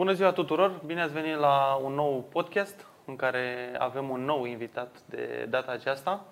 Bună 0.00 0.12
ziua 0.12 0.32
tuturor! 0.32 0.80
Bine 0.86 1.02
ați 1.02 1.12
venit 1.12 1.36
la 1.36 1.80
un 1.82 1.92
nou 1.92 2.24
podcast 2.32 2.86
în 3.04 3.16
care 3.16 3.74
avem 3.78 4.08
un 4.08 4.24
nou 4.24 4.44
invitat 4.44 4.96
de 5.06 5.46
data 5.50 5.72
aceasta. 5.72 6.24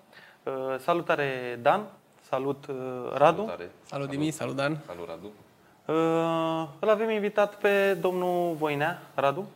Uh, 0.42 0.52
salutare 0.78 1.58
Dan, 1.62 1.86
salut 2.20 2.66
uh, 2.66 2.76
Radu. 3.14 3.36
Salutare. 3.36 3.70
Salut 3.82 4.08
Dimi, 4.08 4.30
salut 4.30 4.56
Dan. 4.56 4.78
Salut 4.86 5.06
Radu. 5.08 5.26
Uh, 5.26 6.68
Îl 6.78 6.88
avem 6.88 7.10
invitat 7.10 7.54
pe 7.54 7.94
domnul 7.94 8.54
Voinea, 8.54 9.02
Radu, 9.14 9.48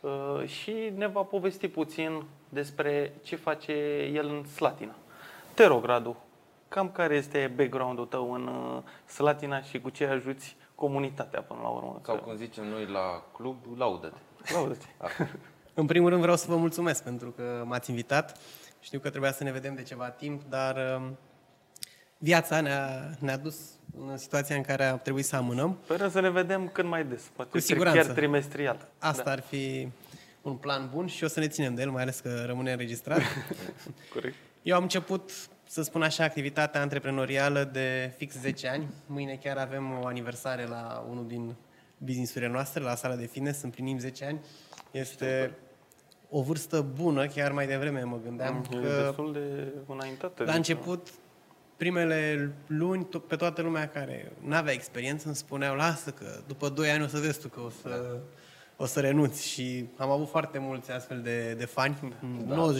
uh, 0.00 0.46
și 0.48 0.92
ne 0.96 1.06
va 1.06 1.20
povesti 1.20 1.68
puțin 1.68 2.22
despre 2.48 3.12
ce 3.22 3.36
face 3.36 3.72
el 4.14 4.26
în 4.26 4.44
Slatina. 4.44 4.94
Te 5.54 5.66
rog, 5.66 5.84
Radu, 5.84 6.16
cam 6.68 6.90
care 6.90 7.14
este 7.14 7.52
background-ul 7.56 8.06
tău 8.06 8.32
în 8.32 8.46
uh, 8.46 8.82
Slatina 9.12 9.60
și 9.60 9.80
cu 9.80 9.90
ce 9.90 10.06
ajuți 10.06 10.56
comunitatea 10.76 11.40
până 11.42 11.60
la 11.62 11.68
urmă? 11.68 12.00
Sau 12.04 12.16
cum 12.16 12.36
zicem 12.36 12.64
noi 12.68 12.86
la 12.86 13.22
club, 13.32 13.56
laudă-te. 13.78 14.52
Laudă-te. 14.52 14.86
În 15.74 15.86
primul 15.86 16.08
rând 16.08 16.20
vreau 16.20 16.36
să 16.36 16.46
vă 16.48 16.56
mulțumesc 16.56 17.02
pentru 17.02 17.30
că 17.30 17.62
m-ați 17.66 17.90
invitat. 17.90 18.38
Știu 18.80 18.98
că 18.98 19.10
trebuia 19.10 19.32
să 19.32 19.44
ne 19.44 19.52
vedem 19.52 19.74
de 19.74 19.82
ceva 19.82 20.10
timp, 20.10 20.42
dar 20.48 20.76
um, 20.96 21.16
viața 22.18 22.60
ne-a, 22.60 23.10
ne-a 23.18 23.36
dus 23.36 23.56
în 24.08 24.16
situația 24.16 24.56
în 24.56 24.62
care 24.62 24.84
a 24.84 24.96
trebuit 24.96 25.24
să 25.24 25.36
amânăm. 25.36 25.78
Sperăm 25.84 26.10
să 26.10 26.20
ne 26.20 26.30
vedem 26.30 26.68
cât 26.68 26.84
mai 26.84 27.04
des, 27.04 27.22
poate 27.36 27.50
Cu 27.50 27.58
siguranță. 27.58 28.00
chiar 28.00 28.14
trimestrial. 28.14 28.88
Asta 28.98 29.22
Da, 29.22 29.30
ar 29.30 29.40
fi 29.40 29.88
un 30.42 30.54
plan 30.56 30.90
bun 30.92 31.06
și 31.06 31.24
o 31.24 31.28
să 31.28 31.40
ne 31.40 31.48
ținem 31.48 31.74
de 31.74 31.82
el, 31.82 31.90
mai 31.90 32.02
ales 32.02 32.20
că 32.20 32.44
rămâne 32.46 32.70
înregistrat. 32.72 33.20
corect. 34.14 34.34
Eu 34.62 34.76
am 34.76 34.82
început, 34.82 35.30
să 35.68 35.82
spun 35.82 36.02
așa, 36.02 36.24
activitatea 36.24 36.80
antreprenorială 36.80 37.64
de 37.64 38.12
fix 38.16 38.34
10 38.38 38.68
ani. 38.68 38.86
Mâine 39.06 39.38
chiar 39.42 39.56
avem 39.56 39.98
o 40.02 40.06
aniversare 40.06 40.66
la 40.66 41.06
unul 41.10 41.26
din 41.26 41.54
businessurile 41.98 42.50
noastre, 42.50 42.82
la 42.82 42.94
sala 42.94 43.14
de 43.16 43.26
fitness, 43.26 43.62
împlinim 43.62 43.98
10 43.98 44.24
ani. 44.24 44.40
Este 44.90 45.54
o 46.30 46.42
vârstă 46.42 46.80
bună, 46.80 47.26
chiar 47.26 47.52
mai 47.52 47.66
devreme 47.66 48.02
mă 48.02 48.18
gândeam 48.24 48.64
E 48.72 48.76
că 48.76 49.02
destul 49.06 49.32
de 49.32 49.72
înaintată. 49.86 50.44
la 50.44 50.52
început, 50.54 51.08
primele 51.76 52.52
luni, 52.66 53.04
to- 53.08 53.26
pe 53.28 53.36
toată 53.36 53.62
lumea 53.62 53.88
care 53.88 54.32
nu 54.42 54.54
avea 54.54 54.72
experiență 54.72 55.26
îmi 55.26 55.36
spuneau, 55.36 55.74
lasă 55.76 56.10
că 56.10 56.40
după 56.46 56.68
2 56.68 56.90
ani 56.90 57.02
o 57.02 57.06
să 57.06 57.18
vezi 57.18 57.40
tu 57.40 57.48
că 57.48 57.60
o 57.60 57.70
să, 57.82 58.18
o 58.76 58.86
să 58.86 59.00
renunți 59.00 59.48
și 59.48 59.88
am 59.96 60.10
avut 60.10 60.28
foarte 60.28 60.58
mulți 60.58 60.90
astfel 60.90 61.20
de, 61.20 61.54
de 61.58 61.64
fani, 61.64 62.14
da. 62.46 62.72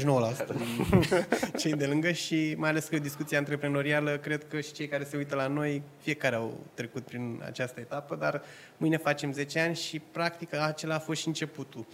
99% 0.44 0.47
din 0.56 1.03
cei 1.61 1.72
de 1.72 1.86
lângă 1.86 2.12
și 2.12 2.55
mai 2.56 2.69
ales 2.69 2.86
că 2.86 2.94
e 2.94 2.98
o 2.98 3.03
discuție 3.03 3.36
antreprenorială, 3.36 4.19
cred 4.19 4.48
că 4.48 4.61
și 4.61 4.72
cei 4.72 4.88
care 4.88 5.05
se 5.05 5.16
uită 5.16 5.34
la 5.34 5.47
noi, 5.47 5.83
fiecare 5.98 6.34
au 6.34 6.61
trecut 6.75 7.05
prin 7.05 7.42
această 7.44 7.80
etapă, 7.80 8.16
dar 8.16 8.42
mâine 8.77 8.97
facem 8.97 9.33
10 9.33 9.61
ani 9.61 9.77
și 9.77 9.98
practic 9.98 10.55
acela 10.55 10.94
a 10.94 10.98
fost 10.98 11.20
și 11.20 11.27
începutul. 11.27 11.86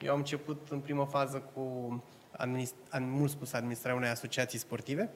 Eu 0.00 0.12
am 0.12 0.18
început 0.18 0.66
în 0.70 0.78
primă 0.78 1.08
fază 1.10 1.42
cu, 1.54 1.62
administ- 2.32 2.90
am 2.90 3.02
mult 3.02 3.30
spus, 3.30 3.52
administrarea 3.52 3.98
unei 3.98 4.10
asociații 4.10 4.58
sportive, 4.58 5.10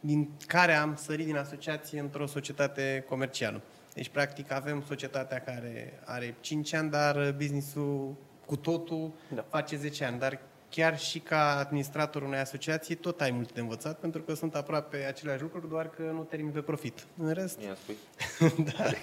din 0.00 0.30
care 0.46 0.74
am 0.74 0.96
sărit 0.96 1.26
din 1.26 1.36
asociație 1.36 2.00
într-o 2.00 2.26
societate 2.26 3.04
comercială. 3.08 3.62
Deci, 3.94 4.08
practic, 4.08 4.52
avem 4.52 4.84
societatea 4.86 5.38
care 5.40 6.00
are 6.04 6.34
5 6.40 6.72
ani, 6.72 6.90
dar 6.90 7.32
businessul 7.36 8.14
cu 8.46 8.56
totul 8.56 9.10
Da. 9.28 9.34
da. 9.34 9.44
face 9.48 9.76
10 9.76 10.04
ani. 10.04 10.18
Dar 10.18 10.38
chiar 10.68 10.98
și 10.98 11.18
ca 11.18 11.58
administrator 11.58 12.22
unei 12.22 12.38
asociații, 12.38 12.94
tot 12.94 13.20
ai 13.20 13.30
multe 13.30 13.50
de 13.54 13.60
învățat, 13.60 13.98
pentru 13.98 14.20
că 14.22 14.34
sunt 14.34 14.54
aproape 14.54 14.96
aceleași 14.96 15.42
lucruri, 15.42 15.68
doar 15.68 15.90
că 15.90 16.02
nu 16.02 16.22
termin 16.22 16.50
pe 16.52 16.60
profit. 16.60 17.06
În 17.18 17.32
rest, 17.32 17.58
Mi-a 17.58 17.74
spui? 17.82 17.96
da. 18.76 18.84
Adică 18.84 18.98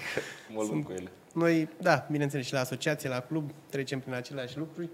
mă 0.53 0.63
lupt 0.71 0.85
cu 0.85 0.91
ele. 0.91 1.09
Noi, 1.33 1.69
da, 1.81 2.07
bineînțeles, 2.11 2.45
și 2.45 2.53
la 2.53 2.59
asociație, 2.59 3.09
la 3.09 3.19
club, 3.19 3.51
trecem 3.69 3.99
prin 3.99 4.13
aceleași 4.13 4.57
lucruri. 4.57 4.89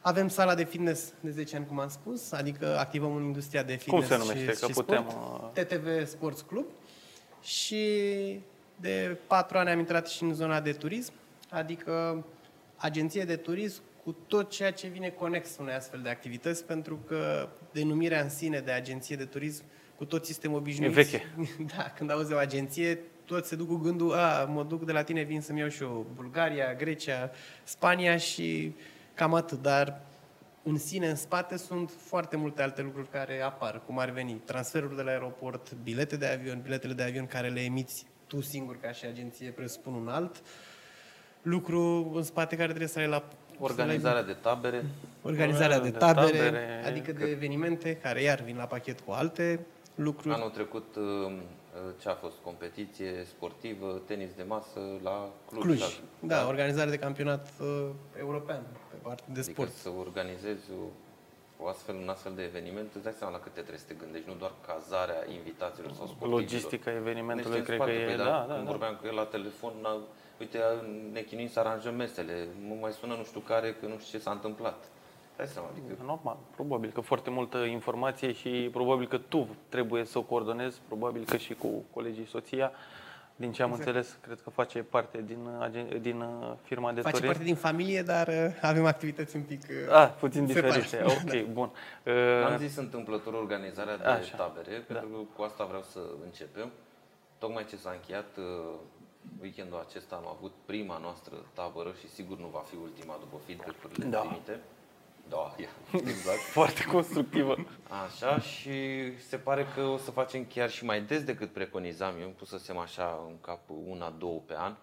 Avem 0.00 0.28
sala 0.28 0.54
de 0.54 0.64
fitness 0.64 1.12
de 1.20 1.30
10 1.30 1.56
ani, 1.56 1.66
cum 1.66 1.78
am 1.80 1.88
spus, 1.88 2.32
adică 2.32 2.78
activăm 2.78 3.14
în 3.16 3.22
industria 3.22 3.62
de 3.62 3.72
Cum 3.86 4.00
fitness 4.00 4.08
se 4.08 4.16
numește? 4.16 4.52
și, 4.52 4.60
Că 4.60 4.66
și 4.66 4.72
putem, 4.72 5.06
sport. 5.08 5.56
uh, 5.56 5.64
TTV 5.64 6.06
Sports 6.06 6.40
Club. 6.40 6.64
Și 7.42 7.84
de 8.76 9.18
4 9.26 9.58
ani 9.58 9.70
am 9.70 9.78
intrat 9.78 10.08
și 10.08 10.22
în 10.22 10.34
zona 10.34 10.60
de 10.60 10.72
turism, 10.72 11.12
adică 11.50 12.24
agenție 12.76 13.24
de 13.24 13.36
turism 13.36 13.82
cu 14.04 14.16
tot 14.26 14.50
ceea 14.50 14.72
ce 14.72 14.86
vine 14.86 15.08
conex 15.08 15.56
unei 15.60 15.74
astfel 15.74 16.00
de 16.02 16.08
activități, 16.08 16.64
pentru 16.64 16.98
că 17.06 17.48
denumirea 17.72 18.20
în 18.20 18.30
sine 18.30 18.60
de 18.60 18.70
agenție 18.70 19.16
de 19.16 19.24
turism, 19.24 19.64
cu 19.96 20.04
toți 20.04 20.32
suntem 20.32 20.52
obișnuiți. 20.52 20.98
E 20.98 21.02
veche. 21.02 21.26
Da, 21.76 21.82
când 21.82 22.10
auzi 22.10 22.32
o 22.32 22.36
agenție, 22.36 22.98
toți 23.24 23.48
se 23.48 23.56
duc 23.56 23.68
cu 23.68 23.76
gândul, 23.76 24.12
a, 24.14 24.44
mă 24.44 24.62
duc 24.64 24.84
de 24.84 24.92
la 24.92 25.02
tine, 25.02 25.22
vin 25.22 25.40
să-mi 25.40 25.58
iau 25.58 25.68
și 25.68 25.82
eu 25.82 26.06
Bulgaria, 26.14 26.74
Grecia, 26.74 27.30
Spania 27.62 28.16
și 28.16 28.74
cam 29.14 29.34
atât. 29.34 29.62
Dar 29.62 30.00
în 30.62 30.78
sine, 30.78 31.08
în 31.08 31.16
spate, 31.16 31.56
sunt 31.56 31.90
foarte 31.96 32.36
multe 32.36 32.62
alte 32.62 32.82
lucruri 32.82 33.08
care 33.08 33.40
apar, 33.40 33.82
cum 33.86 33.98
ar 33.98 34.10
veni 34.10 34.32
transferuri 34.44 34.96
de 34.96 35.02
la 35.02 35.10
aeroport, 35.10 35.72
bilete 35.82 36.16
de 36.16 36.26
avion, 36.26 36.60
biletele 36.62 36.92
de 36.92 37.02
avion 37.02 37.26
care 37.26 37.48
le 37.48 37.60
emiți 37.60 38.06
tu 38.26 38.40
singur 38.40 38.76
ca 38.80 38.92
și 38.92 39.04
agenție, 39.04 39.50
presupun 39.50 39.94
un 39.94 40.08
alt 40.08 40.42
lucru 41.42 42.12
în 42.14 42.22
spate 42.22 42.54
care 42.56 42.68
trebuie 42.68 42.88
să 42.88 42.98
ai 42.98 43.06
la 43.08 43.24
Organizarea 43.58 44.22
de 44.22 44.32
tabere. 44.32 44.84
organizarea 45.22 45.80
de 45.80 45.90
de 45.90 45.98
tabere, 45.98 46.26
tabere, 46.38 46.82
adică 46.86 47.12
de 47.12 47.24
evenimente 47.24 47.96
care 47.96 48.22
iar 48.22 48.40
vin 48.40 48.56
la 48.56 48.64
pachet 48.64 49.00
cu 49.00 49.10
alte 49.12 49.66
lucruri. 49.94 50.34
Anul 50.34 50.50
trecut 50.50 50.94
uh, 50.96 51.32
ce 52.00 52.08
a 52.08 52.14
fost? 52.14 52.34
Competiție 52.44 53.24
sportivă, 53.24 54.02
tenis 54.06 54.28
de 54.36 54.42
masă 54.42 54.80
la 55.02 55.28
Cluj. 55.48 55.62
Cluj. 55.62 55.80
La- 55.80 55.88
Da, 56.20 56.46
organizare 56.46 56.90
de 56.90 56.96
campionat 56.98 57.48
uh, 57.60 57.88
european 58.18 58.62
pe 59.02 59.08
partea 59.08 59.26
de 59.28 59.40
Adică 59.40 59.52
sport. 59.52 59.72
să 59.84 59.88
organizezi 60.06 60.64
o, 60.80 60.82
o 61.64 61.68
astfel, 61.68 61.94
un 62.04 62.08
astfel 62.08 62.32
de 62.34 62.42
eveniment, 62.42 62.88
îți 62.94 63.04
dai 63.04 63.12
seama 63.18 63.32
la 63.36 63.40
câte 63.44 63.60
trebuie 63.66 63.78
să 63.84 63.88
te 63.90 63.94
gândești, 64.02 64.28
nu 64.28 64.34
doar 64.42 64.52
cazarea 64.70 65.20
invitațiilor 65.38 65.92
sau 65.98 66.06
sportivilor. 66.06 66.40
Logistica 66.40 66.90
evenimentului, 67.02 67.58
Ne 67.58 67.64
știm 67.64 67.76
cred 67.76 67.78
în 67.80 67.86
că 67.86 67.92
spate, 67.92 68.12
e... 68.12 68.16
păi, 68.16 68.24
Da, 68.24 68.30
dar 68.32 68.46
da, 68.46 68.54
când 68.54 68.66
da. 68.66 68.70
vorbeam 68.74 68.94
cu 69.00 69.04
el 69.10 69.14
la 69.22 69.26
telefon, 69.36 69.72
na, 69.86 69.92
uite, 70.40 70.58
ne 71.12 71.20
chinuim 71.28 71.48
să 71.54 71.58
aranjăm 71.60 71.94
mesele, 72.04 72.34
mă 72.68 72.74
mai 72.80 72.92
sună 73.00 73.14
nu 73.20 73.24
știu 73.30 73.40
care, 73.40 73.68
că 73.80 73.84
nu 73.86 73.96
știu 73.98 74.18
ce 74.18 74.24
s-a 74.24 74.30
întâmplat. 74.38 74.78
Dai 75.36 75.46
seama, 75.46 75.68
adică 75.72 75.86
E 76.00 76.04
Normal, 76.06 76.36
probabil 76.54 76.90
că 76.90 77.00
foarte 77.00 77.30
multă 77.30 77.58
informație 77.58 78.32
și 78.32 78.68
probabil 78.72 79.06
că 79.08 79.18
tu 79.18 79.48
trebuie 79.68 80.04
să 80.04 80.18
o 80.18 80.22
coordonezi, 80.22 80.80
probabil 80.86 81.24
că 81.24 81.36
și 81.36 81.54
cu 81.54 81.68
colegii 81.94 82.26
soția. 82.26 82.72
Din 83.42 83.52
ce 83.52 83.62
am 83.62 83.70
Exact. 83.70 83.86
înțeles, 83.86 84.18
cred 84.20 84.40
că 84.40 84.50
face 84.50 84.82
parte 84.82 85.22
din, 85.26 85.38
agen- 85.68 86.00
din 86.00 86.20
uh, 86.20 86.52
firma 86.62 86.92
de 86.92 87.00
Face 87.00 87.14
turism. 87.14 87.26
parte 87.32 87.44
din 87.44 87.54
familie, 87.54 88.02
dar 88.02 88.28
uh, 88.28 88.34
avem 88.60 88.84
activități 88.86 89.36
un 89.36 89.42
pic... 89.42 89.60
uh, 89.88 89.94
Ah, 89.94 90.10
puțin 90.20 90.46
separate. 90.46 90.78
diferite. 90.80 91.04
Ok, 91.12 91.46
bun. 91.58 91.70
Am 92.46 92.52
Uh, 92.52 92.58
zis 92.58 92.76
întâmplător 92.76 93.32
organizarea 93.34 93.96
de 93.96 94.04
Așa. 94.04 94.36
tabere, 94.36 94.76
pentru 94.86 95.06
că 95.08 95.16
cu 95.36 95.42
asta 95.42 95.64
vreau 95.64 95.82
să 95.82 95.98
începem. 96.24 96.70
Tocmai 97.38 97.64
ce 97.64 97.76
s-a 97.76 97.90
încheiat 97.90 98.30
uh, 98.38 98.44
weekendul 99.40 99.84
acesta 99.88 100.14
am 100.16 100.26
avut 100.36 100.52
prima 100.64 100.98
noastră 100.98 101.34
tabără 101.52 101.92
și 102.00 102.08
sigur 102.08 102.38
nu 102.38 102.46
va 102.52 102.62
fi 102.70 102.76
ultima 102.82 103.16
după 103.20 103.36
feedback-urile 103.46 104.04
Da. 104.14 104.18
primite. 104.18 104.60
Da, 105.32 105.54
ia, 105.58 105.68
exact. 105.92 106.38
Foarte 106.38 106.84
constructivă. 106.84 107.56
Așa 108.04 108.38
și 108.38 108.72
se 109.18 109.36
pare 109.36 109.66
că 109.74 109.80
o 109.80 109.96
să 109.96 110.10
facem 110.10 110.44
chiar 110.44 110.70
și 110.70 110.84
mai 110.84 111.02
des 111.02 111.24
decât 111.24 111.52
preconizam. 111.52 112.14
Eu 112.18 112.24
îmi 112.24 112.34
pusesem 112.34 112.76
așa 112.76 113.24
în 113.28 113.40
cap 113.40 113.60
una, 113.86 114.10
două 114.10 114.40
pe 114.46 114.54
an. 114.56 114.74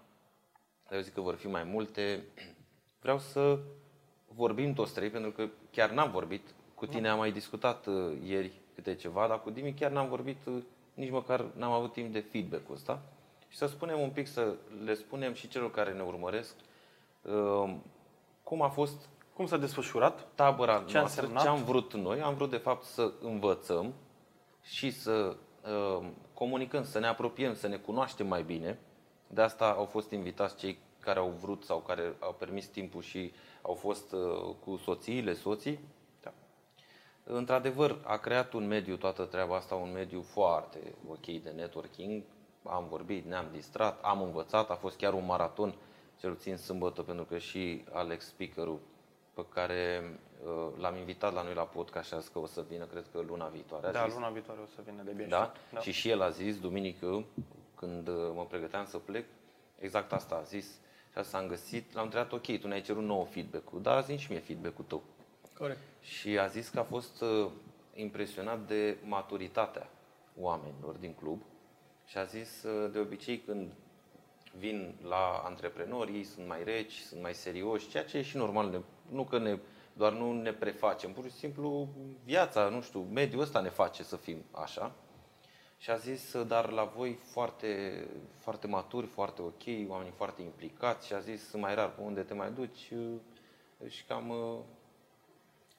Dar 0.88 0.98
eu 0.98 1.00
zic 1.00 1.14
că 1.14 1.22
vor 1.22 1.36
fi 1.36 1.48
mai 1.48 1.64
multe. 1.64 2.24
Vreau 3.02 3.20
să 3.20 3.60
vorbim 4.28 4.74
toți 4.74 4.94
trei, 4.94 5.10
pentru 5.10 5.32
că 5.32 5.48
chiar 5.72 5.90
n-am 5.90 6.12
vorbit. 6.12 6.48
Cu 6.76 6.86
tine 6.86 7.10
am 7.10 7.18
mai 7.18 7.32
discutat 7.32 7.86
uh, 7.86 8.18
ieri 8.26 8.52
câte 8.76 8.96
ceva, 8.96 9.28
dar 9.28 9.42
cu 9.42 9.50
Dimi 9.50 9.74
chiar 9.74 9.92
n-am 9.92 10.10
vorbit, 10.10 10.46
uh, 10.46 10.64
nici 10.94 11.12
măcar 11.12 11.46
n-am 11.56 11.72
avut 11.72 11.94
timp 11.94 12.14
de 12.14 12.20
feedback-ul 12.20 12.76
ăsta. 12.76 13.02
Și 13.48 13.58
să 13.58 13.66
spunem 13.66 14.00
un 14.00 14.10
pic, 14.10 14.28
să 14.28 14.56
le 14.84 14.94
spunem 14.94 15.34
și 15.34 15.48
celor 15.48 15.72
care 15.72 15.94
ne 15.94 16.02
urmăresc, 16.02 16.56
uh, 17.22 17.76
cum 18.44 18.62
a 18.62 18.70
fost 18.70 19.10
Cum 19.40 19.48
s-a 19.48 19.58
desfășurat? 19.58 20.28
tabăra 20.36 20.84
Ce 20.88 20.98
a 20.98 21.00
noastră, 21.00 21.22
însemnat? 21.22 21.44
ce 21.44 21.50
am 21.50 21.64
vrut 21.64 21.94
noi, 21.94 22.22
am 22.22 22.34
vrut 22.34 22.50
de 22.50 22.58
fapt 22.58 22.84
să 22.84 23.12
învățăm 23.22 23.94
și 24.62 24.92
să 24.92 25.36
uh, 25.64 26.06
comunicăm, 26.34 26.84
să 26.84 27.00
ne 27.00 27.08
apropiem, 27.08 27.56
să 27.56 27.68
ne 27.68 27.76
cunoaștem 27.78 28.28
mai 28.28 28.44
bine. 28.44 28.80
De 29.28 29.42
asta 29.42 29.72
au 29.72 29.86
fost 29.86 30.12
invitați 30.12 30.58
cei 30.58 30.80
care 31.00 31.20
au 31.20 31.30
vrut 31.42 31.64
sau 31.64 31.80
care 31.80 32.16
au 32.20 32.36
permis 32.40 32.68
timpul 32.68 33.02
și 33.02 33.34
au 33.62 33.74
fost 33.74 34.12
uh, 34.12 34.56
cu 34.66 34.76
soțiile, 34.76 35.34
soții. 35.34 35.80
Da. 36.22 36.34
Într-adevăr, 37.24 37.98
a 38.04 38.18
creat 38.18 38.54
un 38.54 38.68
mediu, 38.68 38.96
toată 38.96 39.24
treaba 39.24 39.56
asta, 39.56 39.76
un 39.76 39.92
mediu 39.92 40.22
foarte 40.22 40.96
ok 41.10 41.26
de 41.26 41.54
networking. 41.56 42.24
Am 42.64 42.86
vorbit, 42.90 43.26
ne-am 43.26 43.48
distrat, 43.52 44.00
am 44.04 44.22
învățat, 44.22 44.70
a 44.70 44.76
fost 44.76 44.98
chiar 44.98 45.14
un 45.14 45.26
maraton, 45.26 45.76
cel 46.20 46.34
puțin 46.34 46.58
sâmbătă, 46.58 47.02
pentru 47.02 47.26
că 47.26 47.38
și 47.38 47.84
Alex, 47.92 48.26
speakerul, 48.26 48.80
pe 49.44 49.54
care 49.54 50.04
uh, 50.44 50.68
l-am 50.78 50.96
invitat 50.96 51.34
la 51.34 51.42
noi 51.44 51.54
la 51.54 51.62
podcast 51.64 52.08
și 52.08 52.14
a 52.14 52.20
zis 52.20 52.28
că 52.30 52.40
o 52.40 52.46
să 52.46 52.66
vină, 52.70 52.86
cred 52.86 53.06
că 53.12 53.20
luna 53.28 53.48
viitoare. 53.48 53.88
a 53.88 53.92
Da, 53.92 54.04
zis. 54.06 54.14
luna 54.14 54.30
viitoare 54.30 54.60
o 54.62 54.66
să 54.66 54.82
vină 54.86 55.02
de 55.04 55.12
bine. 55.12 55.28
Da? 55.28 55.52
da? 55.74 55.80
Și 55.80 55.92
și 55.92 56.10
el 56.10 56.22
a 56.22 56.30
zis, 56.30 56.60
duminică, 56.60 57.26
când 57.76 58.08
uh, 58.08 58.32
mă 58.34 58.46
pregăteam 58.46 58.86
să 58.86 58.98
plec, 58.98 59.26
exact 59.80 60.14
asta 60.14 60.36
a 60.36 60.42
zis. 60.42 60.66
Și 61.12 61.18
asta 61.18 61.38
am 61.38 61.48
găsit, 61.48 61.94
l-am 61.94 62.04
întrebat, 62.04 62.32
ok, 62.32 62.60
tu 62.60 62.68
ne-ai 62.68 62.82
cerut 62.82 63.04
nou 63.04 63.24
feedback-ul, 63.32 63.82
dar 63.82 64.04
zi 64.04 64.16
și 64.18 64.32
mie 64.32 64.40
feedback-ul 64.40 64.86
tău. 64.88 65.04
Corect. 65.58 65.80
Și 66.02 66.38
a 66.40 66.48
zis 66.48 66.70
că 66.70 66.80
a 66.80 66.84
fost 66.84 67.22
uh, 67.22 67.48
impresionat 67.94 68.68
de 68.68 68.98
maturitatea 69.04 69.90
oamenilor 70.38 70.96
din 70.96 71.14
club 71.14 71.42
și 72.06 72.18
a 72.18 72.24
zis, 72.24 72.64
uh, 72.64 72.92
de 72.92 73.00
obicei 73.00 73.40
când 73.40 73.72
vin 74.58 74.96
la 75.08 75.42
antreprenori, 75.46 76.14
ei 76.16 76.24
sunt 76.24 76.48
mai 76.48 76.64
reci, 76.64 76.94
sunt 76.94 77.22
mai 77.22 77.34
serioși, 77.34 77.90
ceea 77.90 78.04
ce 78.06 78.18
e 78.18 78.22
și 78.22 78.38
normal, 78.38 78.70
ne, 78.70 78.78
nu 79.12 79.24
că 79.24 79.38
ne, 79.38 79.60
doar 79.94 80.14
nu 80.14 80.42
ne 80.42 80.54
prefacem, 80.54 81.12
pur 81.12 81.24
și 81.24 81.32
simplu 81.32 81.88
viața, 82.24 82.70
nu 82.70 82.82
știu, 82.82 83.00
mediul 83.00 83.42
ăsta 83.42 83.60
ne 83.60 83.70
face 83.70 84.04
să 84.04 84.16
fim 84.16 84.44
așa. 84.52 84.96
Și 85.78 85.90
a 85.90 85.96
zis, 85.96 86.34
uh, 86.34 86.48
dar 86.48 86.70
la 86.70 86.84
voi 86.84 87.14
foarte, 87.14 88.04
foarte 88.36 88.68
maturi, 88.68 89.08
foarte 89.08 89.42
ok, 89.42 89.64
oamenii 89.88 90.14
foarte 90.16 90.42
implicați 90.42 91.08
și 91.08 91.14
a 91.14 91.20
zis, 91.20 91.54
mai 91.54 91.76
rar 91.76 91.92
pe 91.92 92.02
unde 92.02 92.22
te 92.22 92.34
mai 92.34 92.52
duci 92.52 92.90
uh, 92.92 93.92
și 93.92 94.04
cam 94.04 94.30
uh, 94.30 94.60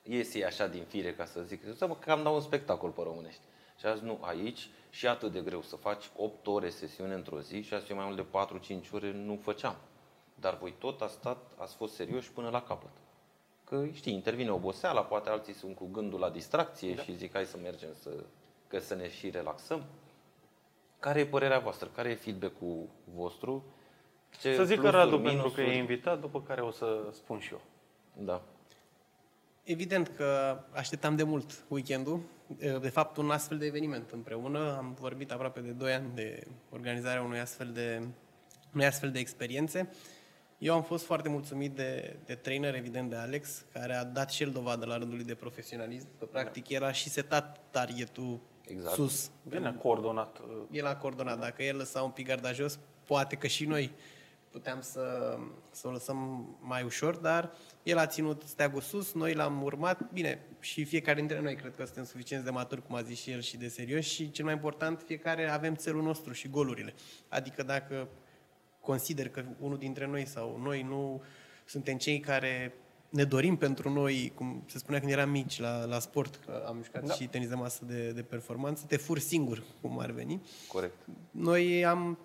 iese 0.02 0.44
așa 0.44 0.66
din 0.66 0.84
fire, 0.84 1.14
ca 1.14 1.24
să 1.24 1.42
zic, 1.42 1.62
să 1.76 1.86
mă, 1.86 1.96
cam 1.96 2.22
dau 2.22 2.34
un 2.34 2.40
spectacol 2.40 2.90
pe 2.90 3.02
românești. 3.02 3.40
Și 3.78 3.86
a 3.86 3.94
zis, 3.94 4.02
nu, 4.02 4.18
aici 4.20 4.68
și 4.90 5.06
atât 5.06 5.32
de 5.32 5.40
greu 5.40 5.62
să 5.62 5.76
faci 5.76 6.10
8 6.16 6.46
ore 6.46 6.70
sesiune 6.70 7.14
într-o 7.14 7.40
zi 7.40 7.62
și 7.62 7.74
a 7.74 7.78
zis, 7.78 7.88
eu 7.88 7.96
mai 7.96 8.04
mult 8.04 8.16
de 8.16 8.78
4-5 8.78 8.90
ore 8.92 9.12
nu 9.12 9.38
făceam. 9.42 9.76
Dar 10.34 10.58
voi 10.58 10.74
tot 10.78 11.00
ați 11.00 11.14
stat, 11.14 11.52
ați 11.56 11.74
fost 11.74 11.94
serioși 11.94 12.30
până 12.30 12.50
la 12.50 12.62
capăt. 12.62 12.90
Că 13.70 13.84
știi, 13.92 14.12
intervine 14.12 14.50
oboseala, 14.50 15.02
poate 15.02 15.28
alții 15.28 15.52
sunt 15.52 15.76
cu 15.76 15.86
gândul 15.86 16.20
la 16.20 16.30
distracție 16.30 16.94
da. 16.94 17.02
și 17.02 17.16
zic 17.16 17.32
hai 17.32 17.44
să 17.44 17.56
mergem 17.62 17.88
să, 18.00 18.10
că 18.68 18.78
să 18.78 18.94
ne 18.94 19.10
și 19.10 19.30
relaxăm. 19.30 19.84
Care 20.98 21.20
e 21.20 21.26
părerea 21.26 21.58
voastră? 21.58 21.88
Care 21.94 22.10
e 22.10 22.14
feedback-ul 22.14 22.88
vostru? 23.14 23.64
Ce 24.40 24.54
Să 24.54 24.64
zic 24.64 24.74
că 24.74 24.80
plusuri, 24.80 25.02
Radu 25.02 25.20
pentru 25.20 25.30
că 25.30 25.36
minusuri? 25.36 25.68
e 25.68 25.78
invitat, 25.78 26.20
după 26.20 26.42
care 26.42 26.60
o 26.60 26.70
să 26.70 27.08
spun 27.12 27.38
și 27.38 27.52
eu. 27.52 27.60
Da. 28.24 28.42
Evident 29.62 30.08
că 30.08 30.58
așteptam 30.72 31.16
de 31.16 31.22
mult 31.22 31.64
weekendul. 31.68 32.20
De 32.80 32.88
fapt, 32.88 33.16
un 33.16 33.30
astfel 33.30 33.58
de 33.58 33.66
eveniment 33.66 34.10
împreună. 34.10 34.76
Am 34.76 34.96
vorbit 35.00 35.32
aproape 35.32 35.60
de 35.60 35.70
2 35.70 35.92
ani 35.92 36.10
de 36.14 36.46
organizarea 36.70 37.22
unui 37.22 37.38
astfel 37.38 37.72
de, 37.72 38.02
unei 38.74 38.86
astfel 38.86 39.10
de 39.10 39.18
experiențe. 39.18 39.90
Eu 40.60 40.74
am 40.74 40.82
fost 40.82 41.04
foarte 41.04 41.28
mulțumit 41.28 41.74
de, 41.74 42.16
de 42.24 42.34
trainer, 42.34 42.74
evident 42.74 43.10
de 43.10 43.16
Alex, 43.16 43.64
care 43.72 43.94
a 43.94 44.04
dat 44.04 44.30
și 44.30 44.42
el 44.42 44.50
dovadă 44.50 44.86
la 44.86 44.96
rândul 44.96 45.16
lui 45.16 45.26
de 45.26 45.34
profesionalism. 45.34 46.06
Că, 46.18 46.24
practic, 46.24 46.68
el 46.68 46.84
a 46.84 46.92
și 46.92 47.08
setat 47.08 47.60
targetul 47.70 48.40
Exact. 48.66 48.94
sus. 48.94 49.30
Bine 49.48 49.74
coordonat. 49.82 50.38
uh, 50.38 50.62
El 50.70 50.86
a 50.86 50.96
coordonat. 50.96 51.38
Dacă 51.38 51.62
el 51.62 51.76
lăsa 51.76 52.02
un 52.02 52.10
pic 52.10 52.26
garda 52.26 52.52
jos, 52.52 52.78
poate 53.06 53.36
că 53.36 53.46
și 53.46 53.64
noi 53.64 53.92
puteam 54.50 54.80
să, 54.80 55.36
să 55.70 55.88
o 55.88 55.90
lăsăm 55.90 56.48
mai 56.60 56.82
ușor, 56.82 57.16
dar 57.16 57.52
el 57.82 57.98
a 57.98 58.06
ținut 58.06 58.42
steagul 58.46 58.80
sus, 58.80 59.12
noi 59.12 59.34
l-am 59.34 59.62
urmat. 59.62 60.12
Bine, 60.12 60.40
și 60.60 60.84
fiecare 60.84 61.18
dintre 61.18 61.40
noi 61.40 61.56
cred 61.56 61.74
că 61.76 61.84
suntem 61.84 62.04
suficient 62.04 62.44
de 62.44 62.50
maturi, 62.50 62.86
cum 62.86 62.94
a 62.94 63.02
zis 63.02 63.20
și 63.20 63.30
el, 63.30 63.40
și 63.40 63.56
de 63.56 63.68
serios 63.68 64.04
și 64.04 64.30
cel 64.30 64.44
mai 64.44 64.54
important, 64.54 65.02
fiecare 65.06 65.50
avem 65.50 65.74
țelul 65.74 66.02
nostru 66.02 66.32
și 66.32 66.48
golurile. 66.48 66.94
Adică 67.28 67.62
dacă 67.62 68.08
consider 68.90 69.28
că 69.28 69.44
unul 69.58 69.78
dintre 69.78 70.06
noi 70.06 70.26
sau 70.26 70.60
noi 70.62 70.82
nu 70.82 71.22
suntem 71.64 71.96
cei 71.96 72.20
care 72.20 72.74
ne 73.08 73.24
dorim 73.24 73.56
pentru 73.56 73.90
noi, 73.90 74.32
cum 74.34 74.62
se 74.66 74.78
spunea 74.78 75.00
când 75.00 75.12
eram 75.12 75.30
mici 75.30 75.60
la, 75.60 75.84
la 75.84 75.98
sport, 75.98 76.40
că 76.44 76.64
am 76.66 76.80
jucat 76.84 77.04
da. 77.04 77.12
și 77.12 77.26
tenis 77.26 77.48
de 77.48 77.54
masă 77.54 77.84
de, 77.84 78.10
de 78.10 78.22
performanță, 78.22 78.84
te 78.86 78.96
furi 78.96 79.20
singur, 79.20 79.62
cum 79.80 79.98
ar 79.98 80.10
veni. 80.10 80.42
Corect. 80.68 80.94
Noi 81.30 81.84
am, 81.84 82.18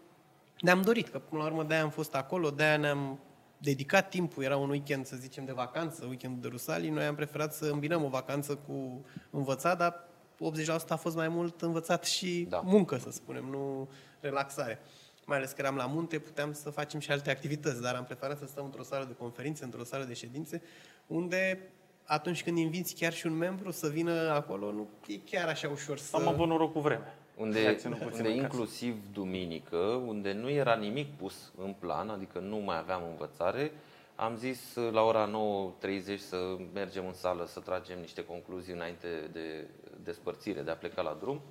ne-am 0.59 0.81
dorit, 0.81 1.07
că 1.07 1.19
până 1.19 1.41
la 1.41 1.47
urmă 1.47 1.63
de-aia 1.63 1.83
am 1.83 1.89
fost 1.89 2.15
acolo, 2.15 2.49
de-aia 2.49 2.77
ne-am 2.77 3.19
dedicat 3.57 4.09
timpul, 4.09 4.43
era 4.43 4.57
un 4.57 4.69
weekend, 4.69 5.05
să 5.05 5.15
zicem, 5.15 5.45
de 5.45 5.51
vacanță, 5.51 6.05
weekendul 6.05 6.41
de 6.41 6.47
Rusalii, 6.47 6.89
noi 6.89 7.03
am 7.03 7.15
preferat 7.15 7.53
să 7.53 7.65
îmbinăm 7.65 8.03
o 8.03 8.07
vacanță 8.07 8.55
cu 8.55 9.05
învățat, 9.29 9.77
dar 9.77 10.07
80% 10.35 10.87
a 10.87 10.95
fost 10.95 11.15
mai 11.15 11.27
mult 11.27 11.61
învățat 11.61 12.05
și 12.05 12.45
Da. 12.49 12.57
da. 12.57 12.61
muncă, 12.65 12.97
să 12.97 13.11
spunem, 13.11 13.45
nu 13.45 13.89
relaxare. 14.19 14.79
Mai 15.25 15.37
ales 15.37 15.51
că 15.51 15.61
eram 15.61 15.75
la 15.75 15.85
munte, 15.85 16.19
puteam 16.19 16.53
să 16.53 16.69
facem 16.69 16.99
și 16.99 17.11
alte 17.11 17.31
activități, 17.31 17.81
dar 17.81 17.95
am 17.95 18.03
preferat 18.05 18.37
să 18.37 18.45
stăm 18.45 18.65
într-o 18.65 18.83
sală 18.83 19.05
de 19.05 19.13
conferințe, 19.13 19.63
într-o 19.63 19.83
sală 19.83 20.03
de 20.03 20.13
ședințe, 20.13 20.61
unde 21.07 21.69
atunci 22.05 22.43
când 22.43 22.57
inviți 22.57 22.95
chiar 22.95 23.13
și 23.13 23.25
un 23.25 23.33
membru 23.33 23.71
să 23.71 23.87
vină 23.87 24.11
acolo, 24.11 24.71
nu 24.71 24.87
e 25.07 25.17
chiar 25.17 25.47
așa 25.47 25.69
ușor 25.69 25.97
să... 25.97 26.15
Am 26.15 26.27
avut 26.27 26.47
noroc 26.47 26.71
cu 26.71 26.79
vreme. 26.79 27.13
Unde, 27.35 27.61
Ne-a 27.61 27.75
ținut 27.75 27.97
puțin 27.97 28.17
unde 28.17 28.29
în 28.29 28.35
casă. 28.35 28.43
inclusiv 28.43 28.95
duminică, 29.13 29.77
unde 30.07 30.33
nu 30.33 30.49
era 30.49 30.75
nimic 30.75 31.17
pus 31.17 31.51
în 31.57 31.75
plan, 31.79 32.09
adică 32.09 32.39
nu 32.39 32.57
mai 32.57 32.77
aveam 32.77 33.01
învățare, 33.09 33.71
am 34.15 34.35
zis 34.35 34.75
la 34.91 35.01
ora 35.01 35.29
9.30 35.29 36.17
să 36.17 36.57
mergem 36.73 37.05
în 37.07 37.13
sală 37.13 37.45
să 37.45 37.59
tragem 37.59 37.99
niște 37.99 38.25
concluzii 38.25 38.73
înainte 38.73 39.07
de 39.31 39.67
despărțire, 40.03 40.61
de 40.61 40.71
a 40.71 40.75
pleca 40.75 41.01
la 41.01 41.17
drum 41.19 41.41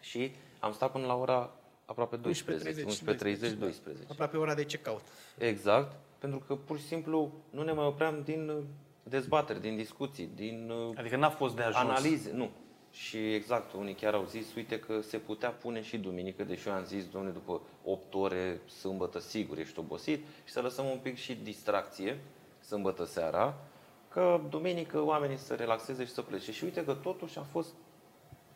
și 0.00 0.34
am 0.60 0.72
stat 0.72 0.92
până 0.92 1.06
la 1.06 1.14
ora 1.14 1.50
aproape 1.92 2.16
12, 2.16 2.84
11.30, 2.84 3.58
12. 3.58 4.04
Aproape 4.08 4.36
ora 4.36 4.54
de 4.54 4.64
check-out. 4.64 5.02
Exact, 5.38 5.96
pentru 6.18 6.38
că 6.46 6.54
pur 6.54 6.78
și 6.78 6.84
simplu 6.84 7.32
nu 7.50 7.62
ne 7.62 7.72
mai 7.72 7.84
opream 7.84 8.22
din 8.24 8.48
uh, 8.48 8.62
dezbateri, 9.02 9.60
din 9.60 9.76
discuții, 9.76 10.30
din 10.34 10.70
uh, 10.70 10.94
Adică 10.98 11.16
n-a 11.16 11.30
fost 11.30 11.56
de 11.56 11.62
ajuns. 11.62 11.76
analize, 11.76 12.32
nu. 12.32 12.50
Și 12.90 13.34
exact, 13.34 13.72
unii 13.72 13.94
chiar 13.94 14.14
au 14.14 14.24
zis, 14.24 14.54
uite 14.54 14.78
că 14.78 15.00
se 15.00 15.18
putea 15.18 15.50
pune 15.50 15.82
și 15.82 15.98
duminică, 15.98 16.44
deși 16.44 16.68
eu 16.68 16.74
am 16.74 16.84
zis, 16.84 17.06
domnule, 17.06 17.32
după 17.32 17.60
8 17.84 18.14
ore, 18.14 18.60
sâmbătă, 18.78 19.18
sigur, 19.18 19.58
ești 19.58 19.78
obosit, 19.78 20.24
și 20.44 20.52
să 20.52 20.60
lăsăm 20.60 20.84
un 20.84 20.98
pic 21.02 21.16
și 21.16 21.34
distracție, 21.34 22.18
sâmbătă 22.60 23.04
seara, 23.04 23.54
că 24.08 24.40
duminică 24.48 25.00
oamenii 25.00 25.36
să 25.36 25.54
relaxeze 25.54 26.04
și 26.04 26.10
să 26.10 26.22
plece. 26.22 26.52
Și 26.52 26.64
uite 26.64 26.84
că 26.84 26.92
totuși 26.92 27.38
a 27.38 27.42
fost 27.42 27.74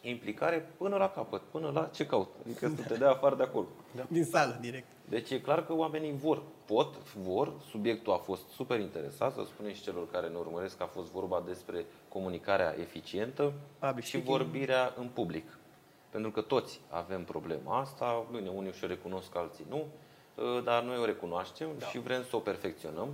implicare 0.09 0.69
până 0.77 0.97
la 0.97 1.11
capăt, 1.11 1.41
până 1.51 1.71
la 1.75 1.89
check-out. 1.89 2.29
Adică 2.45 2.73
să 2.77 2.83
te 2.83 2.95
dea 2.95 3.11
afară 3.11 3.35
de 3.35 3.43
acolo. 3.43 3.67
Din 4.09 4.25
sală, 4.25 4.59
direct. 4.61 4.87
Deci 5.09 5.31
e 5.31 5.41
clar 5.41 5.67
că 5.67 5.75
oamenii 5.75 6.13
vor, 6.13 6.43
pot, 6.65 7.13
vor. 7.13 7.53
Subiectul 7.71 8.13
a 8.13 8.17
fost 8.17 8.49
super 8.49 8.81
interesant, 8.81 9.33
să 9.33 9.43
spunem 9.45 9.73
și 9.73 9.83
celor 9.83 10.11
care 10.11 10.29
ne 10.29 10.37
urmăresc 10.37 10.77
că 10.77 10.83
a 10.83 10.87
fost 10.87 11.11
vorba 11.11 11.43
despre 11.47 11.87
comunicarea 12.09 12.75
eficientă 12.81 13.53
Public 13.79 14.05
și 14.05 14.09
speaking. 14.11 14.37
vorbirea 14.37 14.95
în 14.99 15.09
public. 15.09 15.59
Pentru 16.11 16.31
că 16.31 16.41
toți 16.41 16.81
avem 16.91 17.25
problema 17.25 17.81
asta, 17.81 18.25
bine, 18.33 18.49
unii 18.49 18.73
și-o 18.73 18.87
recunosc, 18.87 19.37
alții 19.37 19.65
nu, 19.69 19.85
uh, 20.35 20.63
dar 20.65 20.83
noi 20.83 20.99
o 20.99 21.05
recunoaștem 21.05 21.69
da. 21.79 21.87
și 21.87 21.99
vrem 21.99 22.25
să 22.29 22.37
o 22.37 22.39
perfecționăm. 22.39 23.09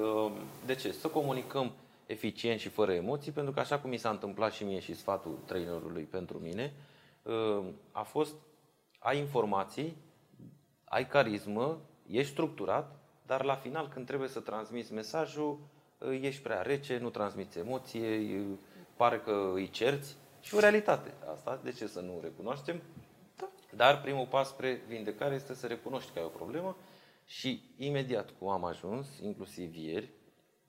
Uh, 0.00 0.30
De 0.66 0.74
ce? 0.74 0.92
Să 0.92 1.08
comunicăm 1.08 1.72
eficient 2.08 2.60
și 2.60 2.68
fără 2.68 2.92
emoții, 2.92 3.32
pentru 3.32 3.52
că 3.52 3.60
așa 3.60 3.78
cum 3.78 3.90
mi 3.90 3.96
s-a 3.96 4.10
întâmplat 4.10 4.52
și 4.52 4.64
mie 4.64 4.78
și 4.78 4.94
sfatul 4.94 5.38
trainerului 5.44 6.02
pentru 6.02 6.38
mine, 6.38 6.72
uh, 7.22 7.64
a 7.92 8.02
fost 8.02 8.34
ai 8.98 9.18
informații, 9.18 9.96
ai 10.84 11.06
carismă, 11.06 11.80
ești 12.06 12.32
structurat, 12.32 12.98
dar 13.26 13.44
la 13.44 13.54
final 13.54 13.88
când 13.88 14.06
trebuie 14.06 14.28
să 14.28 14.40
transmiți 14.40 14.92
mesajul, 14.92 15.58
uh, 15.98 16.18
ești 16.22 16.42
prea 16.42 16.62
rece, 16.62 16.98
nu 16.98 17.10
transmiți 17.10 17.58
emoție, 17.58 18.18
uh, 18.18 18.58
pare 18.96 19.20
că 19.20 19.50
îi 19.54 19.70
cerți 19.70 20.16
și 20.40 20.54
o 20.54 20.58
realitate. 20.58 21.14
Asta 21.32 21.60
de 21.62 21.72
ce 21.72 21.86
să 21.86 22.00
nu 22.00 22.16
o 22.16 22.20
recunoaștem? 22.22 22.82
Da. 23.36 23.48
Dar 23.76 24.00
primul 24.00 24.26
pas 24.26 24.48
spre 24.48 24.82
vindecare 24.86 25.34
este 25.34 25.54
să 25.54 25.66
recunoști 25.66 26.12
că 26.12 26.18
ai 26.18 26.24
o 26.24 26.28
problemă 26.28 26.76
și 27.24 27.62
imediat 27.76 28.30
cum 28.38 28.48
am 28.48 28.64
ajuns, 28.64 29.06
inclusiv 29.22 29.74
ieri, 29.74 30.10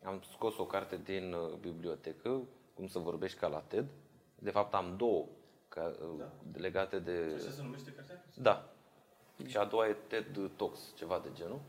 am 0.03 0.21
scos 0.31 0.57
o 0.57 0.65
carte 0.65 0.99
din 1.03 1.33
uh, 1.33 1.53
bibliotecă, 1.59 2.41
cum 2.75 2.87
să 2.87 2.99
vorbești 2.99 3.39
ca 3.39 3.47
la 3.47 3.59
TED. 3.59 3.85
De 4.35 4.49
fapt 4.49 4.73
am 4.73 4.93
două 4.97 5.25
ca, 5.67 5.91
da. 6.17 6.31
legate 6.53 6.99
de... 6.99 7.33
Așa 7.35 7.51
se 7.51 7.61
numește 7.61 7.91
cartea? 7.91 8.23
Da. 8.33 8.69
Și 9.47 9.57
a 9.57 9.65
doua 9.65 9.87
e 9.87 9.95
TED 10.07 10.51
Talks, 10.55 10.93
ceva 10.97 11.19
de 11.23 11.29
genul. 11.33 11.59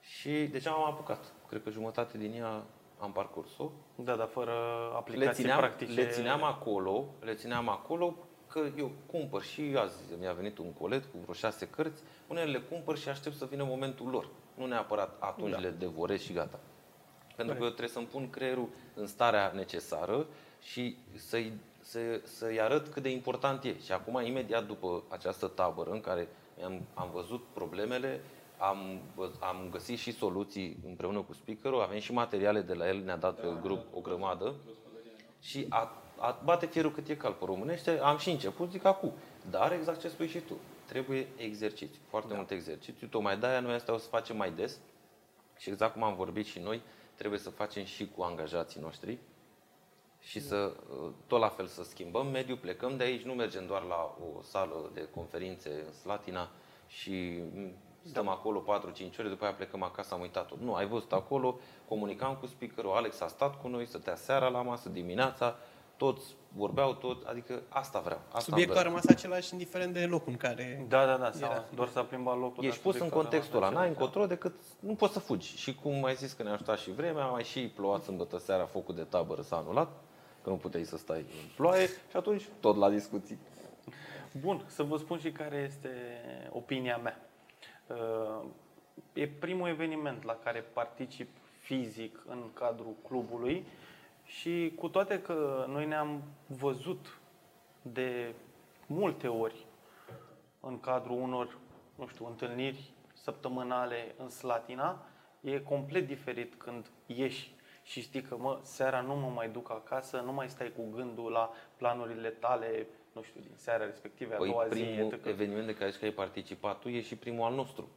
Și 0.00 0.46
deci 0.46 0.66
am 0.66 0.84
apucat. 0.84 1.32
Cred 1.48 1.62
că 1.62 1.70
jumătate 1.70 2.18
din 2.18 2.32
ea 2.32 2.64
am 2.98 3.12
parcurs-o. 3.12 3.70
Da, 3.94 4.16
dar 4.16 4.26
fără 4.26 4.52
Le 4.90 4.96
aplicații 4.96 5.42
țineam, 5.42 5.58
practice. 5.58 5.92
le 5.92 6.08
țineam 6.08 6.42
acolo, 6.42 7.14
le 7.20 7.34
țineam 7.34 7.68
acolo 7.68 8.16
că 8.48 8.60
eu 8.76 8.90
cumpăr 9.06 9.42
și 9.42 9.74
azi 9.76 9.96
mi-a 10.18 10.32
venit 10.32 10.58
un 10.58 10.72
colet 10.72 11.04
cu 11.04 11.18
vreo 11.18 11.34
șase 11.34 11.68
cărți, 11.68 12.02
unele 12.28 12.50
le 12.50 12.60
cumpăr 12.60 12.96
și 12.96 13.08
aștept 13.08 13.36
să 13.36 13.44
vină 13.44 13.64
momentul 13.64 14.08
lor. 14.08 14.28
Nu 14.54 14.66
neapărat 14.66 15.16
atunci 15.20 15.50
da. 15.50 15.58
le 15.58 15.70
devorez 15.70 16.20
și 16.20 16.32
gata. 16.32 16.60
Pentru 17.36 17.54
că 17.54 17.64
trebuie 17.66 17.88
să-mi 17.88 18.06
pun 18.06 18.30
creierul 18.30 18.68
în 18.94 19.06
starea 19.06 19.52
necesară 19.54 20.26
și 20.62 20.96
să-i, 21.16 21.52
să, 21.80 21.98
să-i 22.22 22.60
arăt 22.60 22.88
cât 22.88 23.02
de 23.02 23.10
important 23.10 23.64
e. 23.64 23.80
Și 23.84 23.92
acum, 23.92 24.20
imediat 24.24 24.66
după 24.66 25.02
această 25.08 25.46
tabără 25.46 25.90
în 25.90 26.00
care 26.00 26.28
am, 26.64 26.80
am 26.94 27.10
văzut 27.12 27.44
problemele, 27.52 28.20
am, 28.58 29.00
văz- 29.12 29.38
am 29.40 29.68
găsit 29.70 29.98
și 29.98 30.12
soluții 30.12 30.76
împreună 30.86 31.20
cu 31.20 31.32
speakerul, 31.32 31.82
avem 31.82 31.98
și 31.98 32.12
materiale 32.12 32.60
de 32.60 32.74
la 32.74 32.88
el, 32.88 33.02
ne-a 33.04 33.16
dat 33.16 33.40
pe 33.40 33.46
grup 33.62 33.84
o 33.94 34.00
grămadă 34.00 34.54
și 35.40 35.66
a, 35.68 35.92
a 36.18 36.40
bate 36.44 36.66
fierul 36.66 36.92
cât 36.92 37.08
e 37.08 37.16
cal 37.16 37.32
pe 37.32 37.44
românește, 37.44 37.98
am 37.98 38.18
și 38.18 38.30
început, 38.30 38.70
zic 38.70 38.84
acum. 38.84 39.12
Dar 39.50 39.72
exact 39.72 40.00
ce 40.00 40.08
spui 40.08 40.28
și 40.28 40.38
tu, 40.38 40.54
trebuie 40.86 41.28
exercițiu, 41.36 42.00
foarte 42.08 42.28
da. 42.28 42.34
mult 42.34 42.50
exercițiu. 42.50 43.06
Tocmai 43.06 43.38
de-aia 43.38 43.60
noi 43.60 43.74
asta 43.74 43.92
o 43.92 43.98
să 43.98 44.08
facem 44.08 44.36
mai 44.36 44.50
des 44.52 44.78
și 45.58 45.70
exact 45.70 45.92
cum 45.92 46.02
am 46.02 46.14
vorbit 46.14 46.46
și 46.46 46.58
noi, 46.58 46.80
trebuie 47.14 47.38
să 47.38 47.50
facem 47.50 47.84
și 47.84 48.08
cu 48.16 48.22
angajații 48.22 48.80
noștri 48.80 49.18
și 50.20 50.40
să, 50.40 50.72
uh, 51.02 51.10
tot 51.26 51.40
la 51.40 51.48
fel, 51.48 51.66
să 51.66 51.82
schimbăm 51.82 52.26
mediul, 52.26 52.56
plecăm 52.56 52.96
de 52.96 53.04
aici, 53.04 53.22
nu 53.22 53.32
mergem 53.32 53.66
doar 53.66 53.82
la 53.82 54.16
o 54.20 54.42
sală 54.42 54.90
de 54.94 55.08
conferințe 55.14 55.68
în 55.86 55.92
Slatina 55.92 56.50
și 56.86 57.42
stăm 58.02 58.28
acolo 58.28 58.60
4-5 58.60 59.18
ore, 59.18 59.28
după 59.28 59.44
aia 59.44 59.54
plecăm 59.54 59.82
acasă, 59.82 60.14
am 60.14 60.20
uitat-o. 60.20 60.54
Nu, 60.60 60.74
ai 60.74 60.86
văzut 60.86 61.12
acolo, 61.12 61.58
comunicam 61.88 62.36
cu 62.36 62.46
speakerul, 62.46 62.90
Alex 62.90 63.20
a 63.20 63.28
stat 63.28 63.60
cu 63.60 63.68
noi, 63.68 63.86
stătea 63.86 64.16
seara 64.16 64.48
la 64.48 64.62
masă, 64.62 64.88
dimineața, 64.88 65.56
toți 65.96 66.34
vorbeau 66.56 66.94
tot, 66.94 67.24
adică 67.26 67.62
asta 67.68 68.00
vreau. 68.00 68.20
Asta 68.26 68.38
Subiectul 68.40 68.76
a 68.76 68.78
vreau. 68.80 68.94
rămas 68.94 69.06
același 69.16 69.52
indiferent 69.52 69.92
de 69.92 70.06
locul 70.06 70.32
în 70.32 70.36
care... 70.38 70.84
Da, 70.88 71.06
da, 71.06 71.16
da, 71.16 71.30
sau 71.30 71.50
Era. 71.50 71.64
doar 71.74 71.88
s-a 71.88 72.02
plimbat 72.02 72.38
locul. 72.38 72.64
Ești 72.64 72.76
dar 72.76 72.82
pus 72.82 72.92
în 72.92 72.92
subiectul 72.92 73.20
contextul 73.20 73.56
ăla, 73.56 73.68
rămas 73.68 73.80
n-ai 73.80 73.90
același. 73.90 74.00
încotro 74.00 74.26
decât 74.34 74.54
nu 74.80 74.94
poți 74.94 75.12
să 75.12 75.18
fugi. 75.18 75.56
Și 75.56 75.74
cum 75.74 76.04
ai 76.04 76.14
zis 76.14 76.32
că 76.32 76.42
ne-a 76.42 76.52
ajutat 76.52 76.78
și 76.78 76.90
vremea, 76.92 77.26
mai 77.26 77.42
și 77.44 77.68
plouat 77.68 78.02
sâmbătă 78.02 78.38
seara, 78.38 78.64
focul 78.64 78.94
de 78.94 79.02
tabără 79.02 79.42
s-a 79.42 79.56
anulat, 79.56 79.88
că 80.42 80.50
nu 80.50 80.56
puteai 80.56 80.84
să 80.84 80.96
stai 80.96 81.18
în 81.18 81.48
ploaie 81.56 81.86
și 81.86 82.16
atunci 82.16 82.48
tot 82.60 82.76
la 82.76 82.90
discuții. 82.90 83.38
Bun, 84.40 84.64
să 84.66 84.82
vă 84.82 84.96
spun 84.96 85.18
și 85.18 85.30
care 85.32 85.56
este 85.56 85.90
opinia 86.52 86.96
mea. 86.96 87.28
Uh, 87.86 88.44
E 89.12 89.28
primul 89.28 89.68
eveniment 89.68 90.24
la 90.24 90.38
care 90.44 90.64
particip 90.72 91.28
fizic 91.60 92.22
în 92.26 92.42
cadrul 92.54 92.94
clubului 93.08 93.66
și 94.24 94.72
cu 94.76 94.88
toate 94.88 95.20
că 95.20 95.64
noi 95.68 95.86
ne-am 95.86 96.22
văzut 96.46 97.18
de 97.82 98.34
multe 98.86 99.28
ori 99.28 99.66
în 100.60 100.80
cadrul 100.80 101.20
unor, 101.20 101.58
nu 101.94 102.06
știu, 102.06 102.26
întâlniri 102.26 102.92
săptămânale 103.12 104.14
în 104.18 104.28
Slatina, 104.28 105.06
e 105.40 105.60
complet 105.60 106.06
diferit 106.06 106.54
când 106.54 106.90
ieși 107.06 107.54
și 107.82 108.00
știi 108.00 108.22
că, 108.22 108.36
mă, 108.36 108.58
seara 108.62 109.00
nu 109.00 109.14
mă 109.14 109.28
mai 109.28 109.48
duc 109.48 109.70
acasă, 109.70 110.20
nu 110.24 110.32
mai 110.32 110.48
stai 110.48 110.72
cu 110.76 110.90
gândul 110.94 111.30
la 111.30 111.50
planurile 111.76 112.28
tale, 112.28 112.86
nu 113.12 113.22
știu, 113.22 113.40
din 113.40 113.54
seara 113.54 113.84
respectivă, 113.84 114.34
a 114.34 114.36
Păi 114.36 114.50
doua 114.50 114.68
zi, 114.68 114.82
primul 114.82 115.12
etc. 115.12 115.26
eveniment 115.26 115.66
de 115.66 115.74
care 115.74 115.90
zici 115.90 115.98
că 115.98 116.04
ai 116.04 116.12
participat 116.12 116.78
tu 116.78 116.88
e 116.88 117.00
și 117.00 117.16
primul 117.16 117.44
al 117.44 117.54
nostru 117.54 117.88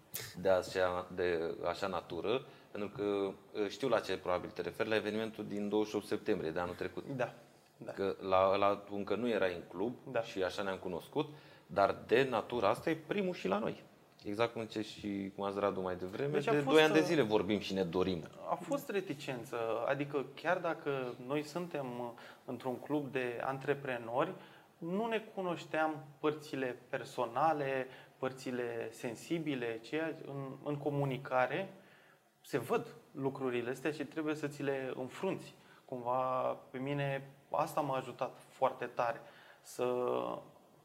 de 0.42 0.50
așa, 0.50 1.08
de 1.16 1.56
așa 1.68 1.88
natură, 1.88 2.46
pentru 2.78 2.98
că 2.98 3.04
uh, 3.62 3.70
știu 3.70 3.88
la 3.88 4.00
ce 4.00 4.18
probabil 4.18 4.50
te 4.50 4.62
referi, 4.62 4.90
la 4.90 4.96
evenimentul 4.96 5.46
din 5.48 5.70
28 5.70 6.06
septembrie 6.06 6.52
de 6.52 6.60
anul 6.60 6.76
trecut. 6.76 7.04
Da, 7.16 7.34
da. 7.78 7.92
Că 7.92 8.16
la, 8.30 8.56
la 8.56 8.84
încă 8.92 9.16
nu 9.16 9.30
erai 9.30 9.54
în 9.54 9.62
club 9.68 9.94
Da. 10.12 10.22
și 10.22 10.44
așa 10.44 10.62
ne-am 10.62 10.78
cunoscut, 10.78 11.28
dar 11.68 11.96
de 12.08 12.28
natura 12.30 12.70
asta 12.70 12.90
e 12.90 12.98
primul 13.08 13.34
și 13.34 13.48
la 13.48 13.58
noi. 13.58 13.84
Exact 14.24 14.54
cum 14.54 14.66
zice 14.66 14.82
și 14.82 15.32
cum 15.36 15.44
ați 15.44 15.60
Radu 15.60 15.82
mai 15.82 15.96
devreme, 15.96 16.32
Deci 16.32 16.48
a 16.48 16.52
de 16.52 16.60
fost, 16.60 16.76
2 16.76 16.84
ani 16.84 16.94
de 16.94 17.00
uh, 17.00 17.06
zile 17.06 17.22
vorbim 17.22 17.60
și 17.60 17.74
ne 17.74 17.84
dorim. 17.84 18.24
A 18.50 18.56
fost 18.56 18.90
reticență, 18.90 19.58
adică 19.88 20.26
chiar 20.36 20.58
dacă 20.58 21.14
noi 21.28 21.44
suntem 21.44 21.86
uh, 22.00 22.10
într-un 22.46 22.80
club 22.80 23.12
de 23.12 23.42
antreprenori, 23.44 24.34
nu 24.78 25.08
ne 25.08 25.20
cunoșteam 25.36 26.06
părțile 26.20 26.80
personale, 26.90 27.88
părțile 28.18 28.90
sensibile, 28.92 29.80
ceea 29.84 30.16
în, 30.28 30.48
în 30.64 30.76
comunicare 30.76 31.70
se 32.48 32.58
văd 32.58 32.96
lucrurile 33.12 33.70
astea 33.70 33.92
și 33.92 34.06
trebuie 34.06 34.36
să 34.36 34.48
ți 34.48 34.64
le 34.64 34.94
înfrunți. 34.96 35.56
Cumva 35.86 36.58
pe 36.72 36.78
mine 36.78 37.30
asta 37.52 37.82
m-a 37.82 37.96
ajutat 37.96 38.40
foarte 38.50 38.86
tare 38.86 39.22
să 39.62 40.18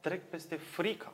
trec 0.01 0.29
peste 0.29 0.57
frica 0.57 1.13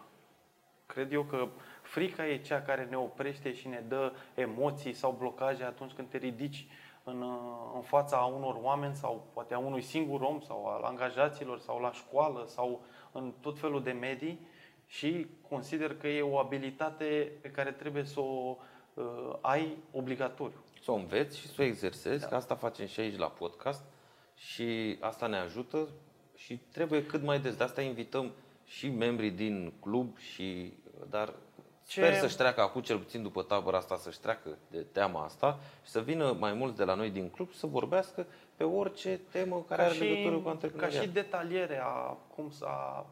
Cred 0.86 1.12
eu 1.12 1.22
că 1.22 1.48
frica 1.82 2.26
e 2.26 2.38
cea 2.38 2.62
care 2.62 2.84
ne 2.84 2.96
oprește 2.96 3.54
și 3.54 3.68
ne 3.68 3.84
dă 3.88 4.12
emoții 4.34 4.92
sau 4.92 5.16
blocaje 5.18 5.64
atunci 5.64 5.92
când 5.92 6.08
te 6.08 6.16
ridici 6.16 6.66
în, 7.04 7.22
uh, 7.22 7.72
în 7.74 7.80
fața 7.80 8.16
a 8.16 8.24
unor 8.24 8.58
oameni 8.60 8.94
sau 8.94 9.26
poate 9.32 9.54
a 9.54 9.58
unui 9.58 9.82
singur 9.82 10.20
om 10.20 10.40
sau 10.40 10.66
al 10.66 10.82
angajaților 10.82 11.58
sau 11.58 11.80
la 11.80 11.92
școală 11.92 12.44
sau 12.46 12.80
în 13.12 13.32
tot 13.40 13.58
felul 13.58 13.82
de 13.82 13.90
medii 13.90 14.46
și 14.86 15.26
consider 15.48 15.96
că 15.96 16.08
e 16.08 16.22
o 16.22 16.38
abilitate 16.38 17.32
pe 17.40 17.50
care 17.50 17.72
trebuie 17.72 18.04
să 18.04 18.20
o 18.20 18.56
uh, 18.58 18.76
ai 19.40 19.76
obligatoriu. 19.92 20.62
Să 20.82 20.90
o 20.90 20.94
înveți 20.94 21.38
și 21.38 21.46
să 21.48 21.54
o 21.58 21.64
exersezi, 21.64 22.20
da. 22.20 22.26
că 22.26 22.34
asta 22.34 22.54
facem 22.54 22.86
și 22.86 23.00
aici 23.00 23.18
la 23.18 23.26
podcast 23.26 23.82
și 24.34 24.96
asta 25.00 25.26
ne 25.26 25.36
ajută 25.36 25.88
și 26.36 26.60
trebuie 26.72 27.06
cât 27.06 27.22
mai 27.22 27.40
des. 27.40 27.54
De 27.54 27.64
asta 27.64 27.80
invităm 27.82 28.30
și 28.64 28.88
membrii 28.88 29.30
din 29.30 29.72
club 29.80 30.18
și 30.18 30.72
dar 31.10 31.34
Ce- 31.86 32.00
sper 32.00 32.14
să-și 32.14 32.36
treacă 32.36 32.60
acum, 32.60 32.80
cel 32.80 32.98
puțin 32.98 33.22
după 33.22 33.42
tabăra 33.42 33.76
asta, 33.76 33.96
să-și 33.96 34.20
treacă 34.20 34.58
de 34.70 34.78
teama 34.92 35.24
asta 35.24 35.58
și 35.84 35.90
să 35.90 36.00
vină 36.00 36.36
mai 36.38 36.52
mulți 36.52 36.76
de 36.76 36.84
la 36.84 36.94
noi 36.94 37.10
din 37.10 37.28
club 37.30 37.52
să 37.52 37.66
vorbească 37.66 38.26
pe 38.56 38.64
orice 38.64 39.20
temă 39.30 39.64
care 39.68 39.82
are 39.82 39.94
legătură 39.94 40.36
cu 40.36 40.42
ca 40.42 40.50
antreprenoriat. 40.50 41.02
și 41.02 41.08
detaliere 41.08 41.80
a 41.82 42.16
cum 42.34 42.50
s-a, 42.50 43.06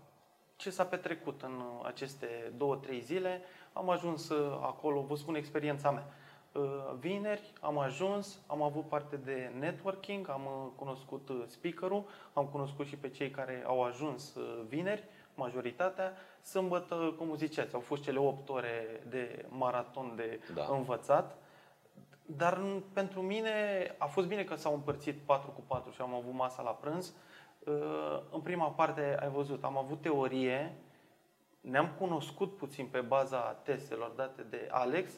ce 0.57 0.71
s-a 0.71 0.85
petrecut 0.85 1.43
în 1.43 1.52
uh, 1.52 1.87
aceste 1.87 2.52
două, 2.57 2.76
trei 2.76 3.00
zile. 3.00 3.40
Am 3.76 3.90
ajuns 3.90 4.28
uh, 4.28 4.59
acolo, 4.62 5.00
vă 5.00 5.14
spun 5.16 5.35
experiența 5.35 5.90
mea. 5.90 6.06
Uh, 6.52 6.62
Vineri 6.99 7.52
am 7.61 7.78
ajuns, 7.78 8.40
am 8.47 8.62
avut 8.62 8.88
parte 8.88 9.16
de 9.16 9.50
networking, 9.59 10.28
am 10.28 10.40
uh, 10.45 10.66
cunoscut 10.76 11.28
uh, 11.28 11.42
speakerul, 11.47 12.04
am 12.33 12.45
cunoscut 12.47 12.87
și 12.87 12.97
pe 12.97 13.09
cei 13.09 13.30
care 13.30 13.62
au 13.66 13.83
ajuns 13.83 14.35
uh, 14.35 14.61
vineri, 14.68 15.04
majoritatea. 15.35 16.12
Sâmbătă, 16.42 17.14
cum 17.18 17.35
ziceați, 17.37 17.75
au 17.75 17.80
fost 17.80 18.02
cele 18.02 18.18
8 18.18 18.49
ore 18.49 19.02
de 19.09 19.45
maraton 19.49 20.12
de 20.16 20.40
Da. 20.54 20.66
învățat. 20.71 21.37
Dar 22.26 22.59
n- 22.59 22.92
pentru 22.92 23.21
mine 23.21 23.50
a 23.99 24.06
fost 24.06 24.26
bine 24.26 24.45
că 24.45 24.54
s-au 24.54 24.75
împărțit 24.75 25.18
4 25.26 25.50
cu 25.50 25.62
4 25.66 25.90
și 25.90 26.00
am 26.00 26.14
avut 26.14 26.33
masa 26.33 26.62
la 26.62 26.71
prânz. 26.71 27.14
Uh, 27.66 27.75
În 28.30 28.40
prima 28.40 28.68
parte, 28.68 29.16
ai 29.21 29.28
văzut, 29.28 29.64
am 29.64 29.76
avut 29.78 30.00
teorie, 30.00 30.75
ne-am 31.70 31.88
cunoscut 31.99 32.56
puțin 32.56 32.87
pe 32.87 33.00
baza 33.00 33.38
testelor 33.38 34.11
date 34.11 34.42
de 34.42 34.68
Alex, 34.70 35.12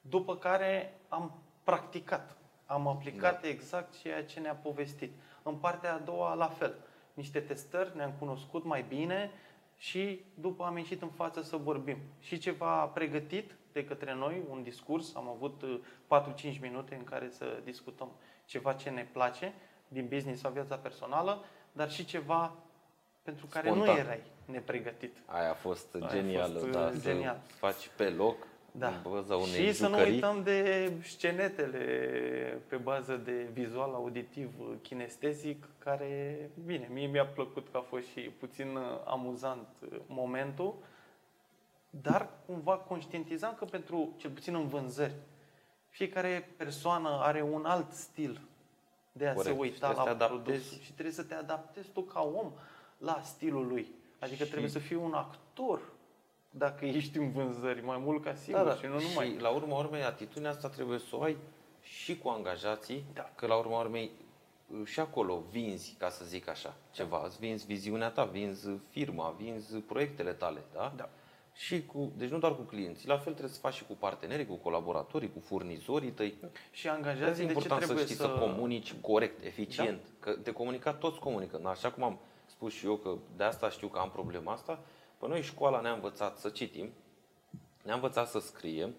după 0.00 0.36
care 0.36 1.00
am 1.08 1.42
practicat. 1.64 2.36
Am 2.66 2.86
aplicat 2.86 3.44
exact 3.44 4.00
ceea 4.00 4.24
ce 4.24 4.40
ne-a 4.40 4.54
povestit. 4.54 5.12
În 5.42 5.54
partea 5.54 5.94
a 5.94 5.98
doua, 5.98 6.34
la 6.34 6.48
fel. 6.48 6.74
Niște 7.14 7.40
testări, 7.40 7.96
ne-am 7.96 8.12
cunoscut 8.18 8.64
mai 8.64 8.84
bine 8.88 9.30
și 9.76 10.24
după 10.34 10.64
am 10.64 10.76
ieșit 10.76 11.02
în 11.02 11.10
față 11.10 11.42
să 11.42 11.56
vorbim. 11.56 11.98
Și 12.20 12.38
ceva 12.38 12.86
pregătit 12.86 13.56
de 13.72 13.84
către 13.84 14.14
noi, 14.14 14.42
un 14.50 14.62
discurs, 14.62 15.14
am 15.14 15.28
avut 15.28 15.62
uh, 15.62 15.80
4-5 16.56 16.60
minute 16.60 16.94
în 16.94 17.04
care 17.04 17.30
să 17.30 17.60
discutăm 17.64 18.10
ceva 18.44 18.72
ce 18.72 18.90
ne 18.90 19.08
place 19.12 19.54
din 19.88 20.08
business 20.08 20.40
sau 20.40 20.50
viața 20.50 20.76
personală, 20.76 21.44
dar 21.72 21.90
și 21.90 22.04
ceva 22.04 22.54
pentru 23.22 23.46
care 23.46 23.68
Spontan. 23.68 23.94
nu 23.94 24.00
erai 24.00 24.22
nepregătit. 24.52 25.16
Aia 25.26 25.50
a 25.50 25.54
fost 25.54 25.94
Aia 25.94 26.06
a 26.06 26.08
genială, 26.14 26.58
fost, 26.58 26.70
da, 26.70 26.90
uh, 26.94 27.00
genial. 27.00 27.40
să 27.46 27.54
faci 27.56 27.90
pe 27.96 28.08
loc 28.10 28.36
Da. 28.72 28.86
în 28.88 28.94
baza 29.10 29.36
unei 29.36 29.48
Și 29.66 29.72
să 29.72 29.82
nu 29.88 29.94
jucării. 29.94 30.12
uităm 30.14 30.42
de 30.42 30.92
scenetele 31.02 31.78
pe 32.68 32.76
bază 32.76 33.16
de 33.16 33.48
vizual, 33.52 33.94
auditiv, 33.94 34.50
kinestezic, 34.82 35.68
care, 35.78 36.50
bine, 36.66 36.88
mie 36.92 37.06
mi-a 37.06 37.26
plăcut 37.26 37.66
că 37.70 37.76
a 37.76 37.80
fost 37.80 38.06
și 38.06 38.20
puțin 38.20 38.76
uh, 38.76 38.82
amuzant 39.04 39.66
uh, 39.92 39.98
momentul, 40.06 40.74
dar 41.90 42.28
cumva 42.46 42.76
conștientizam 42.76 43.54
că 43.58 43.64
pentru, 43.64 44.12
cel 44.16 44.30
puțin 44.30 44.54
în 44.54 44.66
vânzări, 44.68 45.14
fiecare 45.88 46.48
persoană 46.56 47.08
are 47.22 47.42
un 47.42 47.64
alt 47.64 47.92
stil 47.92 48.40
de 49.12 49.26
a 49.26 49.34
Corect. 49.34 49.48
se 49.48 49.54
Și 49.54 49.60
uita 49.60 49.86
trebuie 49.92 50.04
la 50.04 50.10
să 50.10 50.16
te 50.16 50.24
adaptezi. 50.24 50.68
produs 50.68 50.82
și 50.84 50.92
trebuie 50.92 51.14
să 51.14 51.22
te 51.22 51.34
adaptezi 51.34 51.88
tu 51.88 52.00
ca 52.00 52.20
om 52.20 52.52
la 52.98 53.20
stilul 53.24 53.66
lui. 53.66 53.86
Adică 54.22 54.44
Și- 54.44 54.50
trebuie 54.50 54.70
să 54.70 54.78
fii 54.78 54.96
un 54.96 55.12
actor 55.12 55.80
dacă 56.50 56.84
ești 56.84 57.18
în 57.18 57.30
vânzări, 57.32 57.84
mai 57.84 57.98
mult 57.98 58.22
ca 58.24 58.34
sigur 58.34 58.60
Da, 58.60 58.64
da. 58.66 58.74
și 58.74 58.86
nu 58.86 59.00
numai. 59.00 59.26
Și 59.26 59.40
la 59.40 59.48
urma 59.48 59.78
urmei, 59.78 60.02
atitudinea 60.02 60.50
asta 60.50 60.68
trebuie 60.68 60.98
să 60.98 61.16
o 61.16 61.22
ai 61.22 61.36
și 61.82 62.18
cu 62.18 62.28
angajații, 62.28 63.04
Da. 63.14 63.30
că 63.34 63.46
la 63.46 63.56
urma 63.56 63.80
urmei 63.80 64.10
și 64.84 65.00
acolo 65.00 65.42
vinzi, 65.50 65.94
ca 65.98 66.08
să 66.08 66.24
zic 66.24 66.48
așa, 66.48 66.74
ceva. 66.92 67.22
Îți 67.26 67.38
vinzi 67.38 67.66
viziunea 67.66 68.10
ta, 68.10 68.24
vinzi 68.24 68.68
firma, 68.88 69.34
vinzi 69.38 69.76
proiectele 69.76 70.32
tale, 70.32 70.62
da? 70.72 70.92
Da. 70.96 71.08
Și 71.54 71.86
cu, 71.86 72.12
deci 72.16 72.28
nu 72.28 72.38
doar 72.38 72.54
cu 72.56 72.62
clienții, 72.62 73.08
la 73.08 73.14
fel 73.18 73.32
trebuie 73.32 73.54
să 73.54 73.60
faci 73.60 73.74
și 73.74 73.84
cu 73.86 73.92
partenerii, 73.98 74.46
cu 74.46 74.54
colaboratorii, 74.54 75.32
cu 75.32 75.40
furnizorii 75.40 76.10
tăi. 76.10 76.34
Și 76.70 76.86
E 76.86 76.90
angajații 76.90 77.46
de 77.46 77.52
ce 77.52 77.58
important 77.58 77.80
să 77.80 77.86
trebuie 77.86 78.04
știi 78.04 78.16
să... 78.16 78.28
comunici 78.28 78.94
corect, 79.00 79.44
eficient. 79.44 80.00
Da. 80.02 80.30
Că 80.30 80.36
de 80.42 80.52
comunicat 80.52 80.98
toți 80.98 81.18
comunică. 81.18 81.60
Așa 81.64 81.90
cum 81.90 82.02
am 82.02 82.18
spus 82.62 82.74
și 82.74 82.86
eu 82.86 82.96
că 82.96 83.14
de 83.36 83.44
asta 83.44 83.70
știu 83.70 83.88
că 83.88 83.98
am 83.98 84.10
problema 84.10 84.52
asta, 84.52 84.78
pe 85.18 85.28
noi 85.28 85.42
școala 85.42 85.80
ne-a 85.80 85.92
învățat 85.92 86.38
să 86.38 86.48
citim, 86.48 86.90
ne-a 87.82 87.94
învățat 87.94 88.28
să 88.28 88.38
scriem 88.38 88.94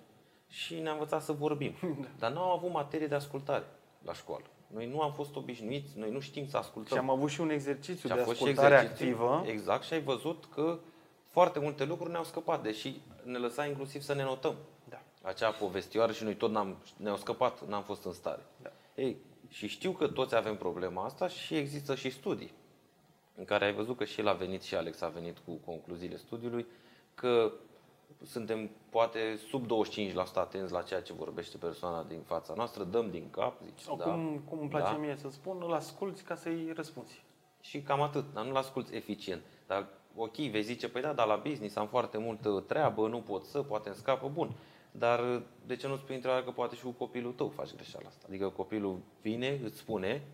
și 0.47 0.79
ne-a 0.79 0.91
învățat 0.91 1.21
să 1.21 1.31
vorbim. 1.31 1.73
Da. 2.01 2.07
Dar 2.19 2.31
nu 2.31 2.39
am 2.39 2.49
avut 2.49 2.71
materie 2.71 3.07
de 3.07 3.15
ascultare 3.15 3.65
la 4.01 4.13
școală. 4.13 4.43
Noi 4.67 4.87
nu 4.87 5.01
am 5.01 5.11
fost 5.13 5.35
obișnuiți, 5.35 5.97
noi 5.97 6.11
nu 6.11 6.19
știm 6.19 6.47
să 6.47 6.57
ascultăm. 6.57 6.97
Și 6.97 7.03
am 7.03 7.09
avut 7.09 7.29
și 7.29 7.41
un 7.41 7.49
exercițiu 7.49 8.07
Și 8.07 8.13
a 8.13 8.15
de 8.15 8.21
fost 8.21 8.37
și 8.37 8.43
ascultare 8.43 8.75
exercițiu, 8.75 9.25
activă. 9.25 9.51
Exact, 9.51 9.83
și 9.83 9.93
ai 9.93 10.01
văzut 10.01 10.45
că 10.53 10.79
foarte 11.29 11.59
multe 11.59 11.85
lucruri 11.85 12.11
ne-au 12.11 12.23
scăpat, 12.23 12.63
deși 12.63 13.01
ne 13.23 13.37
lăsa 13.37 13.65
inclusiv 13.65 14.01
să 14.01 14.13
ne 14.13 14.23
notăm. 14.23 14.55
Da. 14.89 15.01
Acea 15.21 15.51
povestioară 15.51 16.11
și 16.11 16.23
noi 16.23 16.35
tot 16.35 16.51
n-am, 16.51 16.77
ne-au 16.97 17.17
scăpat, 17.17 17.67
n-am 17.67 17.83
fost 17.83 18.05
în 18.05 18.13
stare. 18.13 18.41
Da. 18.61 18.71
Ei, 18.95 19.17
și 19.49 19.67
știu 19.67 19.91
că 19.91 20.07
toți 20.07 20.35
avem 20.35 20.57
problema 20.57 21.05
asta 21.05 21.27
și 21.27 21.55
există 21.55 21.95
și 21.95 22.09
studii 22.09 22.51
în 23.35 23.45
care 23.45 23.65
ai 23.65 23.73
văzut 23.73 23.97
că 23.97 24.03
și 24.03 24.19
el 24.19 24.27
a 24.27 24.33
venit 24.33 24.61
și 24.61 24.75
Alex 24.75 25.01
a 25.01 25.07
venit 25.07 25.37
cu 25.37 25.51
concluziile 25.65 26.17
studiului, 26.17 26.65
că 27.13 27.51
suntem 28.25 28.69
poate 28.89 29.39
sub 29.47 29.65
25% 29.65 30.15
atenți 30.33 30.71
la 30.71 30.81
ceea 30.81 31.01
ce 31.01 31.13
vorbește 31.13 31.57
persoana 31.57 32.03
din 32.03 32.21
fața 32.21 32.53
noastră, 32.55 32.83
dăm 32.83 33.09
din 33.09 33.29
cap, 33.29 33.61
zici, 33.63 33.79
Sau 33.79 33.97
da, 33.97 34.03
cum, 34.03 34.41
cum 34.49 34.59
îmi 34.59 34.69
place 34.69 34.91
da. 34.91 34.97
mie 34.97 35.15
să 35.15 35.29
spun, 35.29 35.61
îl 35.61 35.73
asculți 35.73 36.23
ca 36.23 36.35
să-i 36.35 36.71
răspunzi. 36.75 37.23
Și 37.61 37.81
cam 37.81 38.01
atât, 38.01 38.33
dar 38.33 38.45
nu-l 38.45 38.55
asculți 38.55 38.95
eficient. 38.95 39.41
Dar 39.67 39.87
ok, 40.15 40.35
vei 40.35 40.63
zice, 40.63 40.89
păi 40.89 41.01
da, 41.01 41.13
dar 41.13 41.27
la 41.27 41.35
business 41.35 41.75
am 41.75 41.87
foarte 41.87 42.17
multă 42.17 42.63
treabă, 42.67 43.07
nu 43.07 43.21
pot 43.21 43.43
să, 43.43 43.61
poate 43.61 43.87
îmi 43.87 43.97
scapă, 43.97 44.29
bun. 44.33 44.55
Dar 44.91 45.43
de 45.65 45.75
ce 45.75 45.87
nu 45.87 45.97
spui 45.97 46.15
întrebarea 46.15 46.45
că 46.45 46.51
poate 46.51 46.75
și 46.75 46.83
cu 46.83 46.89
copilul 46.89 47.31
tău 47.31 47.47
faci 47.47 47.73
greșeala 47.73 48.07
asta? 48.07 48.25
Adică 48.27 48.49
copilul 48.49 48.99
vine, 49.21 49.59
îți 49.63 49.77
spune, 49.77 50.27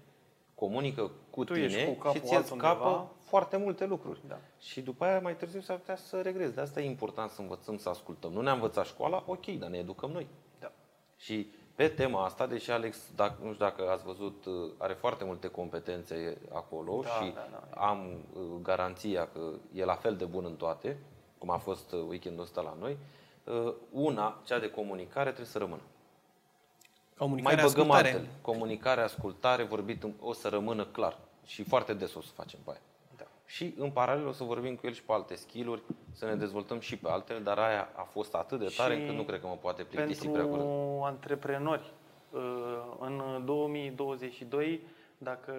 comunică 0.59 1.11
cu 1.29 1.43
Tu 1.43 1.53
tine 1.53 1.65
ești 1.65 1.85
cu 1.85 1.91
capul 1.93 2.19
și 2.19 2.25
ți 2.25 2.35
altundeva. 2.35 2.69
scapă 2.69 3.11
foarte 3.23 3.57
multe 3.57 3.85
lucruri. 3.85 4.19
Da. 4.27 4.37
Și 4.59 4.81
după 4.81 5.05
aia 5.05 5.19
mai 5.19 5.35
târziu 5.35 5.59
s-ar 5.61 5.77
putea 5.77 5.95
să 5.95 6.21
regrezi. 6.21 6.55
De 6.55 6.61
asta 6.61 6.81
e 6.81 6.85
important 6.85 7.29
să 7.29 7.41
învățăm 7.41 7.77
să 7.77 7.89
ascultăm. 7.89 8.31
Nu 8.31 8.41
ne-a 8.41 8.53
învățat 8.53 8.85
școala, 8.85 9.23
ok, 9.27 9.45
dar 9.45 9.69
ne 9.69 9.77
educăm 9.77 10.09
noi. 10.11 10.27
Da. 10.59 10.71
Și 11.15 11.47
pe 11.75 11.87
tema 11.87 12.25
asta, 12.25 12.47
deși 12.47 12.71
Alex, 12.71 12.97
dacă, 13.15 13.35
nu 13.43 13.53
știu 13.53 13.65
dacă 13.65 13.89
ați 13.89 14.03
văzut, 14.03 14.43
are 14.77 14.93
foarte 14.93 15.23
multe 15.23 15.47
competențe 15.47 16.37
acolo 16.53 17.01
Da, 17.03 17.09
și 17.09 17.31
da, 17.33 17.47
da. 17.51 17.81
am 17.81 18.25
uh, 18.33 18.41
garanția 18.61 19.27
că 19.27 19.39
e 19.73 19.85
la 19.85 19.95
fel 19.95 20.15
de 20.15 20.25
bun 20.25 20.45
în 20.45 20.55
toate, 20.55 20.97
cum 21.37 21.49
a 21.49 21.57
fost 21.57 21.91
uh, 21.91 21.99
weekendul 22.07 22.43
ăsta 22.43 22.61
la 22.61 22.75
noi, 22.79 22.97
uh, 23.43 23.73
una, 23.91 24.41
cea 24.45 24.59
de 24.59 24.69
comunicare, 24.69 25.25
trebuie 25.25 25.45
să 25.45 25.57
rămână. 25.57 25.81
Comunicare, 27.19 27.55
Mai 27.55 27.63
băgăm 27.65 27.81
ascultare. 27.91 28.07
altele. 28.15 28.27
Comunicare, 28.41 29.01
ascultare, 29.01 29.63
vorbit 29.63 30.03
în- 30.03 30.13
o 30.21 30.33
să 30.33 30.47
rămână 30.47 30.85
clar. 30.85 31.17
Și 31.45 31.63
foarte 31.63 31.93
des 31.93 32.15
o 32.15 32.21
să 32.21 32.31
facem 32.33 32.59
pe 32.63 32.69
aia. 32.71 32.79
Da. 33.17 33.25
Și 33.45 33.73
în 33.77 33.91
paralel 33.91 34.27
o 34.27 34.31
să 34.31 34.43
vorbim 34.43 34.75
cu 34.75 34.87
el 34.87 34.93
și 34.93 35.03
pe 35.03 35.11
alte 35.11 35.35
skill-uri, 35.35 35.81
să 36.11 36.25
ne 36.25 36.35
dezvoltăm 36.35 36.79
și 36.79 36.97
pe 36.97 37.09
altele, 37.09 37.39
dar 37.39 37.57
aia 37.57 37.89
a 37.95 38.01
fost 38.01 38.33
atât 38.35 38.59
de 38.59 38.73
tare 38.77 38.93
Și 38.95 38.99
încât 39.01 39.15
nu 39.15 39.23
cred 39.23 39.39
că 39.41 39.47
mă 39.47 39.57
poate 39.61 39.83
plictisi 39.83 40.27
prea 40.27 40.41
Pentru 40.43 40.49
curând. 40.59 41.03
antreprenori, 41.05 41.91
uh, 42.31 42.41
în 42.99 43.41
2022, 43.45 44.81
dacă 45.17 45.53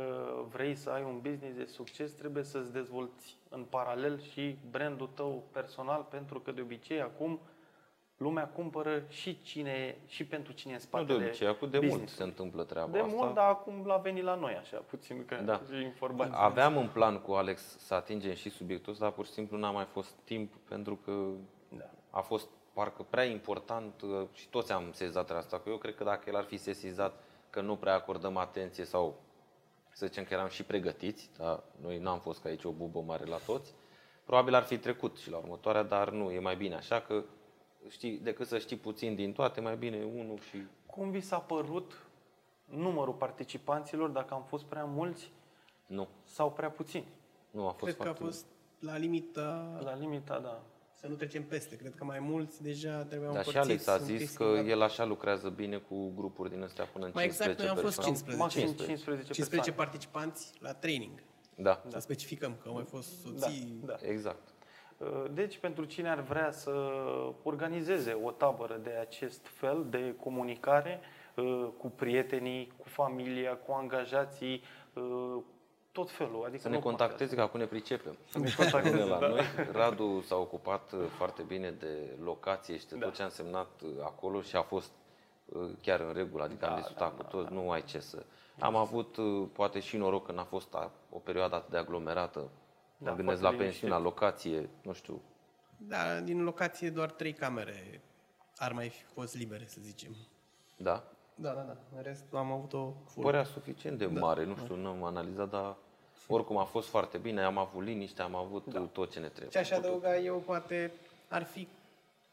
vrei 0.52 0.74
să 0.74 0.90
ai 0.90 1.02
un 1.02 1.18
business 1.22 1.56
de 1.56 1.64
succes, 1.64 2.12
trebuie 2.12 2.42
să-ți 2.44 2.72
dezvolți 2.72 3.36
în 3.48 3.62
paralel 3.70 4.20
și 4.32 4.56
brandul 4.70 5.10
tău 5.14 5.42
personal, 5.52 6.06
pentru 6.10 6.40
că 6.40 6.50
de 6.52 6.60
obicei 6.60 7.00
acum 7.00 7.40
lumea 8.20 8.48
cumpără 8.48 9.02
și 9.08 9.42
cine 9.42 9.96
și 10.06 10.24
pentru 10.24 10.52
cine 10.52 10.72
e 10.72 10.74
în 10.74 10.80
Nu 10.82 10.86
spatele 10.88 11.18
de 11.18 11.24
obicei, 11.24 11.46
acum 11.46 11.70
de 11.70 11.78
mult 11.78 11.88
business-ului. 11.90 12.24
se 12.24 12.30
întâmplă 12.40 12.64
treaba 12.64 12.90
De 12.90 12.98
asta. 12.98 13.14
mult, 13.16 13.34
dar 13.34 13.48
acum 13.48 13.86
l-a 13.86 13.96
venit 13.96 14.22
la 14.22 14.34
noi 14.34 14.54
așa, 14.54 14.76
puțin 14.76 15.24
că 15.24 15.34
Da. 15.34 15.60
și 15.74 15.82
informații. 15.84 16.34
Aveam 16.36 16.76
în 16.76 16.88
plan 16.88 17.18
cu 17.20 17.32
Alex 17.32 17.78
să 17.78 17.94
atingem 17.94 18.34
și 18.34 18.50
subiectul 18.50 18.92
ăsta, 18.92 19.04
dar 19.04 19.12
pur 19.14 19.24
și 19.26 19.32
simplu 19.32 19.58
n-a 19.58 19.70
mai 19.70 19.84
fost 19.84 20.14
timp 20.24 20.52
pentru 20.68 20.96
că 21.04 21.12
Da. 21.68 21.84
a 22.10 22.20
fost 22.20 22.48
parcă 22.72 23.06
prea 23.10 23.24
important 23.24 24.02
uh, 24.02 24.22
și 24.32 24.48
toți 24.48 24.72
am 24.72 24.92
sesizat 24.92 25.30
asta. 25.30 25.58
Că 25.58 25.70
eu 25.70 25.76
cred 25.76 25.94
că 25.94 26.04
dacă 26.04 26.24
el 26.28 26.36
ar 26.36 26.44
fi 26.44 26.56
sesizat 26.56 27.22
că 27.50 27.60
nu 27.60 27.76
prea 27.76 27.94
acordăm 27.94 28.36
atenție 28.36 28.84
sau 28.84 29.20
să 29.92 30.06
zicem 30.06 30.24
că 30.24 30.34
eram 30.34 30.48
și 30.48 30.62
pregătiți, 30.64 31.30
dar 31.38 31.62
noi 31.82 31.98
n-am 31.98 32.18
fost 32.18 32.42
ca 32.42 32.48
aici 32.48 32.64
o 32.64 32.70
bubă 32.70 33.00
mare 33.00 33.24
la 33.24 33.36
toți, 33.46 33.74
probabil 34.24 34.54
ar 34.54 34.62
fi 34.62 34.78
trecut 34.78 35.16
și 35.18 35.30
la 35.30 35.36
următoarea, 35.36 35.82
dar 35.82 36.10
nu, 36.10 36.30
e 36.30 36.38
mai 36.38 36.56
bine 36.56 36.74
așa 36.74 37.00
că 37.00 37.22
știi, 37.88 38.18
decât 38.18 38.46
să 38.46 38.58
știi 38.58 38.76
puțin 38.76 39.14
din 39.14 39.32
toate, 39.32 39.60
mai 39.60 39.76
bine 39.76 40.04
unul 40.04 40.38
și 40.38 40.56
Cum 40.86 41.10
vi 41.10 41.20
s-a 41.20 41.38
părut 41.38 41.92
numărul 42.64 43.14
participanților, 43.14 44.08
dacă 44.08 44.34
am 44.34 44.42
fost 44.42 44.64
prea 44.64 44.84
mulți 44.84 45.32
nu, 45.86 46.08
sau 46.24 46.52
prea 46.52 46.70
puțini? 46.70 47.06
nu 47.50 47.66
a 47.66 47.70
fost 47.70 47.82
Cred 47.82 47.94
că 47.96 48.00
a 48.02 48.04
foarte 48.04 48.22
fost 48.22 48.46
la 48.78 48.96
limită 48.96 49.78
La 49.84 49.94
limita, 49.96 50.38
da. 50.38 50.62
să 50.92 51.06
nu 51.06 51.14
trecem 51.14 51.44
peste. 51.44 51.76
Cred 51.76 51.94
că 51.94 52.04
mai 52.04 52.18
mulți 52.18 52.62
deja 52.62 53.02
trebuiau 53.04 53.32
Dar 53.32 53.44
și 53.44 53.56
împărțiți 53.56 53.88
Alex 53.90 54.02
a 54.02 54.04
în 54.04 54.08
zis 54.16 54.18
chestii, 54.18 54.36
că 54.36 54.52
dar- 54.54 54.64
el 54.64 54.82
așa 54.82 55.04
lucrează 55.04 55.48
bine 55.48 55.76
cu 55.76 56.12
grupuri 56.16 56.50
din 56.50 56.62
astea 56.62 56.84
până 56.84 57.04
în 57.06 57.10
Mai 57.14 57.24
exact, 57.24 57.44
15 57.56 57.66
noi 57.66 57.76
am 57.76 57.82
fost 57.90 57.94
persoane. 57.96 58.16
15. 58.16 58.42
Maxim 58.42 58.60
15. 58.60 58.86
15, 58.86 59.32
15 59.32 59.70
persoane. 59.70 59.82
participanți 59.84 60.52
la 60.60 60.72
training. 60.72 61.22
Da, 61.56 61.82
Să 61.88 61.98
specificăm 61.98 62.56
că 62.62 62.68
au 62.68 62.74
mai 62.74 62.84
fost 62.84 63.24
Da, 63.24 63.46
soții. 63.46 63.80
da. 63.84 63.96
exact. 64.00 64.49
Deci, 65.32 65.58
pentru 65.58 65.84
cine 65.84 66.10
ar 66.10 66.20
vrea 66.20 66.50
să 66.50 66.70
organizeze 67.42 68.18
o 68.24 68.30
tabără 68.30 68.76
de 68.82 68.90
acest 69.00 69.46
fel 69.46 69.86
de 69.90 70.14
comunicare 70.22 71.00
uh, 71.34 71.66
cu 71.78 71.88
prietenii, 71.90 72.72
cu 72.76 72.88
familia, 72.88 73.56
cu 73.56 73.72
angajații, 73.72 74.62
uh, 74.94 75.36
tot 75.92 76.10
felul. 76.10 76.42
Adică 76.44 76.62
Să 76.62 76.68
ne 76.68 76.74
nu 76.74 76.80
contacteze, 76.80 77.34
că 77.34 77.40
acum 77.40 77.60
ne 77.60 77.66
pricepem. 77.66 78.16
Să 78.28 78.38
ne 78.38 78.50
contacteze, 78.56 78.96
Până 78.96 79.04
la 79.08 79.18
da. 79.18 79.26
noi. 79.28 79.40
Radu 79.72 80.20
s-a 80.20 80.36
ocupat 80.36 80.92
uh, 80.92 80.98
foarte 81.16 81.42
bine 81.42 81.70
de 81.70 82.16
locație 82.24 82.76
și 82.78 82.86
de 82.86 82.96
Da. 82.96 83.04
tot 83.04 83.14
ce 83.14 83.22
a 83.22 83.24
însemnat 83.24 83.68
uh, 83.84 83.90
acolo 84.02 84.40
și 84.40 84.56
a 84.56 84.62
fost 84.62 84.92
uh, 85.46 85.68
chiar 85.82 86.00
în 86.00 86.12
regulă, 86.14 86.42
adică 86.42 86.64
am 86.66 86.70
Da, 86.74 86.76
discutat 86.80 87.16
da, 87.16 87.22
cu 87.24 87.30
toți, 87.36 87.52
nu 87.52 87.70
ai 87.70 87.82
ce 87.84 87.98
să... 88.00 88.22
Am 88.58 88.76
avut 88.76 89.16
uh, 89.16 89.46
poate 89.52 89.80
și 89.80 89.96
noroc 89.96 90.26
că 90.26 90.32
n-a 90.32 90.44
fost 90.44 90.74
a- 90.74 90.90
o 91.10 91.18
perioadă 91.18 91.54
atât 91.54 91.70
de 91.70 91.76
aglomerată. 91.76 92.48
Da, 93.02 93.10
Mă 93.10 93.16
gândesc 93.16 93.40
foarte 93.40 93.56
la 93.56 93.62
pensiunea, 93.62 93.98
locație, 93.98 94.68
nu 94.82 94.92
știu. 94.92 95.20
Da, 95.76 96.20
din 96.20 96.42
locație 96.42 96.90
doar 96.90 97.10
trei 97.10 97.32
camere 97.32 98.00
ar 98.56 98.72
mai 98.72 98.88
fi 98.88 99.02
fost 99.02 99.36
libere, 99.36 99.64
să 99.66 99.76
zicem. 99.80 100.16
Da? 100.76 101.04
Da, 101.34 101.50
da, 101.52 101.60
da. 101.60 101.76
În 101.96 102.02
rest 102.02 102.24
am 102.32 102.52
avut-o 102.52 102.92
full. 103.06 103.24
Părea 103.24 103.44
suficient 103.44 103.98
de 103.98 104.06
mare, 104.06 104.44
nu 104.44 104.56
știu, 104.56 104.76
n-am 104.76 105.04
analizat, 105.04 105.50
dar 105.50 105.76
oricum 106.28 106.56
a 106.56 106.64
fost 106.64 106.88
foarte 106.88 107.18
bine, 107.18 107.42
am 107.42 107.58
avut 107.58 107.82
liniște, 107.84 108.22
am 108.22 108.34
avut 108.34 108.66
uh, 108.74 108.88
tot 108.92 109.10
ce 109.10 109.18
ne 109.20 109.28
trebuie. 109.28 109.48
Ce 109.50 109.58
aș 109.58 109.70
adăuga 109.70 110.16
eu, 110.18 110.36
poate, 110.36 110.92
ar 111.28 111.42
fi 111.42 111.68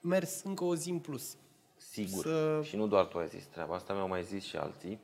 mers 0.02 0.44
încă 0.44 0.64
o 0.64 0.76
zi 0.76 0.90
în 0.90 1.00
plus. 1.00 1.36
Sigur. 1.78 2.24
Să- 2.24 2.62
Și 2.64 2.76
nu 2.76 2.88
doar 2.88 3.06
tu 3.06 3.18
ai 3.18 3.28
zis 3.28 3.46
treaba 3.46 3.76
asta, 3.76 3.94
mi-au 3.94 4.08
mai 4.08 4.24
zis 4.24 4.44
și 4.46 4.58
alții. 4.58 5.00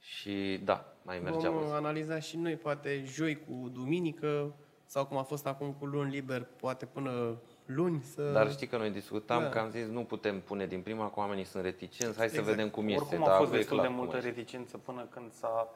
Și 0.00 0.60
da, 0.64 0.92
mai 1.02 1.18
mergea 1.18 1.50
Vom 1.50 1.62
o 1.62 1.66
zi. 1.66 1.72
analiza 1.72 2.18
și 2.18 2.36
noi, 2.36 2.56
poate, 2.56 3.02
joi 3.04 3.36
cu 3.36 3.68
duminică, 3.68 4.52
sau 4.92 5.06
cum 5.06 5.16
a 5.16 5.22
fost 5.22 5.46
acum 5.46 5.72
cu 5.78 5.86
luni 5.86 6.10
liber, 6.10 6.46
poate 6.56 6.86
până 6.86 7.36
luni 7.66 8.02
să... 8.02 8.30
Dar 8.32 8.50
știi 8.50 8.66
că 8.66 8.76
noi 8.76 8.90
discutam 8.90 9.42
Da. 9.42 9.48
că 9.48 9.58
am 9.58 9.70
zis 9.70 9.86
nu 9.86 10.04
putem 10.04 10.40
pune 10.40 10.66
din 10.66 10.82
prima, 10.82 11.10
că 11.10 11.20
oamenii 11.20 11.44
sunt 11.44 11.64
reticenți, 11.64 12.18
hai 12.18 12.28
să 12.28 12.36
Exact. 12.38 12.56
vedem 12.56 12.70
cum 12.70 12.88
este. 12.88 13.00
Oricum 13.00 13.24
dar 13.24 13.34
a 13.34 13.38
fost 13.38 13.52
e 13.52 13.56
destul 13.56 13.76
de 13.76 13.82
clar 13.82 13.94
cum 13.94 14.02
multă 14.04 14.16
este. 14.16 14.28
reticență 14.28 14.78
până 14.78 15.06
când 15.10 15.32
s-a 15.32 15.68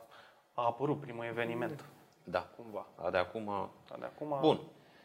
a 0.53 0.65
apărut 0.67 1.01
primul 1.01 1.25
eveniment. 1.25 1.85
Da, 2.25 2.51
Cumva. 2.57 2.87
Dar 3.03 3.11
de 3.11 3.17
acum... 3.17 3.71
Dar 3.89 3.99
de 3.99 4.05
acum, 4.05 4.37
Bun, 4.41 4.61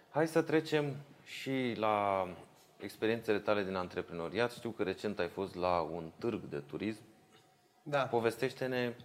hai 0.09 0.27
să 0.27 0.41
trecem 0.41 0.95
și 1.23 1.73
la 1.77 2.27
experiențele 2.77 3.39
tale 3.39 3.63
din 3.63 3.75
antreprenoriat. 3.75 4.51
Știu 4.51 4.69
că 4.69 4.83
recent 4.83 5.19
ai 5.19 5.27
fost 5.27 5.55
la 5.55 5.79
un 5.93 6.11
târg 6.17 6.41
de 6.43 6.57
turism. 6.57 7.01
Da. 7.83 8.01
Povestește-ne 8.01 8.95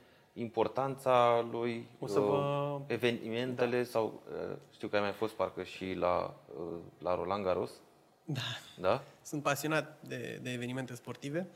importanța 0.40 1.46
lui, 1.50 1.88
O 1.98 2.06
să 2.06 2.18
uh, 2.20 2.26
vă- 2.26 2.80
evenimentele 2.86 3.82
sau 3.82 4.22
uh, 4.50 4.56
știu 4.70 4.88
că 4.88 4.96
ai 4.96 5.02
mai 5.02 5.12
fost 5.12 5.34
parcă 5.34 5.62
și 5.62 5.94
la, 5.94 6.34
uh, 6.58 6.76
la 6.98 7.14
Roland 7.14 7.44
Garros, 7.44 7.70
da. 8.24 8.40
da? 8.80 9.02
Sunt 9.22 9.42
pasionat 9.42 9.98
de, 10.08 10.38
de 10.42 10.50
evenimente 10.52 10.94
sportive 10.94 11.46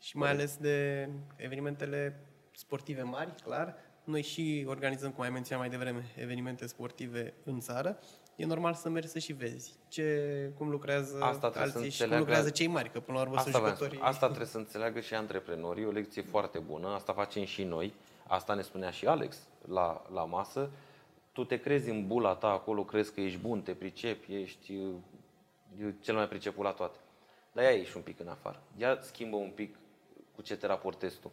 și 0.00 0.16
mai 0.16 0.30
ales 0.30 0.56
de 0.56 1.08
evenimentele 1.36 2.20
sportive 2.52 3.02
mari, 3.02 3.34
clar. 3.44 3.74
Noi 4.04 4.22
și 4.22 4.64
organizăm, 4.68 5.10
cum 5.10 5.22
ai 5.24 5.30
menționat 5.30 5.62
mai 5.68 5.78
devreme, 5.78 6.04
evenimente 6.16 6.66
sportive 6.66 7.34
în 7.44 7.60
țară. 7.60 7.98
E 8.36 8.44
normal 8.46 8.74
să 8.74 8.88
mergi 8.88 9.08
să 9.08 9.18
și 9.18 9.32
vezi 9.32 9.72
ce, 9.88 10.52
cum 10.58 10.68
lucrează 10.70 11.18
Asta 11.22 11.48
trebuie 11.50 11.70
să 11.72 11.78
alții 11.78 11.90
și 11.90 11.96
cum 11.96 12.04
înțeleagă- 12.04 12.18
lucrează 12.18 12.50
cei 12.50 12.66
mari, 12.66 12.90
că 12.90 13.00
până 13.00 13.16
la 13.18 13.22
urmă 13.24 13.36
Asta, 13.36 13.50
sunt 13.50 13.62
vreau 13.62 13.76
să 13.76 13.82
jucătorii. 13.84 13.96
spun. 13.98 14.08
asta 14.12 14.26
trebuie 14.26 14.46
să 14.48 14.56
înțeleagă 14.58 15.00
și 15.00 15.14
antreprenorii, 15.14 15.86
o 15.86 15.90
lecție 15.90 16.22
foarte 16.22 16.58
bună, 16.58 16.88
asta 16.88 17.12
facem 17.12 17.44
și 17.44 17.62
noi, 17.64 17.94
asta 18.26 18.54
ne 18.54 18.62
spunea 18.62 18.90
și 18.90 19.06
Alex 19.06 19.48
la, 19.68 20.02
la 20.12 20.24
masă. 20.24 20.70
Tu 21.32 21.44
te 21.44 21.60
crezi 21.60 21.90
în 21.90 22.06
bula 22.06 22.34
ta 22.34 22.48
acolo, 22.48 22.84
crezi 22.84 23.14
că 23.14 23.20
ești 23.20 23.38
bun, 23.38 23.62
te 23.62 23.74
pricepi, 23.74 24.34
ești 24.34 24.72
uh, 24.72 25.94
cel 26.00 26.14
mai 26.14 26.28
priceput 26.28 26.64
la 26.64 26.70
toate. 26.70 26.98
Dar 27.52 27.64
ia 27.64 27.70
ieși 27.70 27.96
un 27.96 28.02
pic 28.02 28.20
în 28.20 28.28
afară. 28.28 28.62
Ia 28.76 28.98
schimbă 29.00 29.36
un 29.36 29.50
pic 29.50 29.76
cu 30.34 30.42
ce 30.42 30.56
te 30.56 30.66
raportezi 30.66 31.20
tu. 31.20 31.32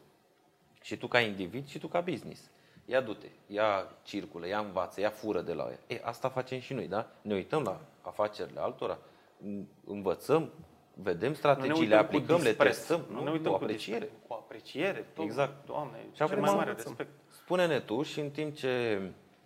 Și 0.82 0.97
tu 0.97 1.08
ca 1.08 1.19
individ 1.19 1.67
și 1.67 1.80
tu 1.80 1.88
ca 1.88 2.01
business. 2.01 2.49
Ia 2.86 3.01
du-te, 3.01 3.27
ia 3.47 3.88
circulă, 4.04 4.47
ia 4.47 4.60
învață, 4.60 4.99
ia 4.99 5.10
fură 5.10 5.41
de 5.41 5.54
la 5.54 5.67
ea. 5.69 5.80
E, 5.88 6.01
asta 6.04 6.30
facem 6.30 6.60
și 6.60 6.73
noi, 6.73 6.88
da? 6.88 7.12
Ne 7.21 7.34
uităm 7.34 7.63
la 7.63 7.82
afacerile 8.01 8.60
altora, 8.60 8.97
învățăm, 9.86 10.51
vedem 10.93 11.19
nu 11.19 11.27
ne 11.27 11.38
strategii, 11.38 11.86
le 11.88 11.95
uităm 11.95 11.97
cu 11.97 12.15
aplicăm, 12.15 12.36
le 12.36 12.43
dispreț, 12.43 12.77
testăm, 12.77 13.06
nu 13.10 13.17
nu? 13.17 13.23
ne 13.23 13.32
uităm 13.32 13.51
cu 13.51 13.58
cu 13.58 13.63
apreciere. 13.63 13.99
dispreț, 13.99 14.27
Cu 14.27 14.34
apreciere, 14.52 15.06
tot, 15.14 15.26
Exact. 15.26 15.66
Doamne, 15.66 15.98
Și 16.10 16.16
cel 16.16 16.26
acum 16.26 16.40
mai 16.40 16.54
mare 16.56 16.70
învățăm. 16.70 16.94
respect. 16.98 17.20
Spune-ne 17.32 17.80
tu 17.80 18.02
și 18.02 18.20
în 18.20 18.30
timp 18.30 18.56
ce 18.56 19.02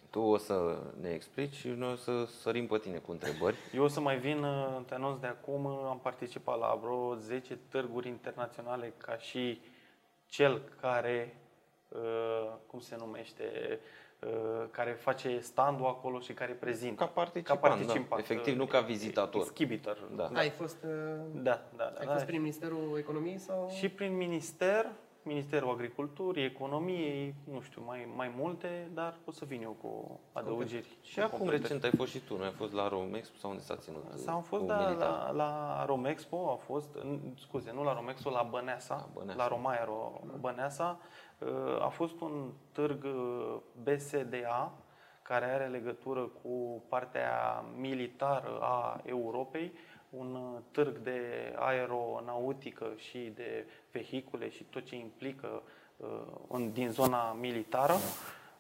Tu 0.10 0.20
o 0.22 0.38
să 0.38 0.78
ne 1.02 1.10
explici 1.10 1.54
și 1.54 1.68
noi 1.68 1.91
o 1.91 1.96
să 1.96 2.26
sărim 2.26 2.68
pe 2.68 2.78
tine 2.78 2.98
cu 2.98 3.12
întrebări. 3.12 3.56
Eu 3.74 3.84
o 3.84 3.88
să 3.88 4.00
mai 4.00 4.18
vin, 4.18 4.44
uh, 4.44 4.82
te 4.86 4.94
anunț 4.94 5.20
de 5.20 5.28
acum, 5.28 5.65
uh, 5.65 5.86
am 5.89 6.00
participat 6.00 6.60
la 6.60 6.80
vreo 6.82 7.15
10 7.15 7.60
târguri 7.70 8.08
internaționale 8.08 8.94
ca 8.98 9.18
și 9.18 9.62
cel 10.28 10.62
care, 10.82 11.38
uh, 11.89 12.52
cum 12.68 12.80
se 12.80 12.96
numește, 13.00 13.44
uh, 13.72 13.78
care 14.71 14.91
face 14.91 15.39
standul 15.39 15.85
acolo 15.85 16.19
și 16.19 16.33
care 16.33 16.51
prezintă. 16.53 17.03
Ca 17.03 17.09
participant, 17.09 17.85
da. 17.88 17.93
uh, 17.93 18.01
Efectiv, 18.17 18.57
nu 18.57 18.65
ca 18.65 18.79
vizitator. 18.79 19.41
Exhibitor. 19.41 19.97
Da. 20.15 20.29
Ai 20.33 20.49
fost, 20.49 20.77
uh, 20.83 20.91
Da, 21.33 21.41
da, 21.41 21.61
da. 21.77 21.99
ai 21.99 22.05
da. 22.05 22.11
fost 22.13 22.25
prin 22.25 22.41
Ministerul 22.41 22.95
Economiei 22.97 23.38
sau? 23.38 23.69
Și 23.77 23.89
prin 23.89 24.15
minister, 24.15 24.85
Ministerul 25.23 25.69
Agriculturii, 25.69 26.43
Economiei, 26.45 27.35
nu 27.51 27.61
știu, 27.61 27.81
mai, 27.85 28.07
mai 28.15 28.33
multe, 28.38 28.89
dar 28.93 29.15
o 29.25 29.31
să 29.31 29.45
vin 29.45 29.61
eu 29.61 29.75
cu 29.81 30.19
adăugiri. 30.31 30.97
Și 31.01 31.19
acum 31.19 31.49
recent 31.49 31.83
ai 31.83 31.91
fost 31.97 32.11
și 32.11 32.19
tu, 32.19 32.38
nu 32.38 32.43
ai 32.43 32.51
fost 32.51 32.73
la 32.73 32.88
Romexpo 32.88 33.38
sau 33.38 33.49
unde 33.49 33.61
s-a 33.61 33.75
ținut? 33.75 34.03
Sau 34.15 34.35
am 34.35 34.41
fost 34.41 34.61
cu 34.61 34.67
da, 34.67 34.77
militar? 34.77 35.07
la, 35.09 35.31
la 35.31 35.83
Romexpo, 35.85 36.49
a 36.51 36.55
fost, 36.55 36.88
în- 37.03 37.19
scuze, 37.39 37.71
nu 37.73 37.83
la 37.83 37.93
Romexpo, 37.93 38.29
la 38.29 38.47
Băneasa, 38.51 38.95
La 38.95 39.09
Băneasa. 39.13 39.41
la 39.43 39.47
Romaero 39.47 40.21
Băneasa. 40.39 40.99
Uh, 41.39 41.82
A 41.82 41.88
fost 41.88 42.21
un 42.21 42.52
târg 42.71 43.04
uh, 43.04 43.56
BSDA 43.84 44.71
care 45.21 45.45
are 45.45 45.67
legătură 45.67 46.21
cu 46.41 46.84
partea 46.89 47.63
militară 47.78 48.60
a 48.62 49.02
Europei, 49.06 49.71
un 50.10 50.36
uh, 50.36 50.62
târg 50.71 50.98
de 50.98 51.19
aeronautică 51.56 52.93
și 52.95 53.32
de 53.36 53.65
vehicule 53.91 54.50
și 54.50 54.63
tot 54.63 54.86
ce 54.86 54.95
implică 54.95 55.62
uh, 55.98 56.08
în, 56.48 56.71
din 56.71 56.89
zona 56.89 57.32
militară. 57.32 57.93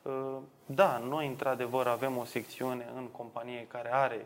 Uh, 0.01 0.37
Da, 0.65 0.97
noi 0.97 1.27
într-adevăr 1.27 1.87
avem 1.87 2.17
o 2.17 2.23
secțiune 2.23 2.91
în 2.95 3.07
companie 3.07 3.67
care 3.67 3.93
are 3.93 4.25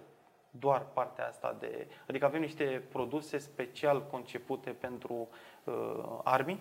doar 0.51 0.85
partea 0.93 1.27
asta 1.27 1.55
de... 1.59 1.87
Adică 2.07 2.25
avem 2.25 2.41
niște 2.41 2.83
produse 2.91 3.37
special 3.37 4.05
concepute 4.11 4.69
pentru 4.69 5.27
uh, 5.63 5.73
armii 6.23 6.59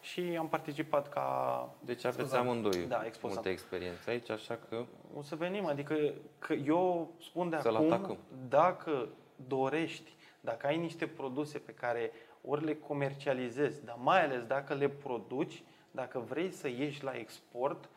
și 0.00 0.36
am 0.38 0.48
participat 0.48 1.08
ca... 1.08 1.68
Deci 1.84 2.04
aveți 2.04 2.20
Expozant. 2.20 2.48
amândoi 2.48 2.86
Da, 2.86 3.02
expozant. 3.04 3.34
multe 3.34 3.50
experiențe 3.50 4.10
aici, 4.10 4.30
așa 4.30 4.58
că 4.68 4.84
O 5.14 5.22
să 5.22 5.36
venim, 5.36 5.66
adică 5.66 5.96
că 6.38 6.52
eu 6.52 7.10
spun 7.20 7.50
de 7.50 7.58
Să-l 7.60 7.74
acum, 7.74 7.92
atacăm. 7.92 8.16
dacă 8.48 9.08
dorești, 9.48 10.10
dacă 10.40 10.66
ai 10.66 10.76
niște 10.76 11.06
produse 11.06 11.58
pe 11.58 11.72
care 11.72 12.12
ori 12.44 12.64
le 12.64 12.74
comercializezi, 12.74 13.84
dar 13.84 13.96
mai 13.98 14.24
ales 14.24 14.42
dacă 14.42 14.74
le 14.74 14.88
produci, 14.88 15.62
dacă 15.90 16.18
vrei 16.18 16.50
să 16.50 16.68
ieși 16.68 17.04
la 17.04 17.12
export, 17.12 17.88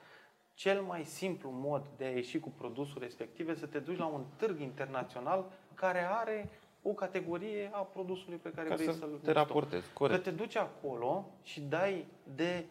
cel 0.54 0.82
mai 0.82 1.04
simplu 1.04 1.50
mod 1.50 1.84
de 1.98 2.06
a 2.06 2.10
ieși 2.10 2.40
cu 2.40 2.50
produsul 2.50 3.02
respectiv 3.02 3.50
este 3.50 3.60
să 3.60 3.66
te 3.68 3.80
duci 3.80 3.98
la 3.98 4.06
un 4.06 4.24
târg 4.36 4.60
internațional 4.60 5.52
care 5.74 6.08
are 6.12 6.50
o 6.84 6.90
categorie 6.94 7.70
a 7.74 7.78
produsului 7.80 8.38
pe 8.38 8.52
care 8.52 8.68
ca 8.70 8.76
vrei 8.76 8.88
să 8.88 8.94
să-l 8.94 9.08
te 9.08 9.14
mișto. 9.14 9.32
raportezi. 9.32 9.88
Că 9.88 9.94
Corect. 9.94 10.24
te 10.24 10.32
duci 10.32 10.56
acolo 10.56 11.32
și 11.44 11.62
dai 11.62 12.06
de 12.36 12.66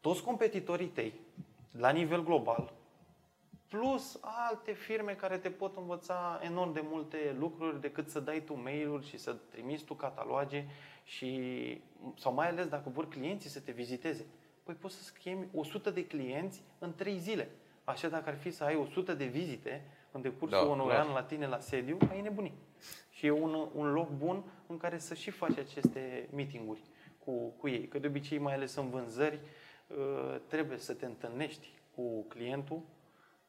toți 0.00 0.22
competitorii 0.22 0.86
tăi 0.86 1.12
la 1.72 1.90
nivel 1.90 2.24
global, 2.24 2.72
plus 3.68 4.18
alte 4.20 4.72
firme 4.72 5.12
care 5.14 5.38
te 5.38 5.50
pot 5.50 5.76
învăța 5.76 6.40
enorm 6.42 6.72
de 6.72 6.80
multe 6.90 7.36
lucruri 7.38 7.80
decât 7.80 8.08
să 8.10 8.20
dai 8.20 8.40
tu 8.42 8.54
mail-uri 8.60 9.06
și 9.08 9.16
să 9.18 9.32
trimiți 9.50 9.84
tu 9.84 9.94
cataloage 9.94 10.64
și, 11.04 11.82
sau 12.16 12.32
mai 12.34 12.48
ales 12.48 12.66
dacă 12.66 12.88
vor 12.88 13.08
clienții 13.08 13.50
să 13.50 13.60
te 13.60 13.72
viziteze. 13.72 14.26
Păi 14.62 14.74
poți 14.74 14.94
să 14.94 15.02
schimbi 15.02 15.46
100 15.54 15.90
de 15.90 16.06
clienți 16.06 16.62
în 16.78 16.94
3 16.94 17.18
zile. 17.18 17.50
Așa 17.84 18.08
dacă 18.08 18.28
ar 18.28 18.36
fi 18.36 18.50
să 18.50 18.64
ai 18.64 18.76
100 18.76 19.14
de 19.14 19.24
vizite 19.24 19.84
în 20.12 20.22
decursul 20.22 20.58
Da, 20.66 20.70
unui 20.72 20.84
clar. 20.86 21.06
an 21.06 21.12
la 21.12 21.22
tine 21.22 21.46
la 21.46 21.58
sediu, 21.58 21.98
ai 22.10 22.20
nebunii. 22.20 22.54
Și 23.20 23.26
e 23.26 23.30
un, 23.30 23.68
un 23.74 23.92
loc 23.92 24.10
bun 24.10 24.44
în 24.66 24.76
care 24.76 24.98
să 24.98 25.14
și 25.14 25.30
faci 25.30 25.58
aceste 25.58 26.28
meetinguri 26.34 26.80
cu, 27.18 27.48
cu 27.48 27.68
ei. 27.68 27.88
Că 27.88 27.98
de 27.98 28.06
obicei, 28.06 28.38
mai 28.38 28.54
ales 28.54 28.74
în 28.74 28.90
vânzări, 28.90 29.40
uh, 29.86 30.40
trebuie 30.46 30.78
să 30.78 30.94
te 30.94 31.06
întâlnești 31.06 31.68
cu 31.94 32.22
clientul 32.22 32.82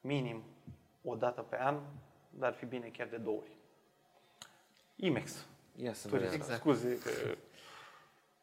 minim 0.02 0.44
o 1.04 1.16
dată 1.16 1.42
pe 1.42 1.58
an, 1.60 1.80
dar 2.30 2.50
ar 2.50 2.56
fi 2.56 2.66
bine 2.66 2.88
chiar 2.88 3.08
de 3.08 3.18
două 3.18 3.38
ori. 3.38 3.58
IMEX. 4.96 5.48
Ia 5.76 5.94
să 5.94 6.08
Turism. 6.08 6.30
vedem. 6.30 6.42
Exact. 6.42 6.60
Scuze 6.60 6.98
că 6.98 7.10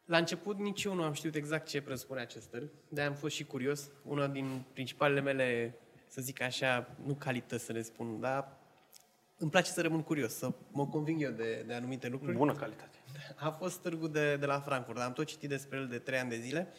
La 0.05 0.17
început 0.17 0.59
nici 0.59 0.85
eu 0.85 0.95
nu 0.95 1.03
am 1.03 1.13
știut 1.13 1.35
exact 1.35 1.67
ce 1.67 1.83
presupune 1.83 2.21
acest 2.21 2.51
târg, 2.51 2.71
de 2.89 3.03
am 3.03 3.15
fost 3.15 3.35
și 3.35 3.47
curios. 3.47 3.91
Una 4.05 4.27
din 4.27 4.65
principalele 4.73 5.21
mele, 5.21 5.79
să 6.07 6.21
zic 6.21 6.41
așa, 6.41 6.97
nu 7.05 7.15
calități 7.15 7.65
să 7.65 7.73
le 7.73 7.83
spun, 7.83 8.21
dar 8.21 8.58
îmi 9.39 9.51
place 9.51 9.71
să 9.71 9.83
rămân 9.83 10.03
curios, 10.03 10.35
să 10.35 10.53
mă 10.73 10.87
conving 10.87 11.23
eu 11.23 11.31
de, 11.31 11.65
de 11.67 11.75
anumite 11.75 12.09
lucruri. 12.09 12.37
bună 12.37 12.55
calitate. 12.55 12.99
A 13.37 13.51
fost 13.51 13.81
târgul 13.81 14.11
de, 14.11 14.37
de 14.37 14.47
la 14.47 14.61
Frankfurt, 14.61 14.99
am 14.99 15.13
tot 15.13 15.27
citit 15.27 15.49
despre 15.49 15.79
el 15.79 15.87
de 15.87 15.99
trei 15.99 16.19
ani 16.19 16.31
de 16.31 16.39
zile. 16.39 16.73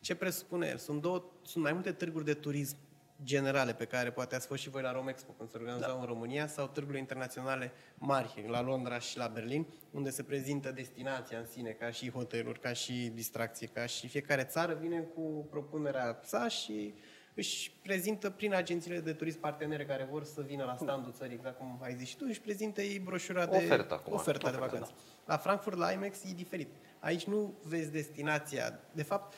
Ce 0.00 0.14
presupune 0.14 0.66
el? 0.66 0.76
Sunt, 0.76 1.00
două, 1.00 1.24
sunt 1.42 1.64
mai 1.64 1.72
multe 1.72 1.92
târguri 1.92 2.24
de 2.24 2.34
turism 2.34 2.76
generale 3.24 3.72
pe 3.72 3.84
care 3.84 4.10
poate 4.10 4.34
ați 4.34 4.46
fost 4.46 4.62
și 4.62 4.70
voi 4.70 4.82
la 4.82 4.92
Romexpo 4.92 5.32
când 5.32 5.50
se 5.50 5.56
organizau 5.56 5.94
da. 5.94 6.00
în 6.00 6.06
România 6.06 6.46
sau 6.46 6.66
târgurile 6.66 6.98
internaționale 6.98 7.72
mari 7.98 8.44
la 8.46 8.62
Londra 8.62 8.98
și 8.98 9.16
la 9.16 9.26
Berlin 9.26 9.66
unde 9.90 10.10
se 10.10 10.22
prezintă 10.22 10.72
destinația 10.72 11.38
în 11.38 11.46
sine 11.46 11.70
ca 11.70 11.90
și 11.90 12.10
hoteluri, 12.10 12.60
ca 12.60 12.72
și 12.72 13.10
distracție, 13.14 13.66
ca 13.66 13.86
și 13.86 14.08
fiecare 14.08 14.44
țară 14.44 14.74
vine 14.80 15.00
cu 15.00 15.46
propunerea 15.50 16.20
sa 16.22 16.48
și 16.48 16.94
își 17.40 17.72
prezintă 17.82 18.30
prin 18.30 18.54
agențiile 18.54 19.00
de 19.00 19.12
turism 19.12 19.40
partenere 19.40 19.84
care 19.84 20.08
vor 20.10 20.24
să 20.24 20.40
vină 20.42 20.64
la 20.64 20.76
standul 20.76 21.12
țării, 21.12 21.34
exact 21.34 21.58
cum 21.58 21.78
ai 21.82 21.94
zis 21.94 22.08
și 22.08 22.16
tu, 22.16 22.24
își 22.28 22.40
prezintă 22.40 22.82
ei 22.82 22.98
broșura 22.98 23.46
de 23.46 23.56
Oferta 23.56 23.94
acum. 23.94 24.12
oferta 24.12 24.50
de 24.50 24.56
Oferta, 24.56 24.66
vacanță. 24.74 24.92
La 25.26 25.36
Frankfurt, 25.36 25.76
la 25.76 25.92
IMAX, 25.92 26.22
e 26.24 26.34
diferit. 26.34 26.68
Aici 26.98 27.24
nu 27.24 27.54
vezi 27.62 27.90
destinația. 27.90 28.78
De 28.92 29.02
fapt, 29.02 29.34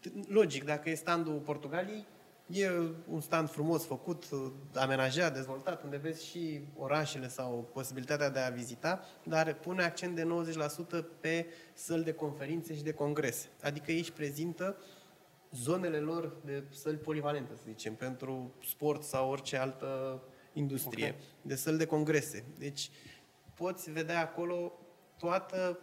t- 0.00 0.26
logic, 0.28 0.64
dacă 0.64 0.90
e 0.90 0.94
standul 0.94 1.38
Portugaliei, 1.38 2.04
e 2.46 2.68
un 3.10 3.20
stand 3.20 3.50
frumos 3.50 3.84
făcut, 3.86 4.24
amenajat, 4.74 5.34
dezvoltat, 5.34 5.82
unde 5.82 5.96
vezi 5.96 6.26
și 6.26 6.60
orașele 6.76 7.28
sau 7.28 7.68
posibilitatea 7.72 8.30
de 8.30 8.38
a 8.38 8.50
vizita, 8.50 9.04
dar 9.22 9.54
pune 9.54 9.82
accent 9.82 10.14
de 10.14 10.22
90% 11.02 11.04
pe 11.20 11.46
săli 11.74 12.04
de 12.04 12.12
conferințe 12.12 12.74
și 12.74 12.82
de 12.82 12.92
congrese. 12.92 13.48
Adică 13.62 13.90
ei 13.92 13.98
își 13.98 14.12
prezintă 14.12 14.76
zonele 15.50 15.98
lor 15.98 16.36
de 16.44 16.64
săli 16.70 16.96
polivalente, 16.96 17.54
să 17.54 17.62
zicem, 17.66 17.94
pentru 17.94 18.54
sport 18.64 19.02
sau 19.02 19.30
orice 19.30 19.56
altă 19.56 20.22
industrie, 20.52 21.08
Ok. 21.08 21.14
de 21.42 21.54
săli 21.54 21.78
de 21.78 21.86
congrese. 21.86 22.44
Deci 22.58 22.90
poți 23.54 23.90
vedea 23.90 24.20
acolo 24.20 24.72
toată 25.18 25.78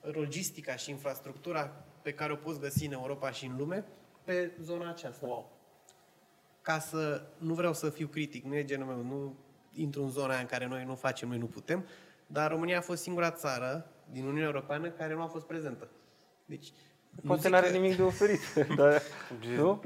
logistica 0.00 0.76
și 0.76 0.90
infrastructura 0.90 1.66
pe 2.02 2.12
care 2.12 2.32
o 2.32 2.36
poți 2.36 2.60
găsi 2.60 2.86
în 2.86 2.92
Europa 2.92 3.30
și 3.30 3.46
în 3.46 3.56
lume 3.56 3.84
pe 4.24 4.52
zona 4.60 4.88
aceasta. 4.88 5.26
Wow. 5.26 5.56
Ca 6.62 6.78
să, 6.78 7.26
nu 7.38 7.54
vreau 7.54 7.74
să 7.74 7.90
fiu 7.90 8.06
critic, 8.06 8.44
nu 8.44 8.56
e 8.56 8.64
genul 8.64 8.86
meu, 8.86 9.02
nu 9.02 9.36
intru 9.72 10.02
în 10.02 10.10
zona 10.10 10.32
aia 10.32 10.40
în 10.40 10.46
care 10.46 10.66
noi 10.66 10.84
nu 10.84 10.94
facem, 10.94 11.28
noi 11.28 11.38
nu 11.38 11.46
putem, 11.46 11.86
dar 12.26 12.50
România 12.50 12.78
a 12.78 12.80
fost 12.80 13.02
singura 13.02 13.30
țară 13.30 13.90
din 14.10 14.22
Uniunea 14.22 14.46
Europeană 14.46 14.90
care 14.90 15.14
nu 15.14 15.22
a 15.22 15.26
fost 15.26 15.46
prezentă. 15.46 15.88
Deci, 16.44 16.66
nu 16.70 16.97
Poate 17.26 17.40
zic 17.42 17.50
n-are 17.50 17.66
că- 17.66 17.72
nimic 17.72 17.96
de 17.96 18.02
oferit, 18.02 18.40
dar 18.76 19.02
nu? 19.56 19.80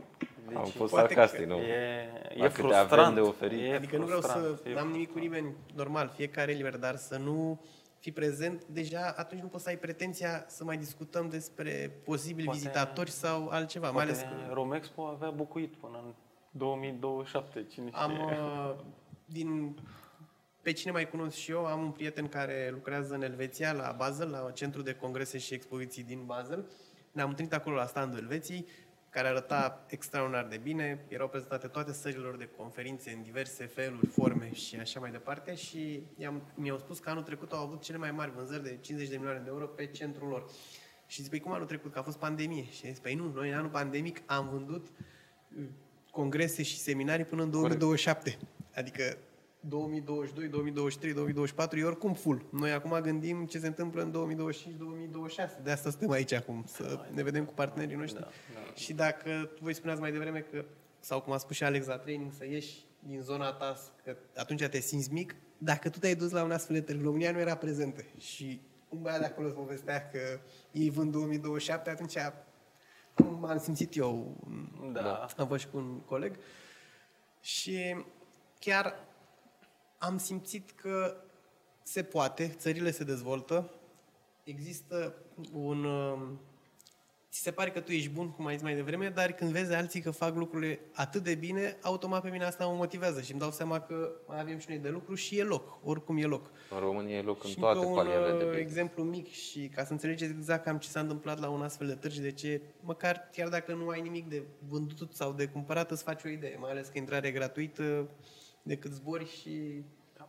Deci 0.49 0.57
Am 0.57 0.65
fost 0.65 0.93
poate 0.93 1.15
sarcastic, 1.15 1.41
că 1.41 1.47
nu? 1.47 1.57
E, 1.61 2.09
La 2.35 2.45
e 2.45 2.49
câte 2.49 2.61
frustrant. 2.63 2.93
avem 2.93 3.15
de 3.15 3.21
oferit. 3.21 3.61
E 3.71 3.75
Adică 3.75 3.97
nu 3.97 4.05
vreau 4.05 4.21
să 4.21 4.29
frustrant, 4.29 4.61
e 4.67 4.73
n-am 4.81 4.91
nimic 4.91 5.13
cu 5.13 5.19
nimeni, 5.19 5.55
normal, 5.75 6.13
fiecare 6.17 6.51
e 6.53 6.55
liber, 6.55 6.77
dar 6.77 6.97
să 6.97 7.17
nu 7.17 7.61
fii 7.99 8.13
prezent, 8.13 8.65
deja 8.65 9.15
atunci 9.17 9.41
nu 9.41 9.49
poți 9.49 9.63
să 9.63 9.69
ai 9.69 9.77
pretenția 9.79 10.45
să 10.49 10.65
mai 10.65 10.77
discutăm 10.77 11.29
despre 11.29 12.01
posibili 12.05 12.45
Poate- 12.45 12.59
vizitatori 12.61 13.11
sau 13.11 13.49
altceva. 13.49 13.91
Mai 13.91 14.05
Poate 14.05 14.09
ales 14.09 14.23
că 14.49 14.53
Romexpo 14.55 15.03
avea 15.03 15.31
bucuit 15.31 15.75
până 15.77 16.01
în 16.05 16.15
2027, 16.51 17.65
cine 17.71 17.87
știe. 17.87 18.01
am, 18.03 18.13
uh, 18.13 18.75
din, 19.25 19.77
pe 20.63 20.73
cine 20.73 20.93
mai 20.93 21.09
cunosc 21.09 21.37
și 21.37 21.51
eu, 21.51 21.65
am 21.67 21.83
un 21.83 21.91
prieten 21.91 22.29
care 22.29 22.69
lucrează 22.73 23.15
în 23.15 23.23
Elveția, 23.23 23.73
la 23.73 23.95
Basel, 23.99 24.31
la 24.31 24.51
centru 24.51 24.83
de 24.83 24.93
congrese 24.95 25.39
și 25.39 25.55
expoziții 25.55 26.03
din 26.03 26.23
Basel. 26.27 26.65
Ne-am 27.13 27.29
întâlnit 27.29 27.55
acolo 27.55 27.77
la 27.77 27.87
standul 27.87 28.19
Elveției, 28.19 28.67
care 29.11 29.29
arăta 29.29 29.85
extraordinar 29.89 30.47
de 30.47 30.57
bine. 30.57 31.05
Erau 31.09 31.29
prezentate 31.29 31.67
toate 31.67 31.93
sălilor 31.93 32.37
de 32.37 32.49
conferințe 32.57 33.11
în 33.11 33.23
diverse 33.23 33.67
feluri, 33.67 34.07
forme 34.07 34.53
și 34.53 34.77
așa 34.77 35.01
mai 35.01 35.11
departe 35.11 35.55
și 35.55 36.03
i-am, 36.17 36.43
mi-au 36.55 36.79
spus 36.79 36.99
că 36.99 37.11
anul 37.11 37.23
trecut 37.23 37.53
au 37.53 37.63
avut 37.63 37.83
cele 37.83 37.99
mai 37.99 38.11
mari 38.11 38.33
vânzări 38.37 38.63
de 38.63 38.79
50 38.81 39.09
de 39.11 39.17
milioane 39.17 39.41
de 39.41 39.49
euro 39.49 39.67
pe 39.67 39.87
centrul 39.87 40.29
lor. 40.29 40.51
Și 41.07 41.23
zic, 41.23 41.31
păi 41.31 41.41
cum 41.41 41.53
anul 41.53 41.67
trecut? 41.67 41.93
Că 41.93 41.99
a 41.99 42.03
fost 42.03 42.19
pandemie. 42.19 42.65
Și 42.71 42.81
am 42.85 42.91
zis, 42.91 43.01
păi 43.01 43.15
nu, 43.15 43.33
noi 43.33 43.49
în 43.49 43.55
anul 43.55 43.71
pandemic 43.71 44.23
am 44.27 44.49
vândut 44.49 44.87
uh, 45.57 45.65
congrese 46.11 46.63
și 46.63 46.79
seminarii 46.79 47.25
până 47.25 47.43
în 47.43 47.51
2027. 47.51 48.39
Adică 48.75 49.17
2022, 49.69 50.49
2023, 50.49 51.13
2024 51.13 51.79
e 51.79 51.85
oricum 51.85 52.15
full. 52.15 52.45
Noi 52.51 52.73
acum 52.73 53.01
gândim 53.01 53.47
ce 53.47 53.59
se 53.59 53.67
întâmplă 53.67 54.03
în 54.03 54.37
2025-2026. 55.61 55.63
De 55.63 55.71
asta 55.71 55.91
suntem 55.91 56.11
aici 56.11 56.33
acum, 56.33 56.65
să 56.67 57.07
ne 57.13 57.23
vedem 57.23 57.45
cu 57.45 57.53
partenerii 57.53 57.97
noștri. 57.97 58.21
Da, 58.21 58.29
da. 58.55 58.73
Și 58.75 58.93
dacă 58.93 59.51
voi 59.61 59.75
spuneați 59.75 60.01
mai 60.01 60.13
devreme 60.13 60.41
că 60.41 60.65
sau 61.01 61.21
cum 61.21 61.33
a 61.33 61.37
spus 61.37 61.57
și 61.57 61.65
Alex 61.65 61.87
la 61.87 61.99
training, 61.99 62.33
să 62.33 62.45
ieși 62.47 62.79
din 62.99 63.21
zona 63.21 63.53
ta, 63.53 63.77
că 64.05 64.17
atunci 64.37 64.67
te 64.67 64.81
simți 64.81 65.13
mic, 65.13 65.35
dacă 65.59 65.89
tu 65.91 65.99
te-ai 65.99 66.15
dus 66.15 66.31
la 66.31 66.43
un 66.43 66.51
astfel 66.51 66.77
de 66.77 66.83
târg, 66.83 67.03
România 67.03 67.33
nu 67.33 67.39
era 67.39 67.57
prezentă. 67.57 68.05
Și 68.19 68.61
un 68.89 69.03
băiat 69.03 69.19
de 69.19 69.25
acolo 69.25 69.47
îți 69.47 69.57
povestea 69.57 70.09
că 70.09 70.19
ei 70.73 70.91
vând 70.91 71.13
2027, 71.13 71.91
atunci 71.91 72.17
cum 73.15 73.45
am 73.45 73.59
simțit 73.59 73.97
eu, 73.97 74.37
Da. 74.93 75.29
am 75.37 75.47
fost 75.47 75.61
și 75.61 75.69
cu 75.69 75.77
un 75.77 76.01
coleg, 76.01 76.37
și 77.41 77.97
chiar 78.59 78.95
am 80.03 80.19
simțit 80.19 80.71
că 80.71 81.17
se 81.83 82.03
poate, 82.03 82.55
țările 82.59 82.91
se 82.91 83.05
dezvoltă, 83.05 83.71
există 84.45 85.15
un... 85.53 85.85
uh, 85.85 86.21
Ți 87.31 87.41
se 87.41 87.51
pare 87.51 87.71
că 87.71 87.81
tu 87.81 87.93
ești 87.93 88.09
bun, 88.09 88.31
cum 88.31 88.47
ai 88.47 88.55
zis 88.55 88.63
mai 88.63 88.75
devreme, 88.75 89.09
dar 89.09 89.33
când 89.33 89.51
vezi 89.51 89.73
alții 89.75 90.01
că 90.01 90.11
fac 90.11 90.37
lucrurile 90.37 90.81
atât 90.93 91.23
de 91.23 91.35
bine, 91.35 91.77
automat 91.83 92.23
pe 92.23 92.29
mine 92.29 92.45
asta 92.45 92.67
mă 92.67 92.75
motivează 92.75 93.21
și 93.21 93.31
îmi 93.31 93.41
dau 93.41 93.51
seama 93.51 93.81
că 93.81 94.11
mai 94.27 94.41
avem 94.41 94.59
și 94.59 94.67
noi 94.69 94.79
de 94.79 94.89
lucru 94.89 95.15
și 95.15 95.39
e 95.39 95.43
loc, 95.45 95.79
oricum 95.85 96.17
e 96.17 96.25
loc. 96.25 96.51
În 96.71 96.79
România 96.79 97.17
e 97.17 97.23
loc 97.23 97.45
în 97.45 97.51
Și 97.51 97.59
toate 97.59 97.79
încă 97.79 97.89
un 97.89 97.95
palierele 97.95 98.27
de 98.27 98.33
uh, 98.33 98.39
business. 98.39 98.71
exemplu 98.71 99.03
mic 99.03 99.31
și 99.31 99.71
ca 99.75 99.85
să 99.85 99.93
înțelegeți 99.93 100.33
exact 100.33 100.65
cam 100.65 100.79
ce 100.79 100.89
s-a 100.89 101.01
întâmplat 101.01 101.41
la 101.41 101.49
un 101.49 101.63
astfel 101.63 101.87
de 101.87 101.95
târg 101.95 102.13
și 102.13 102.21
de 102.21 102.33
ce, 102.33 102.61
măcar 102.81 103.29
chiar 103.33 103.49
dacă 103.49 103.75
nu 103.75 103.89
ai 103.89 104.01
nimic 104.01 104.29
de 104.29 104.43
vândut 104.69 105.15
sau 105.15 105.33
de 105.33 105.47
cumpărat, 105.47 105.91
îți 105.91 106.03
faci 106.03 106.25
o 106.25 106.29
idee, 106.29 106.57
mai 106.61 106.71
ales 106.71 106.89
că 106.89 106.99
intrarea 106.99 107.29
e 107.29 107.33
gratuită, 107.33 108.09
decât 108.63 108.91
zbori 108.91 109.27
și 109.41 109.83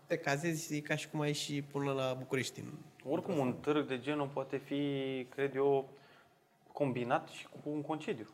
te 0.08 0.18
cazezi, 0.18 0.76
e 0.76 0.80
ca 0.80 0.96
și 0.96 1.10
cum 1.10 1.20
ai 1.20 1.34
și 1.34 1.62
până 1.62 1.92
la 1.92 2.14
București. 2.18 2.60
în- 2.60 3.12
Oricum, 3.12 3.38
un 3.38 3.54
târg 3.54 3.88
de 3.88 4.00
genul 4.00 4.28
poate 4.28 4.58
fi, 4.58 4.82
cred 5.30 5.56
eu, 5.56 5.90
combinat 6.72 7.28
și 7.28 7.46
cu 7.48 7.70
un 7.70 7.82
concediu. 7.82 8.28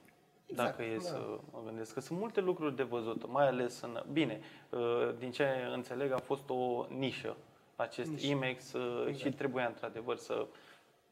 Exact, 0.45 0.69
dacă 0.77 0.83
e 0.89 0.95
da. 0.95 1.01
să 1.01 1.39
mă 1.51 1.61
gândesc 1.65 1.93
că 1.93 1.99
sunt 1.99 2.19
multe 2.19 2.39
lucruri 2.41 2.75
de 2.75 2.83
văzut, 2.83 3.27
mai 3.31 3.47
ales 3.47 3.81
în... 3.81 4.03
Bine, 4.11 4.39
uh, 4.69 5.15
din 5.19 5.31
ce 5.31 5.45
înțeleg 5.73 6.11
a 6.11 6.17
fost 6.17 6.49
o 6.49 6.85
nișă 6.97 7.37
acest 7.75 8.09
Nișă. 8.09 8.25
IMEX 8.27 8.73
uh, 8.73 9.03
și 9.05 9.09
Exact. 9.09 9.35
trebuia 9.35 9.65
într-adevăr 9.67 10.17
să 10.17 10.47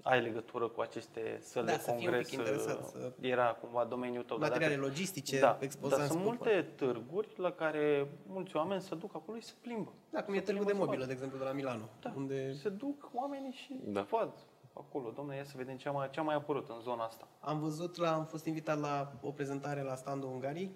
ai 0.01 0.21
legătură 0.21 0.67
cu 0.67 0.81
aceste 0.81 1.37
săli 1.41 1.65
Da, 1.65 1.71
de 1.71 1.77
să 1.77 1.83
fii 1.83 1.93
un 1.93 1.99
congres. 2.03 2.29
pic 2.29 2.37
interesat, 2.37 2.79
uh, 2.79 2.85
să- 2.91 3.13
Era 3.19 3.53
cumva 3.53 3.85
domeniul 3.85 4.23
tău. 4.23 4.37
dar 4.37 4.49
Materiale 4.49 4.75
dacă- 4.75 4.87
logistice, 4.87 5.39
da, 5.39 5.57
expozanți. 5.61 5.97
dar 5.97 6.07
sunt 6.07 6.19
pe- 6.21 6.25
multe 6.27 6.61
târguri 6.75 7.29
la 7.37 7.51
care 7.51 8.09
mulți 8.27 8.55
oameni 8.55 8.81
se 8.81 8.95
duc 8.95 9.15
acolo 9.15 9.37
și 9.37 9.45
se 9.45 9.53
plimbă. 9.61 9.93
Da, 10.09 10.23
cum 10.23 10.33
e 10.33 10.37
Se 10.37 10.43
târgul 10.43 10.63
de 10.65 10.69
plimbă 10.71 10.85
mobilă, 10.85 11.01
să 11.03 11.07
de 11.07 11.13
exemplu, 11.13 11.37
de 11.37 11.43
la 11.43 11.51
Milano. 11.51 11.89
da, 12.01 12.13
Unde 12.15 12.53
se 12.53 12.69
duc 12.69 13.09
oamenii 13.13 13.51
și 13.51 13.79
Da. 13.83 13.91
da. 13.91 14.17
văd 14.17 14.33
acolo. 14.73 15.11
Domnule, 15.15 15.37
ia 15.37 15.43
să 15.43 15.53
vedem 15.57 15.77
ce 15.77 15.87
a 15.87 15.91
mai, 15.91 16.09
ce 16.09 16.19
a 16.19 16.23
mai 16.23 16.35
apărut 16.35 16.69
în 16.69 16.79
zona 16.79 17.03
asta. 17.03 17.27
Am 17.39 17.59
văzut, 17.59 17.95
la, 17.95 18.13
am 18.13 18.25
fost 18.25 18.45
invitat 18.45 18.79
la 18.79 19.11
o 19.21 19.31
prezentare 19.31 19.81
la 19.81 19.95
standul 19.95 20.29
Ungariei 20.29 20.71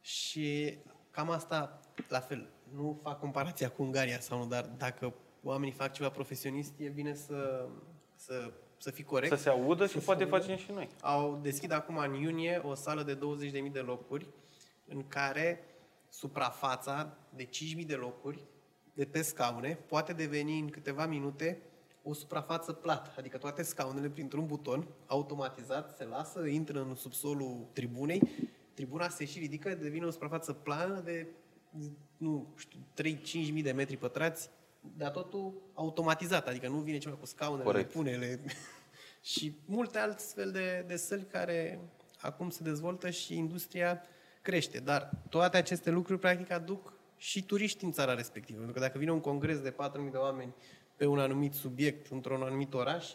și 0.00 0.78
cam 1.10 1.30
asta, 1.30 1.80
la 2.08 2.20
fel, 2.20 2.48
nu 2.74 2.98
fac 3.02 3.18
comparația 3.20 3.70
cu 3.70 3.82
Ungaria 3.82 4.20
sau 4.20 4.38
nu, 4.38 4.46
dar 4.46 4.64
dacă 4.76 5.14
oamenii 5.42 5.74
fac 5.74 5.92
ceva 5.92 6.08
profesionist, 6.10 6.72
e 6.78 6.88
bine 6.88 7.14
să, 7.14 7.68
să, 8.18 8.52
să 8.78 8.90
fii 8.90 9.04
corect. 9.04 9.36
Să 9.36 9.42
se 9.42 9.48
audă 9.48 9.86
Să 9.86 9.92
și 9.92 9.98
se 9.98 10.04
poate 10.04 10.22
audă. 10.22 10.36
facem 10.36 10.56
și 10.56 10.70
noi. 10.72 10.88
Au 11.00 11.38
deschid 11.42 11.72
acum 11.72 11.96
în 11.96 12.14
iunie 12.14 12.60
o 12.64 12.74
sală 12.74 13.02
de 13.02 13.18
20.000 13.66 13.72
de 13.72 13.80
locuri 13.80 14.26
în 14.86 15.08
care 15.08 15.64
suprafața 16.08 17.16
de 17.34 17.44
5.000 17.44 17.86
de 17.86 17.94
locuri 17.94 18.38
de 18.94 19.04
pe 19.04 19.22
scaune 19.22 19.78
poate 19.86 20.12
deveni 20.12 20.58
în 20.58 20.68
câteva 20.68 21.06
minute 21.06 21.62
o 22.02 22.12
suprafață 22.12 22.72
plată, 22.72 23.14
adică 23.18 23.38
toate 23.38 23.62
scaunele 23.62 24.08
printr-un 24.08 24.46
buton 24.46 24.86
automatizat 25.06 25.96
se 25.96 26.04
lasă, 26.04 26.46
intră 26.46 26.80
în 26.80 26.94
subsolul 26.94 27.68
tribunei, 27.72 28.22
tribuna 28.74 29.08
se 29.08 29.24
și 29.24 29.38
ridică, 29.38 29.74
devine 29.74 30.06
o 30.06 30.10
suprafață 30.10 30.52
plană 30.52 31.00
de 31.00 31.26
nu 32.16 32.54
știu, 32.56 32.78
3-5.000 33.54 33.62
de 33.62 33.72
metri 33.72 33.96
pătrați, 33.96 34.50
dar 34.80 35.10
totul 35.10 35.70
automatizat, 35.74 36.48
adică 36.48 36.68
nu 36.68 36.78
vine 36.78 36.98
cineva 36.98 37.18
cu 37.18 37.26
scaunele, 37.26 37.64
le 37.64 37.70
Corect. 37.70 37.92
pune, 37.92 38.16
le... 38.16 38.40
și 39.32 39.54
multe 39.64 39.98
altfel 39.98 40.50
de, 40.50 40.84
de 40.86 40.96
săli 40.96 41.24
care 41.24 41.80
acum 42.20 42.50
se 42.50 42.62
dezvoltă 42.62 43.10
și 43.10 43.36
industria 43.36 44.02
crește. 44.42 44.78
Dar 44.78 45.10
toate 45.28 45.56
aceste 45.56 45.90
lucruri, 45.90 46.20
practic, 46.20 46.50
aduc 46.50 46.92
și 47.16 47.44
turiști 47.44 47.84
în 47.84 47.92
țara 47.92 48.14
respectivă. 48.14 48.56
Pentru 48.56 48.74
că 48.74 48.80
dacă 48.80 48.98
vine 48.98 49.12
un 49.12 49.20
congres 49.20 49.60
de 49.60 49.72
4.000 49.72 50.10
de 50.10 50.16
oameni 50.16 50.54
pe 50.96 51.06
un 51.06 51.18
anumit 51.18 51.54
subiect, 51.54 52.10
într-un 52.10 52.42
anumit 52.42 52.74
oraș, 52.74 53.06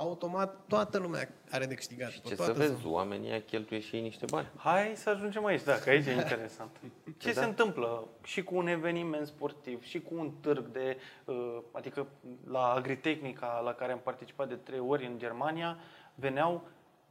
automat 0.00 0.56
toată 0.66 0.98
lumea 0.98 1.28
are 1.50 1.66
de 1.66 1.74
câștigat. 1.74 2.10
Și 2.10 2.20
pe 2.20 2.28
ce 2.28 2.34
toată 2.34 2.52
să 2.52 2.58
vezi, 2.58 2.80
zona. 2.80 2.94
oamenii 2.94 3.28
ăia 3.30 3.40
cheltuie 3.42 3.80
și 3.80 3.96
ei 3.96 4.02
niște 4.02 4.24
bani. 4.30 4.46
Hai 4.56 4.92
să 4.96 5.10
ajungem 5.10 5.44
aici, 5.44 5.62
da, 5.62 5.74
că 5.74 5.90
aici 5.90 6.06
e 6.06 6.12
interesant. 6.12 6.70
Ce 7.18 7.32
Da. 7.32 7.40
se 7.40 7.46
întâmplă 7.46 8.08
și 8.22 8.42
cu 8.42 8.56
un 8.56 8.66
eveniment 8.66 9.26
sportiv, 9.26 9.82
și 9.84 10.00
cu 10.00 10.14
un 10.14 10.30
târg 10.40 10.66
de, 10.66 10.96
uh, 11.24 11.58
adică 11.72 12.06
la 12.50 12.72
Agritehnica, 12.72 13.60
la 13.64 13.72
care 13.74 13.92
am 13.92 14.00
participat 14.02 14.48
de 14.48 14.54
trei 14.54 14.78
ori 14.78 15.06
în 15.06 15.18
Germania, 15.18 15.78
veneau 16.14 16.68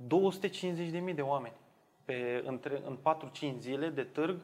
250.000 0.08 1.13
de 1.15 1.21
oameni. 1.21 1.56
Pe, 2.06 2.43
între, 2.45 2.82
în 2.86 2.97
4-5 2.97 3.56
zile 3.60 3.88
de 3.89 4.04
târg, 4.04 4.39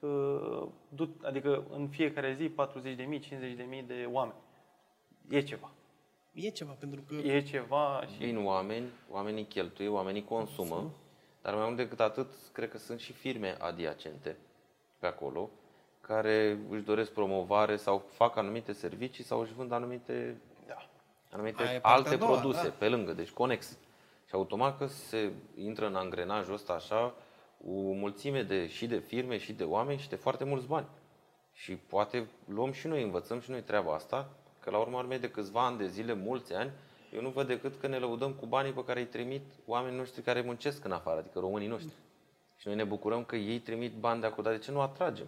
uh, 0.00 0.66
du- 0.88 1.16
adică 1.22 1.64
în 1.70 1.88
fiecare 1.88 2.34
zi 2.34 2.48
40.000, 2.48 3.20
50.000 3.20 3.82
de 3.86 4.08
oameni. 4.10 4.38
E 5.28 5.40
ceva. 5.40 5.70
E 6.32 6.50
ceva, 6.50 6.72
pentru 6.72 7.00
că 7.00 7.14
E 7.14 7.42
ceva 7.42 8.02
și 8.12 8.24
Vin 8.24 8.46
oameni, 8.46 8.86
oamenii 9.10 9.44
cheltuie, 9.44 9.88
oamenii 9.88 10.24
consumă, 10.24 10.94
dar 11.42 11.54
mai 11.54 11.64
mult 11.64 11.76
decât 11.76 12.00
atât, 12.00 12.32
cred 12.52 12.70
că 12.70 12.78
sunt 12.78 13.00
și 13.00 13.12
firme 13.12 13.56
adiacente 13.60 14.36
pe 14.98 15.06
acolo, 15.06 15.50
care 16.00 16.58
își 16.70 16.82
doresc 16.82 17.12
promovare 17.12 17.76
sau 17.76 18.04
fac 18.12 18.36
anumite 18.36 18.72
servicii 18.72 19.24
sau 19.24 19.40
își 19.40 19.52
vând 19.52 19.72
anumite, 19.72 20.40
da. 20.66 20.88
anumite 21.30 21.62
Aia 21.62 21.74
e 21.74 21.80
partea 21.80 21.96
alte 21.98 22.14
a 22.14 22.16
doua, 22.16 22.38
produse 22.38 22.68
da. 22.68 22.74
pe 22.78 22.88
lângă, 22.88 23.12
deci 23.12 23.30
conex. 23.30 23.78
Și 24.24 24.34
automat 24.34 24.78
că 24.78 24.86
se 24.86 25.32
intră 25.56 25.86
în 25.86 25.94
angrenajul 25.94 26.54
ăsta 26.54 26.72
așa, 26.72 27.14
o 27.66 27.72
mulțime 27.72 28.42
de, 28.42 28.66
și 28.66 28.86
de 28.86 28.98
firme 28.98 29.38
și 29.38 29.52
de 29.52 29.64
oameni 29.64 29.98
și 29.98 30.08
de 30.08 30.16
foarte 30.16 30.44
mulți 30.44 30.66
bani. 30.66 30.86
Și 31.52 31.76
poate 31.76 32.28
luăm 32.44 32.72
și 32.72 32.86
noi, 32.86 33.02
învățăm 33.02 33.40
și 33.40 33.50
noi 33.50 33.62
treaba 33.62 33.94
asta, 33.94 34.30
că 34.68 34.74
la 34.74 34.80
urma 34.80 34.98
urmei 34.98 35.18
de 35.18 35.30
câțiva 35.30 35.66
ani 35.66 35.78
de 35.78 35.86
zile, 35.86 36.12
mulți 36.12 36.54
ani, 36.54 36.70
eu 37.14 37.20
nu 37.20 37.28
văd 37.28 37.46
decât 37.46 37.80
că 37.80 37.86
ne 37.86 37.98
lăudăm 37.98 38.32
cu 38.32 38.46
banii 38.46 38.72
pe 38.72 38.84
care 38.84 39.00
îi 39.00 39.06
trimit 39.06 39.42
oamenii 39.66 39.98
noștri 39.98 40.22
care 40.22 40.40
muncesc 40.40 40.84
în 40.84 40.92
afară, 40.92 41.18
adică 41.18 41.38
românii 41.38 41.68
noștri. 41.68 41.92
Și 42.56 42.66
noi 42.66 42.76
ne 42.76 42.84
bucurăm 42.84 43.24
că 43.24 43.36
ei 43.36 43.58
trimit 43.58 43.92
bani 43.92 44.20
de 44.20 44.26
acolo, 44.26 44.42
dar 44.42 44.52
de 44.52 44.58
ce 44.58 44.70
nu 44.70 44.80
atragem? 44.80 45.26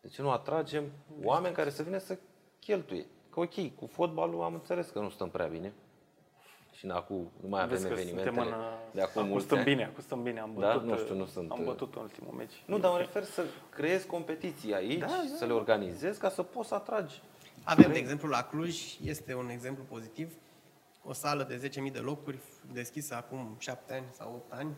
De 0.00 0.08
ce 0.08 0.22
nu 0.22 0.30
atragem 0.30 0.84
oameni 1.22 1.54
care 1.54 1.70
să 1.70 1.82
vină 1.82 1.98
să 1.98 2.18
cheltuie? 2.60 3.06
Că 3.30 3.40
ok, 3.40 3.74
cu 3.78 3.86
fotbalul 3.86 4.42
am 4.42 4.54
înțeles 4.54 4.88
că 4.88 4.98
nu 4.98 5.08
stăm 5.10 5.30
prea 5.30 5.46
bine. 5.46 5.72
Și 6.72 6.86
acum 6.86 7.30
nu 7.42 7.48
mai 7.48 7.62
avem 7.62 7.76
Vezi 7.76 7.86
că 7.86 7.92
evenimentele 7.92 8.34
suntem 8.34 8.52
în, 8.52 8.60
uh, 8.60 8.66
de 8.92 9.00
acum 9.00 9.20
acum 9.20 9.30
mulți 9.30 9.46
stăm 9.46 9.58
ani. 9.58 9.66
bine, 9.66 9.84
acum 9.84 10.02
stăm 10.02 10.22
bine, 10.22 10.40
am 10.40 10.54
Da? 10.58 10.72
bătut, 10.72 10.88
Nu 10.88 10.96
știu, 10.96 11.14
nu 11.14 11.26
sunt, 11.26 11.50
am 11.50 11.58
uh, 11.60 11.64
bătut 11.64 11.94
în 11.94 12.02
ultimul 12.02 12.34
meci. 12.34 12.62
Nu, 12.66 12.78
dar 12.78 12.90
mă 12.90 12.98
refer 12.98 13.24
să 13.24 13.44
creezi 13.70 14.06
competiții 14.06 14.74
aici, 14.74 14.98
Da, 14.98 15.06
da, 15.06 15.36
să 15.36 15.44
le 15.44 15.52
organizezi 15.52 16.20
ca 16.20 16.28
să 16.28 16.42
poți 16.42 16.68
să 16.68 16.74
atragi. 16.74 17.22
Avem, 17.64 17.92
de 17.92 17.98
exemplu, 17.98 18.28
la 18.28 18.42
Cluj, 18.42 18.98
este 19.02 19.34
un 19.34 19.48
exemplu 19.48 19.84
pozitiv, 19.88 20.32
o 21.04 21.12
sală 21.12 21.42
de 21.42 21.70
10.000 21.86 21.92
de 21.92 21.98
locuri, 21.98 22.38
deschisă 22.72 23.14
acum 23.14 23.56
7 23.58 23.94
ani 23.94 24.04
sau 24.10 24.32
8 24.34 24.52
ani, 24.52 24.74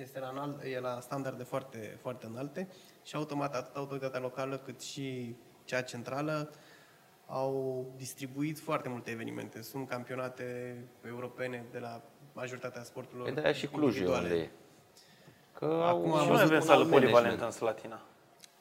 este 0.00 0.18
la, 0.18 0.28
înalt, 0.28 0.62
e 0.62 0.80
la 0.80 1.00
standarde 1.00 1.42
foarte, 1.42 1.98
foarte 2.00 2.26
înalte 2.26 2.68
și 3.02 3.16
automat 3.16 3.54
atât 3.54 3.76
autoritatea 3.76 4.20
locală 4.20 4.56
cât 4.58 4.80
și 4.80 5.36
cea 5.64 5.82
centrală 5.82 6.50
au 7.26 7.86
distribuit 7.96 8.58
foarte 8.58 8.88
multe 8.88 9.10
evenimente. 9.10 9.62
Sunt 9.62 9.88
campionate 9.88 10.76
europene 11.06 11.64
de 11.70 11.78
la 11.78 12.02
majoritatea 12.32 12.82
sporturilor 12.82 13.24
Păi 13.24 13.34
de-aia 13.34 13.52
și 13.52 13.66
Clujul 13.66 13.86
individuale. 13.88 14.28
unde 14.28 14.40
e. 14.42 14.50
Că 15.52 15.64
Acum 15.64 16.12
au 16.12 16.16
am 16.16 16.22
Și 16.22 16.28
văzut 16.28 16.32
noi 16.34 16.42
avem 16.42 16.56
un 16.56 16.62
sală 16.62 16.80
alt 16.82 16.90
polivalentă 16.90 17.18
management 17.18 17.42
în 17.42 17.50
Slatina. 17.50 18.00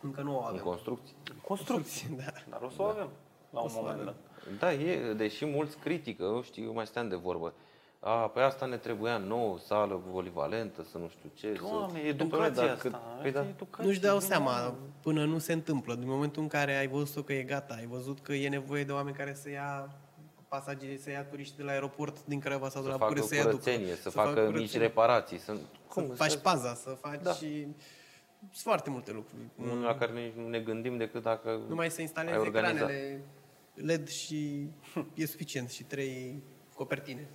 Încă 0.02 0.22
nu 0.22 0.36
o 0.36 0.40
în 0.40 0.46
avem. 0.46 0.64
construcții. 0.64 1.16
Construcții. 1.48 2.08
Da. 2.18 2.32
Dar 2.50 2.62
o 2.62 2.70
să 2.70 2.82
o 2.82 2.86
avem 2.86 3.10
la 3.52 3.60
O 3.60 3.64
un 3.64 3.70
să 3.70 3.76
o 3.78 3.82
moment 3.82 4.00
avem. 4.02 4.14
dat. 4.60 4.60
Da, 4.60 4.74
e, 4.74 5.14
deși 5.14 5.46
mulți 5.46 5.78
critică, 5.78 6.24
eu 6.24 6.42
știu, 6.42 6.64
eu 6.64 6.74
mai 6.74 6.86
steam 6.86 7.08
de 7.10 7.16
vorbă. 7.16 7.54
A, 8.00 8.10
pe 8.28 8.40
asta 8.40 8.66
ne 8.66 8.78
trebuia 8.78 9.18
nouă 9.18 9.58
sală 9.60 10.02
polivalentă, 10.12 10.84
să 10.92 10.98
nu 10.98 11.08
știu 11.10 11.30
ce. 11.34 11.52
Doamne, 11.70 12.00
să... 12.00 12.06
educația 12.06 12.66
Dacă- 12.66 12.72
asta. 12.88 13.02
Păi 13.22 13.32
da. 13.32 13.40
asta 13.40 13.52
e 13.52 13.54
educație, 13.56 13.86
Nu-și 13.86 14.00
dau 14.00 14.18
bine, 14.18 14.30
seama 14.30 14.76
până 15.02 15.26
nu 15.26 15.38
se 15.38 15.54
întâmplă. 15.54 15.96
Din 15.96 16.08
momentul 16.10 16.42
în 16.42 16.48
care 16.48 16.78
ai 16.78 16.88
văzut 16.88 17.26
că 17.26 17.34
e 17.34 17.44
gata, 17.44 17.74
ai 17.74 17.86
văzut 17.86 18.20
că 18.20 18.34
e 18.34 18.50
nevoie 18.50 18.84
de 18.84 18.92
oameni 18.92 19.16
care 19.16 19.34
să 19.34 19.50
ia 19.50 19.90
pasageri, 20.48 20.98
să 20.98 21.10
ia 21.10 21.24
turiști 21.24 21.58
de 21.58 21.64
la 21.64 21.72
aeroport 21.72 22.26
din 22.26 22.40
Craiova 22.40 22.70
sau 22.70 22.82
de 22.82 22.88
Să 22.88 22.94
la 22.94 22.98
facă 23.00 23.14
București 23.14 23.28
să-i 23.36 23.40
aducă. 23.48 23.64
curățenie, 23.64 23.96
să, 23.96 24.10
facă 24.10 24.28
facă 24.28 24.42
mici 24.42 24.52
curățenie, 24.56 24.88
reparații. 24.88 25.38
Să, 25.38 25.54
Să 25.54 25.60
cum, 25.88 26.08
faci 26.16 26.30
să- 26.30 26.38
paza, 26.38 26.74
să 26.74 26.90
faci 26.90 27.22
Da. 27.22 27.32
și... 27.34 27.68
Sunt 28.40 28.64
foarte 28.64 28.90
multe 28.90 29.12
lucruri. 29.12 29.42
unul 29.62 29.84
la 29.84 29.96
care 29.96 30.12
nici 30.12 30.34
nu 30.38 30.48
ne 30.48 30.60
gândim 30.60 30.98
decât 30.98 31.22
dacă 31.24 31.60
Numai 31.68 31.90
să 31.92 32.02
instalezi 32.02 32.34
ai 32.36 32.40
organizat. 32.42 32.76
ecranele 32.76 33.22
LED 33.82 34.08
și 34.08 34.68
e 35.14 35.26
suficient 35.26 35.70
și 35.70 35.84
trei 35.84 36.44
copertine. 36.76 37.30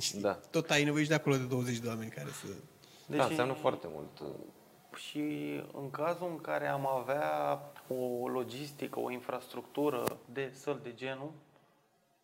Știi? 0.00 0.20
Da. 0.20 0.32
Tot 0.32 0.70
ai 0.70 0.84
nevoie 0.84 1.02
și 1.02 1.08
de 1.08 1.14
acolo 1.14 1.36
de 1.36 1.44
20 1.44 1.78
de 1.78 1.88
oameni 1.88 2.10
care 2.10 2.28
să... 2.28 2.46
Da, 3.06 3.24
înseamnă 3.24 3.52
foarte 3.52 3.86
mult. 3.90 4.22
și 4.94 5.20
în 5.72 5.90
cazul 5.90 6.28
în 6.30 6.40
care 6.40 6.66
am 6.66 6.86
avea 6.86 7.60
o 7.88 8.28
logistică, 8.28 9.00
o 9.00 9.10
infrastructură 9.10 10.20
de 10.32 10.50
săl 10.54 10.80
de 10.82 10.94
genul, 10.94 11.32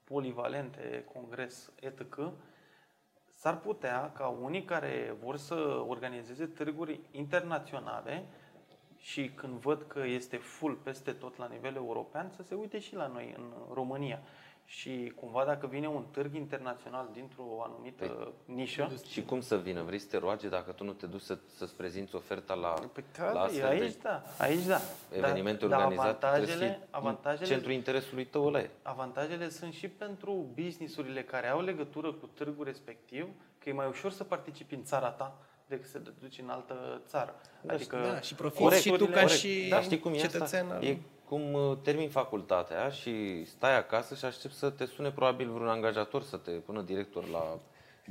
polivalente, 0.04 1.04
congres, 1.12 1.72
etc., 1.80 2.32
s-ar 3.38 3.58
putea 3.60 4.12
ca 4.12 4.26
unii 4.26 4.64
care 4.64 5.16
vor 5.22 5.36
să 5.36 5.84
organizeze 5.88 6.46
târguri 6.46 7.00
internaționale 7.10 8.26
și 9.06 9.30
când 9.34 9.52
văd 9.52 9.84
că 9.86 10.02
este 10.06 10.36
full 10.36 10.74
peste 10.74 11.12
tot 11.12 11.36
la 11.36 11.48
nivel 11.52 11.74
european, 11.74 12.30
să 12.36 12.42
se 12.42 12.54
uite 12.54 12.78
și 12.78 12.94
la 12.94 13.06
noi 13.06 13.34
în 13.36 13.52
România. 13.74 14.22
Și 14.64 15.12
cumva 15.14 15.44
dacă 15.44 15.66
vine 15.66 15.88
un 15.88 16.04
târg 16.10 16.34
internațional 16.34 17.08
dintr-o 17.12 17.62
anumită 17.62 18.04
păi, 18.04 18.54
nișă... 18.54 18.92
Și 19.08 19.22
cum 19.22 19.40
să 19.40 19.56
vină? 19.56 19.82
Vrei 19.82 19.98
să 19.98 20.06
te 20.10 20.16
roage 20.16 20.48
dacă 20.48 20.72
tu 20.72 20.84
nu 20.84 20.92
te 20.92 21.06
duci 21.06 21.20
să, 21.20 21.38
să-ți 21.56 21.74
prezinți 21.74 22.14
oferta 22.14 22.54
la, 22.54 22.68
păi, 22.68 23.04
da, 23.18 23.32
la 23.32 23.40
astfel 23.40 23.66
aici 23.66 23.92
de 23.92 23.98
da, 24.02 24.22
aici 24.38 24.64
da. 24.64 24.80
evenimente 25.12 25.66
da, 25.66 25.76
organizate? 25.76 26.16
Da, 26.20 26.28
avantajele, 26.28 26.88
avantajele, 26.90 27.48
centrul 27.48 27.72
interesului 27.72 28.24
tău 28.24 28.46
ăla 28.46 28.60
e. 28.60 28.70
Avantajele 28.82 29.48
sunt 29.48 29.72
și 29.72 29.88
pentru 29.88 30.46
businessurile 30.54 31.22
care 31.22 31.48
au 31.48 31.60
legătură 31.60 32.12
cu 32.12 32.26
târgul 32.26 32.64
respectiv, 32.64 33.28
că 33.58 33.68
e 33.68 33.72
mai 33.72 33.88
ușor 33.88 34.10
să 34.10 34.24
participi 34.24 34.74
în 34.74 34.84
țara 34.84 35.10
ta 35.10 35.38
decât 35.68 35.88
să 35.88 35.98
te 35.98 36.10
duci 36.20 36.38
în 36.38 36.48
altă 36.48 37.00
țară. 37.06 37.34
Da, 37.62 37.72
adică 37.74 37.96
da, 38.12 38.20
și 38.20 38.34
profiți 38.34 38.80
și 38.80 38.90
tu 38.90 39.04
ca 39.06 39.10
corect. 39.12 39.30
și 39.30 39.66
Dar 39.70 39.82
știi 39.82 39.98
cum 39.98 40.12
e 40.12 40.16
cetățean. 40.16 40.64
asta? 40.64 40.76
al- 40.76 40.84
E 40.84 40.98
cum 41.28 41.52
uh, 41.52 41.76
termin 41.82 42.08
facultatea 42.08 42.88
și 42.88 43.44
stai 43.44 43.76
acasă 43.76 44.14
și 44.14 44.24
aștept 44.24 44.54
să 44.54 44.70
te 44.70 44.84
sune 44.84 45.10
probabil 45.10 45.50
vreun 45.50 45.68
angajator 45.68 46.22
să 46.22 46.36
te 46.36 46.50
pună 46.50 46.82
director 46.82 47.28
la 47.28 47.58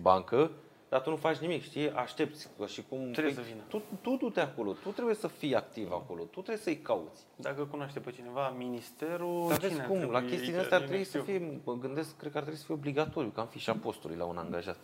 bancă, 0.01 0.51
dar 0.89 1.01
tu 1.01 1.09
nu 1.09 1.15
faci 1.15 1.37
nimic, 1.37 1.61
știi? 1.63 1.91
Aștepți 1.91 2.49
și 2.65 2.83
cum... 2.89 3.11
Trebuie 3.11 3.33
păi, 3.33 3.43
să 3.43 3.49
vină. 3.49 3.61
Tu, 3.67 3.81
tu 4.01 4.15
du-te 4.15 4.39
acolo, 4.39 4.71
tu 4.71 4.89
trebuie 4.89 5.15
să 5.15 5.27
fii 5.27 5.55
activ 5.55 5.91
acolo, 5.91 6.21
tu 6.23 6.29
trebuie 6.41 6.57
să-i 6.57 6.77
cauți. 6.77 7.21
Dacă 7.35 7.63
cunoaște 7.65 7.99
pe 7.99 8.11
cineva, 8.11 8.49
ministerul... 8.57 9.45
Dar 9.47 9.57
cine 9.57 9.69
vezi 9.69 9.81
ar 9.81 9.87
cum, 9.87 9.99
la 9.99 10.05
trebui? 10.19 10.29
chestiile 10.29 10.59
astea 10.59 10.75
ar 10.75 10.81
Nu 10.83 10.87
trebui 10.87 11.05
să 11.05 11.17
știu. 11.17 11.31
fie, 11.33 11.59
mă 11.63 11.73
gândesc, 11.73 12.17
cred 12.17 12.31
că 12.31 12.37
ar 12.37 12.43
trebui 12.43 12.59
să 12.59 12.65
fie 12.65 12.75
obligatoriu, 12.75 13.29
că 13.29 13.39
am 13.39 13.47
fi 13.47 13.59
și 13.59 13.69
apostolii 13.69 14.17
la 14.17 14.25
un 14.25 14.37
angajat. 14.37 14.77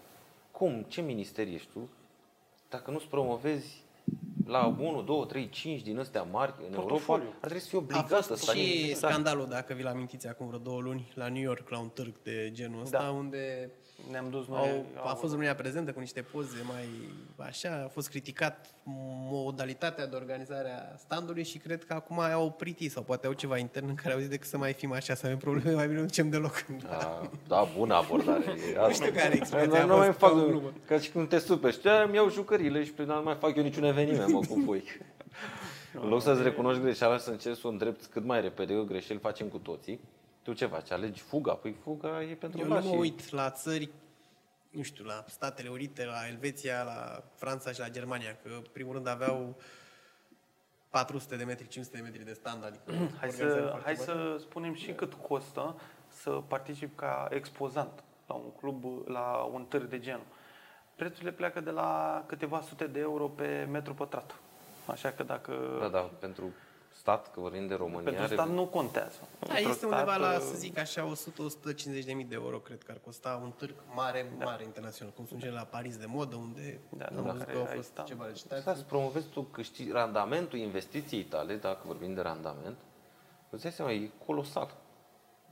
Cum? 0.52 0.86
Ce 0.88 1.02
minister 1.02 1.48
ești 1.48 1.68
tu? 1.74 1.90
Dacă 2.72 2.92
nu-ți 2.92 3.06
promovezi 3.08 3.84
la 4.46 4.76
1, 4.80 5.02
2, 5.02 5.26
3, 5.28 5.50
5 5.50 5.82
din 5.82 6.00
astea 6.00 6.22
mari 6.24 6.54
în 6.58 6.64
Europa, 6.66 6.82
Portofoliu. 6.82 7.28
ar 7.28 7.50
trebui 7.50 7.60
să 7.60 7.68
fie 7.70 7.78
A 7.78 7.82
obligat 7.82 8.26
fost 8.26 8.42
să 8.44 8.54
și 8.56 8.88
da. 9.00 9.08
scandalul, 9.08 9.48
dacă 9.50 9.74
vi-l 9.74 9.88
amintiți, 9.88 10.28
acum 10.28 10.48
vreo 10.48 10.60
două 10.60 10.80
luni, 10.82 11.12
la 11.16 11.28
New 11.28 11.42
York, 11.42 11.70
la 11.70 11.80
un 11.80 11.88
târg 11.90 12.14
de 12.24 12.50
genul 12.54 12.82
ăsta, 12.82 12.98
Da. 13.02 13.10
unde 13.10 13.72
Ne-am 14.12 14.30
dus 14.30 14.48
noi... 14.48 14.58
au, 14.58 15.08
a 15.08 15.14
fost 15.14 15.32
România 15.32 15.56
prezentă 15.56 15.92
cu 15.92 16.00
niște 16.00 16.22
poze 16.22 16.56
mai 16.68 16.86
așa, 17.38 17.82
a 17.86 17.88
fost 17.88 18.10
criticat 18.10 18.70
modalitatea 19.32 20.08
de 20.08 20.16
organizare 20.16 20.70
a 20.70 20.98
standului 20.98 21.44
și 21.44 21.58
cred 21.58 21.84
că 21.86 21.94
acum 21.94 22.20
au 22.20 22.46
oprit 22.46 22.80
ei 22.80 22.90
sau 22.90 23.04
poate 23.04 23.28
au 23.28 23.34
ceva 23.34 23.58
intern 23.58 23.88
în 23.88 23.96
care 23.96 24.14
au 24.14 24.20
zis 24.20 24.30
decât 24.30 24.48
să 24.48 24.58
mai 24.58 24.74
fim 24.74 24.92
așa, 24.92 25.14
să 25.16 25.26
avem 25.26 25.38
probleme, 25.38 25.74
mai 25.76 25.88
bine 25.88 26.00
nu 26.00 26.06
ducem 26.06 26.30
deloc. 26.30 26.66
Da, 26.90 27.30
da, 27.48 27.68
bună 27.78 27.94
abordare. 27.96 28.44
e 28.74 28.78
asta. 28.78 28.88
Nu 28.88 28.94
știu 28.94 29.12
care 29.12 29.34
e 29.34 29.38
expresia, 29.38 29.68
Dar 29.70 29.82
a 29.82 29.86
Nu 29.86 29.98
mai 29.98 30.08
fost 30.08 30.20
fac, 30.20 30.32
o 30.32 30.46
glumă. 30.48 30.74
ca 30.86 31.00
și 31.00 31.10
când 31.10 31.30
te 31.30 31.40
super. 31.40 31.72
Știi, 31.72 31.90
îmi 32.06 32.16
iau 32.16 32.30
jucările 32.30 32.84
și 32.84 32.92
prin 32.92 33.08
nu 33.08 33.22
mai 33.24 33.36
fac 33.40 33.56
eu 33.56 33.64
niciun 33.64 33.84
eveniment, 33.84 34.32
mă, 34.32 34.40
cu 34.40 34.62
pui. 34.66 34.84
În 36.02 36.10
loc 36.10 36.22
să-ți 36.22 36.42
recunoști 36.42 36.82
greșeala, 36.82 37.18
să 37.18 37.30
încerci 37.30 37.58
să 37.58 37.68
o 37.68 37.70
îndrepți 37.70 38.10
cât 38.10 38.26
mai 38.26 38.42
repede, 38.42 38.74
că 38.74 38.82
greșeli 38.82 39.20
facem 39.20 39.48
cu 39.48 39.58
toții. 39.58 40.00
Tu 40.44 40.54
ce 40.54 40.66
faci? 40.66 40.92
Alegi 40.92 41.22
fuga? 41.22 41.54
Păi 41.54 41.72
fuga 41.72 42.24
e 42.24 42.34
pentru 42.36 42.60
Eu 42.60 42.68
nu 42.68 42.74
lași. 42.74 42.88
mă 42.88 42.96
uit 42.96 43.30
la 43.30 43.50
țări, 43.50 43.90
nu 44.70 44.82
știu, 44.82 45.06
la 45.06 45.24
Statele 45.28 45.70
Unite, 45.70 46.06
la 46.06 46.28
Elveția, 46.28 46.84
la 46.84 47.24
Franța 47.36 47.72
și 47.72 47.80
la 47.80 47.90
Germania, 47.90 48.38
că 48.44 48.50
în 48.50 48.64
primul 48.72 48.94
rând 48.94 49.08
aveau 49.08 49.56
400 50.90 51.36
de 51.36 51.44
metri, 51.44 51.68
500 51.68 51.98
de 51.98 52.04
metri 52.04 52.24
de 52.26 52.34
stand, 52.34 52.66
adică 52.66 52.92
Hai 53.20 53.30
organizare 53.30 53.50
să, 53.62 53.68
foarte 53.68 53.84
hai 53.84 53.94
bună. 53.94 54.06
să 54.06 54.38
spunem 54.40 54.74
și 54.74 54.92
cât 54.92 55.14
costă 55.14 55.80
să 56.08 56.30
particip 56.30 56.98
ca 56.98 57.28
expozant 57.30 58.04
la 58.28 58.34
un 58.34 58.52
club, 58.52 59.08
la 59.08 59.50
un 59.54 59.66
târg 59.66 59.90
de 59.90 60.00
genul. 60.00 60.26
Prețurile 60.96 61.32
pleacă 61.32 61.60
de 61.60 61.70
la 61.70 62.24
câteva 62.28 62.62
sute 62.62 62.88
de 62.88 63.00
euro 63.00 63.28
pe 63.28 63.68
metru 63.72 63.94
pătrat. 63.94 64.36
Așa 64.86 65.12
că 65.12 65.24
dacă... 65.24 65.78
Da, 65.80 65.88
da, 65.88 66.00
pentru 66.00 66.54
stat, 67.02 67.32
că 67.34 67.40
vorbim 67.40 67.68
de 67.68 67.74
România, 67.74 68.04
Pentru 68.04 68.24
are- 68.24 68.34
stat 68.34 68.50
nu 68.50 68.66
contează. 68.68 69.20
Da, 69.40 69.54
Pentru 69.54 69.70
este 69.72 69.86
undeva 69.86 70.04
stat, 70.14 70.20
la, 70.20 70.32
uh, 70.36 70.40
să 70.52 70.56
zic 70.56 70.78
așa, 70.78 71.04
100-150 71.06 72.06
de 72.06 72.14
mii 72.14 72.26
de 72.26 72.36
euro, 72.36 72.58
cred 72.58 72.84
că 72.84 72.92
ar 72.92 73.00
costa 73.06 73.40
un 73.44 73.52
târg 73.52 73.74
mare, 73.96 74.32
mare 74.40 74.64
internațional, 74.64 75.14
cum 75.16 75.26
sunt 75.26 75.40
cele 75.40 75.52
la 75.52 75.64
Paris 75.64 75.98
de 75.98 76.06
modă, 76.06 76.36
unde 76.36 76.80
Da, 76.90 77.06
am 77.06 77.16
da, 77.16 77.22
văzut 77.22 77.38
care 77.40 77.52
că 77.52 77.58
au 77.60 77.66
ai 77.66 77.76
fost 77.76 77.88
stand. 77.88 78.08
ceva 78.08 78.24
Asta 78.24 78.34
licitații. 78.34 78.82
să 78.82 78.88
promovezi 78.88 79.28
tu 79.28 79.42
câștigi, 79.42 79.92
randamentul 79.92 80.60
investiției 80.60 81.24
tale, 81.24 81.56
dacă 81.56 81.80
vorbim 81.86 82.14
de 82.14 82.22
randament, 82.22 82.78
îți 83.50 83.62
dai 83.62 83.72
seama, 83.72 83.92
e 83.92 84.10
colosal 84.26 84.76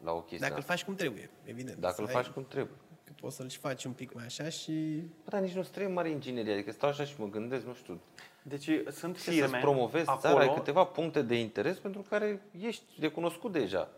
la 0.03 0.11
o 0.11 0.19
chestie. 0.19 0.37
Dacă 0.39 0.53
îl 0.53 0.59
asta. 0.59 0.73
faci 0.73 0.83
cum 0.83 0.95
trebuie, 0.95 1.29
evident. 1.43 1.77
Dacă 1.77 1.93
Să 1.95 2.01
îl 2.01 2.07
ai- 2.07 2.13
faci 2.13 2.27
cum 2.27 2.45
trebuie. 2.45 2.75
că 3.05 3.11
Poți 3.21 3.35
să-l 3.35 3.49
și 3.49 3.57
faci 3.57 3.83
un 3.83 3.91
pic 3.91 4.13
mai 4.13 4.25
așa 4.25 4.49
și... 4.49 4.71
Bă, 5.23 5.29
dar 5.29 5.41
nici 5.41 5.53
nu 5.53 5.61
trebuie 5.61 5.93
mare 5.93 6.09
inginerie, 6.09 6.53
adică 6.53 6.71
stau 6.71 6.89
așa 6.89 7.03
și 7.03 7.13
mă 7.17 7.27
gândesc, 7.27 7.65
nu 7.65 7.73
știu, 7.73 7.99
Deci 8.43 8.69
sunt 8.91 9.23
ce 9.23 9.29
firme 9.29 9.47
să-ți 9.47 9.61
promovezi 9.61 10.09
acolo, 10.09 10.33
țara, 10.33 10.39
ai 10.39 10.53
câteva 10.53 10.83
puncte 10.83 11.21
de 11.21 11.35
interes 11.39 11.77
pentru 11.77 12.01
care 12.09 12.41
ești 12.61 12.83
recunoscut 12.99 13.51
deja. 13.51 13.89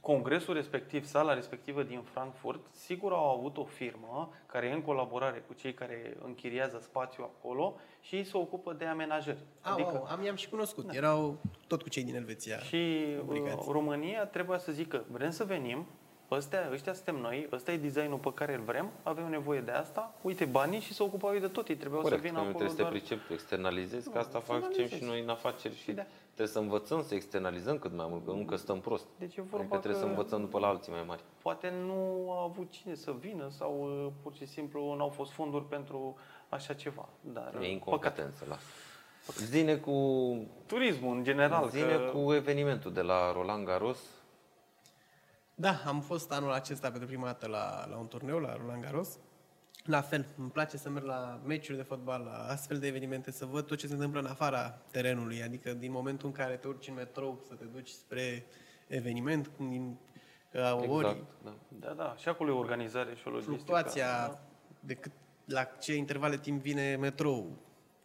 congresul 0.00 0.54
respectiv, 0.54 1.06
sala 1.06 1.34
respectivă 1.34 1.82
din 1.82 2.00
Frankfurt, 2.02 2.60
sigur 2.70 3.12
au 3.12 3.38
avut 3.38 3.56
o 3.56 3.64
firmă 3.64 4.32
care 4.46 4.66
e 4.66 4.72
în 4.72 4.82
colaborare 4.82 5.44
cu 5.46 5.52
cei 5.54 5.74
care 5.74 6.16
închiriază 6.24 6.80
spațiu 6.82 7.22
acolo 7.22 7.76
și 8.00 8.14
ei 8.16 8.24
se 8.24 8.36
ocupă 8.36 8.72
de 8.72 8.84
amenajări. 8.84 9.38
Au, 9.62 9.72
adică... 9.72 9.88
au, 9.88 10.06
am, 10.10 10.24
i-am 10.24 10.36
și 10.36 10.48
cunoscut. 10.48 10.86
Da. 10.86 10.94
Erau 10.94 11.38
tot 11.66 11.82
cu 11.82 11.88
cei 11.88 12.02
din 12.04 12.14
Elveția. 12.14 12.58
Și 12.58 13.06
uh, 13.14 13.20
Obligați. 13.20 13.68
România 13.70 14.26
trebuia 14.26 14.58
să 14.58 14.72
zică, 14.72 15.04
vrem 15.10 15.30
să 15.30 15.44
venim, 15.44 15.86
ăstea, 16.30 16.68
ăștia 16.72 16.92
suntem 16.92 17.16
noi, 17.16 17.48
ăsta 17.52 17.72
e 17.72 17.76
designul 17.76 18.18
pe 18.18 18.32
care 18.34 18.54
îl 18.54 18.60
vrem, 18.60 18.90
avem 19.02 19.28
nevoie 19.30 19.60
de 19.60 19.70
asta, 19.70 20.14
uite 20.20 20.44
banii 20.44 20.80
și 20.80 20.94
se 20.94 21.02
ocupau 21.02 21.34
ei 21.34 21.40
de 21.40 21.46
tot, 21.48 21.68
ei 21.68 21.76
trebuiau 21.76 22.02
Corect, 22.02 22.20
să 22.22 22.26
vină 22.28 22.38
că 22.38 22.44
nu 22.44 22.48
acolo 22.50 22.64
trebuie 22.64 22.76
să 22.76 22.82
te 22.82 22.88
doar... 22.90 23.18
pricep, 23.18 23.30
externalizezi, 23.30 24.10
că 24.10 24.18
asta 24.18 24.38
facem 24.40 24.56
externalizezi. 24.56 25.02
și 25.02 25.08
noi 25.10 25.20
în 25.20 25.28
afaceri 25.28 25.76
și 25.76 25.92
Da. 25.92 26.02
trebuie 26.26 26.46
să 26.54 26.58
învățăm 26.58 27.02
să 27.02 27.14
externalizăm 27.14 27.78
cât 27.78 27.92
mai 27.96 28.06
mult, 28.08 28.24
că 28.24 28.30
încă 28.30 28.56
stăm 28.56 28.80
prost. 28.80 29.06
Deci 29.18 29.36
e 29.36 29.40
vorba 29.40 29.56
Adică 29.58 29.76
trebuie 29.76 30.00
că 30.00 30.06
să 30.06 30.10
învățăm 30.14 30.40
după 30.40 30.58
la 30.58 30.66
alții 30.66 30.92
mai 30.92 31.04
mari. 31.06 31.22
poate 31.42 31.72
nu 31.86 32.26
a 32.32 32.42
avut 32.42 32.70
cine 32.70 32.94
să 32.94 33.14
vină 33.20 33.48
sau 33.50 34.02
uh, 34.04 34.12
pur 34.22 34.34
și 34.34 34.46
simplu 34.46 34.94
nu 34.96 35.02
au 35.02 35.08
fost 35.08 35.30
fonduri 35.30 35.64
pentru 35.64 36.16
așa 36.48 36.72
ceva. 36.74 37.08
Dar, 37.20 37.44
E 37.44 37.48
uh, 37.48 37.52
păcat. 37.54 37.68
incompetență 37.70 38.44
la 38.48 38.56
Zine 39.44 39.76
cu, 39.76 39.92
Turismul 40.66 41.16
în 41.16 41.24
general. 41.24 41.68
zine 41.68 41.94
că... 41.96 42.10
cu 42.18 42.32
evenimentul 42.32 42.92
de 42.92 43.00
la 43.00 43.32
Roland 43.32 43.66
Garros. 43.66 43.98
Da, 45.60 45.82
am 45.86 46.00
fost 46.00 46.32
anul 46.32 46.52
acesta 46.52 46.90
pentru 46.90 47.08
prima 47.08 47.26
dată 47.26 47.46
la, 47.46 47.86
la 47.90 47.96
un 47.96 48.08
turneu, 48.08 48.38
la 48.38 48.56
Roland 48.56 48.82
Garros. 48.82 49.18
La 49.84 50.00
fel, 50.00 50.26
îmi 50.36 50.50
place 50.50 50.76
să 50.76 50.90
merg 50.90 51.04
la 51.04 51.40
meciuri 51.44 51.76
de 51.76 51.82
fotbal, 51.82 52.22
la 52.22 52.46
astfel 52.52 52.78
de 52.78 52.86
evenimente, 52.86 53.30
să 53.30 53.44
văd 53.44 53.66
tot 53.66 53.78
ce 53.78 53.86
se 53.86 53.92
întâmplă 53.92 54.20
în 54.20 54.26
afara 54.26 54.78
terenului, 54.90 55.42
adică 55.42 55.72
din 55.72 55.92
momentul 55.92 56.26
în 56.26 56.32
care 56.34 56.56
te 56.56 56.68
urci 56.68 56.88
în 56.88 56.94
metrou 56.94 57.40
să 57.48 57.54
te 57.54 57.64
duci 57.64 57.88
spre 57.88 58.46
eveniment, 58.86 59.50
cum 59.56 59.68
din 59.68 59.98
uh, 60.52 60.88
ori 60.88 61.08
Exact, 61.08 61.24
da. 61.44 61.54
Da, 61.68 61.92
da, 61.92 62.14
și 62.16 62.28
acolo 62.28 62.50
e 62.50 62.54
o 62.54 62.58
organizare 62.58 63.14
și 63.14 63.22
o 63.26 63.30
logistică. 63.30 63.56
fluctuația 63.56 64.40
de 64.80 64.94
cât, 64.94 65.12
la 65.44 65.64
ce 65.64 65.94
intervale 65.94 66.36
timp 66.36 66.62
vine 66.62 66.96
metrou, 66.96 67.56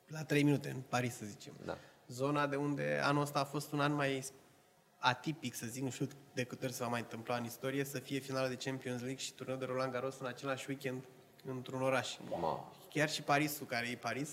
la 0.07 0.23
3 0.23 0.43
minute 0.43 0.69
în 0.69 0.81
Paris, 0.89 1.15
să 1.15 1.25
zicem. 1.25 1.53
Da. 1.65 1.77
Zona 2.07 2.47
de 2.47 2.55
unde 2.55 2.99
anul 3.03 3.21
ăsta 3.21 3.39
a 3.39 3.43
fost 3.43 3.71
un 3.71 3.79
an 3.79 3.93
mai 3.93 4.23
atipic, 5.03 5.53
să 5.53 5.65
zic, 5.65 5.83
nu 5.83 5.89
știu 5.89 6.07
de 6.33 6.43
câte 6.43 6.65
ori 6.65 6.73
se 6.73 6.83
va 6.83 6.89
mai 6.89 6.99
întâmpla 6.99 7.35
în 7.35 7.43
istorie, 7.43 7.83
să 7.83 7.99
fie 7.99 8.19
finala 8.19 8.47
de 8.47 8.55
Champions 8.55 9.01
League 9.01 9.19
și 9.19 9.33
turneu 9.33 9.55
de 9.55 9.65
Roland 9.65 9.91
Garros 9.91 10.19
în 10.19 10.25
același 10.25 10.65
weekend 10.69 11.03
într-un 11.45 11.81
oraș. 11.81 12.17
Ma. 12.39 12.71
Chiar 12.89 13.09
și 13.09 13.21
Parisul, 13.21 13.65
care 13.65 13.87
e 13.89 13.95
Paris, 13.95 14.29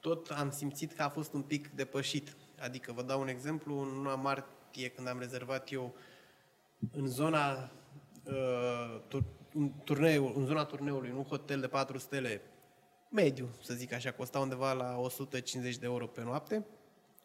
tot 0.00 0.30
am 0.30 0.50
simțit 0.50 0.92
că 0.92 1.02
a 1.02 1.08
fost 1.08 1.32
un 1.32 1.42
pic 1.42 1.68
depășit. 1.68 2.36
Adică, 2.60 2.92
vă 2.92 3.02
dau 3.02 3.20
un 3.20 3.28
exemplu, 3.28 3.80
în 3.80 3.94
luna 3.94 4.14
martie, 4.14 4.88
când 4.88 5.08
am 5.08 5.18
rezervat 5.18 5.72
eu 5.72 5.94
în 6.92 7.06
zona 7.06 7.70
uh, 8.24 9.00
tur, 9.08 9.24
în, 9.54 9.72
turneu, 9.84 10.32
în 10.36 10.46
zona 10.46 10.64
turneului, 10.64 11.10
în 11.10 11.16
un 11.16 11.24
hotel 11.24 11.60
de 11.60 11.68
4 11.68 11.98
stele 11.98 12.42
mediu, 13.08 13.48
să 13.62 13.74
zic 13.74 13.92
așa, 13.92 14.12
costa 14.12 14.38
undeva 14.38 14.72
la 14.72 14.96
150 14.98 15.76
de 15.76 15.86
euro 15.86 16.06
pe 16.06 16.22
noapte. 16.22 16.66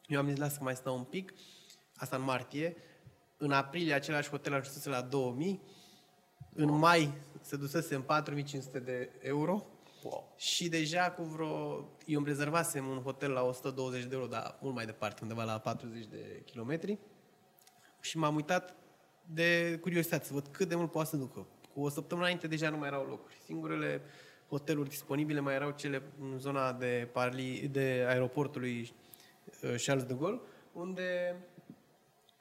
Eu 0.07 0.19
am 0.19 0.27
zis, 0.27 0.37
las 0.37 0.57
că 0.57 0.63
mai 0.63 0.75
stau 0.75 0.97
un 0.97 1.03
pic, 1.03 1.33
asta 1.95 2.15
în 2.15 2.21
martie. 2.21 2.75
În 3.37 3.51
aprilie, 3.51 3.93
același 3.93 4.29
hotel 4.29 4.53
ajunsese 4.53 4.89
la 4.89 5.01
2000. 5.01 5.61
În 6.53 6.77
mai 6.77 7.13
se 7.41 7.55
dusese 7.55 7.95
în 7.95 8.01
4500 8.01 8.79
de 8.79 9.09
euro. 9.21 9.65
Wow. 10.03 10.33
Și 10.37 10.69
deja 10.69 11.11
cu 11.11 11.23
vreo... 11.23 11.49
Eu 12.05 12.17
îmi 12.17 12.27
rezervasem 12.27 12.87
un 12.87 13.01
hotel 13.01 13.31
la 13.31 13.41
120 13.41 14.03
de 14.03 14.15
euro, 14.15 14.27
dar 14.27 14.57
mult 14.61 14.75
mai 14.75 14.85
departe, 14.85 15.19
undeva 15.21 15.43
la 15.43 15.59
40 15.59 16.05
de 16.05 16.41
kilometri. 16.45 16.99
Și 18.01 18.17
m-am 18.17 18.35
uitat 18.35 18.75
de 19.25 19.77
curiozitate 19.81 20.25
să 20.25 20.33
văd 20.33 20.47
cât 20.47 20.67
de 20.67 20.75
mult 20.75 20.91
poate 20.91 21.09
să 21.09 21.17
ducă. 21.17 21.47
Cu 21.73 21.81
o 21.81 21.89
săptămână 21.89 22.25
înainte 22.25 22.47
deja 22.47 22.69
nu 22.69 22.77
mai 22.77 22.87
erau 22.87 23.05
locuri. 23.05 23.37
Singurele 23.45 24.01
hoteluri 24.49 24.89
disponibile 24.89 25.39
mai 25.39 25.53
erau 25.53 25.71
cele 25.71 26.01
în 26.19 26.39
zona 26.39 26.73
de, 26.73 27.09
Parli, 27.11 27.67
de 27.71 28.05
aeroportului 28.07 28.93
uh, 29.63 29.83
Charles 29.85 30.03
de 30.03 30.15
Gaulle, 30.19 30.41
unde 30.73 31.35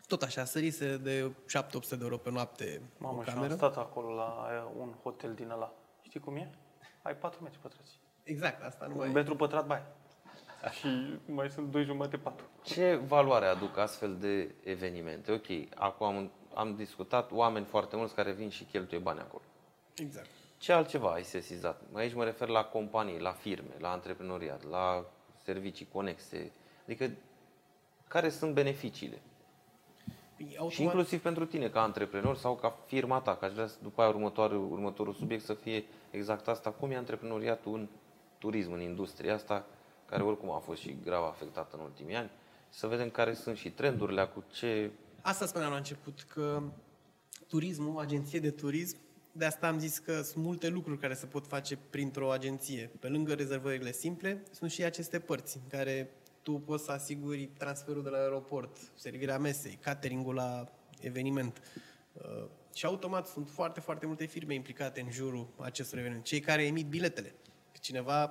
tot 0.06 0.22
așa 0.22 0.44
sărise 0.44 0.96
de 0.96 1.30
7-800 1.30 1.88
de 1.88 1.98
euro 2.00 2.16
pe 2.16 2.30
noapte 2.30 2.82
Mamă, 2.98 3.18
o 3.18 3.22
și 3.22 3.28
am 3.28 3.34
cameră. 3.34 3.54
stat 3.54 3.76
acolo 3.76 4.14
la 4.14 4.46
uh, 4.66 4.70
un 4.78 4.94
hotel 5.02 5.34
din 5.34 5.50
ăla. 5.50 5.72
Știi 6.02 6.20
cum 6.20 6.36
e? 6.36 6.50
Ai 7.02 7.16
4 7.16 7.42
metri 7.42 7.58
pătrați. 7.58 7.98
Exact, 8.22 8.62
asta 8.62 8.86
nu 8.86 8.92
Un 8.92 8.98
mai 8.98 9.08
metru 9.08 9.36
pătrat 9.36 9.66
bai. 9.66 9.82
Și 10.78 10.88
mai 11.26 11.50
sunt 11.50 11.70
doi 11.70 11.84
jumate 11.84 12.16
patru. 12.16 12.44
Ce 12.62 12.94
valoare 12.94 13.46
aduc 13.46 13.76
astfel 13.78 14.16
de 14.16 14.54
evenimente? 14.64 15.32
Ok, 15.32 15.46
acum 15.74 16.06
am, 16.06 16.30
am 16.54 16.74
discutat 16.76 17.30
oameni 17.32 17.64
foarte 17.64 17.96
mulți 17.96 18.14
care 18.14 18.32
vin 18.32 18.48
și 18.48 18.64
cheltuie 18.64 19.00
bani 19.00 19.20
acolo. 19.20 19.42
Exact. 19.94 20.28
Ce 20.58 20.72
altceva 20.72 21.12
ai 21.12 21.22
sesizat? 21.22 21.80
Aici 21.92 22.14
mă 22.14 22.24
refer 22.24 22.48
la 22.48 22.64
companii, 22.64 23.18
la 23.20 23.32
firme, 23.32 23.74
la 23.78 23.90
antreprenoriat, 23.90 24.62
la 24.68 25.04
servicii 25.42 25.88
conexe. 25.92 26.52
Adică, 26.84 27.10
care 28.08 28.28
sunt 28.28 28.54
beneficiile? 28.54 29.18
Păi, 30.44 30.52
Și 30.52 30.58
automat, 30.58 30.92
inclusiv 30.94 31.22
pentru 31.22 31.44
tine, 31.46 31.68
ca 31.68 31.82
antreprenor 31.82 32.36
sau 32.36 32.54
ca 32.54 32.76
firma 32.86 33.20
ta, 33.20 33.36
că 33.36 33.44
aș 33.44 33.52
vrea 33.52 33.66
să- 33.66 33.76
după 33.82 34.00
aia 34.00 34.10
următorul, 34.10 34.72
următorul 34.72 35.12
subiect 35.12 35.44
să 35.44 35.54
fie 35.54 35.84
exact 36.10 36.48
asta. 36.48 36.70
Cum 36.70 36.90
e 36.90 36.96
antreprenoriatul 36.96 37.74
în 37.74 37.88
turism, 38.38 38.72
în 38.72 38.80
industria 38.80 39.34
asta, 39.34 39.66
care 40.06 40.22
oricum 40.22 40.50
a 40.50 40.58
fost 40.58 40.80
și 40.80 40.96
grav 41.04 41.22
afectată 41.22 41.76
în 41.76 41.82
ultimii 41.82 42.14
ani. 42.16 42.30
Să 42.68 42.86
vedem 42.86 43.10
care 43.10 43.34
sunt 43.34 43.56
și 43.56 43.70
trendurile, 43.70 44.24
cu 44.34 44.44
ce... 44.52 44.90
Asta 45.20 45.46
spuneam 45.46 45.70
la 45.70 45.76
început, 45.76 46.26
că 46.34 46.62
turismul, 47.48 48.00
agenție 48.00 48.40
de 48.40 48.50
turism, 48.50 48.96
de 49.32 49.44
asta 49.44 49.66
am 49.66 49.78
zis 49.78 49.98
că 49.98 50.22
sunt 50.22 50.44
multe 50.44 50.68
lucruri 50.68 50.98
care 50.98 51.14
se 51.14 51.26
pot 51.26 51.46
face 51.46 51.78
printr-o 51.90 52.30
agenție. 52.30 52.90
Pe 53.00 53.08
lângă 53.08 53.34
rezervările 53.34 53.92
simple, 53.92 54.42
sunt 54.50 54.70
și 54.70 54.84
aceste 54.84 55.18
părți 55.18 55.56
în 55.56 55.78
care 55.78 56.10
tu 56.44 56.52
poți 56.52 56.84
să 56.84 56.92
asiguri 56.92 57.46
transferul 57.46 58.02
de 58.02 58.08
la 58.08 58.18
aeroport, 58.18 58.76
servirea 58.94 59.38
mesei, 59.38 59.78
cateringul 59.82 60.34
la 60.34 60.72
eveniment. 61.00 61.60
Uh, 62.12 62.44
Și 62.74 62.86
automat 62.86 63.26
sunt 63.26 63.48
foarte, 63.48 63.80
foarte 63.80 64.06
multe 64.06 64.24
firme 64.24 64.54
implicate 64.54 65.00
în 65.00 65.10
jurul 65.10 65.48
acestor 65.58 65.98
evenimente. 65.98 66.28
Cei 66.28 66.40
care 66.40 66.64
emit 66.64 66.86
biletele. 66.86 67.34
Cineva 67.80 68.26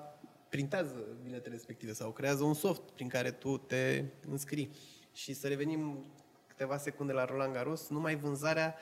printează 0.49 0.95
biletele 1.23 1.53
respective 1.53 1.93
sau 1.93 2.11
creează 2.11 2.43
un 2.43 2.53
soft 2.53 2.81
prin 2.81 3.07
care 3.07 3.31
tu 3.31 3.57
te 3.57 4.03
înscrii. 4.29 4.69
Și 5.13 5.33
să 5.33 5.47
revenim 5.47 6.05
câteva 6.47 6.77
secunde 6.77 7.13
la 7.13 7.25
Roland 7.25 7.53
Garros, 7.53 7.89
numai 7.89 8.15
vânzarea 8.15 8.75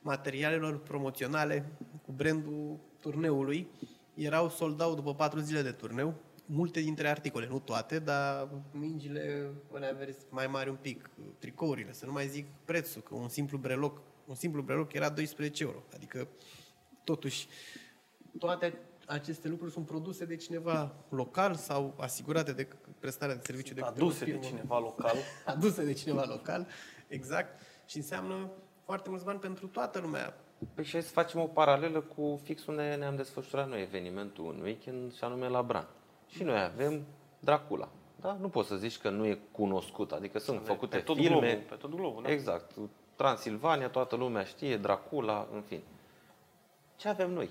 materialelor 0.00 0.78
promoționale 0.78 1.72
cu 2.04 2.12
brandul 2.12 2.78
turneului 3.00 3.68
erau 4.14 4.48
sold 4.48 4.80
out 4.80 4.96
după 4.96 5.14
patru 5.14 5.38
zile 5.38 5.62
de 5.62 5.72
turneu. 5.72 6.14
Multe 6.52 6.80
dintre 6.80 7.08
articole, 7.08 7.46
nu 7.46 7.58
toate, 7.58 7.98
dar 7.98 8.48
mingile 8.72 9.50
alea 9.74 9.92
verzi 9.92 10.18
mai 10.28 10.46
mari 10.46 10.68
un 10.68 10.76
pic, 10.80 11.10
tricourile, 11.38 11.92
să 11.92 12.06
nu 12.06 12.12
mai 12.12 12.28
zic 12.28 12.46
prețul, 12.64 13.02
că 13.02 13.14
un 13.14 13.28
simplu 13.28 13.58
breloc, 13.58 14.00
un 14.26 14.34
simplu 14.34 14.62
breloc 14.62 14.92
era 14.92 15.08
12 15.08 15.62
euro. 15.62 15.82
Adică, 15.94 16.28
totuși, 17.04 17.48
toate 18.38 18.78
aceste 19.06 19.48
lucruri 19.48 19.72
sunt 19.72 19.86
produse 19.86 20.24
de 20.24 20.36
cineva 20.36 20.94
local 21.08 21.54
sau 21.54 21.94
asigurate 21.98 22.52
de 22.52 22.68
prestarea 22.98 23.34
de 23.34 23.40
serviciu 23.44 23.74
de 23.74 23.80
către 23.80 24.02
o 24.02 24.06
Aduse 24.06 24.24
de 24.24 24.30
firmă 24.30 24.46
cineva 24.46 24.78
local. 24.78 25.16
aduse 25.44 25.84
de 25.84 25.92
cineva 25.92 26.24
local, 26.24 26.66
exact, 27.08 27.60
și 27.86 27.96
înseamnă 27.96 28.50
foarte 28.84 29.08
mulți 29.08 29.24
bani 29.24 29.38
pentru 29.38 29.66
toată 29.66 29.98
lumea. 29.98 30.34
Păi 30.74 30.84
și 30.84 30.92
hai 30.92 31.02
să 31.02 31.10
facem 31.10 31.40
o 31.40 31.46
paralelă 31.46 32.00
cu 32.00 32.40
fix 32.42 32.66
unde 32.66 32.94
ne-am 32.94 33.16
desfășurat 33.16 33.68
noi 33.68 33.82
evenimentul 33.82 34.44
un 34.44 34.60
weekend 34.62 35.14
și 35.14 35.24
anume 35.24 35.48
la 35.48 35.62
Bran. 35.62 35.88
Și 36.30 36.42
noi 36.42 36.60
avem 36.60 37.04
Dracula. 37.38 37.88
Da? 38.20 38.36
Nu 38.40 38.48
poți 38.48 38.68
să 38.68 38.76
zici 38.76 38.98
că 38.98 39.10
nu 39.10 39.26
e 39.26 39.38
cunoscut, 39.52 40.12
adică 40.12 40.38
sunt 40.38 40.64
făcute 40.64 40.96
pe 40.96 41.02
tot 41.02 41.16
filme. 41.16 41.30
globul, 41.30 41.62
pe 41.68 41.74
tot 41.74 41.94
globul, 41.94 42.22
da? 42.22 42.30
Exact. 42.30 42.70
Transilvania, 43.16 43.88
toată 43.88 44.16
lumea 44.16 44.44
știe, 44.44 44.76
Dracula, 44.76 45.48
în 45.52 45.60
fin. 45.60 45.80
Ce 46.96 47.08
avem 47.08 47.30
noi? 47.30 47.48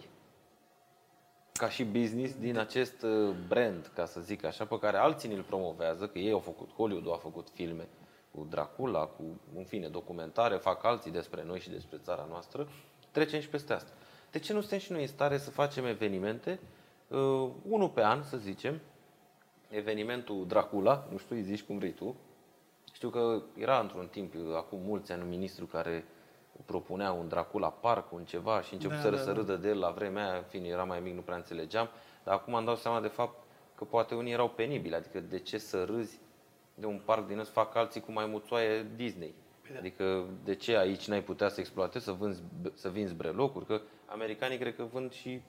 Ca 1.53 1.69
și 1.69 1.84
business 1.84 2.36
din 2.36 2.57
acest 2.57 3.01
uh, 3.01 3.36
brand, 3.47 3.91
ca 3.95 4.05
să 4.05 4.21
zic 4.21 4.43
așa, 4.43 4.65
pe 4.65 4.80
care 4.80 4.97
alții 4.97 5.34
îl 5.34 5.41
promovează, 5.41 6.07
că 6.07 6.19
ei 6.19 6.32
au 6.32 6.39
făcut, 6.39 6.69
Hollywood 6.75 7.13
a 7.13 7.17
făcut 7.17 7.47
filme 7.53 7.88
cu 8.32 8.47
Dracula, 8.49 9.05
cu, 9.05 9.23
în 9.57 9.63
fine, 9.63 9.88
documentare, 9.88 10.55
fac 10.55 10.84
alții 10.84 11.11
despre 11.11 11.43
noi 11.43 11.59
și 11.59 11.69
despre 11.69 11.97
țara 11.97 12.25
noastră, 12.30 12.67
trecem 13.11 13.39
și 13.39 13.49
peste 13.49 13.73
asta. 13.73 13.91
De 14.32 14.39
ce 14.39 14.53
nu 14.53 14.59
suntem 14.59 14.80
și 14.80 14.91
noi 14.91 15.01
în 15.01 15.07
stare 15.07 15.38
să 15.38 15.49
facem 15.49 15.86
evenimente, 15.86 16.59
uh, 17.10 17.49
unul 17.70 17.89
pe 17.89 18.03
an, 18.03 18.24
să 18.24 18.38
zicem, 18.38 18.80
evenimentul 19.70 20.47
Dracula, 20.47 21.07
nu 21.12 21.18
știu, 21.18 21.36
îi 21.36 21.41
zici 21.41 21.64
cum 21.64 21.78
vrei 21.78 21.91
tu, 21.91 22.16
știu 22.93 23.10
că 23.10 23.41
era 23.57 23.80
într-un 23.80 24.07
timp, 24.07 24.34
acum 24.55 24.80
mulți 24.82 25.12
ani, 25.12 25.22
un 25.22 25.30
ministru 25.30 25.66
care 25.66 26.05
propunea 26.66 27.12
un 27.12 27.28
Dracula 27.28 27.70
Park, 27.70 28.12
un 28.12 28.26
ceva 28.26 28.62
și 28.62 28.74
începuseră 28.74 29.10
Da, 29.10 29.10
da, 29.10 29.18
da, 29.18 29.24
să 29.24 29.32
râdă 29.32 29.55
de 29.55 29.68
el 29.68 29.80
la 29.80 29.89
vremea 29.89 30.30
aia, 30.30 30.38
în 30.38 30.43
fine, 30.43 30.68
era 30.68 30.84
mai 30.84 30.99
mic, 30.99 31.14
nu 31.14 31.22
prea 31.22 31.36
înțelegeam, 31.36 31.89
dar 32.24 32.34
acum 32.34 32.53
îmi 32.53 32.66
dau 32.66 32.76
seama 32.76 33.01
de 33.01 33.07
fapt 33.07 33.43
că 33.76 33.84
poate 33.84 34.16
unii 34.16 34.32
erau 34.32 34.49
penibili, 34.49 34.95
adică 34.95 35.20
de 35.20 35.39
ce 35.39 35.57
să 35.57 35.84
râzi 35.84 36.20
de 36.76 36.86
un 36.86 37.01
parc 37.05 37.28
din 37.28 37.39
ăsta 37.39 37.62
fac 37.62 37.76
alții 37.76 38.01
cu 38.01 38.12
mai 38.12 38.26
muțoaie 38.26 38.86
Disney. 38.95 39.34
Adică 39.78 40.26
de 40.43 40.55
ce 40.55 40.78
aici 40.78 41.07
n-ai 41.07 41.24
putea 41.24 41.49
să 41.49 41.60
exploatezi, 41.60 42.05
să, 42.05 42.12
vânzi, 42.12 42.41
să 42.74 42.89
vinzi 42.89 43.14
brelocuri? 43.14 43.66
Că 43.66 43.82
americanii 44.05 44.57
cred 44.57 44.76
că 44.76 44.84
vând 44.84 45.12
și 45.12 45.41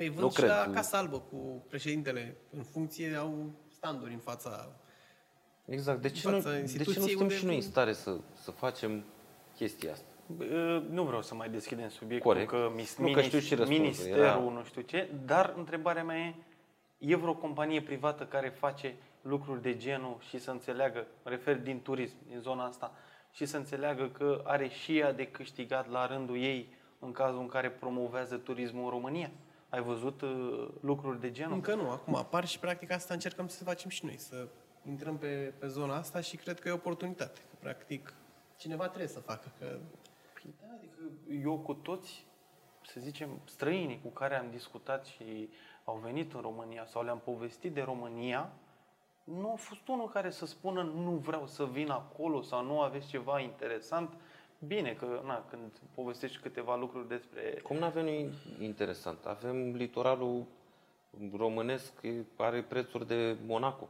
Păi 0.00 0.08
Nu 0.08 0.14
vând 0.14 0.30
și 0.32 0.36
cred, 0.36 0.48
la 0.48 0.64
tu- 0.64 0.70
Casa 0.70 0.98
Albă 0.98 1.18
cu 1.18 1.64
președintele. 1.68 2.36
În 2.56 2.62
funcție 2.62 3.14
au 3.14 3.50
standuri 3.72 4.12
în 4.12 4.18
fața... 4.18 4.72
Exact. 5.64 6.00
De 6.02 6.08
ce, 6.10 6.28
În 6.28 6.34
nu, 6.34 6.40
fața 6.40 6.50
de 6.50 6.56
ce 6.56 6.62
nu 6.62 6.68
instituției 6.68 6.94
suntem 7.08 7.20
unde 7.22 7.34
și 7.34 7.44
noi 7.44 7.54
în 7.54 7.60
vând- 7.60 7.72
stare 7.72 7.92
să, 7.92 8.16
să 8.34 8.50
facem 8.50 9.04
chestia 9.56 9.92
asta? 9.92 10.04
Bă, 10.26 10.82
Nu 10.90 11.04
vreau 11.04 11.22
să 11.22 11.34
mai 11.34 11.48
deschidem 11.50 11.88
subiectul 11.88 12.30
Corect. 12.32 12.50
că 12.50 12.70
mis- 12.74 12.96
Nu, 12.96 13.10
că 13.12 13.20
știu 13.22 13.38
și 13.38 13.54
răspunsul. 13.54 13.82
ministerul, 13.84 14.18
Era- 14.24 14.38
nu 14.38 14.62
știu 14.64 14.82
ce, 14.82 15.08
dar 15.24 15.54
întrebarea 15.56 16.04
mea 16.04 16.16
e, 16.18 16.34
e 16.98 17.16
vreo 17.16 17.34
companie 17.34 17.82
privată 17.82 18.24
care 18.24 18.48
face 18.48 18.94
lucruri 19.22 19.62
de 19.62 19.76
genul 19.76 20.16
și 20.28 20.38
să 20.38 20.50
înțeleagă, 20.50 21.06
mă 21.24 21.30
refer 21.30 21.56
din 21.56 21.80
turism, 21.82 22.14
din 22.28 22.38
zona 22.40 22.64
asta, 22.64 22.92
și 23.32 23.46
să 23.46 23.56
înțeleagă 23.56 24.08
că 24.08 24.40
are 24.44 24.68
și 24.68 24.98
ea 24.98 25.12
de 25.12 25.26
câștigat 25.26 25.90
la 25.90 26.06
rândul 26.06 26.36
ei 26.36 26.68
în 26.98 27.12
cazul 27.12 27.40
în 27.40 27.48
care 27.48 27.70
promovează 27.70 28.36
turismul 28.36 28.84
în 28.84 28.90
România? 28.90 29.30
Ai 29.70 29.82
văzut 29.82 30.20
uh, 30.20 30.68
lucruri 30.80 31.20
de 31.20 31.30
genul? 31.30 31.54
Încă 31.54 31.74
nu, 31.74 31.90
acum 31.90 32.14
apar 32.14 32.46
și 32.46 32.58
practic 32.58 32.90
asta 32.90 33.14
încercăm 33.14 33.48
să 33.48 33.64
facem 33.64 33.90
și 33.90 34.04
noi, 34.04 34.18
să 34.18 34.48
intrăm 34.86 35.16
pe, 35.16 35.52
pe 35.58 35.66
zona 35.66 35.96
asta 35.96 36.20
și 36.20 36.36
cred 36.36 36.60
că 36.60 36.68
e 36.68 36.72
o 36.72 36.74
oportunitate. 36.74 37.40
Că, 37.50 37.56
practic, 37.58 38.14
cineva 38.56 38.86
trebuie 38.86 39.08
să 39.08 39.20
facă. 39.20 39.52
Că 39.58 39.78
Păi 40.42 40.54
da, 40.60 40.66
adică 40.76 40.98
eu 41.42 41.58
cu 41.58 41.74
toți, 41.74 42.24
să 42.86 43.00
zicem, 43.00 43.40
străinii 43.44 44.00
cu 44.02 44.08
care 44.08 44.38
am 44.38 44.50
discutat 44.50 45.04
și 45.06 45.48
au 45.84 46.00
venit 46.02 46.32
în 46.32 46.40
România 46.40 46.86
sau 46.86 47.04
le-am 47.04 47.18
povestit 47.18 47.74
de 47.74 47.82
România, 47.82 48.52
nu 49.24 49.52
a 49.52 49.54
fost 49.54 49.88
unul 49.88 50.08
care 50.08 50.30
să 50.30 50.46
spună 50.46 50.82
nu 50.82 51.10
vreau 51.10 51.46
să 51.46 51.64
vin 51.64 51.90
acolo 51.90 52.42
sau 52.42 52.64
nu 52.64 52.80
aveți 52.80 53.06
ceva 53.06 53.40
interesant. 53.40 54.14
Bine 54.66 54.92
că, 54.92 55.20
na, 55.26 55.44
când 55.50 55.70
povestești 55.94 56.38
câteva 56.42 56.76
lucruri 56.76 57.08
despre... 57.08 57.40
Cum 57.62 57.76
nu 57.76 57.84
avem 57.84 58.04
nimic 58.04 58.32
interesant? 58.60 59.24
Avem 59.24 59.74
litoralul 59.74 60.44
românesc, 61.36 61.92
are 62.36 62.62
prețuri 62.62 63.06
de 63.06 63.36
Monaco. 63.46 63.88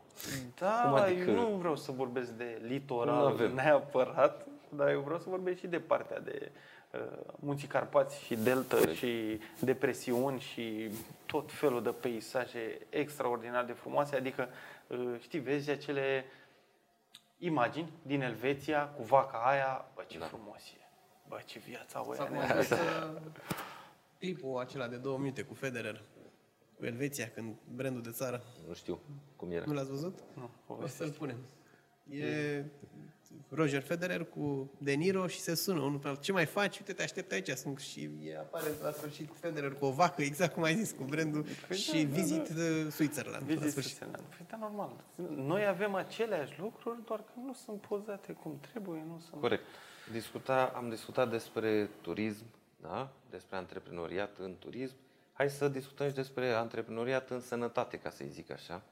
Da, 0.58 0.80
Cum 0.84 0.92
adică? 0.94 1.30
eu 1.30 1.34
nu 1.34 1.56
vreau 1.56 1.76
să 1.76 1.92
vorbesc 1.92 2.30
de 2.30 2.58
Nu 2.60 2.66
litoral 2.68 3.26
avem. 3.26 3.54
neapărat, 3.54 4.46
dar 4.68 4.88
eu 4.90 5.00
vreau 5.00 5.18
să 5.18 5.28
vorbesc 5.28 5.58
și 5.58 5.66
de 5.66 5.78
partea 5.80 6.20
de 6.20 6.50
uh, 6.92 7.00
Munții 7.36 7.68
Carpați 7.68 8.24
și 8.24 8.34
delta 8.36 8.76
Corect. 8.76 8.96
și 8.96 9.40
depresiuni 9.60 10.40
și 10.40 10.90
tot 11.26 11.52
felul 11.52 11.82
de 11.82 11.90
peisaje 11.90 12.78
extraordinar 12.88 13.64
de 13.64 13.72
frumoase. 13.72 14.16
Adică, 14.16 14.48
uh, 14.86 15.14
știi, 15.20 15.38
vezi 15.38 15.70
acele 15.70 16.24
imagini 17.38 17.92
din 18.02 18.22
Elveția 18.22 18.88
cu 18.88 19.02
vaca 19.02 19.38
aia, 19.38 19.84
bă, 19.89 19.89
ce 20.10 20.18
Da. 20.18 20.24
frumos 20.26 20.60
e. 20.76 20.80
Bă, 21.28 21.40
ce 21.44 21.58
viața 21.58 21.98
aia 21.98 22.14
sau 22.14 22.26
cum 22.26 22.36
ne 22.36 22.42
a 22.42 22.46
fost 22.54 22.70
uh, 22.70 23.20
clipul 24.18 24.58
acela 24.58 24.88
de 24.88 24.96
două 24.96 25.18
minute 25.18 25.42
cu 25.42 25.54
Federer, 25.54 26.02
cu 26.78 26.84
Elveția, 26.84 27.30
când 27.34 27.54
brandul 27.74 28.02
de 28.02 28.10
țară. 28.10 28.42
Nu 28.68 28.74
știu 28.74 29.00
cum 29.36 29.50
era. 29.50 29.64
Nu 29.66 29.72
l-ați 29.72 29.90
văzut? 29.90 30.18
Nu, 30.34 30.42
O 30.42 30.74
povestește. 30.74 31.04
să-l 31.04 31.12
punem. 31.12 31.36
E 32.08 32.64
Roger 33.48 33.82
Federer 33.82 34.24
cu 34.24 34.70
De 34.78 34.92
Niro 34.92 35.26
și 35.26 35.40
se 35.40 35.54
sună 35.54 35.80
unul 35.80 35.98
pe 35.98 36.08
altul. 36.08 36.22
Ce 36.22 36.32
mai 36.32 36.46
faci? 36.46 36.78
Uite, 36.78 36.92
te 36.92 37.02
aștept 37.02 37.32
aici. 37.32 37.48
Sunt 37.50 37.78
și 37.78 38.10
e, 38.24 38.36
apare 38.38 38.66
la 38.82 38.90
sfârșit 38.92 39.30
Federer 39.40 39.72
cu 39.74 39.84
o 39.84 39.90
vacă, 39.90 40.22
exact 40.22 40.54
cum 40.54 40.62
ai 40.62 40.74
zis, 40.74 40.92
cu 40.92 41.02
brandul 41.04 41.46
Păi 41.68 41.76
și 41.76 42.02
da, 42.04 42.08
da, 42.08 42.20
Visit 42.20 42.48
uh, 42.48 42.92
Switzerland. 42.92 43.40
la 43.40 43.46
Viziți 43.46 43.70
sfârșit. 43.70 43.90
Switzerland. 43.96 44.24
Păi 44.36 44.46
da, 44.50 44.56
normal. 44.56 45.04
Noi 45.36 45.66
avem 45.66 45.94
aceleași 45.94 46.60
lucruri, 46.60 47.04
doar 47.04 47.20
că 47.20 47.32
nu 47.44 47.52
sunt 47.52 47.80
pozate 47.80 48.32
cum 48.32 48.60
trebuie, 48.70 49.04
nu 49.08 49.18
sunt... 49.28 49.40
Corect. 49.40 49.62
Discuta, 50.12 50.72
am 50.76 50.88
discutat 50.88 51.30
despre 51.30 51.90
turism, 52.00 52.44
da? 52.80 53.08
despre 53.30 53.56
antreprenoriat 53.56 54.38
în 54.38 54.56
turism. 54.58 54.94
Hai 55.32 55.50
să 55.50 55.68
discutăm 55.68 56.08
și 56.08 56.14
despre 56.14 56.52
antreprenoriat 56.52 57.30
în 57.30 57.40
sănătate, 57.40 57.98
ca 57.98 58.10
să-i 58.10 58.28
zic 58.28 58.50
așa. 58.50 58.82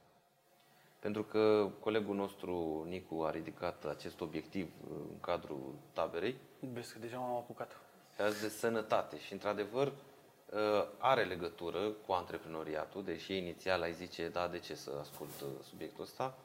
Pentru 0.98 1.22
că 1.22 1.70
colegul 1.80 2.14
nostru, 2.14 2.84
Nicu, 2.88 3.22
a 3.22 3.30
ridicat 3.30 3.84
acest 3.84 4.20
obiectiv 4.20 4.70
uh, 4.84 4.96
în 5.10 5.20
cadrul 5.20 5.74
taberei, 5.92 6.36
Vezi 6.60 6.92
că 6.92 6.98
deja 6.98 7.18
m-am 7.18 7.36
apucat. 7.36 7.80
azi 8.18 8.40
de 8.40 8.48
sănătate 8.48 9.18
și, 9.18 9.32
într-adevăr, 9.32 9.86
uh, 9.86 10.86
are 10.98 11.24
legătură 11.24 11.90
cu 12.06 12.12
antreprenoriatul, 12.12 13.04
deși 13.04 13.36
inițial 13.36 13.82
ai 13.82 13.92
zice, 13.92 14.28
da, 14.28 14.48
de 14.48 14.58
ce 14.58 14.74
să 14.74 14.90
ascult 15.00 15.40
uh, 15.40 15.48
subiectul 15.68 16.04
ăsta, 16.04 16.38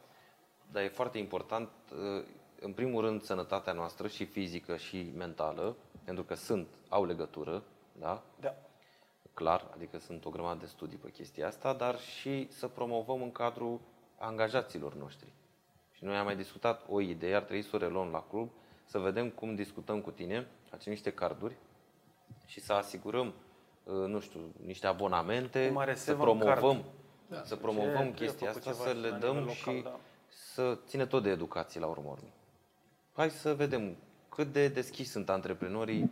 dar 0.72 0.84
e 0.84 0.88
foarte 0.88 1.18
important, 1.18 1.70
uh, 1.92 2.26
în 2.64 2.74
primul 2.74 3.02
rând, 3.02 3.22
sănătatea 3.22 3.74
noastră 3.74 4.08
și 4.08 4.26
fizică 4.26 4.78
și 4.78 5.12
mentală, 5.16 5.76
pentru 6.04 6.24
că 6.24 6.34
sunt, 6.36 6.68
au 6.90 7.06
legătură, 7.06 7.64
da? 8.00 8.24
Da. 8.40 8.56
clar, 9.34 9.68
adică 9.74 9.98
sunt 10.00 10.26
o 10.26 10.30
grămadă 10.30 10.60
de 10.60 10.66
studii 10.66 10.98
pe 10.98 11.10
chestia 11.10 11.48
asta, 11.48 11.74
dar 11.74 12.00
și 12.00 12.48
să 12.52 12.68
promovăm 12.68 13.22
în 13.22 13.32
cadrul 13.32 13.80
angajaților 14.18 14.94
noștri. 14.94 15.34
Și 15.92 16.04
noi 16.04 16.16
am 16.16 16.26
mai 16.26 16.36
discutat 16.36 16.86
o 16.90 17.02
idee, 17.02 17.36
ar 17.36 17.42
trebui 17.42 17.64
să 17.64 17.76
o 17.76 17.80
reluăm 17.80 18.10
la 18.12 18.24
club, 18.30 18.50
să 18.86 19.00
vedem 19.00 19.30
cum 19.30 19.56
discutăm 19.56 20.02
cu 20.02 20.12
tine, 20.12 20.48
facem 20.70 20.92
niște 20.92 21.12
carduri 21.12 21.56
și 22.46 22.60
să 22.60 22.74
asigurăm, 22.74 23.34
uh, 23.84 23.94
nu 23.94 24.20
știu, 24.20 24.40
niște 24.66 24.88
abonamente, 24.88 25.68
Cum 25.68 25.78
are 25.78 25.96
să 25.96 26.04
Seven 26.04 26.22
promovăm, 26.22 26.74
Card. 26.74 26.86
da, 27.28 27.44
să 27.44 27.54
Ce 27.56 27.62
promovăm 27.62 27.92
trebuie 27.92 28.14
chestia 28.14 28.48
făcut 28.52 28.68
asta, 28.68 28.72
ceva 28.72 28.84
să 28.84 28.96
și 28.96 29.02
le 29.02 29.10
la 29.10 29.18
dăm 29.18 29.36
nivel 29.38 29.56
local, 29.58 29.76
și 29.76 29.82
da. 29.82 30.00
să 30.30 30.78
ține 30.86 31.06
tot 31.06 31.24
de 31.24 31.30
educație 31.30 31.80
la 31.80 31.88
urmă 31.88 32.10
urmei. 32.10 32.34
Hai 33.16 33.30
să 33.30 33.54
vedem 33.54 33.96
cât 34.30 34.48
de 34.54 34.68
deschiși 34.68 35.10
sunt 35.10 35.30
antreprenorii, 35.30 36.12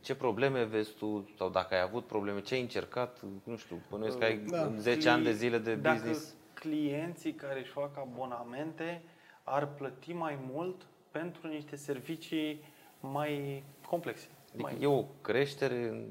ce 0.00 0.14
probleme 0.14 0.64
vezi 0.64 0.92
tu 0.92 1.30
sau 1.38 1.48
dacă 1.48 1.74
ai 1.74 1.80
avut 1.80 2.06
probleme, 2.06 2.40
ce 2.40 2.54
ai 2.54 2.60
încercat, 2.60 3.18
nu 3.44 3.56
știu, 3.56 3.76
bănuiesc 3.90 4.18
că 4.18 4.24
ai 4.24 4.36
Da. 4.38 4.72
10 4.76 5.08
ani 5.08 5.24
de 5.24 5.32
zile 5.32 5.58
de 5.58 5.74
Dacă 5.74 5.94
business. 5.96 6.34
clienții 6.54 7.32
care 7.32 7.60
își 7.60 7.70
fac 7.70 7.98
abonamente 7.98 9.02
ar 9.42 9.66
plăti 9.66 10.12
mai 10.12 10.38
mult 10.52 10.86
pentru 11.10 11.46
niște 11.48 11.76
servicii 11.76 12.60
mai 13.00 13.64
complexe. 13.88 14.26
Adică 14.54 14.62
mai... 14.72 14.76
e 14.80 14.86
o 14.86 15.04
creștere 15.22 15.88
în, 15.88 16.04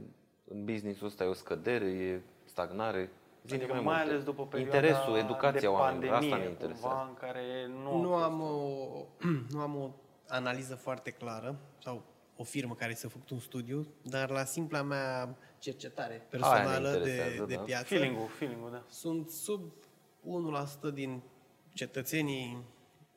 în 0.47 0.65
business-ul 0.65 1.07
ăsta, 1.07 1.23
e 1.23 1.27
o 1.27 1.33
scădere, 1.33 1.85
e 1.85 2.21
stagnare. 2.43 3.09
Zine 3.47 3.57
Adică 3.57 3.73
mai, 3.73 3.83
mai 3.83 3.93
multe. 3.97 4.11
ales 4.11 4.23
după 4.23 4.45
perioada 4.45 4.77
Interesul, 4.77 5.15
educația 5.17 5.59
de 5.59 5.67
oamenilor, 5.67 6.11
pandemie, 6.11 6.33
asta 6.33 6.43
ne 6.45 6.49
interesează. 6.51 6.87
cumva, 6.95 7.07
în 7.07 7.13
care 7.13 7.41
nu, 7.83 8.01
Nu 8.01 8.13
a 8.13 8.17
fost- 8.17 8.23
am, 8.23 8.41
o, 8.41 9.05
nu 9.53 9.59
am 9.59 9.75
o 9.75 9.89
analiză 10.27 10.75
foarte 10.75 11.11
clară 11.11 11.59
sau 11.83 12.03
o 12.35 12.43
firmă 12.43 12.73
care 12.73 12.93
să 12.93 13.07
făcut 13.07 13.29
un 13.29 13.39
studiu, 13.39 13.87
dar 14.01 14.29
la 14.29 14.43
simpla 14.43 14.81
mea 14.81 15.37
cercetare 15.59 16.25
personală 16.29 16.89
de, 16.89 16.97
interesează, 16.97 17.45
de 17.45 17.55
da. 17.55 17.61
piață, 17.61 17.85
feeling-ul, 17.85 18.27
feeling-ul, 18.27 18.71
da. 18.71 18.83
sunt 18.89 19.29
sub 19.29 19.73
1% 20.89 20.93
din 20.93 21.21
cetățenii 21.73 22.63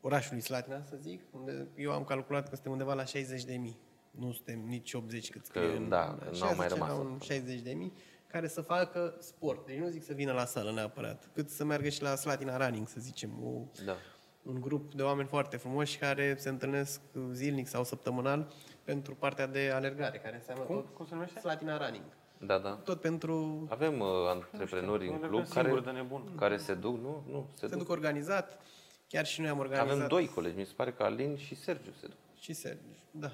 orașului 0.01 0.41
Slatina, 0.41 0.83
să 0.83 0.97
zic, 1.01 1.23
unde 1.31 1.69
eu 1.77 1.93
am 1.93 2.05
calculat 2.05 2.49
că 2.49 2.55
suntem 2.55 2.73
undeva 2.73 2.95
la 2.95 3.05
60 3.05 3.45
de 3.45 3.55
mii. 3.55 3.79
Nu 4.11 4.33
suntem 4.33 4.61
nici 4.67 4.93
80 4.93 5.31
cât 5.31 5.45
scrie 5.45 5.71
Că, 5.71 5.77
în... 5.77 5.89
da, 5.89 6.17
că 6.21 6.29
așa 6.31 6.45
n-au 6.45 6.57
mai 6.57 6.67
zice, 6.67 6.79
rămas 6.79 6.89
la 6.89 6.95
un 6.95 7.07
acolo. 7.07 7.19
60 7.21 7.61
de 7.61 7.73
mii 7.73 7.93
care 8.27 8.49
să 8.49 8.61
facă 8.61 9.17
sport. 9.19 9.67
Deci 9.67 9.79
nu 9.79 9.89
zic 9.89 10.05
să 10.05 10.13
vină 10.13 10.33
la 10.33 10.45
sală 10.45 10.73
neapărat, 10.73 11.31
cât 11.35 11.51
să 11.51 11.65
meargă 11.65 11.89
și 11.89 12.03
la 12.03 12.15
Slatina 12.15 12.67
Running, 12.67 12.89
să 12.89 13.01
zicem, 13.01 13.31
o, 13.45 13.61
Da. 13.85 13.97
Un 14.43 14.61
grup 14.61 14.95
de 14.95 15.03
oameni 15.03 15.29
foarte 15.29 15.57
frumoși 15.57 15.99
care 15.99 16.37
se 16.39 16.49
întâlnesc 16.49 17.01
zilnic 17.33 17.67
sau 17.67 17.85
săptămânal 17.85 18.53
pentru 18.85 19.15
partea 19.15 19.47
de 19.47 19.71
alergare, 19.75 20.19
care 20.19 20.37
înseamnă 20.37 20.65
Cum? 20.65 20.75
tot 20.77 20.95
Cum 20.95 21.07
se 21.07 21.15
numește? 21.15 21.39
Slatina 21.41 21.77
Running. 21.87 22.05
Da, 22.39 22.59
da. 22.59 22.71
Tot 22.71 23.01
pentru 23.01 23.67
Avem 23.71 24.01
uh, 24.01 24.09
antreprenori 24.29 25.07
Nu 25.07 25.11
în 25.13 25.17
știu, 25.17 25.29
club 25.29 25.41
nu 25.41 25.47
singur 25.47 25.79
de 25.79 25.85
care, 25.85 25.97
nebun. 25.97 26.35
care 26.37 26.57
se 26.57 26.75
duc, 26.75 27.01
nu? 27.01 27.25
Nu, 27.31 27.47
se, 27.55 27.67
se 27.67 27.67
duc. 27.67 27.79
duc 27.79 27.89
organizat. 27.89 28.61
Chiar 29.09 29.27
și 29.27 29.41
noi 29.41 29.49
am 29.51 29.59
organizat. 29.59 29.91
Avem 29.91 30.09
doi 30.09 30.27
colegi, 30.29 30.57
mi 30.59 30.65
se 30.65 30.73
pare 30.77 30.93
că 30.93 31.03
Alin 31.03 31.37
și 31.37 31.55
Sergiu 31.55 31.91
se 32.01 32.07
duc. 32.07 32.17
Și 32.41 32.53
Sergiu, 32.53 32.97
da. 33.11 33.31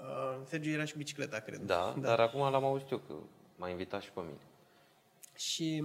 Uh, 0.00 0.38
Sergiu 0.44 0.70
era 0.70 0.84
și 0.84 0.92
cu 0.92 0.98
bicicleta, 0.98 1.38
cred. 1.38 1.60
Da, 1.60 1.94
da, 1.96 2.08
dar 2.08 2.20
acum 2.20 2.40
l-am 2.50 2.64
auzit 2.64 2.90
eu 2.90 2.98
că 2.98 3.14
m-a 3.56 3.68
invitat 3.68 4.02
și 4.02 4.10
pe 4.10 4.20
mine. 4.20 4.38
Și 5.36 5.84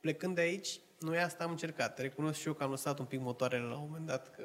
plecând 0.00 0.34
de 0.34 0.40
aici, 0.40 0.80
noi 0.98 1.18
asta 1.18 1.44
am 1.44 1.50
încercat. 1.50 1.98
Recunosc 1.98 2.38
și 2.40 2.46
eu 2.46 2.52
că 2.52 2.62
am 2.62 2.70
lăsat 2.70 2.98
un 2.98 3.04
pic 3.04 3.20
motoarele 3.20 3.64
la 3.64 3.76
un 3.76 3.86
moment 3.86 4.06
dat, 4.06 4.34
că 4.34 4.42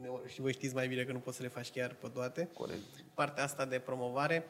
ne- 0.00 0.08
și 0.26 0.40
voi 0.40 0.52
știți 0.52 0.74
mai 0.74 0.88
bine 0.88 1.04
că 1.04 1.12
nu 1.12 1.18
poți 1.18 1.36
să 1.36 1.42
le 1.42 1.48
faci 1.48 1.70
chiar 1.70 1.94
pe 1.94 2.08
toate. 2.08 2.48
Corect. 2.54 2.80
Partea 3.14 3.44
asta 3.44 3.64
de 3.64 3.78
promovare, 3.78 4.44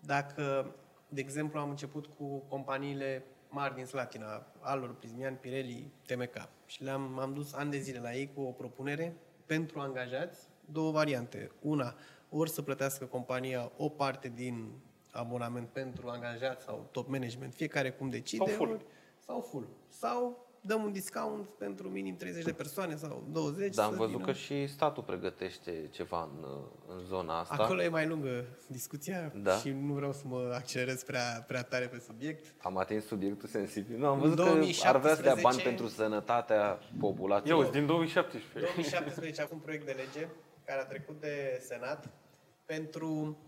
dacă, 0.00 0.74
de 1.08 1.20
exemplu, 1.20 1.58
am 1.58 1.70
început 1.70 2.06
cu 2.06 2.38
companiile 2.48 3.24
mari 3.48 3.74
din 3.74 3.84
Slatina, 3.84 4.46
Alor, 4.60 4.94
Prismian, 4.94 5.34
Pirelli, 5.34 5.92
TMK 6.06 6.48
și 6.66 6.82
le-am 6.82 7.18
am 7.18 7.34
dus 7.34 7.52
ani 7.52 7.70
de 7.70 7.78
zile 7.78 7.98
la 7.98 8.14
ei 8.14 8.30
cu 8.34 8.40
o 8.40 8.50
propunere 8.50 9.16
pentru 9.46 9.80
angajați, 9.80 10.48
două 10.72 10.90
variante. 10.90 11.50
Una, 11.62 11.94
ori 12.30 12.50
să 12.50 12.62
plătească 12.62 13.04
compania 13.04 13.72
o 13.76 13.88
parte 13.88 14.28
din 14.34 14.70
abonament 15.10 15.68
pentru 15.68 16.08
angajați 16.08 16.64
sau 16.64 16.88
top 16.90 17.08
management, 17.08 17.54
fiecare 17.54 17.90
cum 17.90 18.08
decide. 18.08 18.44
Sau 18.44 18.54
full. 18.54 18.70
Ori, 18.70 18.84
sau 19.18 19.40
full. 19.40 19.68
Sau 19.88 20.45
dăm 20.66 20.82
un 20.82 20.92
discount 20.92 21.48
pentru 21.48 21.88
minim 21.88 22.16
30 22.16 22.44
de 22.44 22.52
persoane 22.52 22.96
sau 22.96 23.26
20. 23.32 23.74
Dar 23.74 23.84
am 23.84 23.90
să 23.90 23.96
văzut 23.96 24.12
vină. 24.12 24.24
că 24.24 24.32
și 24.32 24.66
statul 24.66 25.02
pregătește 25.02 25.88
ceva 25.92 26.22
în, 26.36 26.44
uh, 26.44 26.58
în 26.96 27.04
zona 27.04 27.38
asta. 27.38 27.54
Acolo 27.58 27.82
e 27.82 27.88
mai 27.88 28.06
lungă 28.06 28.44
discuția 28.66 29.32
Da. 29.34 29.56
și 29.56 29.70
nu 29.70 29.92
vreau 29.92 30.12
să 30.12 30.22
mă 30.24 30.52
accelerez 30.54 31.02
prea, 31.02 31.44
prea 31.46 31.62
tare 31.62 31.86
pe 31.86 32.02
subiect. 32.06 32.54
Am 32.62 32.76
atins 32.78 33.06
subiectul 33.06 33.48
sensibil. 33.48 33.98
Nu, 33.98 34.06
am 34.06 34.14
În 34.14 34.20
văzut 34.20 34.36
că 34.36 34.86
ar 34.86 34.98
vrea 34.98 35.14
să 35.14 35.22
dea 35.22 35.34
2017 35.34 35.42
bani 35.42 35.60
pentru 35.62 35.86
sănătatea 35.88 36.78
populației. 37.00 37.58
Eu, 37.58 37.70
din 37.70 37.86
2017. 37.86 38.72
2017 38.72 39.42
acum 39.42 39.56
un 39.56 39.62
proiect 39.62 39.86
de 39.86 39.92
lege 39.92 40.28
care 40.64 40.80
a 40.80 40.84
trecut 40.84 41.20
de 41.20 41.60
Senat 41.66 42.10
pentru 42.64 43.38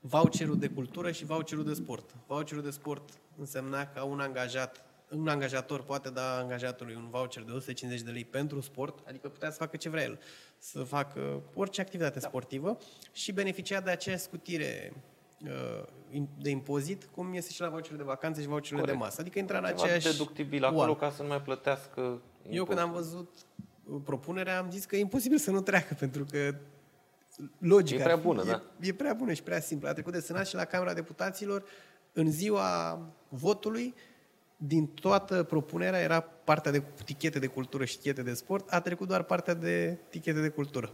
voucherul 0.00 0.58
de 0.58 0.68
cultură 0.68 1.10
și 1.10 1.24
voucherul 1.24 1.64
de 1.64 1.74
sport. 1.74 2.14
Voucherul 2.26 2.62
de 2.62 2.70
sport 2.70 3.10
însemna 3.38 3.86
că 3.86 4.02
un 4.02 4.20
angajat 4.20 4.85
un 5.10 5.28
angajator 5.28 5.82
poate 5.82 6.10
da 6.10 6.36
angajatului 6.38 6.94
un 6.94 7.08
voucher 7.10 7.42
de 7.42 7.52
150 7.52 8.04
de 8.04 8.10
lei 8.10 8.24
pentru 8.24 8.60
sport, 8.60 8.98
adică 9.08 9.28
putea 9.28 9.50
să 9.50 9.56
facă 9.56 9.76
ce 9.76 9.88
vrea 9.88 10.02
el, 10.02 10.18
să 10.58 10.82
facă 10.82 11.42
orice 11.54 11.80
activitate 11.80 12.18
da. 12.18 12.28
sportivă 12.28 12.78
și 13.12 13.32
beneficia 13.32 13.80
de 13.80 13.90
aceeași 13.90 14.22
scutire 14.22 14.92
uh, 15.44 15.82
de 16.38 16.50
impozit, 16.50 17.04
cum 17.04 17.32
este 17.34 17.52
și 17.52 17.60
la 17.60 17.68
voucherul 17.68 17.96
de 17.96 18.02
vacanțe 18.02 18.40
și 18.40 18.46
voucherurile 18.46 18.86
de 18.86 18.92
Corect. 18.92 19.04
masă. 19.10 19.20
Adică 19.20 19.38
intra 19.38 19.58
în 19.58 19.64
Ceva 19.64 19.82
aceeași 19.82 20.06
deductibil 20.10 20.64
acolo 20.64 20.80
oală. 20.80 20.94
ca 20.96 21.10
să 21.10 21.22
nu 21.22 21.28
mai 21.28 21.42
plătească 21.42 22.00
Eu 22.00 22.20
impozit. 22.42 22.66
când 22.66 22.78
am 22.78 22.92
văzut 22.92 23.30
uh, 23.84 24.00
propunerea 24.04 24.58
am 24.58 24.70
zis 24.70 24.84
că 24.84 24.96
e 24.96 25.00
imposibil 25.00 25.38
să 25.38 25.50
nu 25.50 25.60
treacă, 25.60 25.94
pentru 25.98 26.24
că 26.30 26.54
logica 27.58 28.00
E 28.00 28.02
prea 28.02 28.12
ar 28.14 28.20
fi- 28.20 28.26
bună, 28.26 28.42
e, 28.46 28.50
da. 28.50 28.62
E 28.80 28.92
prea 28.94 29.14
bună 29.14 29.32
și 29.32 29.42
prea 29.42 29.60
simplă. 29.60 29.88
A 29.88 29.92
trecut 29.92 30.12
de 30.12 30.20
Senat 30.20 30.46
și 30.46 30.54
la 30.54 30.64
Camera 30.64 30.92
Deputaților 30.94 31.64
în 32.12 32.30
ziua 32.30 33.00
votului 33.28 33.94
din 34.56 34.86
toată 34.86 35.42
propunerea 35.42 36.00
era 36.00 36.20
partea 36.20 36.72
de 36.72 36.82
tichete 37.04 37.38
de 37.38 37.46
cultură 37.46 37.84
și 37.84 37.96
tichete 37.96 38.22
de 38.22 38.34
sport, 38.34 38.72
a 38.72 38.80
trecut 38.80 39.08
doar 39.08 39.22
partea 39.22 39.54
de 39.54 39.98
tichete 40.08 40.40
de 40.40 40.48
cultură. 40.48 40.92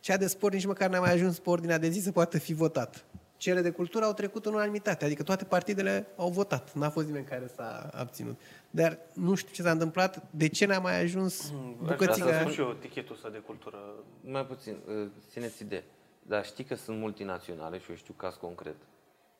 Cea 0.00 0.16
de 0.16 0.26
sport 0.26 0.52
nici 0.52 0.66
măcar 0.66 0.90
n-a 0.90 1.00
mai 1.00 1.12
ajuns 1.12 1.38
pe 1.38 1.50
ordinea 1.50 1.78
de 1.78 1.88
zi 1.88 2.00
să 2.00 2.12
poată 2.12 2.38
fi 2.38 2.52
votat. 2.52 3.04
Cele 3.36 3.60
de 3.60 3.70
cultură 3.70 4.04
au 4.04 4.12
trecut 4.12 4.46
în 4.46 4.54
unanimitate, 4.54 5.04
adică 5.04 5.22
toate 5.22 5.44
partidele 5.44 6.06
au 6.16 6.30
votat. 6.30 6.74
N-a 6.74 6.90
fost 6.90 7.06
nimeni 7.06 7.24
care 7.24 7.50
s-a 7.56 7.90
abținut. 7.92 8.40
Dar 8.70 8.98
nu 9.12 9.34
știu 9.34 9.52
ce 9.52 9.62
s-a 9.62 9.70
întâmplat, 9.70 10.22
de 10.30 10.48
ce 10.48 10.66
n-a 10.66 10.78
mai 10.78 11.00
ajuns 11.00 11.40
Aș 11.40 11.48
vrea 11.48 11.66
să 11.68 11.84
bucățica 11.84 12.38
spun 12.38 12.52
și 12.52 12.60
eu 12.60 12.72
tichetul 12.72 13.14
ăsta 13.14 13.28
de 13.28 13.38
cultură. 13.38 13.78
Mai 14.20 14.46
puțin, 14.46 14.76
uh, 14.86 15.08
țineți 15.30 15.62
idee. 15.62 15.84
Dar 16.22 16.44
știi 16.44 16.64
că 16.64 16.74
sunt 16.74 16.98
multinaționale 16.98 17.78
și 17.78 17.90
eu 17.90 17.96
știu 17.96 18.14
caz 18.16 18.34
concret, 18.34 18.76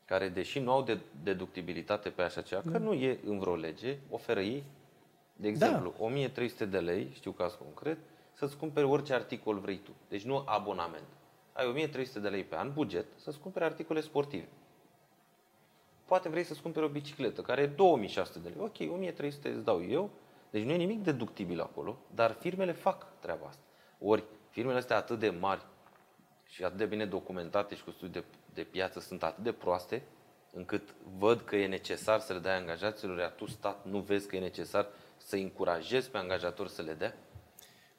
care 0.05 0.29
deși 0.29 0.59
nu 0.59 0.71
au 0.71 0.83
de 0.83 0.99
deductibilitate 1.23 2.09
pe 2.09 2.21
așa 2.21 2.41
ceva, 2.41 2.61
că 2.71 2.77
nu 2.77 2.93
e 2.93 3.19
în 3.25 3.39
vreo 3.39 3.55
lege, 3.55 3.97
oferă 4.09 4.41
ei, 4.41 4.63
de 5.35 5.47
exemplu, 5.47 5.93
1300 5.99 6.65
de 6.65 6.79
lei, 6.79 7.11
știu 7.13 7.31
caz 7.31 7.53
concret, 7.53 7.97
să-ți 8.33 8.57
cumperi 8.57 8.85
orice 8.85 9.13
articol 9.13 9.59
vrei 9.59 9.77
tu. 9.77 9.91
Deci 10.09 10.23
nu 10.23 10.43
abonament. 10.45 11.07
Ai 11.53 11.67
1300 11.67 12.19
de 12.19 12.29
lei 12.29 12.43
pe 12.43 12.55
an, 12.55 12.73
buget, 12.73 13.05
să-ți 13.15 13.39
cumperi 13.39 13.65
articole 13.65 14.01
sportive. 14.01 14.47
Poate 16.05 16.29
vrei 16.29 16.43
să-ți 16.43 16.61
cumperi 16.61 16.85
o 16.85 16.89
bicicletă, 16.89 17.41
care 17.41 17.61
e 17.61 17.67
2600 17.67 18.39
de 18.39 18.55
lei. 18.55 18.65
Ok, 18.65 18.93
1300 18.93 19.49
îți 19.49 19.63
dau 19.63 19.85
eu. 19.85 20.09
Deci 20.49 20.63
nu 20.63 20.71
e 20.71 20.75
nimic 20.75 21.03
deductibil 21.03 21.61
acolo, 21.61 21.97
dar 22.15 22.31
firmele 22.31 22.71
fac 22.71 23.19
treaba 23.19 23.47
asta. 23.47 23.63
Ori 23.99 24.23
firmele 24.49 24.77
astea 24.77 24.97
atât 24.97 25.19
de 25.19 25.29
mari 25.29 25.65
și 26.45 26.63
atât 26.63 26.77
de 26.77 26.85
bine 26.85 27.05
documentate 27.05 27.75
și 27.75 27.83
cu 27.83 27.91
studii 27.91 28.21
de, 28.21 28.23
de 28.55 28.61
piață 28.61 28.99
sunt 28.99 29.23
atât 29.23 29.43
de 29.43 29.51
proaste, 29.51 30.03
încât 30.53 30.95
văd 31.17 31.41
că 31.41 31.55
e 31.55 31.67
necesar 31.67 32.19
să 32.19 32.33
le 32.33 32.39
dai 32.39 32.57
angajaților, 32.57 33.17
iar 33.17 33.31
tu, 33.31 33.45
stat, 33.45 33.85
nu 33.85 33.99
vezi 33.99 34.27
că 34.27 34.35
e 34.35 34.39
necesar 34.39 34.87
să 35.17 35.35
încurajezi 35.35 36.09
pe 36.09 36.17
angajator 36.17 36.67
să 36.67 36.81
le 36.81 36.93
dea? 36.93 37.13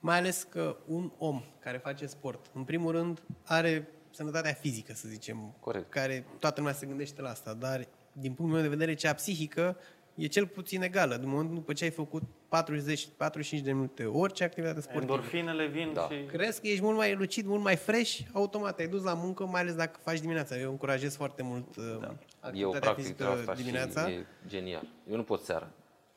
Mai 0.00 0.18
ales 0.18 0.42
că 0.42 0.76
un 0.86 1.12
om 1.18 1.42
care 1.59 1.78
face 1.78 2.07
sport, 2.07 2.46
în 2.54 2.64
primul 2.64 2.92
rând, 2.92 3.22
are 3.44 3.88
sănătatea 4.11 4.52
fizică, 4.52 4.92
să 4.92 5.09
zicem, 5.09 5.54
Corect. 5.61 5.90
care 5.90 6.26
toată 6.38 6.61
lumea 6.61 6.74
se 6.74 6.86
gândește 6.86 7.20
la 7.20 7.28
asta, 7.28 7.54
dar 7.54 7.88
din 8.12 8.32
punctul 8.32 8.59
meu 8.59 8.62
de 8.62 8.76
vedere, 8.76 8.94
cea 8.94 9.14
psihică 9.14 9.76
e 10.16 10.26
cel 10.26 10.46
puțin 10.46 10.82
egală. 10.82 11.16
Din 11.16 11.28
momentul 11.28 11.54
după 11.54 11.72
ce 11.72 11.84
ai 11.84 11.90
făcut 11.90 12.22
40-45 12.22 12.26
de 13.62 13.72
minute 13.72 14.04
orice 14.04 14.44
activitate 14.44 14.80
sportivă. 14.80 15.12
Endorfinele 15.12 15.66
vin 15.66 15.92
Da. 15.92 16.08
și... 16.10 16.24
Crezi 16.26 16.60
că 16.60 16.66
ești 16.66 16.82
mult 16.82 16.96
mai 16.96 17.14
lucid, 17.14 17.46
mult 17.46 17.62
mai 17.62 17.76
fresh, 17.76 18.18
automat 18.32 18.78
ai 18.78 18.88
dus 18.88 19.02
la 19.02 19.14
muncă, 19.14 19.46
mai 19.46 19.60
ales 19.60 19.74
dacă 19.74 19.98
faci 20.02 20.20
dimineața. 20.20 20.58
Eu 20.58 20.70
încurajez 20.70 21.16
foarte 21.16 21.42
mult 21.42 21.76
uh, 21.76 21.84
Eu 21.92 22.10
activitatea 22.40 22.80
practic 22.80 23.04
fizică 23.04 23.26
asta 23.28 23.54
dimineața. 23.54 24.06
și 24.08 24.12
e 24.12 24.26
genial. 24.46 24.88
Eu 25.10 25.16
nu 25.16 25.22
pot 25.22 25.42
seara. 25.42 25.70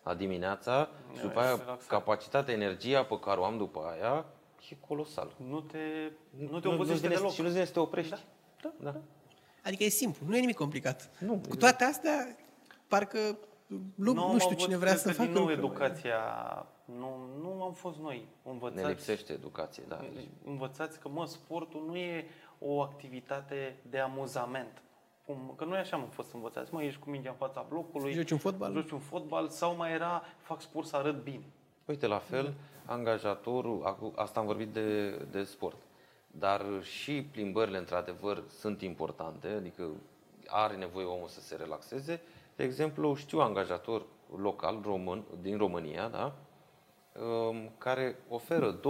La 0.04 0.16
dimineața 0.16 0.90
și 1.16 1.22
după 1.22 1.40
e 1.40 1.42
aia 1.44 1.50
relaxat. 1.50 1.88
capacitatea, 1.88 2.54
energia 2.54 3.04
pe 3.04 3.20
care 3.20 3.40
o 3.40 3.44
am 3.44 3.58
după 3.58 3.80
aia 3.92 4.26
e 4.70 4.76
colosal. 4.88 5.36
Nu 5.50 5.60
te, 5.62 5.78
nu 6.50 6.60
te 6.60 6.68
obosește 6.68 7.02
vine, 7.02 7.14
deloc. 7.16 7.32
Și 7.32 7.42
nu 7.42 7.50
vine 7.50 7.66
să 7.66 7.72
te 7.72 7.80
oprești. 7.80 8.16
Da. 8.62 8.74
da. 8.84 8.96
Adică 9.64 9.84
e 9.84 9.90
simplu, 9.90 10.26
nu 10.28 10.36
e 10.38 10.40
nimic 10.40 10.56
complicat. 10.56 11.10
Nu, 11.20 11.42
Cu 11.50 11.56
toate 11.56 11.84
astea, 11.84 12.36
parcă 12.88 13.38
nu, 13.96 14.14
nu, 14.14 14.24
am 14.24 14.38
știu 14.38 14.46
avut, 14.46 14.58
cine 14.64 14.78
vrea 14.78 14.90
cred 14.92 15.02
să 15.02 15.08
că, 15.08 15.14
facă 15.14 15.26
din 15.30 15.34
nou 15.38 15.46
lucruri. 15.48 15.68
educația, 15.68 16.20
nu, 16.86 17.18
nu 17.42 17.64
am 17.64 17.74
fost 17.74 17.98
noi 17.98 18.28
Ne 18.44 18.52
învățați, 18.52 18.88
lipsește 18.88 19.34
educație, 19.34 19.84
da. 19.88 20.00
învățați 20.46 21.00
că, 21.00 21.10
mă, 21.10 21.26
sportul 21.26 21.84
nu 21.88 21.96
e 21.98 22.26
o 22.60 22.82
activitate 22.82 23.76
de 23.90 24.00
amuzament. 24.00 24.82
Cum, 25.26 25.54
că 25.56 25.66
noi 25.66 25.78
așa 25.78 25.96
am 25.96 26.08
fost 26.12 26.34
învățați. 26.34 26.74
Mă, 26.74 26.84
ești 26.84 27.00
cu 27.00 27.10
mingea 27.10 27.30
în 27.30 27.36
fața 27.36 27.66
blocului, 27.70 28.14
Joci 28.14 28.32
un 28.32 28.38
fotbal? 28.38 28.72
joci 28.74 28.92
un 28.92 29.00
fotbal 29.00 29.48
sau 29.50 29.76
mai 29.76 29.92
era, 29.92 30.24
fac 30.42 30.62
sport 30.62 30.88
să 30.88 30.96
arăt 30.96 31.24
bine. 31.24 31.44
Uite, 31.86 32.08
la 32.08 32.18
fel, 32.18 32.54
angajatorul, 32.86 33.82
acu- 33.86 34.14
asta 34.16 34.40
am 34.40 34.46
vorbit 34.46 34.68
de, 34.68 35.10
de 35.32 35.44
sport, 35.44 35.78
dar 36.28 36.66
și 36.82 37.24
plimbările, 37.32 37.78
într-adevăr, 37.78 38.44
sunt 38.60 38.82
importante, 38.82 39.48
adică 39.48 39.90
are 40.48 40.76
nevoie 40.76 41.06
omul 41.06 41.28
să 41.28 41.42
se 41.42 41.56
relaxeze. 41.56 42.22
De 42.60 42.66
exemplu, 42.66 43.16
știu 43.16 43.40
angajator 43.40 44.06
local, 44.36 44.80
român, 44.84 45.24
din 45.42 45.58
România, 45.58 46.08
da? 46.08 46.36
um, 47.22 47.72
care 47.78 48.20
oferă 48.30 48.80
2000-2500 48.80 48.82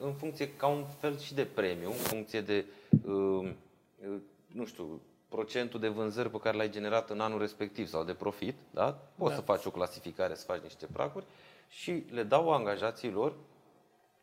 în 0.00 0.12
funcție, 0.12 0.56
ca 0.56 0.66
un 0.66 0.84
fel 0.84 1.18
și 1.18 1.34
de 1.34 1.44
premiu, 1.44 1.88
în 1.88 1.94
funcție 1.94 2.40
de, 2.40 2.64
um, 3.06 3.46
uh, 3.46 4.20
nu 4.46 4.64
știu, 4.64 5.00
procentul 5.28 5.80
de 5.80 5.88
vânzări 5.88 6.30
pe 6.30 6.38
care 6.38 6.56
l-ai 6.56 6.70
generat 6.70 7.10
în 7.10 7.20
anul 7.20 7.38
respectiv 7.38 7.88
sau 7.88 8.04
de 8.04 8.14
profit, 8.14 8.54
da? 8.70 8.98
Poți 9.14 9.30
Da. 9.30 9.36
să 9.36 9.42
faci 9.42 9.64
o 9.64 9.70
clasificare, 9.70 10.34
să 10.34 10.44
faci 10.44 10.62
niște 10.62 10.86
praguri 10.92 11.24
și 11.68 12.04
le 12.10 12.22
dau 12.22 12.52
angajaților, 12.52 13.34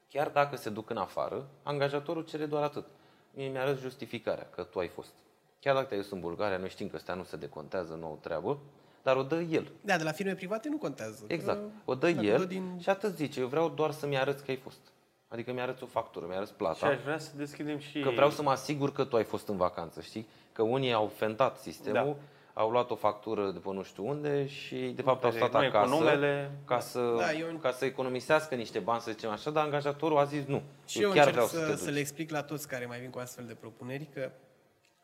chiar 0.09 0.29
dacă 0.29 0.55
se 0.55 0.69
duc 0.69 0.89
în 0.89 0.97
afară, 0.97 1.47
angajatorul 1.63 2.25
cere 2.25 2.45
doar 2.45 2.63
atât. 2.63 2.87
Mie 3.33 3.47
mi-arăți 3.47 3.81
justificarea 3.81 4.49
că 4.49 4.63
tu 4.63 4.79
ai 4.79 4.87
fost. 4.87 5.13
Chiar 5.59 5.73
dacă 5.75 5.87
te-ai 5.87 5.99
dus 5.99 6.11
în 6.11 6.19
Bulgaria, 6.19 6.57
noi 6.57 6.69
știm 6.69 6.87
că 6.87 6.95
ăstea 6.95 7.13
nu 7.13 7.23
se 7.23 7.35
decontează, 7.37 7.97
nouă 7.99 8.17
treabă, 8.21 8.57
dar 9.03 9.15
o 9.15 9.23
dă 9.23 9.35
el. 9.39 9.71
Da, 9.81 9.97
de 9.97 10.03
la 10.03 10.11
firme 10.11 10.33
private 10.35 10.69
nu 10.69 10.77
contează. 10.77 11.23
Exact. 11.27 11.57
Că 11.59 11.65
O 11.85 11.95
dă 11.95 12.11
dacă 12.11 12.25
el 12.25 12.37
dă 12.37 12.45
din... 12.45 12.77
și 12.81 12.89
atât 12.89 13.15
zice. 13.15 13.39
Eu 13.39 13.47
vreau 13.47 13.69
doar 13.69 13.91
să-mi 13.91 14.17
arăți 14.17 14.43
că 14.45 14.51
ai 14.51 14.57
fost. 14.57 14.79
Adică 15.27 15.53
mi-arăți 15.53 15.83
o 15.83 15.85
factură, 15.85 16.25
mi-arăți 16.29 16.49
Și 16.51 16.57
plata. 16.57 16.85
aș 16.85 17.01
vrea 17.03 17.17
să 17.17 17.31
deschidem 17.35 17.77
și... 17.79 17.99
Că 17.99 18.09
vreau 18.09 18.29
să 18.29 18.41
mă 18.41 18.49
asigur 18.49 18.91
că 18.91 19.03
tu 19.03 19.15
ai 19.15 19.23
fost 19.23 19.47
în 19.47 19.57
vacanță, 19.57 20.01
știi? 20.01 20.27
Că 20.51 20.61
unii 20.61 20.93
au 20.93 21.07
fentat 21.15 21.57
sistemul, 21.57 22.15
au 22.53 22.69
luat 22.69 22.91
o 22.91 22.95
factură 22.95 23.51
de 23.51 23.59
pe 23.59 23.69
nu 23.73 23.83
știu 23.83 24.07
unde 24.07 24.47
și 24.47 24.75
de 24.95 25.01
fapt 25.01 25.23
au 25.23 25.31
stat 25.31 25.51
Noi 25.51 25.69
cu 25.71 25.77
acasă 25.77 25.93
numele. 25.93 26.51
ca, 26.65 26.79
să, 26.79 27.13
Da, 27.17 27.33
eu- 27.33 27.57
ca 27.61 27.71
să 27.71 27.85
economisească 27.85 28.55
niște 28.55 28.79
bani, 28.79 29.01
să 29.01 29.11
zicem 29.11 29.29
așa, 29.29 29.49
dar 29.51 29.63
angajatorul 29.63 30.17
a 30.17 30.23
zis 30.23 30.45
nu. 30.45 30.61
Și 30.85 31.01
eu 31.01 31.09
chiar 31.11 31.17
încerc 31.27 31.31
vreau 31.33 31.47
să, 31.47 31.57
să, 31.57 31.71
te 31.71 31.77
să, 31.77 31.83
duci. 31.85 31.93
le 31.93 31.99
explic 31.99 32.29
la 32.31 32.41
toți 32.43 32.67
care 32.67 32.85
mai 32.85 32.99
vin 32.99 33.09
cu 33.09 33.19
astfel 33.19 33.45
de 33.45 33.53
propuneri 33.53 34.09
că 34.13 34.31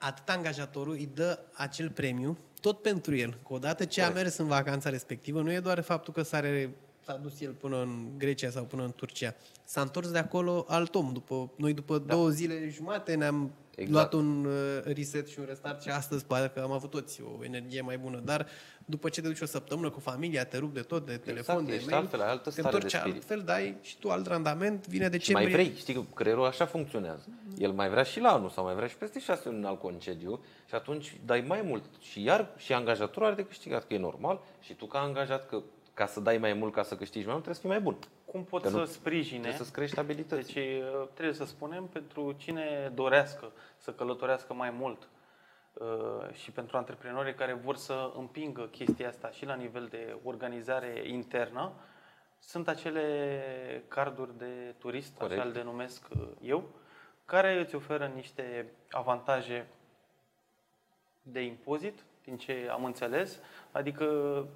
atât 0.04 0.30
angajatorul 0.30 0.94
îi 0.94 1.10
dă 1.14 1.40
acel 1.54 1.90
premiu 1.90 2.38
tot 2.62 2.82
pentru 2.82 3.16
el. 3.16 3.30
Că 3.30 3.54
odată 3.54 3.86
ce 3.86 4.02
a 4.02 4.10
mers 4.10 4.38
în 4.38 4.48
vacanța 4.48 4.90
respectivă, 4.90 5.42
nu 5.42 5.52
e 5.52 5.60
doar 5.60 5.82
faptul 5.82 6.14
că 6.14 6.22
s-a, 6.22 6.40
re- 6.40 6.76
s-a 7.06 7.16
dus 7.18 7.42
el 7.42 7.52
până 7.52 7.82
în 7.82 8.08
Grecia 8.18 8.50
sau 8.50 8.64
până 8.64 8.84
în 8.84 8.92
Turcia. 8.96 9.36
S-a 9.64 9.82
întors 9.82 10.12
de 10.12 10.18
acolo 10.18 10.66
alt 10.68 10.96
om. 10.96 11.14
După, 11.14 11.52
noi 11.58 11.74
după 11.74 11.98
da. 11.98 12.14
două 12.14 12.30
zile 12.30 12.70
jumate 12.70 13.16
ne-am 13.16 13.52
Exact. 13.76 13.92
luat 13.92 14.14
un 14.24 14.46
uh, 14.46 14.54
reset 14.84 15.28
și 15.28 15.40
un 15.40 15.46
restart 15.48 15.82
și 15.82 15.90
astăzi 15.90 16.26
pare 16.26 16.52
că 16.54 16.60
am 16.60 16.72
avut 16.72 16.90
toți 16.90 17.22
o 17.22 17.44
energie 17.44 17.82
mai 17.82 17.98
bună. 17.98 18.22
Dar 18.24 18.48
după 18.86 19.10
ce 19.10 19.22
te 19.22 19.28
duci 19.28 19.42
o 19.42 19.46
săptămână 19.46 19.90
cu 19.90 20.00
familia, 20.00 20.46
te 20.46 20.58
rup 20.58 20.74
de 20.74 20.80
tot, 20.82 21.06
de 21.06 21.18
telefon, 21.18 21.66
de 21.66 21.74
ești 21.74 21.90
mail, 21.90 22.02
altfel, 22.02 22.22
ai 22.22 22.30
altă 22.30 22.50
te 22.50 22.50
stare 22.52 22.68
de 22.70 22.74
întorci 22.76 22.94
spirit. 22.94 23.14
altfel, 23.16 23.42
dai 23.46 23.76
și 23.82 23.98
tu 23.98 24.10
alt 24.10 24.28
randament, 24.28 24.88
vine 24.88 25.04
Și 25.04 25.10
decembrie. 25.10 25.48
mai 25.48 25.56
vrei, 25.56 25.76
știi 25.78 25.94
că 25.94 26.02
creierul 26.16 26.46
așa 26.46 26.66
funcționează. 26.66 27.26
El 27.58 27.72
mai 27.72 27.90
vrea 27.90 28.04
și 28.04 28.20
la 28.20 28.32
anul 28.32 28.50
sau 28.50 28.64
mai 28.64 28.76
vrea 28.76 28.88
și 28.88 28.96
peste 28.96 29.20
șase 29.20 29.42
luni 29.46 29.60
în 29.60 29.66
alt 29.66 29.80
concediu 29.80 30.44
și 30.68 30.76
atunci 30.76 31.18
dai 31.26 31.44
mai 31.48 31.62
mult. 31.62 31.84
Și 32.02 32.24
iar 32.24 32.50
și 32.58 32.74
angajatorul 32.74 33.28
are 33.28 33.36
de 33.36 33.46
câștigat, 33.46 33.88
că 33.88 33.94
e 33.94 33.98
normal 33.98 34.42
și 34.60 34.74
tu 34.74 34.86
ca 34.86 35.00
angajat 35.00 35.48
că 35.48 35.62
ca 35.94 36.06
să 36.06 36.20
dai 36.20 36.38
mai 36.38 36.54
mult, 36.54 36.74
ca 36.74 36.84
să 36.84 36.96
câștigi 36.98 37.26
mai 37.26 37.34
mult, 37.34 37.44
trebuie 37.46 37.56
să 37.56 37.62
fii 37.62 37.70
mai 37.70 37.80
bun. 37.80 37.98
Cum 38.26 38.44
pot 38.44 38.62
Că 38.62 38.70
nu- 38.70 38.86
să 38.86 38.92
sprijine? 38.92 39.40
Trebuie 39.40 39.60
să-ți 39.60 39.72
crești 39.72 40.00
abilități. 40.00 40.54
Deci 40.54 40.66
uh, 40.82 41.08
trebuie 41.14 41.36
să 41.36 41.46
spunem 41.46 41.86
pentru 41.86 42.32
cine 42.32 42.92
dorească 42.96 43.52
să 43.78 43.94
călătorească 43.94 44.54
mai 44.54 44.70
mult 44.70 45.08
uh, 45.74 46.34
și 46.34 46.52
pentru 46.52 46.78
antreprenorii 46.78 47.34
care 47.34 47.54
vor 47.54 47.76
să 47.76 48.12
împingă 48.18 48.62
chestia 48.62 49.08
asta 49.08 49.30
și 49.30 49.46
la 49.46 49.56
nivel 49.56 49.88
de 49.88 50.16
organizare 50.24 51.02
internă, 51.08 51.72
sunt 52.40 52.68
acele 52.68 53.84
carduri 53.88 54.38
de 54.38 54.76
turist, 54.78 55.18
Corect. 55.18 55.40
așa 55.40 55.48
le 55.48 55.54
denumesc 55.54 56.08
uh, 56.18 56.28
eu, 56.42 56.64
care 57.26 57.60
îți 57.60 57.76
oferă 57.76 58.12
niște 58.16 58.72
avantaje 58.92 59.68
de 61.22 61.42
impozit, 61.42 62.04
din 62.24 62.38
ce 62.38 62.68
am 62.72 62.86
înțeles. 62.86 63.40
Adică 63.72 64.06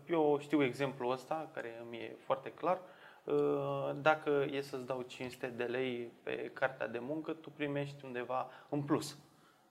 eu 0.10 0.38
știu 0.42 0.64
exemplul 0.64 1.12
ăsta, 1.12 1.50
care 1.54 1.84
mi 1.90 1.98
e 1.98 2.16
foarte 2.20 2.52
clar. 2.52 2.80
Uh, 3.24 3.92
Dacă 4.02 4.46
e 4.52 4.62
să-ți 4.62 4.86
dau 4.86 5.02
500 5.08 5.48
de 5.48 5.64
lei 5.64 6.12
pe 6.24 6.52
cartea 6.54 6.88
de 6.88 7.00
muncă, 7.02 7.32
tu 7.32 7.50
primești 7.50 8.06
undeva 8.06 8.50
în 8.70 8.82
plus. 8.82 9.18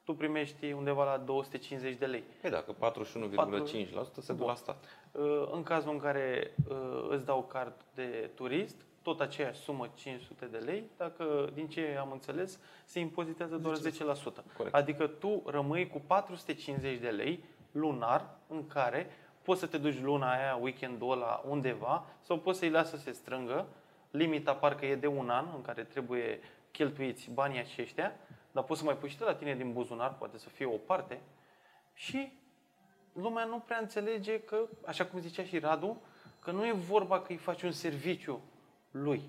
Tu 0.05 0.15
primești 0.15 0.73
undeva 0.73 1.05
la 1.05 1.17
250 1.19 1.97
de 1.97 2.07
lei. 2.07 2.25
Păi 2.41 2.51
dacă 2.51 2.75
41,5% 2.75 4.13
se 4.19 4.33
duc 4.33 4.47
la 4.47 4.55
stat. 4.55 4.85
Uh, 5.13 5.49
În 5.53 5.63
cazul 5.63 5.93
în 5.93 5.99
care 5.99 6.55
uh, 6.69 7.07
îți 7.09 7.25
dau 7.25 7.43
card 7.43 7.75
de 7.95 8.31
turist, 8.35 8.77
tot 9.03 9.21
aceeași 9.21 9.61
sumă, 9.61 9.89
500 9.95 10.47
de 10.47 10.57
lei, 10.57 10.91
dacă, 10.97 11.51
din 11.55 11.69
ce 11.69 11.97
am 12.01 12.11
înțeles, 12.13 12.59
se 12.85 12.99
impozitează 12.99 13.57
doar 13.57 13.77
10%. 13.77 13.81
Corect. 14.57 14.75
Adică 14.75 15.07
tu 15.07 15.43
rămâi 15.47 15.89
cu 15.89 16.03
450 16.07 16.99
de 16.99 17.09
lei 17.09 17.45
lunar 17.77 18.31
în 18.49 18.67
care 18.67 19.07
poți 19.43 19.61
să 19.61 19.67
te 19.67 19.79
duci 19.79 20.01
luna 20.01 20.31
aia, 20.33 20.59
weekendul 20.61 21.13
ăla, 21.13 21.43
undeva, 21.49 22.07
sau 22.23 22.39
poți 22.39 22.59
să-i 22.59 22.71
lasă 22.71 22.97
să 22.97 23.03
se 23.03 23.13
strângă. 23.13 23.67
Limita 24.11 24.55
parcă 24.55 24.87
e 24.87 24.95
de 24.95 25.07
un 25.07 25.31
an 25.31 25.47
în 25.55 25.63
care 25.63 25.83
trebuie 25.85 26.41
cheltuiți 26.71 27.31
banii 27.31 27.59
aceștia, 27.59 28.13
dar 28.53 28.65
poți 28.65 28.79
să 28.81 28.87
mai 28.87 28.97
pui 28.97 29.09
și 29.09 29.19
de 29.19 29.25
la 29.25 29.35
tine 29.35 29.55
din 29.55 29.73
buzunar, 29.73 30.15
poate 30.15 30.39
să 30.39 30.49
fie 30.49 30.67
o 30.67 30.77
parte, 30.77 31.21
și 31.95 32.33
lumea 33.13 33.45
nu 33.45 33.59
prea 33.59 33.79
înțelege 33.79 34.41
că, 34.41 34.59
așa 34.87 35.07
cum 35.07 35.21
zicea 35.21 35.45
și 35.45 35.59
Radu, 35.59 36.01
că 36.41 36.51
nu 36.51 36.67
e 36.67 36.73
vorba 36.73 37.21
că 37.21 37.33
îi 37.33 37.37
faci 37.39 37.63
un 37.63 37.73
serviciu 37.73 38.41
lui, 38.91 39.23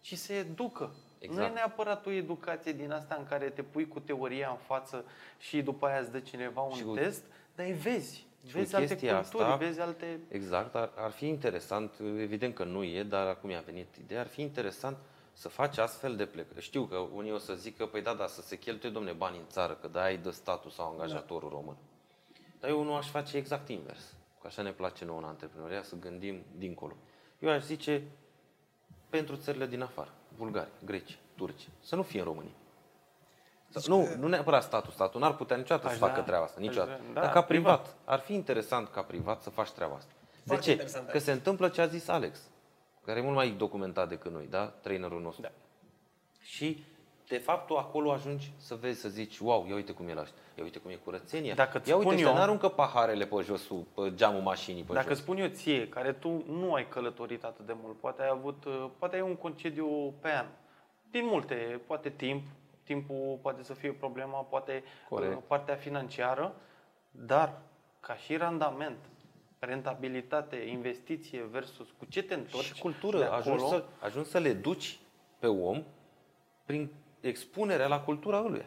ci 0.00 0.16
se 0.16 0.34
educă. 0.34 0.94
Exact. 1.18 1.40
Nu 1.40 1.46
e 1.46 1.54
neapărat 1.54 2.06
o 2.06 2.10
educație 2.10 2.72
din 2.72 2.92
asta 2.92 3.14
în 3.18 3.26
care 3.26 3.48
te 3.50 3.62
pui 3.62 3.88
cu 3.88 4.00
teoria 4.00 4.48
în 4.48 4.56
față 4.56 5.04
și 5.38 5.62
după 5.62 5.86
aia 5.86 5.98
îți 5.98 6.10
dă 6.10 6.18
cineva 6.20 6.60
un 6.60 6.72
Și 6.72 6.82
cu- 6.82 6.94
test, 6.94 7.24
dar 7.54 7.66
îi 7.66 7.72
vezi. 7.72 8.26
Și 8.46 8.52
cu 8.52 8.58
Vezi 8.58 8.74
alte 8.74 8.86
chestia 8.88 9.20
culturi, 9.20 9.42
asta- 9.44 9.56
vezi 9.56 9.80
alte... 9.80 10.20
Exact, 10.28 10.74
ar, 10.74 10.92
ar 10.96 11.10
fi 11.10 11.26
interesant, 11.26 11.94
evident 12.00 12.54
că 12.54 12.64
nu 12.64 12.84
e, 12.84 13.02
dar 13.02 13.26
acum 13.26 13.48
mi-a 13.48 13.60
venit 13.60 13.96
ideea, 13.96 14.20
ar 14.20 14.26
fi 14.26 14.40
interesant 14.40 14.96
să 15.32 15.48
faci 15.48 15.78
astfel 15.78 16.16
de 16.16 16.26
plecări. 16.26 16.60
Știu 16.64 16.84
că 16.84 16.96
unii 16.96 17.32
o 17.32 17.38
să 17.38 17.54
zică, 17.54 17.86
păi 17.86 18.02
da, 18.02 18.14
da, 18.14 18.26
să 18.26 18.42
se 18.42 18.58
cheltuie, 18.58 18.92
domne, 18.92 19.12
bani 19.12 19.36
în 19.36 19.44
țară, 19.48 19.72
că 19.80 19.88
da, 19.88 20.02
ai 20.02 20.16
de 20.16 20.30
statul 20.30 20.70
sau 20.70 20.90
angajatorul 20.90 21.48
Da. 21.48 21.54
român. 21.56 21.76
Dar 22.60 22.70
eu 22.70 22.82
nu 22.82 22.94
aș 22.94 23.10
face 23.10 23.36
exact 23.36 23.68
invers. 23.68 24.14
Că 24.40 24.46
așa 24.46 24.62
ne 24.62 24.72
place 24.72 25.04
nouă 25.04 25.18
în 25.18 25.24
antreprenoria, 25.24 25.82
să 25.82 25.96
gândim 26.00 26.42
dincolo. 26.58 26.96
Eu 27.38 27.50
aș 27.50 27.62
zice, 27.62 28.02
pentru 29.08 29.36
țările 29.36 29.66
din 29.66 29.82
afară, 29.82 30.12
Bulgaria, 30.36 30.72
Grecia, 30.84 31.16
Turcia, 31.36 31.68
să 31.80 31.96
nu 31.96 32.02
fie 32.02 32.18
în 32.18 32.24
România. 32.26 32.52
Sau- 33.80 33.98
nu, 33.98 34.08
nu 34.18 34.28
neapărat 34.28 34.62
statul. 34.62 34.92
Statul 34.92 35.20
n-ar 35.20 35.34
putea 35.34 35.56
niciodată 35.56 35.86
Aș 35.86 35.92
să 35.92 35.98
facă 35.98 36.12
vrea- 36.12 36.24
treaba 36.24 36.44
asta. 36.44 36.60
aș 36.60 36.66
Niciodată. 36.66 36.90
vrea- 37.00 37.12
da, 37.14 37.20
Dar 37.20 37.30
ca 37.32 37.42
privat. 37.42 37.80
privat. 37.82 37.96
Ar 38.04 38.18
fi 38.20 38.34
interesant 38.34 38.88
ca 38.88 39.02
privat 39.02 39.42
să 39.42 39.50
faci 39.50 39.70
treaba 39.70 39.94
asta. 39.94 40.12
De 40.32 40.40
Foarte 40.46 40.64
ce? 40.64 40.70
interesant, 40.70 41.06
Că 41.06 41.12
da. 41.18 41.18
se 41.24 41.32
întâmplă 41.32 41.68
ce 41.68 41.80
a 41.80 41.86
zis 41.86 42.08
Alex, 42.08 42.40
care 43.04 43.18
e 43.18 43.22
mult 43.22 43.34
mai 43.34 43.50
documentat 43.50 44.08
decât 44.08 44.32
noi, 44.32 44.46
da? 44.50 44.64
Trainerul 44.66 45.20
nostru. 45.20 45.42
Da. 45.42 45.50
Și 46.40 46.84
de 47.28 47.38
fapt 47.38 47.66
tu 47.66 47.76
acolo 47.76 48.12
ajungi 48.12 48.52
să 48.56 48.74
vezi, 48.74 49.00
să 49.00 49.08
zici, 49.08 49.38
wow, 49.38 49.66
ia 49.68 49.74
uite 49.74 49.92
cum 49.92 50.08
e 50.08 50.14
la 50.14 50.20
ăștia, 50.20 50.36
ia 50.58 50.62
uite 50.64 50.78
cum 50.78 50.90
e 50.90 50.94
curățenia. 50.94 51.54
Dacă 51.54 51.78
îți 51.78 51.88
ia 51.88 51.96
uite, 51.96 52.08
spun 52.08 52.18
ăștia 52.20 52.32
eu- 52.34 52.38
n-aruncă 52.38 52.68
paharele 52.68 53.26
pe 53.26 53.36
jos, 53.42 53.62
pe 53.94 54.12
geamul 54.14 54.40
mașinii 54.40 54.82
pe 54.82 54.92
Dacă 54.92 55.08
jos. 55.08 55.18
spun 55.18 55.36
eu 55.36 55.46
ție, 55.48 55.88
care 55.88 56.12
tu 56.12 56.44
nu 56.48 56.74
ai 56.74 56.88
călătorit 56.88 57.44
atât 57.44 57.66
de 57.66 57.74
mult, 57.82 57.98
poate 58.00 58.22
ai 58.22 58.28
avut, 58.28 58.64
uh, 58.64 58.88
poate 58.98 59.16
ai 59.16 59.22
un 59.22 59.36
concediu 59.36 60.14
pe 60.20 60.28
an, 60.28 60.46
din 61.10 61.26
multe, 61.26 61.80
poate 61.86 62.08
timp, 62.10 62.42
timpul 62.84 63.38
poate 63.42 63.62
să 63.62 63.74
fie 63.74 63.92
problema, 63.92 64.38
poate 64.38 64.82
Corect. 65.08 65.36
uh, 65.36 65.42
partea 65.46 65.74
financiară, 65.74 66.54
dar 67.10 67.60
ca 68.00 68.16
și 68.16 68.36
randament 68.36 68.98
rentabilitate, 69.58 70.56
investiție 70.56 71.42
versus 71.50 71.86
cu 71.98 72.04
ce 72.04 72.22
te 72.22 72.34
întorci 72.34 72.64
Și 72.64 72.80
cultură, 72.80 73.18
de 73.18 73.24
ajungi 73.24 73.62
acolo, 73.64 73.78
să, 73.78 73.84
ajungi 74.00 74.28
să 74.28 74.38
le 74.38 74.52
duci 74.52 74.98
pe 75.38 75.46
om 75.46 75.82
prin 76.64 76.92
expunerea 77.20 77.86
la 77.86 78.00
cultura 78.00 78.40
lui. 78.40 78.64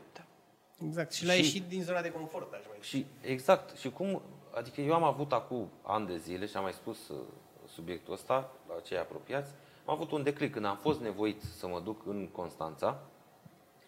Exact. 0.86 1.12
Și 1.14 1.26
l-a 1.26 1.34
Și- 1.34 1.40
ieșit 1.40 1.64
din 1.64 1.84
zona 1.84 2.02
de 2.02 2.12
confort, 2.12 2.54
aș 2.54 2.64
mai 2.68 2.78
Și 2.82 3.06
exact, 3.22 3.78
și 3.78 3.90
cum, 3.90 4.22
adică 4.56 4.82
eu 4.82 4.94
am 4.94 5.04
avut 5.04 5.32
acum 5.34 5.70
ani 5.82 6.08
de 6.08 6.18
zile 6.18 6.46
și 6.46 6.58
am 6.58 6.64
mai 6.64 6.74
spus 6.74 7.08
uh, 7.08 7.18
subiectul 7.68 8.14
ăsta 8.14 8.52
la 8.68 8.80
cei 8.80 8.98
apropiați, 8.98 9.52
am 9.86 9.94
avut 9.94 10.12
un 10.12 10.24
declic 10.24 10.52
când 10.52 10.66
am 10.66 10.78
fost 10.78 11.00
nevoit 11.00 11.42
să 11.42 11.68
mă 11.68 11.80
duc 11.80 12.06
în 12.06 12.28
Constanța 12.28 13.00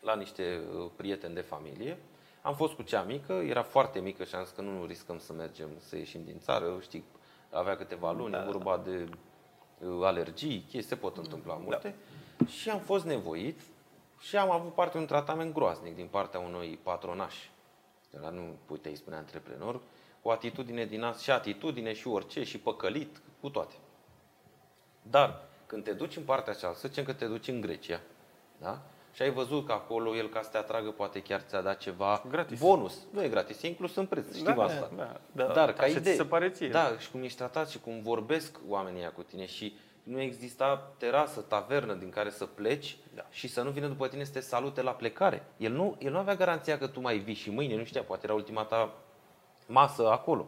la 0.08 0.16
niște 0.16 0.62
uh, 0.78 0.90
prieteni 0.96 1.34
de 1.34 1.42
familie. 1.42 1.98
Am 2.42 2.56
fost 2.56 2.74
cu 2.74 2.82
cea 2.82 3.02
mică, 3.02 3.34
era 3.34 3.64
foarte 3.64 4.00
mică 4.00 4.24
și 4.24 4.36
am 4.36 4.44
zis 4.44 4.54
că 4.54 4.62
nu 4.62 4.86
riscăm 4.86 5.20
să 5.20 5.34
mergem, 5.34 5.70
să 5.80 5.96
ieșim 5.96 6.22
din 6.26 6.40
țară, 6.40 6.78
știi, 6.82 7.04
avea 7.52 7.76
câteva 7.76 8.12
luni, 8.12 8.32
da, 8.32 8.44
vorba 8.44 8.82
de 8.84 9.10
uh, 9.80 10.04
alergii, 10.04 10.60
chestii, 10.60 10.82
se 10.82 10.96
pot 10.96 11.18
întâmpla 11.18 11.54
multe. 11.54 11.96
Și 12.48 12.70
am 12.70 12.80
fost 12.80 13.06
nevoit 13.06 13.60
și 14.20 14.38
am 14.38 14.52
avut 14.52 14.74
parte 14.74 14.94
de 14.94 15.00
un 15.00 15.06
tratament 15.06 15.54
groaznic 15.54 15.96
din 15.96 16.08
partea 16.08 16.40
unui 16.40 16.80
patronaș 16.84 17.36
Ăla 18.18 18.30
nu 18.30 18.56
puteai 18.66 18.96
spune 18.96 19.16
antreprenor, 19.16 19.82
o 20.22 20.32
atitudine 20.32 20.86
din 20.86 21.04
asta, 21.04 21.22
și 21.22 21.32
atitudine 21.32 21.94
și 21.94 22.08
orice, 22.08 22.44
și 22.44 22.60
păcălit, 22.60 23.22
cu 23.42 23.50
toate. 23.50 23.76
Dar 25.02 25.42
când 25.66 25.84
te 25.84 25.94
duci 25.94 26.16
în 26.16 26.24
partea 26.24 26.54
cealaltă, 26.54 26.80
să 26.80 26.88
zicem 26.88 27.04
că 27.04 27.14
te 27.14 27.26
duci 27.26 27.48
în 27.48 27.62
Grecia, 27.62 28.02
da? 28.58 28.82
Și 29.18 29.24
ai 29.24 29.32
văzut 29.32 29.66
că 29.66 29.72
acolo 29.72 30.16
el 30.16 30.30
ca 30.30 30.42
să 30.42 30.50
te 30.50 30.58
atragă 30.58 30.90
poate 30.92 31.22
chiar 31.22 31.42
ți-a 31.42 31.62
dat 31.62 31.78
ceva 31.78 32.24
Gratis. 32.30 32.60
bonus. 32.60 32.98
Nu 33.12 33.24
e 33.24 33.28
gratis, 33.30 33.62
e 33.62 33.68
inclus 33.68 33.96
în 33.96 34.06
preț, 34.06 34.34
știi 34.34 34.44
Da, 34.44 34.64
asta. 34.64 34.92
da, 34.96 35.20
da. 35.32 35.44
Dar 35.54 35.74
ca 35.74 35.84
Așa 35.84 35.92
ți 35.92 35.98
idee, 35.98 36.16
se 36.16 36.26
pare 36.26 36.50
ție. 36.50 36.68
da, 36.70 36.98
și 36.98 37.12
cum 37.12 37.24
ești 37.24 37.38
tratat 37.38 37.70
și 37.70 37.80
cum 37.80 38.02
vorbesc 38.02 38.58
oamenii 38.68 39.00
ăia 39.00 39.12
cu 39.12 39.22
tine 39.24 39.46
și 39.46 39.76
nu 40.04 40.20
exista 40.22 40.94
terasă, 40.98 41.42
tavernă 41.42 41.94
din 41.94 42.10
care 42.10 42.30
să 42.30 42.46
pleci 42.46 42.98
Da. 43.16 43.26
și 43.30 43.48
să 43.48 43.62
nu 43.62 43.70
vină 43.70 43.88
după 43.88 44.08
tine 44.08 44.24
să 44.24 44.32
te 44.32 44.40
salute 44.40 44.82
la 44.82 44.92
plecare. 44.92 45.46
El 45.58 45.72
nu, 45.72 45.96
el 46.00 46.12
nu 46.12 46.18
avea 46.18 46.36
garanția 46.36 46.78
că 46.78 46.88
tu 46.88 47.00
mai 47.02 47.18
vii 47.18 47.34
și 47.34 47.50
mâine, 47.50 47.76
nu 47.76 47.84
știa, 47.84 48.04
poate 48.04 48.22
era 48.26 48.34
ultima 48.34 48.64
ta 48.64 48.94
masă 49.68 50.10
acolo. 50.12 50.48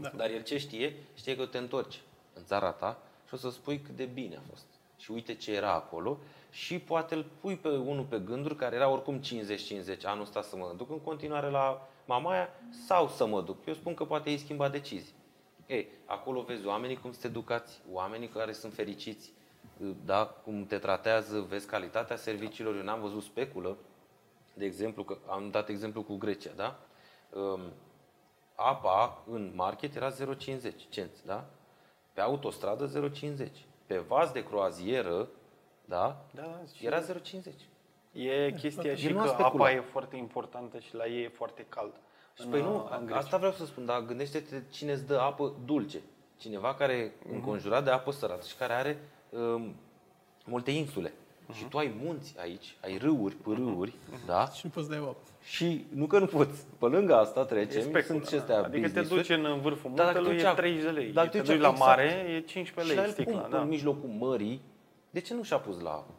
Da. 0.00 0.10
Dar 0.16 0.30
el 0.30 0.42
ce 0.42 0.58
știe? 0.58 0.96
Știe 1.14 1.36
că 1.36 1.46
te 1.46 1.58
întorci 1.58 2.00
în 2.34 2.44
țara 2.44 2.70
ta 2.70 2.98
și 3.28 3.34
o 3.34 3.36
să 3.36 3.50
spui 3.50 3.78
cât 3.80 3.96
de 3.96 4.04
bine 4.04 4.36
a 4.36 4.40
fost. 4.50 4.64
Și 4.98 5.10
uite 5.10 5.34
ce 5.34 5.52
era 5.54 5.72
acolo 5.72 6.18
și 6.58 6.78
poate 6.78 7.14
îl 7.14 7.24
pui 7.40 7.56
pe 7.56 7.68
unul 7.68 8.04
pe 8.04 8.18
gânduri 8.18 8.56
care 8.56 8.76
era 8.76 8.88
oricum 8.88 9.20
50-50 9.20 9.24
anul 10.04 10.22
ăsta 10.22 10.42
să 10.42 10.56
mă 10.56 10.74
duc 10.76 10.90
în 10.90 11.00
continuare 11.00 11.50
la 11.50 11.88
Mamaia 12.04 12.48
sau 12.86 13.08
să 13.08 13.26
mă 13.26 13.42
duc. 13.42 13.66
Eu 13.66 13.74
spun 13.74 13.94
că 13.94 14.04
poate 14.04 14.30
ei 14.30 14.38
schimba 14.38 14.68
decizii. 14.68 15.14
Ei, 15.66 15.88
acolo 16.04 16.42
vezi 16.42 16.66
oamenii 16.66 16.96
cum 16.96 17.12
sunt 17.12 17.24
educați, 17.24 17.80
oamenii 17.92 18.28
care 18.28 18.52
sunt 18.52 18.74
fericiți, 18.74 19.32
da, 20.04 20.26
cum 20.26 20.66
te 20.66 20.78
tratează, 20.78 21.40
vezi 21.40 21.66
calitatea 21.66 22.16
serviciilor. 22.16 22.76
Eu 22.76 22.82
n-am 22.82 23.00
văzut 23.00 23.22
speculă, 23.22 23.76
de 24.54 24.64
exemplu, 24.64 25.04
că 25.04 25.16
am 25.26 25.50
dat 25.50 25.68
exemplu 25.68 26.02
cu 26.02 26.16
Grecia, 26.16 26.52
da? 26.56 26.78
Um, 27.32 27.60
apa 28.54 29.24
în 29.30 29.52
market 29.54 29.94
era 29.94 30.12
0,50 30.12 30.16
cenți, 30.88 31.26
da? 31.26 31.46
Pe 32.12 32.20
autostradă 32.20 33.10
0,50. 33.46 33.48
Pe 33.86 33.98
vas 33.98 34.32
de 34.32 34.44
croazieră, 34.44 35.28
da? 35.88 36.24
Da, 36.34 36.42
da, 36.42 36.60
și 36.76 36.86
Era 36.86 37.00
0,50. 37.00 37.52
E 38.12 38.52
chestia 38.60 38.94
și 38.94 39.06
El 39.06 39.12
nu 39.12 39.18
a 39.18 39.22
că 39.22 39.28
speculat. 39.28 39.54
apa 39.54 39.70
e 39.70 39.80
foarte 39.80 40.16
importantă 40.16 40.78
și 40.78 40.94
la 40.94 41.06
ei 41.06 41.22
e 41.22 41.28
foarte 41.28 41.66
cald. 41.68 41.92
Și 42.38 42.44
În, 42.44 42.50
păi 42.50 42.60
nu, 42.60 42.74
uh, 42.74 42.96
în 42.98 43.04
Grecia. 43.04 43.18
asta 43.20 43.36
vreau 43.36 43.52
să 43.52 43.66
spun, 43.66 43.84
dar 43.86 44.00
gândește-te 44.06 44.62
cine 44.70 44.92
îți 44.92 45.06
dă 45.06 45.18
apă 45.20 45.52
dulce. 45.64 45.98
Cineva 46.38 46.74
care 46.74 46.92
e 46.92 47.12
înconjurat 47.32 47.84
de 47.84 47.90
apă 47.90 48.10
sărată 48.10 48.46
și 48.46 48.54
care 48.56 48.72
are 48.72 48.98
um, 49.30 49.74
multe 50.44 50.70
insule. 50.70 51.12
Și 51.52 51.64
tu 51.64 51.78
ai 51.78 51.94
munți 52.02 52.34
aici, 52.40 52.76
ai 52.82 52.96
râuri, 52.98 53.34
pârâuri, 53.34 53.92
da? 54.26 54.48
Și 54.48 54.60
nu 54.64 54.70
poți 54.70 54.88
da 54.90 54.96
apă. 54.96 55.16
Și 55.42 55.86
nu 55.94 56.06
că 56.06 56.18
nu 56.18 56.26
poți. 56.26 56.64
Pe 56.78 56.86
lângă 56.86 57.14
asta 57.16 57.40
E 57.40 57.44
trecem, 57.44 57.80
speculă, 57.80 58.02
sunt 58.02 58.26
și 58.26 58.32
da. 58.34 58.38
astea 58.40 58.56
Adică 58.58 58.88
te 58.88 59.00
business-uri. 59.00 59.20
duci 59.38 59.52
în 59.52 59.60
vârful 59.60 59.90
Dar 59.94 60.06
dacă 60.06 60.18
muntelui, 60.18 60.28
te 60.42 60.46
e 60.46 60.50
duci 60.50 60.52
a- 60.52 60.54
30 60.54 60.82
de 60.82 60.88
lei. 60.90 61.12
dacă 61.12 61.28
te 61.28 61.32
te 61.38 61.42
duci 61.42 61.52
duci 61.52 61.60
la 61.62 61.68
exact. 61.68 61.86
mare, 61.88 62.04
e 62.28 62.40
15 62.40 62.70
Și 62.94 62.96
la 62.98 63.02
lei 63.02 63.04
el 63.04 63.10
sticla. 63.10 63.40
cum, 63.40 63.50
Da. 63.50 63.60
în 63.60 63.68
mijlocul 63.68 64.08
mării, 64.08 64.60
de 65.10 65.20
ce 65.20 65.34
nu 65.34 65.42
și-a 65.42 65.58
pus 65.58 65.80
la 65.80 65.90
apă? 65.90 66.12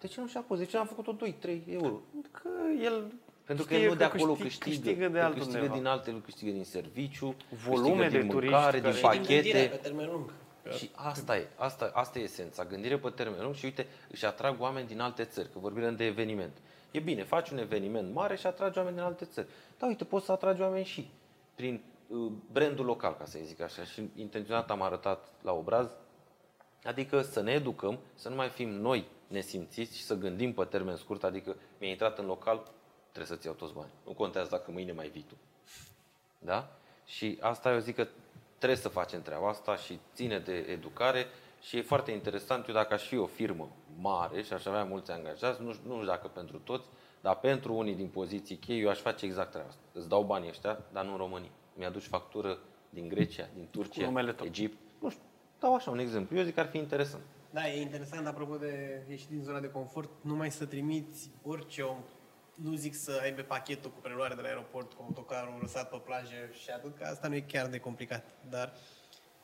De 0.00 0.06
ce 0.06 0.20
nu 0.20 0.26
și-a 0.26 0.40
pus? 0.40 0.58
De 0.58 0.64
ce 0.64 0.76
n-a 0.76 0.84
făcut-o 0.84 1.12
2-3 1.16 1.60
euro? 1.66 2.00
Că 2.30 2.48
el 2.82 3.12
Pentru 3.44 3.64
că 3.66 3.72
știe 3.74 3.84
el 3.84 3.90
nu 3.90 3.96
de 3.96 4.04
că 4.08 4.16
acolo 4.16 4.32
câștig- 4.32 4.38
câștigă. 4.40 4.68
câștigă 4.70 5.08
de 5.08 5.18
El 5.18 5.24
altundeva. 5.24 5.50
câștigă 5.58 5.74
din 5.74 5.86
alte, 5.86 6.10
lucruri, 6.10 6.30
câștigă 6.32 6.50
din 6.52 6.64
serviciu, 6.64 7.34
Volume 7.66 7.88
câștigă 7.88 8.08
de 8.10 8.18
din 8.20 8.28
turiști 8.30 8.54
mâncare, 8.54 8.80
din 8.80 8.90
care- 8.92 8.96
Și 9.14 9.20
din 9.20 9.34
gândirea 9.34 9.60
pe 9.60 9.66
pachete. 9.68 9.88
termen 9.88 10.10
lung. 10.10 10.32
Și 10.76 10.90
asta 10.94 11.36
e, 11.36 11.48
asta, 11.56 11.90
asta 11.94 12.18
e 12.18 12.22
esența, 12.22 12.64
gândire 12.64 12.98
pe 12.98 13.10
termen 13.10 13.42
lung 13.42 13.54
și 13.54 13.64
uite, 13.64 13.86
își 14.10 14.24
atrag 14.24 14.60
oameni 14.60 14.86
din 14.86 15.00
alte 15.00 15.24
țări, 15.24 15.48
că 15.52 15.58
vorbim 15.58 15.96
de 15.96 16.04
eveniment. 16.04 16.52
E 16.90 16.98
bine, 16.98 17.22
faci 17.24 17.50
un 17.50 17.58
eveniment 17.58 18.12
mare 18.14 18.36
și 18.36 18.46
atragi 18.46 18.78
oameni 18.78 18.96
din 18.96 19.04
alte 19.04 19.24
țări. 19.24 19.46
Dar 19.78 19.88
uite, 19.88 20.04
poți 20.04 20.24
să 20.24 20.32
atragi 20.32 20.60
oameni 20.60 20.84
și 20.84 21.10
prin 21.54 21.82
uh, 22.08 22.30
brandul 22.52 22.84
local, 22.84 23.14
ca 23.18 23.24
să 23.24 23.38
zic 23.42 23.60
așa. 23.60 23.84
Și 23.84 24.02
intenționat 24.16 24.70
am 24.70 24.82
arătat 24.82 25.28
la 25.42 25.52
obraz, 25.52 25.90
adică 26.84 27.20
să 27.22 27.40
ne 27.40 27.52
educăm, 27.52 27.98
să 28.14 28.28
nu 28.28 28.34
mai 28.34 28.48
fim 28.48 28.68
noi 28.68 29.04
nesimțiți 29.26 29.96
și 29.96 30.02
să 30.02 30.14
gândim 30.14 30.52
pe 30.52 30.64
termen 30.64 30.96
scurt, 30.96 31.24
adică 31.24 31.56
mi-a 31.80 31.88
intrat 31.90 32.18
în 32.18 32.26
local, 32.26 32.70
trebuie 33.12 33.36
să-ți 33.36 33.46
iau 33.46 33.54
toți 33.54 33.72
bani. 33.72 33.90
Nu 34.06 34.12
contează 34.12 34.48
dacă 34.50 34.70
mâine 34.70 34.92
mai 34.92 35.08
vii 35.08 35.24
tu. 35.28 35.34
Da? 36.38 36.76
Și 37.06 37.38
asta 37.40 37.72
eu 37.72 37.78
zic 37.78 37.94
că 37.94 38.06
trebuie 38.58 38.78
să 38.78 38.88
facem 38.88 39.22
treaba 39.22 39.48
asta 39.48 39.76
și 39.76 39.98
ține 40.14 40.38
de 40.38 40.52
educare 40.56 41.26
și 41.60 41.76
e 41.76 41.82
foarte 41.82 42.10
interesant. 42.10 42.68
Eu 42.68 42.74
dacă 42.74 42.94
aș 42.94 43.06
fi 43.06 43.16
o 43.16 43.26
firmă 43.26 43.68
mare 44.00 44.42
și 44.42 44.52
aș 44.52 44.64
avea 44.64 44.84
mulți 44.84 45.10
angajați, 45.10 45.62
nu, 45.62 45.72
știu- 45.72 45.88
nu 45.88 45.94
știu 45.94 46.06
dacă 46.06 46.28
pentru 46.28 46.58
toți, 46.58 46.86
dar 47.20 47.36
pentru 47.38 47.74
unii 47.74 47.94
din 47.94 48.08
poziții 48.08 48.56
cheie, 48.56 48.80
eu 48.80 48.88
aș 48.88 48.98
face 48.98 49.24
exact 49.24 49.50
treaba 49.50 49.68
asta. 49.68 49.82
Îți 49.92 50.08
dau 50.08 50.22
banii 50.22 50.48
ăștia, 50.48 50.78
dar 50.92 51.04
nu 51.04 51.10
în 51.10 51.16
România. 51.16 51.50
Mi-aduci 51.76 52.02
factură 52.06 52.58
din 52.90 53.08
Grecia, 53.08 53.48
din 53.54 53.68
Turcia, 53.70 54.04
numele 54.04 54.32
tău. 54.32 54.46
Egipt. 54.46 54.78
Nu 55.64 55.70
știu, 55.70 55.70
dau 55.70 55.74
așa 55.74 55.90
un 55.90 55.98
exemplu. 55.98 56.36
Eu 56.38 56.44
zic 56.44 56.54
că 56.54 56.60
ar 56.60 56.68
fi 56.68 56.76
interesant. 56.78 57.22
Da, 57.50 57.68
e 57.68 57.80
interesant, 57.80 58.26
apropo 58.26 58.56
de 58.56 59.02
ieși 59.08 59.28
din 59.28 59.42
zona 59.42 59.60
de 59.60 59.70
confort, 59.70 60.10
numai 60.20 60.50
să 60.50 60.64
trimiți 60.64 61.30
orice 61.42 61.82
om, 61.82 61.98
nu 62.54 62.74
zic 62.74 62.94
să 62.94 63.18
aibă 63.22 63.42
pachetul 63.42 63.90
cu 63.90 63.98
preluare 64.02 64.34
de 64.34 64.40
la 64.40 64.48
aeroport, 64.48 64.92
cu 64.92 65.02
autocarul 65.06 65.58
lăsat 65.60 65.88
pe 65.90 66.00
plajă 66.04 66.34
și 66.62 66.70
atât, 66.70 66.96
că 66.98 67.04
asta 67.04 67.28
nu 67.28 67.34
e 67.34 67.40
chiar 67.40 67.66
de 67.66 67.78
complicat. 67.78 68.24
Dar 68.50 68.72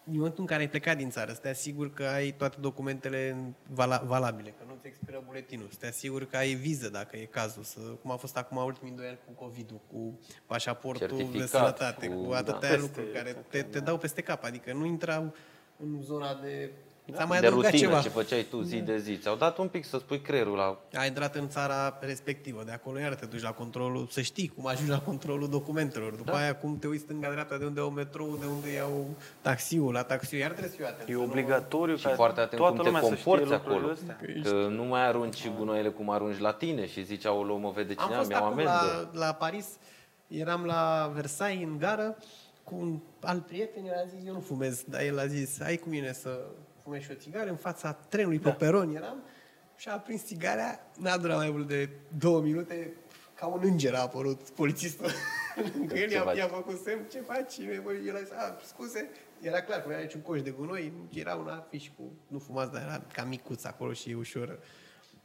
în 0.05 0.13
momentul 0.17 0.41
în 0.41 0.47
care 0.47 0.61
ai 0.61 0.69
plecat 0.69 0.97
din 0.97 1.11
țară, 1.11 1.33
să 1.33 1.39
te 1.41 1.49
asiguri 1.49 1.93
că 1.93 2.05
ai 2.05 2.31
toate 2.31 2.57
documentele 2.61 3.37
vala- 3.75 4.03
valabile, 4.05 4.51
că 4.59 4.65
nu-ți 4.69 4.87
expiră 4.87 5.23
buletinul, 5.27 5.69
să 5.71 5.77
te 5.81 5.87
asiguri 5.87 6.27
că 6.27 6.37
ai 6.37 6.55
viză 6.55 6.89
dacă 6.89 7.17
e 7.17 7.25
cazul, 7.25 7.63
să, 7.63 7.81
cum 7.81 8.11
a 8.11 8.17
fost 8.17 8.37
acum 8.37 8.57
ultimii 8.57 8.93
doi 8.93 9.07
ani 9.07 9.19
cu 9.27 9.45
COVID-ul, 9.45 9.81
cu 9.93 10.19
pașaportul 10.47 11.07
de 11.07 11.15
Certificat, 11.17 11.49
sănătate, 11.49 12.09
cu- 12.09 12.23
cu, 12.25 12.33
atâtea 12.33 12.71
da. 12.77 12.81
lucruri 12.81 13.07
Peste- 13.07 13.19
care 13.19 13.45
te, 13.49 13.63
te 13.63 13.81
dau 13.81 13.99
peste 13.99 14.21
cap, 14.23 14.45
adică 14.45 14.73
nu 14.73 14.85
intrau 14.85 15.35
în 15.83 16.03
zona 16.03 16.35
de... 16.43 16.71
Ți-a 17.15 17.25
mai 17.25 17.41
de 17.41 17.47
adăugat 17.47 17.71
rutină, 17.71 17.89
ceva. 17.89 18.01
ce 18.03 18.09
făceai 18.09 18.47
tu 18.51 18.61
zi 18.63 18.77
de 18.81 18.99
zi. 18.99 19.19
Ți-au 19.19 19.37
dat 19.37 19.59
un 19.59 19.69
pic 19.69 19.85
să 19.85 19.99
spui 19.99 20.21
creierul 20.21 20.57
la 20.57 20.79
ai 20.95 21.07
intrat 21.07 21.35
în 21.35 21.49
țara 21.49 21.99
respectivă, 22.01 22.63
de 22.65 22.73
acolo 22.73 22.99
iar 22.99 23.15
te 23.15 23.27
duci 23.27 23.43
la 23.43 23.51
controlul, 23.53 24.07
să 24.11 24.21
știi 24.21 24.49
cum 24.49 24.67
ajungi 24.67 24.91
la 24.91 25.01
controlul 25.01 25.49
documentelor. 25.49 26.13
După 26.15 26.31
da. 26.31 26.37
aia 26.39 26.57
cum 26.57 26.79
te 26.79 26.87
uiți 26.87 27.03
stânga-dreapta 27.03 27.57
de 27.57 27.65
unde 27.65 27.81
au 27.81 27.91
metrou, 27.91 28.37
de 28.41 28.47
unde 28.47 28.73
iau 28.73 29.07
taxiul, 29.41 29.93
la 29.93 30.03
taxiul, 30.03 30.41
iar 30.41 30.51
trebuie 30.51 30.71
să 30.71 30.77
fii 30.77 30.87
atent. 30.87 31.09
E 31.09 31.13
să 31.13 31.19
nu- 31.19 31.25
obligatoriu 31.25 31.97
Și 31.97 32.05
ca 32.05 32.11
foarte 32.15 32.41
atent 32.41 32.61
toată 32.61 32.75
cum 32.75 32.85
te 32.85 32.91
lumea 32.91 33.03
să 33.09 33.15
știe 33.15 33.25
comporți 33.25 33.53
lucrurile 33.53 33.81
acolo. 33.81 33.93
astea. 33.93 34.51
Că 34.53 34.67
nu 34.69 34.85
mai 34.85 35.07
arunci 35.07 35.51
gunoaiele 35.57 35.89
cum 35.89 36.11
arunci 36.11 36.39
la 36.39 36.53
tine 36.53 36.87
și 36.87 37.03
zici, 37.05 37.27
aoleu, 37.27 37.59
mă 37.59 37.71
vede 37.75 37.95
Am 37.97 38.05
cine 38.05 38.17
fost 38.17 38.29
mi-au 38.29 38.45
acum 38.45 38.53
amendă. 38.53 39.09
la, 39.13 39.27
la 39.27 39.33
Paris, 39.33 39.67
eram 40.29 40.65
la 40.65 41.11
Versailles 41.15 41.67
în 41.69 41.79
gară 41.79 42.17
cu 42.71 42.77
un 42.77 43.01
alt 43.21 43.47
prieten, 43.47 43.85
el 43.85 43.95
a 44.05 44.07
zis, 44.07 44.27
eu 44.27 44.33
nu 44.33 44.41
fumez, 44.41 44.85
dar 44.89 45.01
el 45.01 45.19
a 45.19 45.27
zis, 45.27 45.59
hai 45.61 45.77
cu 45.77 45.89
mine 45.89 46.13
să 46.13 46.41
fumezi 46.83 47.05
și 47.05 47.11
o 47.11 47.15
țigară 47.15 47.51
în 47.51 47.57
fața 47.57 47.93
trenului 47.93 48.39
pe 48.39 48.51
peron 48.51 48.95
eram 48.95 49.23
și 49.77 49.89
a 49.89 49.93
aprins 49.93 50.25
țigarea, 50.25 50.91
n-a 50.99 51.17
durat 51.17 51.37
mai 51.37 51.51
mult 51.51 51.69
de 51.69 51.89
două 52.19 52.41
minute, 52.41 52.93
ca 53.35 53.47
un 53.47 53.61
înger 53.63 53.95
a 53.95 54.01
apărut 54.01 54.41
polițistul 54.51 55.11
lângă 55.77 55.95
el, 55.99 56.09
Ce 56.09 56.15
i-a, 56.15 56.23
faci? 56.23 56.37
i-a 56.37 56.47
făcut 56.47 56.81
semn, 56.85 57.05
ce 57.11 57.21
faci? 57.21 57.53
Și 57.53 57.63
el 58.07 58.15
a 58.17 58.19
zis, 58.19 58.31
a, 58.31 58.57
scuze, 58.67 59.11
era 59.41 59.63
clar 59.63 59.81
că 59.81 59.87
nu 59.87 59.93
era 59.93 60.03
niciun 60.03 60.21
coș 60.21 60.43
de 60.43 60.51
gunoi, 60.51 60.93
era 61.15 61.35
un 61.35 61.49
afiș 61.49 61.91
cu, 61.97 62.13
nu 62.27 62.39
fumați, 62.39 62.73
dar 62.73 62.83
era 62.83 63.03
ca 63.13 63.25
micuț 63.25 63.65
acolo 63.65 63.93
și 63.93 64.13
ușor. 64.13 64.59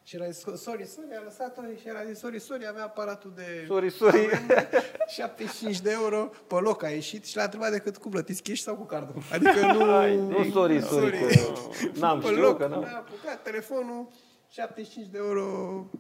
Și 0.08 0.16
era 0.16 0.30
zis, 0.30 0.40
sorry, 0.40 0.86
sorry, 0.86 1.16
a 1.20 1.24
lăsat-o 1.24 1.62
și 1.80 1.88
era 1.88 2.04
zis, 2.04 2.20
sorry, 2.20 2.40
sorry, 2.40 2.68
avea 2.68 2.84
aparatul 2.84 3.32
de... 3.36 3.66
Sorry, 3.68 3.92
sorry. 3.92 4.30
amendă, 4.36 4.68
75 5.08 5.80
de 5.80 5.92
euro 5.92 6.30
pe 6.48 6.56
loc 6.56 6.84
a 6.84 6.90
ieșit 6.90 7.26
și 7.26 7.36
l-a 7.36 7.44
întrebat 7.44 7.72
decât 7.72 7.98
cum 7.98 8.12
plătiți 8.12 8.44
cash 8.44 8.60
sau 8.60 8.76
cu 8.76 8.84
cardul. 8.84 9.22
Adică 9.32 9.60
nu... 9.60 10.16
Nu, 10.16 10.50
sorry, 10.52 10.82
sorry, 10.82 11.18
că 11.20 12.00
n-am 12.00 12.20
pe 12.20 12.26
știut, 12.26 12.42
loc, 12.42 12.58
că 12.58 12.68
n-am. 12.68 12.82
n-a 12.82 12.98
apucat 12.98 13.42
telefonul, 13.44 14.08
75 14.50 15.08
de 15.08 15.18
euro 15.18 15.44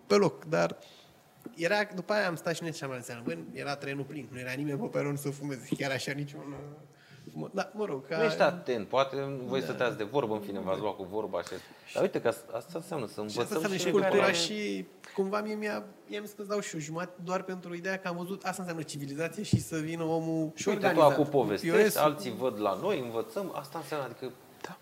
pe 0.07 0.15
loc, 0.15 0.45
dar 0.45 0.77
era, 1.55 1.75
după 1.95 2.13
aia 2.13 2.27
am 2.27 2.35
stat 2.35 2.55
și 2.55 2.61
noi 2.61 2.73
și 2.73 2.83
am 2.83 2.99
zis, 3.01 3.15
bă, 3.23 3.37
era 3.53 3.75
trenul 3.75 4.03
plin, 4.03 4.27
nu 4.31 4.39
era 4.39 4.51
nimeni 4.51 4.79
pe 4.79 4.85
peron 4.85 5.15
să 5.15 5.29
fumeze, 5.29 5.67
chiar 5.77 5.91
așa 5.91 6.11
niciun... 6.11 6.55
Mă, 7.37 7.47
da, 7.51 7.69
mă 7.73 7.85
rog, 7.85 8.07
ca... 8.07 8.17
Nu 8.17 8.23
ești 8.23 8.41
atent, 8.41 8.87
poate 8.87 9.15
voi 9.45 9.61
stăteați 9.61 9.97
de 9.97 10.03
vorbă, 10.03 10.33
în 10.33 10.39
fine, 10.39 10.59
v-ați 10.59 10.79
luat 10.81 10.95
cu 10.95 11.03
vorba 11.03 11.37
așa. 11.37 11.55
Dar 11.93 12.03
uite 12.03 12.21
că 12.21 12.27
asta- 12.27 12.51
asta 12.55 12.71
înseamnă 12.73 13.05
să 13.05 13.13
Și 13.13 13.19
asta 13.21 13.39
învățăm 13.41 13.55
înseamnă 13.55 13.77
și 13.77 13.85
și 13.85 13.91
cultura 13.91 14.19
care- 14.21 14.33
și 14.33 14.85
cumva 15.15 15.41
mie 15.41 15.55
mi-a, 15.55 15.83
mi-a 16.07 16.21
zis 16.23 16.31
că 16.31 16.41
îți 16.41 16.49
dau 16.49 16.59
și 16.59 16.75
o 16.75 16.79
jumătate 16.79 17.19
doar 17.23 17.43
pentru 17.43 17.75
ideea 17.75 17.99
că 17.99 18.07
am 18.07 18.15
văzut 18.15 18.43
asta 18.43 18.61
înseamnă 18.61 18.83
civilizație 18.83 19.43
și 19.43 19.59
să 19.61 19.77
vină 19.77 20.03
omul 20.03 20.51
și 20.55 20.61
Și 20.61 20.67
uite, 20.69 20.79
tu 20.81 20.87
organizat. 20.87 21.11
acum 21.19 21.25
povestești, 21.39 21.77
POS-ul. 21.83 22.01
alții 22.01 22.31
văd 22.31 22.59
la 22.61 22.77
noi, 22.81 22.99
învățăm, 22.99 23.51
asta 23.55 23.77
înseamnă, 23.79 24.05
adică 24.05 24.31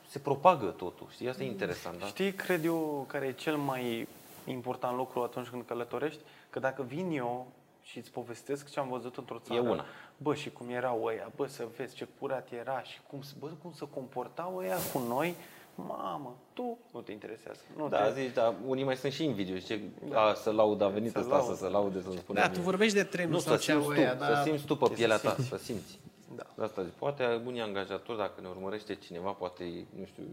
se 0.10 0.20
propagă 0.20 0.66
totul, 0.66 1.08
știi? 1.12 1.30
Asta 1.30 1.44
e 1.44 1.48
interesant, 1.48 2.00
da? 2.00 2.06
Știi, 2.06 2.32
cred 2.34 2.66
eu, 2.66 3.06
care 3.08 3.26
e 3.26 3.32
cel 3.32 3.56
mai 3.56 4.08
important 4.46 4.96
lucru 4.98 5.22
atunci 5.22 5.48
când 5.48 5.64
călătorești? 5.66 6.20
Că 6.50 6.60
dacă 6.60 6.84
vin 6.88 7.10
eu 7.12 7.48
și 7.84 7.98
îți 7.98 8.12
povestesc 8.12 8.70
ce 8.72 8.80
am 8.80 8.88
văzut 8.90 9.18
într-o 9.18 9.40
țară, 9.44 9.60
una. 9.60 9.86
bă, 10.18 10.34
și 10.36 10.52
cum 10.52 10.70
erau 10.70 11.04
ăia, 11.04 11.32
bă, 11.36 11.48
să 11.48 11.68
vezi 11.78 11.96
ce 11.96 12.08
curat 12.20 12.48
era 12.60 12.82
și 12.82 13.00
cum, 13.08 13.20
bă, 13.40 13.48
cum 13.62 13.72
se 13.72 13.88
comportau 13.94 14.56
ăia 14.58 14.76
cu 14.94 15.00
noi, 15.00 15.36
mamă, 15.76 16.36
tu 16.54 16.78
nu 16.94 17.02
te 17.02 17.12
interesează. 17.12 17.60
Nu 17.78 17.88
Da, 17.90 18.12
te... 18.12 18.22
zici, 18.22 18.34
da, 18.34 18.54
unii 18.66 18.84
mai 18.84 18.96
sunt 18.96 19.12
și 19.12 19.24
invidioși, 19.24 19.66
ce, 19.66 19.80
a, 20.14 20.34
să 20.34 20.52
laud, 20.52 20.82
a 20.82 20.88
venit 20.88 21.12
Să 21.12 21.20
ăsta 21.20 21.40
să 21.40 21.46
laud. 21.46 21.58
se 21.58 21.68
laude, 21.68 22.02
să-mi 22.02 22.16
spune 22.18 22.40
Da, 22.40 22.46
mie. 22.48 22.56
tu 22.56 22.62
vorbești 22.62 22.96
de 22.96 23.04
trenul 23.04 23.32
Nu, 23.32 23.40
sau 23.40 23.56
să 23.56 23.62
ce 23.62 23.72
simți 23.72 23.86
au 23.88 23.94
tu, 23.94 24.00
ăia, 24.00 24.10
să 24.12 24.18
dar 24.18 24.44
simți 24.44 24.66
tu 24.66 24.76
pe 24.76 24.90
pielea 24.94 25.18
ta, 25.18 25.36
să 25.50 25.58
simți. 25.58 26.00
Da. 26.36 26.44
De 26.56 26.64
asta 26.64 26.84
zic, 26.84 26.92
poate 26.92 27.42
unii 27.46 27.62
angajatori, 27.62 28.18
dacă 28.18 28.42
ne 28.42 28.48
urmărește 28.48 28.96
cineva, 28.96 29.30
poate, 29.32 29.64
nu 30.00 30.06
știu, 30.06 30.24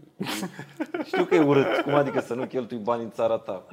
știu 1.09 1.25
că 1.25 1.35
e 1.35 1.39
urât, 1.39 1.81
cum 1.83 1.93
adică 1.93 2.19
să 2.19 2.33
nu 2.33 2.45
cheltui 2.45 2.77
bani 2.77 3.03
în 3.03 3.11
țara 3.11 3.37
ta. 3.37 3.63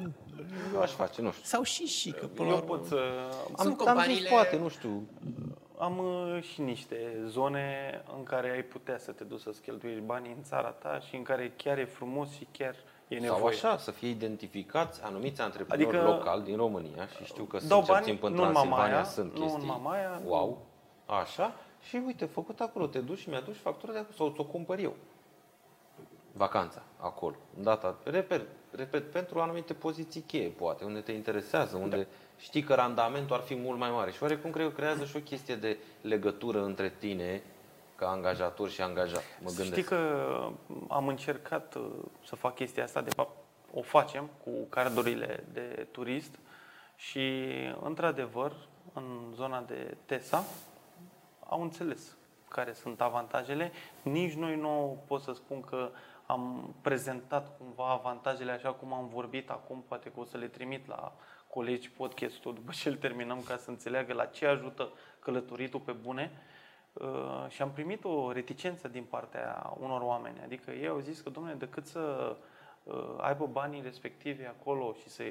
Eu 0.75 0.81
aș 0.81 0.91
face, 0.91 1.23
nu 1.23 1.31
știu. 1.31 1.45
sau 1.45 1.63
și 1.63 1.87
și, 1.87 2.11
că 2.13 2.27
până 2.27 2.49
la 2.49 2.55
Eu 2.55 2.61
urmă... 2.63 2.77
pot 2.77 2.87
să... 2.87 2.99
Sunt 3.47 3.59
am, 3.59 3.67
am 3.67 3.75
companiile- 3.75 4.21
zis, 4.21 4.29
poate, 4.29 4.57
nu 4.57 4.69
știu, 4.69 5.09
Am 5.79 5.99
uh, 5.99 6.43
și 6.43 6.61
niște 6.61 7.23
zone 7.27 7.65
în 8.17 8.23
care 8.23 8.51
ai 8.51 8.63
putea 8.63 8.99
să 8.99 9.13
te 9.13 9.25
duci 9.25 9.41
să-ți 9.41 9.61
cheltuiești 9.61 10.01
banii 10.01 10.33
în 10.37 10.43
țara 10.43 10.69
ta 10.69 11.01
și 11.01 11.17
în 11.17 11.23
care 11.23 11.53
chiar 11.57 11.79
e 11.79 11.85
frumos 11.85 12.31
și 12.31 12.47
chiar 12.53 12.75
e 13.09 13.19
nevoie. 13.19 13.55
Sau 13.55 13.71
așa, 13.71 13.79
să 13.79 13.91
fie 13.91 14.09
identificați 14.09 15.03
anumiți 15.03 15.41
antreprenori 15.41 15.97
Adică- 15.97 16.11
locali 16.13 16.43
din 16.45 16.57
România 16.57 17.07
și 17.07 17.25
știu 17.25 17.45
că 17.45 17.59
Dau 17.67 17.67
sunt 17.67 17.85
cel 17.85 17.95
bani, 17.95 18.05
timp 18.05 18.23
în 18.23 18.33
nu 18.33 18.43
în 18.43 18.51
Transilvania, 18.51 18.85
Mamaia, 18.87 19.05
sunt 19.05 19.33
nu 19.39 19.43
în 19.45 19.49
chestii. 19.51 19.69
Mamaia, 19.69 20.21
nu. 20.25 20.31
Wow, 20.31 20.67
așa. 21.07 21.55
Și 21.81 22.03
uite, 22.07 22.25
făcut 22.25 22.61
acolo, 22.61 22.87
te 22.87 22.99
duci 22.99 23.19
și 23.19 23.29
mi-aduci 23.29 23.57
factura 23.57 23.93
de 23.93 23.99
acolo 23.99 24.15
sau 24.17 24.33
ți-o 24.35 24.45
cumpăr 24.45 24.79
eu. 24.79 24.95
Vacanța, 26.33 26.83
acolo. 26.97 27.35
În 27.57 27.63
data, 27.63 27.97
repet, 28.05 28.47
repet, 28.71 29.11
pentru 29.11 29.41
anumite 29.41 29.75
poziții 29.75 30.21
cheie, 30.21 30.49
poate, 30.49 30.85
unde 30.85 31.01
te 31.01 31.13
interesează, 31.13 31.77
unde 31.77 31.97
Da. 31.97 32.05
știi 32.39 32.63
că 32.63 32.75
randamentul 32.75 33.37
ar 33.37 33.43
fi 33.43 33.55
mult 33.55 33.79
mai 33.79 33.91
mare. 33.91 34.11
Și 34.11 34.23
oarecum 34.23 34.51
cred 34.51 34.67
că 34.67 34.73
creează 34.73 35.05
și 35.05 35.17
o 35.17 35.21
chestie 35.21 35.57
de 35.57 35.79
legătură 36.01 36.65
între 36.65 36.93
tine 36.99 37.43
ca 37.97 38.09
angajator 38.09 38.69
și 38.69 38.83
angajat. 38.83 39.23
Mă 39.43 39.49
gândesc. 39.49 39.71
Știi 39.71 39.83
că 39.83 40.31
am 40.89 41.09
încercat 41.09 41.75
uh, 41.75 41.83
să 42.27 42.37
fac 42.37 42.55
chestia 42.55 42.85
asta, 42.85 43.01
de 43.01 43.11
fapt 43.11 43.37
o 43.75 43.83
facem 43.83 44.29
cu 44.45 44.51
cardurile 44.69 45.45
de 45.53 45.87
turist 45.91 46.39
și 46.97 47.45
într-adevăr 47.83 48.53
în 48.93 49.33
zona 49.35 49.61
de 49.61 49.97
TESA 50.05 50.45
au 51.49 51.63
înțeles 51.63 52.17
care 52.49 52.73
sunt 52.73 53.01
avantajele. 53.01 53.73
Nici 54.03 54.33
noi 54.33 54.57
nu 54.57 55.03
pot 55.07 55.23
să 55.23 55.33
spun 55.33 55.61
că 55.61 55.91
am 56.31 56.75
prezentat 56.83 57.57
cumva 57.59 57.91
avantajele 57.91 58.53
așa 58.53 58.73
cum 58.73 58.93
am 58.93 59.09
vorbit 59.09 59.51
acum, 59.51 59.85
poate 59.89 60.09
că 60.09 60.21
o 60.21 60.25
să 60.25 60.37
le 60.37 60.47
trimit 60.47 60.87
la 60.87 61.13
colegi 61.49 61.91
podcastul 61.91 62.55
după 62.55 62.73
ce 62.75 62.89
îl 62.89 62.95
terminăm 62.97 63.43
ca 63.43 63.57
să 63.57 63.71
înțeleagă 63.71 64.13
la 64.13 64.25
ce 64.25 64.47
ajută 64.47 64.93
călătoritul 65.19 65.81
pe 65.81 65.93
bune. 65.93 66.31
Uh, 66.93 67.47
și 67.49 67.63
am 67.63 67.71
primit 67.71 68.05
o 68.05 68.33
reticență 68.33 68.89
din 68.89 69.05
partea 69.05 69.73
unor 69.81 70.01
oameni. 70.01 70.41
Adică 70.45 70.71
ei 70.71 70.87
au 70.89 70.99
zis 70.99 71.21
că, 71.21 71.31
domnule, 71.31 71.55
decât 71.55 71.87
să 71.87 72.37
uh, 72.85 73.15
aibă 73.21 73.47
banii 73.47 73.83
respectivi 73.83 74.45
acolo 74.47 74.93
și 75.01 75.09
să 75.09 75.23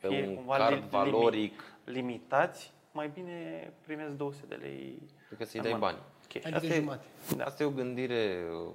Pe 0.00 0.08
fie 0.08 0.26
un 0.26 0.34
cumva 0.34 0.56
card 0.56 0.72
li- 0.74 0.80
limi- 0.80 0.90
valoric. 0.90 1.62
limitați, 1.84 2.72
mai 2.92 3.08
bine 3.08 3.72
primesc 3.80 4.10
200 4.14 4.46
de 4.46 4.54
lei 4.54 5.02
Decât 5.30 5.46
să-i 5.48 5.60
în 5.60 5.64
dai 5.70 5.72
mână. 5.78 5.84
bani. 5.84 5.98
Cash. 6.28 6.44
Adică 6.44 6.56
Asta 6.56 6.74
e- 6.74 6.80
jumate. 6.80 7.04
Da. 7.36 7.44
Asta 7.44 7.62
e 7.62 7.66
o 7.66 7.70
gândire 7.70 8.44
uh, 8.66 8.72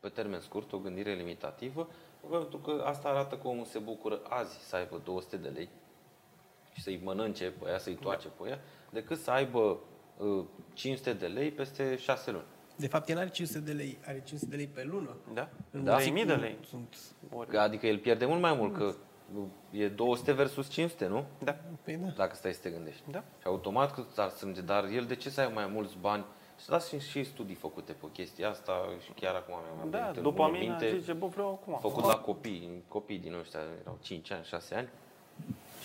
pe 0.00 0.08
termen 0.08 0.40
scurt, 0.40 0.72
o 0.72 0.78
gândire 0.78 1.14
limitativă, 1.14 1.88
pentru 2.30 2.58
că 2.58 2.82
asta 2.86 3.08
arată 3.08 3.36
că 3.36 3.48
omul 3.48 3.64
se 3.64 3.78
bucură 3.78 4.20
azi 4.28 4.58
să 4.68 4.76
aibă 4.76 5.00
200 5.04 5.36
de 5.36 5.48
lei 5.48 5.68
și 6.72 6.82
să-i 6.82 7.00
mănânce 7.04 7.50
pe 7.50 7.68
ea, 7.68 7.78
să-i 7.78 7.94
toace 7.94 8.28
pe 8.28 8.48
ea, 8.48 8.60
decât 8.90 9.18
să 9.18 9.30
aibă 9.30 9.78
uh, 10.16 10.44
500 10.72 11.12
de 11.12 11.26
lei 11.26 11.50
peste 11.50 11.96
6 11.96 12.30
luni. 12.30 12.44
De 12.76 12.86
fapt, 12.86 13.08
el 13.08 13.18
are 13.18 13.28
500 13.28 13.60
de 13.64 13.72
lei, 13.72 13.98
are 14.06 14.22
500 14.24 14.50
de 14.50 14.56
lei 14.56 14.66
pe 14.66 14.84
lună. 14.84 15.16
Da? 15.34 15.48
În 15.70 15.84
Da? 15.84 15.92
muzic 15.92 16.12
3000 16.12 16.24
de 16.24 16.34
nu 16.34 16.40
lei. 16.40 16.56
Sunt, 16.68 16.96
Ori. 17.32 17.56
Adică 17.56 17.86
el 17.86 17.98
pierde 17.98 18.24
mult 18.26 18.40
mai 18.40 18.54
mult, 18.54 18.76
că 18.76 18.94
uh, 19.34 19.44
e 19.70 19.88
200 19.88 20.32
versus 20.32 20.68
500, 20.68 21.06
nu? 21.06 21.24
Da. 21.44 21.56
păi 21.82 21.96
da. 21.96 22.08
Dacă 22.16 22.34
stai 22.34 22.52
să 22.54 22.60
te 22.60 22.70
gândești. 22.70 23.02
Da. 23.10 23.18
Și 23.18 23.46
automat 23.46 23.94
că 23.94 24.04
ți-ar 24.12 24.28
strânge, 24.28 24.60
dar 24.60 24.84
el 24.84 25.04
de 25.04 25.14
ce 25.14 25.30
să 25.30 25.40
ai 25.40 25.50
mai 25.54 25.66
mulți 25.66 25.96
bani? 26.00 26.24
Și 26.62 26.68
dați 26.68 26.88
și, 26.88 26.98
și 27.08 27.24
studii 27.24 27.54
făcute 27.54 27.92
pe 27.92 28.06
chestia 28.12 28.48
asta 28.48 28.88
și 29.04 29.12
chiar 29.12 29.34
acum 29.34 29.54
mi-am 29.76 29.90
Da, 29.90 29.98
venit 29.98 30.22
după 30.22 30.44
în 30.44 30.50
mine 30.52 30.64
minte. 30.68 30.98
zice, 30.98 31.12
bă, 31.12 31.26
vreau 31.26 31.48
acum. 31.48 31.78
făcut 31.90 32.04
la 32.04 32.18
copii, 32.18 32.82
copii 32.88 33.18
din 33.18 33.34
ăștia, 33.34 33.60
erau 33.80 33.98
5 34.02 34.30
ani, 34.30 34.44
6 34.44 34.74
ani 34.74 34.88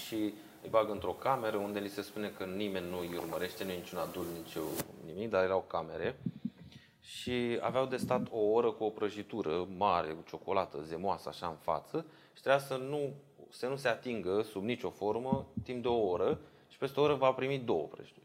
și 0.06 0.16
îi 0.64 0.70
bag 0.70 0.90
într-o 0.90 1.12
cameră 1.12 1.58
unde 1.58 1.80
li 1.80 1.90
se 1.90 2.02
spune 2.02 2.30
că 2.30 2.44
nimeni 2.46 2.90
nu 2.90 3.00
îi 3.00 3.16
urmărește, 3.18 3.64
nu 3.64 3.72
e 3.72 3.76
niciun 3.76 4.00
adult, 4.00 4.28
nici 4.38 4.54
eu, 4.54 4.64
nimic, 5.06 5.30
dar 5.30 5.44
erau 5.44 5.64
camere 5.68 6.20
și 7.02 7.58
aveau 7.62 7.86
de 7.86 7.98
stat 7.98 8.28
o 8.32 8.40
oră 8.40 8.72
cu 8.72 8.84
o 8.84 8.90
prăjitură 8.90 9.68
mare, 9.78 10.08
cu 10.08 10.24
ciocolată 10.28 10.82
zemoasă 10.82 11.30
așa 11.30 11.48
în 11.48 11.56
față 11.56 12.06
și 12.34 12.42
trebuia 12.42 12.62
să 12.66 12.76
nu, 12.76 13.14
să 13.50 13.68
nu 13.68 13.76
se 13.76 13.88
atingă 13.88 14.42
sub 14.42 14.64
nicio 14.64 14.90
formă 14.90 15.46
timp 15.64 15.82
de 15.82 15.88
o 15.88 16.08
oră 16.10 16.40
și 16.68 16.78
peste 16.78 17.00
o 17.00 17.04
oră 17.04 17.14
va 17.14 17.32
primi 17.32 17.58
două 17.58 17.84
prăjituri. 17.88 18.25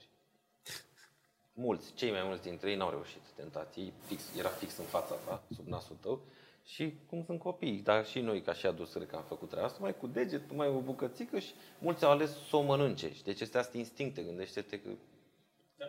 Mulți, 1.62 1.94
cei 1.94 2.10
mai 2.10 2.22
mulți 2.24 2.42
dintre 2.42 2.70
ei 2.70 2.76
n-au 2.76 2.90
reușit. 2.90 3.20
Tentații, 3.36 3.92
fix, 4.06 4.22
era 4.38 4.48
fix 4.48 4.76
în 4.76 4.84
fața 4.84 5.14
ta, 5.14 5.42
sub 5.54 5.66
nasul 5.66 5.96
tău. 6.00 6.20
Și 6.64 6.94
cum 7.08 7.22
sunt 7.24 7.38
copii, 7.38 7.80
dar 7.84 8.06
și 8.06 8.20
noi 8.20 8.42
ca 8.42 8.52
și 8.52 8.66
adulți 8.66 8.92
cred 8.92 9.06
că 9.06 9.16
am 9.16 9.24
făcut 9.28 9.48
treaba 9.48 9.66
asta, 9.66 9.78
mai 9.80 9.96
cu 9.96 10.06
deget, 10.06 10.54
mai 10.54 10.68
o 10.68 10.80
bucățică 10.80 11.38
și 11.38 11.52
mulți 11.78 12.04
au 12.04 12.10
ales 12.10 12.36
să 12.48 12.56
o 12.56 12.60
mănânce. 12.60 13.12
Și 13.12 13.22
deci 13.22 13.40
astea 13.40 13.62
sunt 13.62 13.74
instincte, 13.74 14.22
gândește-te 14.22 14.80
că 14.80 14.88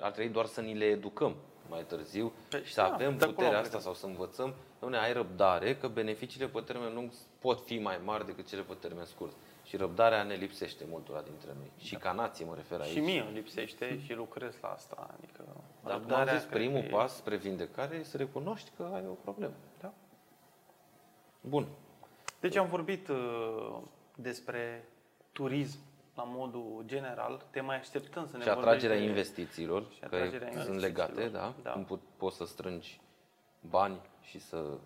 ar 0.02 0.12
trebui 0.12 0.32
doar 0.32 0.46
să 0.46 0.62
ni 0.62 0.78
le 0.78 0.86
educăm 0.86 1.36
mai 1.70 1.86
târziu 1.86 2.34
Păi, 2.50 2.64
și 2.64 2.74
să 2.74 2.82
da, 2.82 2.94
avem 2.94 3.18
de 3.18 3.24
acolo 3.24 3.36
puterea 3.36 3.58
am 3.58 3.64
asta 3.64 3.80
sau 3.80 3.94
să 3.94 4.06
învățăm, 4.06 4.54
nu 4.80 4.98
ai 4.98 5.14
răbdare, 5.14 5.78
că 5.78 5.88
beneficiile 5.88 6.48
pe 6.48 6.62
termen 6.62 6.94
lung 6.94 7.12
pot 7.40 7.66
fi 7.66 7.78
mai 7.78 8.00
mari 8.04 8.26
decât 8.26 8.48
cele 8.48 8.62
pe 8.62 8.74
termen 8.74 9.06
scurt. 9.06 9.36
Și 9.72 9.78
răbdarea 9.78 10.24
ne 10.24 10.34
lipsește 10.34 10.86
multora 10.90 11.22
dintre 11.22 11.50
noi. 11.58 11.72
Și 11.78 11.96
ca 11.96 12.12
nație 12.12 12.46
mă 12.46 12.56
refer 12.56 12.80
aici. 12.80 12.92
Și 12.92 13.00
mie 13.00 13.22
îmi 13.22 13.34
lipsește 13.34 14.00
și 14.06 14.14
lucrez 14.14 14.56
la 14.62 14.68
asta. 14.70 15.10
Adică 15.18 15.44
Dar 15.46 15.56
cum 15.84 15.92
am 15.92 15.98
răbdarea 16.00 16.36
zis, 16.36 16.44
cred 16.48 16.58
primul 16.62 16.80
că 16.80 16.86
e- 16.86 16.90
pas 16.90 17.16
spre 17.16 17.36
vindecare 17.36 17.96
e 17.96 18.04
să 18.04 18.18
recunoști 18.18 18.72
că 18.78 18.90
ai 18.94 19.04
o 19.10 19.14
problemă. 19.14 19.54
Da. 19.82 19.94
Bun. 21.42 21.68
Deci 22.40 22.56
am 22.56 22.68
vorbit 22.68 23.08
uh, 23.08 23.78
despre 24.16 24.88
turism 25.32 25.80
la 26.16 26.24
modul 26.24 26.84
general. 26.86 27.46
Te 27.50 27.62
mai 27.62 27.78
așteptăm 27.78 28.28
să 28.28 28.38
ne 28.38 28.44
Și 28.44 28.50
atragerea 28.50 28.80
vorbești 28.80 29.04
de- 29.04 29.10
investițiilor, 29.10 29.86
și 29.94 30.00
că 30.00 30.06
atragerea 30.06 30.52
sunt 30.52 30.64
investițiilor, 30.66 31.10
legate, 31.16 31.28
da? 31.28 31.54
da. 31.64 31.72
Cum 31.72 31.86
po- 31.86 32.18
poți 32.18 32.36
să 32.38 32.46
strângi 32.46 33.02
bani 33.70 34.00
și 34.22 34.40
să, 34.40 34.78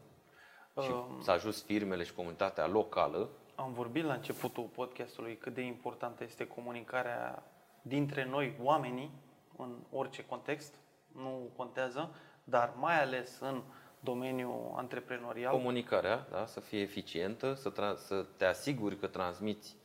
și 0.82 0.90
Um, 0.92 1.22
să 1.22 1.32
ajuți 1.32 1.64
firmele 1.64 2.04
și 2.04 2.14
comunitatea 2.14 2.68
locală. 2.68 3.30
Am 3.56 3.74
vorbit 3.74 4.04
la 4.04 4.14
începutul 4.14 4.64
podcastului 4.64 5.38
cât 5.38 5.54
de 5.54 5.62
importantă 5.62 6.24
este 6.24 6.48
comunicarea 6.48 7.44
dintre 7.82 8.26
noi, 8.26 8.56
oamenii, 8.62 9.12
în 9.58 9.76
orice 9.92 10.26
context, 10.26 10.74
nu 11.12 11.50
contează, 11.56 12.16
dar 12.44 12.74
mai 12.80 13.02
ales 13.02 13.40
în 13.40 13.62
domeniul 14.00 14.74
antreprenorial. 14.76 15.52
Comunicarea, 15.52 16.28
da? 16.32 16.46
Să 16.46 16.60
fie 16.60 16.82
eficientă, 16.82 17.54
să, 17.54 17.72
tra- 17.72 17.98
să 18.06 18.26
te 18.38 18.46
asiguri 18.46 18.98
că 18.98 19.08
transmiți 19.08 19.76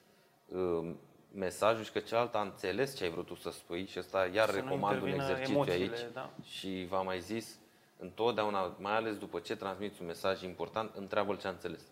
um, 0.46 0.96
mesajul 1.34 1.84
și 1.84 1.92
că 1.92 1.98
celălalt 1.98 2.34
a 2.34 2.40
înțeles 2.40 2.96
ce 2.96 3.04
ai 3.04 3.10
vrut 3.10 3.26
tu 3.26 3.34
să 3.34 3.50
spui 3.50 3.86
și 3.86 3.98
ăsta 3.98 4.26
iar 4.26 4.48
Să 4.48 4.54
nu 4.54 4.60
recomand 4.60 5.02
un 5.02 5.08
intervină 5.08 5.22
exercițiu 5.22 5.54
emoțiile, 5.54 5.96
aici 5.96 6.12
da. 6.12 6.30
și 6.42 6.86
v-am 6.88 7.04
mai 7.04 7.20
zis 7.20 7.58
întotdeauna, 7.98 8.76
mai 8.78 8.96
ales 8.96 9.16
după 9.16 9.38
ce 9.38 9.56
transmiți 9.56 10.00
un 10.00 10.06
mesaj 10.06 10.42
important, 10.42 10.94
întreabă-l 10.94 11.38
ce 11.38 11.46
a 11.46 11.50
înțeles. 11.50 11.82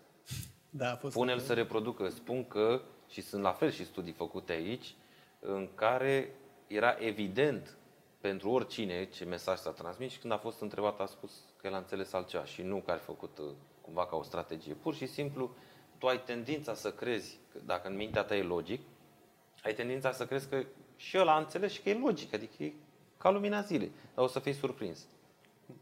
Da, 0.79 0.91
a 0.91 0.97
fost 0.97 1.15
Pune-l 1.15 1.39
să 1.39 1.55
reproducă. 1.55 2.09
Spun 2.09 2.45
că, 2.49 2.81
și 3.09 3.21
sunt 3.21 3.43
la 3.43 3.53
fel 3.53 3.71
și 3.71 3.85
studii 3.85 4.13
făcute 4.13 4.53
aici, 4.53 4.95
în 5.41 5.69
care 5.75 6.35
era 6.67 6.97
evident 6.99 7.77
pentru 8.21 8.51
oricine 8.51 9.05
ce 9.05 9.25
mesaj 9.25 9.59
s-a 9.59 9.71
transmis 9.71 10.13
și 10.13 10.19
când 10.19 10.33
a 10.33 10.37
fost 10.37 10.61
întrebat 10.61 11.01
a 11.01 11.07
spus 11.07 11.33
că 11.57 11.67
el 11.67 11.75
a 11.75 11.79
înțeles 11.79 12.13
altceva 12.13 12.45
și 12.45 12.63
nu 12.63 12.77
că 12.77 12.91
ar 12.91 12.99
fi 12.99 13.05
făcut 13.05 13.39
uh, 13.39 13.45
cumva 13.81 14.07
ca 14.07 14.17
o 14.17 14.23
strategie. 14.23 14.75
Pur 14.75 14.95
și 14.95 15.07
simplu, 15.07 15.51
tu 15.99 16.07
ai 16.07 16.23
tendința 16.23 16.75
să 16.75 16.93
crezi, 16.93 17.39
că 17.53 17.59
dacă 17.67 17.89
în 17.89 17.97
mintea 17.97 18.23
ta 18.23 18.37
e 18.37 18.43
logic, 18.43 18.81
ai 19.63 19.75
tendința 19.75 20.13
să 20.13 20.27
crezi 20.27 20.49
că 20.49 20.65
și 20.97 21.17
el 21.17 21.29
a 21.29 21.39
înțeles 21.39 21.73
și 21.73 21.83
că 21.83 21.89
e 21.89 21.99
logic, 21.99 22.35
adică 22.35 22.63
e 22.63 22.73
ca 23.17 23.31
lumina 23.31 23.61
zilei, 23.61 23.93
dar 24.15 24.25
o 24.25 24.29
să 24.29 24.39
fii 24.39 24.53
surprins. 24.53 25.07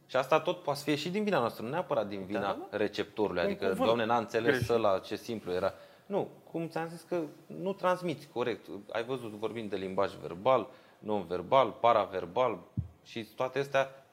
Și 0.07 0.17
asta 0.17 0.41
tot 0.41 0.63
poate 0.63 0.81
fi 0.85 0.97
și 0.97 1.11
din 1.11 1.25
vina 1.25 1.39
noastră, 1.39 1.63
nu 1.65 1.71
neapărat 1.71 2.09
din 2.09 2.25
vina 2.25 2.41
Da, 2.41 2.67
da. 2.71 2.77
receptorului. 2.77 3.41
Un 3.43 3.47
Adică, 3.47 3.67
cuvânt 3.67 3.85
doamne, 3.85 4.05
n-a 4.05 4.17
înțeles 4.17 4.51
greșit. 4.55 4.71
ăla 4.71 4.99
ce 4.99 5.17
simplu 5.17 5.53
era. 5.53 5.75
Nu, 6.07 6.29
cum 6.51 6.69
ți-am 6.69 6.89
zis 6.89 7.03
că 7.03 7.23
nu 7.47 7.73
transmiți 7.73 8.29
corect. 8.29 8.67
Ai 8.93 9.05
văzut, 9.05 9.31
vorbim 9.31 9.69
de 9.69 9.77
limbaj 9.77 10.13
verbal, 10.15 10.69
non-verbal, 10.99 11.71
paraverbal 11.81 12.59
și 13.05 13.25
toate 13.25 13.59
astea, 13.59 14.07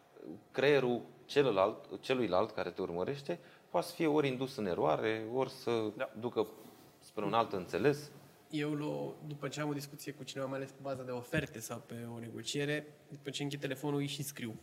creierul 0.52 1.02
celălalt, 1.26 1.78
celuilalt 2.02 2.52
care 2.52 2.70
te 2.70 2.82
urmărește 2.82 3.40
poate 3.70 3.88
să 3.88 3.94
fie 3.94 4.08
ori 4.08 4.28
indus 4.28 4.56
în 4.56 4.66
eroare, 4.66 5.26
ori 5.34 5.50
să 5.50 5.72
Da. 5.98 6.10
ducă 6.20 6.48
spre 7.00 7.26
un 7.26 7.34
alt 7.34 7.54
înțeles. 7.54 8.12
Eu, 8.50 8.76
lo- 8.76 9.28
după 9.28 9.48
ce 9.48 9.62
am 9.62 9.70
o 9.70 9.74
discuție 9.74 10.12
cu 10.12 10.24
cineva, 10.24 10.48
mai 10.48 10.58
ales 10.58 10.70
pe 10.72 10.80
bază 10.82 11.02
de 11.06 11.12
oferte 11.12 11.60
sau 11.60 11.82
pe 11.86 11.96
o 12.16 12.20
negociere, 12.20 12.88
după 13.10 13.30
ce 13.30 13.44
închid 13.44 13.60
telefonul, 13.60 14.00
îi 14.00 14.08
și 14.08 14.24
scriu 14.24 14.56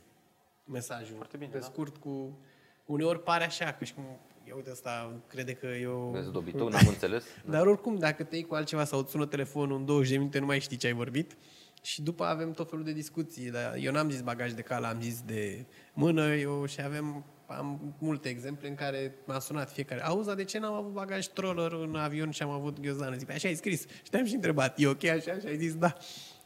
mesajul. 0.70 1.14
Foarte 1.16 1.36
bine, 1.36 1.50
Pe 1.50 1.58
da. 1.58 1.64
scurt, 1.64 1.96
cu... 1.96 2.38
Uneori 2.86 3.22
pare 3.22 3.44
așa, 3.44 3.72
că 3.72 3.84
și 3.84 3.94
cum... 3.94 4.04
Eu 4.48 4.56
uite 4.56 4.70
asta, 4.70 5.12
crede 5.26 5.52
că 5.52 5.66
eu... 5.66 6.10
Vezi, 6.14 6.30
dobitou, 6.30 6.68
n-am 6.68 6.86
înțeles. 6.88 7.24
Dar 7.50 7.66
oricum, 7.66 7.98
dacă 7.98 8.22
te 8.24 8.34
iei 8.36 8.44
cu 8.44 8.54
altceva 8.54 8.84
sau 8.84 8.98
îți 8.98 9.10
sună 9.10 9.26
telefonul 9.26 9.76
în 9.76 9.84
20 9.84 10.10
de 10.10 10.16
minute, 10.16 10.38
nu 10.38 10.46
mai 10.46 10.60
știi 10.60 10.76
ce 10.76 10.86
ai 10.86 10.92
vorbit. 10.92 11.36
Și 11.82 12.02
după 12.02 12.24
avem 12.24 12.52
tot 12.52 12.68
felul 12.70 12.84
de 12.84 12.92
discuții. 12.92 13.50
Dar 13.50 13.74
eu 13.80 13.92
n-am 13.92 14.10
zis 14.10 14.20
bagaj 14.20 14.52
de 14.52 14.62
cală, 14.62 14.86
am 14.86 15.00
zis 15.00 15.20
de 15.22 15.64
mână. 15.92 16.34
Eu 16.34 16.66
și 16.66 16.80
avem 16.82 17.24
am 17.46 17.94
multe 17.98 18.28
exemple 18.28 18.68
în 18.68 18.74
care 18.74 19.14
m-a 19.26 19.38
sunat 19.38 19.70
fiecare. 19.72 20.04
Auzi, 20.04 20.26
dar 20.26 20.36
de 20.36 20.44
ce 20.44 20.58
n-am 20.58 20.72
avut 20.72 20.92
bagaj 20.92 21.26
troller 21.26 21.72
în 21.72 21.96
avion 21.96 22.30
și 22.30 22.42
am 22.42 22.50
avut 22.50 22.80
ghiozdană? 22.80 23.16
Zic, 23.16 23.26
"Păi 23.26 23.34
așa 23.34 23.48
ai 23.48 23.54
scris. 23.54 23.80
Și 23.80 24.10
te-am 24.10 24.24
și 24.24 24.34
întrebat, 24.34 24.78
e 24.78 24.86
ok 24.86 25.04
așa? 25.04 25.38
Și 25.38 25.46
ai 25.46 25.56
zis, 25.56 25.74
da. 25.74 25.96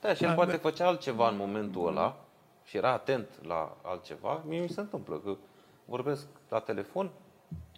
Da, 0.01 0.15
și 0.15 0.23
el 0.23 0.29
Da, 0.29 0.35
poate 0.35 0.51
da. 0.51 0.59
făcea 0.59 0.87
altceva 0.87 1.29
în 1.29 1.37
momentul 1.37 1.87
ăla 1.89 2.24
și 2.65 2.77
era 2.77 2.93
atent 2.93 3.45
la 3.47 3.77
altceva. 3.83 4.43
Mie 4.47 4.61
mi 4.61 4.69
se 4.69 4.81
întâmplă 4.81 5.19
că 5.19 5.37
vorbesc 5.85 6.27
la 6.49 6.61
telefon 6.61 7.11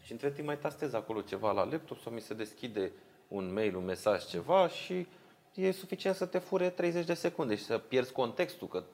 și 0.02 0.12
între 0.12 0.30
timp 0.30 0.46
mai 0.46 0.58
tastez 0.58 0.92
acolo 0.92 1.20
ceva 1.20 1.52
la 1.52 1.64
laptop 1.64 1.98
sau 1.98 2.12
mi 2.12 2.20
se 2.20 2.34
deschide 2.34 2.92
un 3.28 3.52
mail, 3.52 3.76
un 3.76 3.84
mesaj, 3.84 4.26
ceva 4.26 4.68
și 4.68 5.06
e 5.54 5.70
suficient 5.70 6.16
să 6.16 6.26
te 6.26 6.38
fure 6.38 6.70
30 6.70 7.06
de 7.06 7.14
secunde 7.14 7.54
și 7.54 7.64
să 7.64 7.78
pierzi 7.78 8.12
contextul, 8.12 8.68
că 8.68 8.84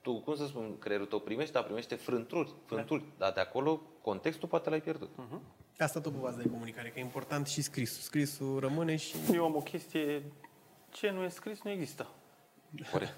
tu, 0.00 0.20
cum 0.20 0.36
să 0.36 0.46
spun, 0.46 0.78
creierul 0.78 1.06
tău 1.06 1.20
primește, 1.20 1.52
dar 1.52 1.64
primește 1.64 1.94
frânturi, 1.94 2.54
frânturi, 2.64 3.04
dar 3.18 3.32
de 3.32 3.40
acolo 3.40 3.80
contextul 4.02 4.48
poate 4.48 4.70
l-ai 4.70 4.80
pierdut. 4.80 5.10
Asta 5.78 6.00
tot 6.00 6.12
pe 6.12 6.18
bază 6.18 6.40
de 6.42 6.48
comunicare, 6.48 6.88
că 6.88 6.98
e 6.98 7.02
important 7.02 7.46
și 7.46 7.62
scrisul. 7.62 8.02
Scrisul 8.02 8.60
rămâne 8.60 8.96
și... 8.96 9.16
Eu 9.32 9.44
am 9.44 9.56
o 9.56 9.60
chestie, 9.60 10.22
ce 10.90 11.10
nu 11.10 11.22
e 11.22 11.28
scris, 11.28 11.62
nu 11.62 11.70
există. 11.70 12.06
Corect. 12.92 13.14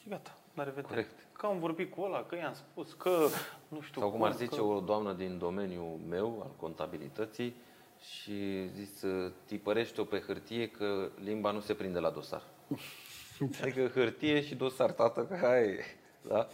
Și 0.00 0.08
gata, 0.08 0.38
la 0.54 0.64
revedere. 0.64 0.94
Corect. 0.94 1.23
Că 1.36 1.46
am 1.46 1.58
vorbit 1.58 1.94
cu 1.94 2.02
ăla, 2.02 2.22
că 2.22 2.36
i-am 2.36 2.54
spus, 2.54 2.92
că 2.92 3.26
nu 3.68 3.80
știu 3.80 4.00
Sau 4.00 4.10
cum 4.10 4.22
ar 4.22 4.32
zice 4.32 4.56
că... 4.56 4.62
o 4.62 4.80
doamnă 4.80 5.12
din 5.12 5.38
domeniul 5.38 5.98
meu, 6.08 6.40
al 6.42 6.50
contabilității, 6.56 7.54
și 8.00 8.68
zis, 8.68 9.04
tipărește-o 9.44 10.04
pe 10.04 10.22
hârtie 10.26 10.68
că 10.68 11.10
limba 11.24 11.50
nu 11.50 11.60
se 11.60 11.74
prinde 11.74 11.98
la 11.98 12.10
dosar. 12.10 12.42
Adică 13.62 13.90
hârtie 13.94 14.40
și 14.42 14.54
dosar, 14.54 14.90
tată, 14.92 15.24
că 15.24 15.36
hai, 15.36 15.62
e, 15.62 15.84
da? 16.28 16.48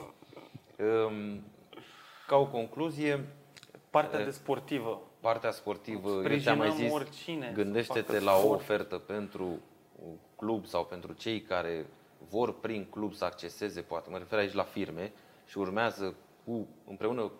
Um, 0.84 1.42
Ca 2.26 2.36
o 2.36 2.46
concluzie, 2.46 3.24
Partea 3.90 4.24
de 4.24 4.30
sportivă. 4.30 5.02
partea 5.20 5.50
sportivă, 5.50 6.08
eu 6.08 6.38
ți-am 6.38 6.58
mai 6.58 6.70
Sprijinăm 6.70 6.76
zis, 6.76 6.92
oricine 6.92 7.46
să 7.46 7.62
gândește-te 7.62 8.12
facă 8.12 8.24
la 8.24 8.34
o 8.36 8.38
sport. 8.40 8.60
ofertă 8.60 8.98
pentru 8.98 9.44
un 10.04 10.14
club 10.36 10.66
sau 10.66 10.84
pentru 10.84 11.12
cei 11.12 11.40
care 11.42 11.86
vor 12.30 12.60
prin 12.60 12.86
club 12.90 13.14
să 13.14 13.24
acceseze, 13.24 13.80
poate 13.80 14.10
mă 14.10 14.18
refer 14.18 14.38
aici 14.38 14.52
la 14.52 14.62
firme, 14.62 15.12
și 15.46 15.58
urmează 15.58 16.14
cu, 16.44 16.68
împreună, 16.86 17.32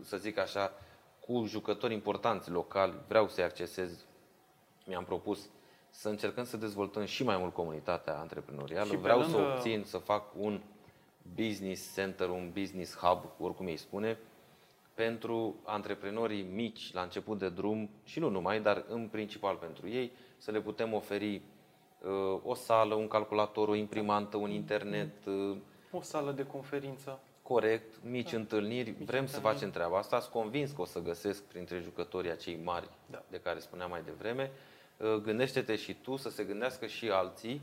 să 0.00 0.16
zic 0.16 0.38
așa, 0.38 0.72
cu 1.20 1.44
jucători 1.46 1.92
importanți 1.92 2.50
locali, 2.50 2.94
vreau 3.08 3.28
să-i 3.28 3.44
accesez, 3.44 4.04
mi-am 4.86 5.04
propus 5.04 5.48
să 5.90 6.08
încercăm 6.08 6.44
să 6.44 6.56
dezvoltăm 6.56 7.04
și 7.04 7.24
mai 7.24 7.36
mult 7.36 7.54
comunitatea 7.54 8.18
antreprenorială. 8.18 8.84
Și 8.84 8.90
pe 8.90 8.96
Vreau 8.96 9.22
să 9.22 9.36
lângă- 9.36 9.52
obțin, 9.52 9.82
să 9.84 9.98
fac 9.98 10.24
un 10.36 10.60
business 11.34 11.94
center, 11.94 12.28
un 12.28 12.50
business 12.52 12.96
hub, 12.96 13.24
oricum 13.38 13.66
ei 13.66 13.76
spune, 13.76 14.18
pentru 14.94 15.54
antreprenorii 15.64 16.42
mici 16.42 16.92
la 16.92 17.02
început 17.02 17.38
de 17.38 17.48
drum 17.48 17.90
și 18.04 18.18
nu 18.18 18.28
numai, 18.28 18.60
dar 18.60 18.84
în 18.88 19.08
principal 19.08 19.56
pentru 19.56 19.88
ei, 19.88 20.12
să 20.36 20.50
le 20.50 20.60
putem 20.60 20.92
oferi 20.92 21.34
uh, 21.34 21.42
o 22.42 22.54
sală, 22.54 22.94
un 22.94 23.08
calculator, 23.08 23.68
o 23.68 23.74
imprimantă, 23.74 24.36
un 24.36 24.50
internet 24.50 25.24
uh, 25.26 25.56
O 25.90 26.00
sală 26.00 26.32
de 26.32 26.46
conferință. 26.46 27.18
corect, 27.42 27.94
mici 28.04 28.32
întâlniri. 28.32 28.90
Vrem 29.04 29.26
să 29.26 29.40
facem 29.40 29.70
treaba 29.70 29.98
asta. 29.98 30.20
Sunt 30.20 30.32
convins 30.32 30.70
că 30.70 30.80
o 30.80 30.84
să 30.84 30.98
găsesc 31.02 31.42
printre 31.42 31.78
jucătorii 31.78 32.30
acei 32.30 32.60
mari 32.64 32.88
Da. 33.10 33.22
de 33.30 33.40
care 33.40 33.58
spuneam 33.58 33.90
mai 33.90 34.02
devreme. 34.04 34.50
Uh, 34.96 35.14
Gândește-te 35.14 35.76
și 35.76 35.94
tu 35.94 36.16
să 36.16 36.30
se 36.30 36.44
gândească 36.44 36.86
și 36.86 37.08
alții. 37.10 37.60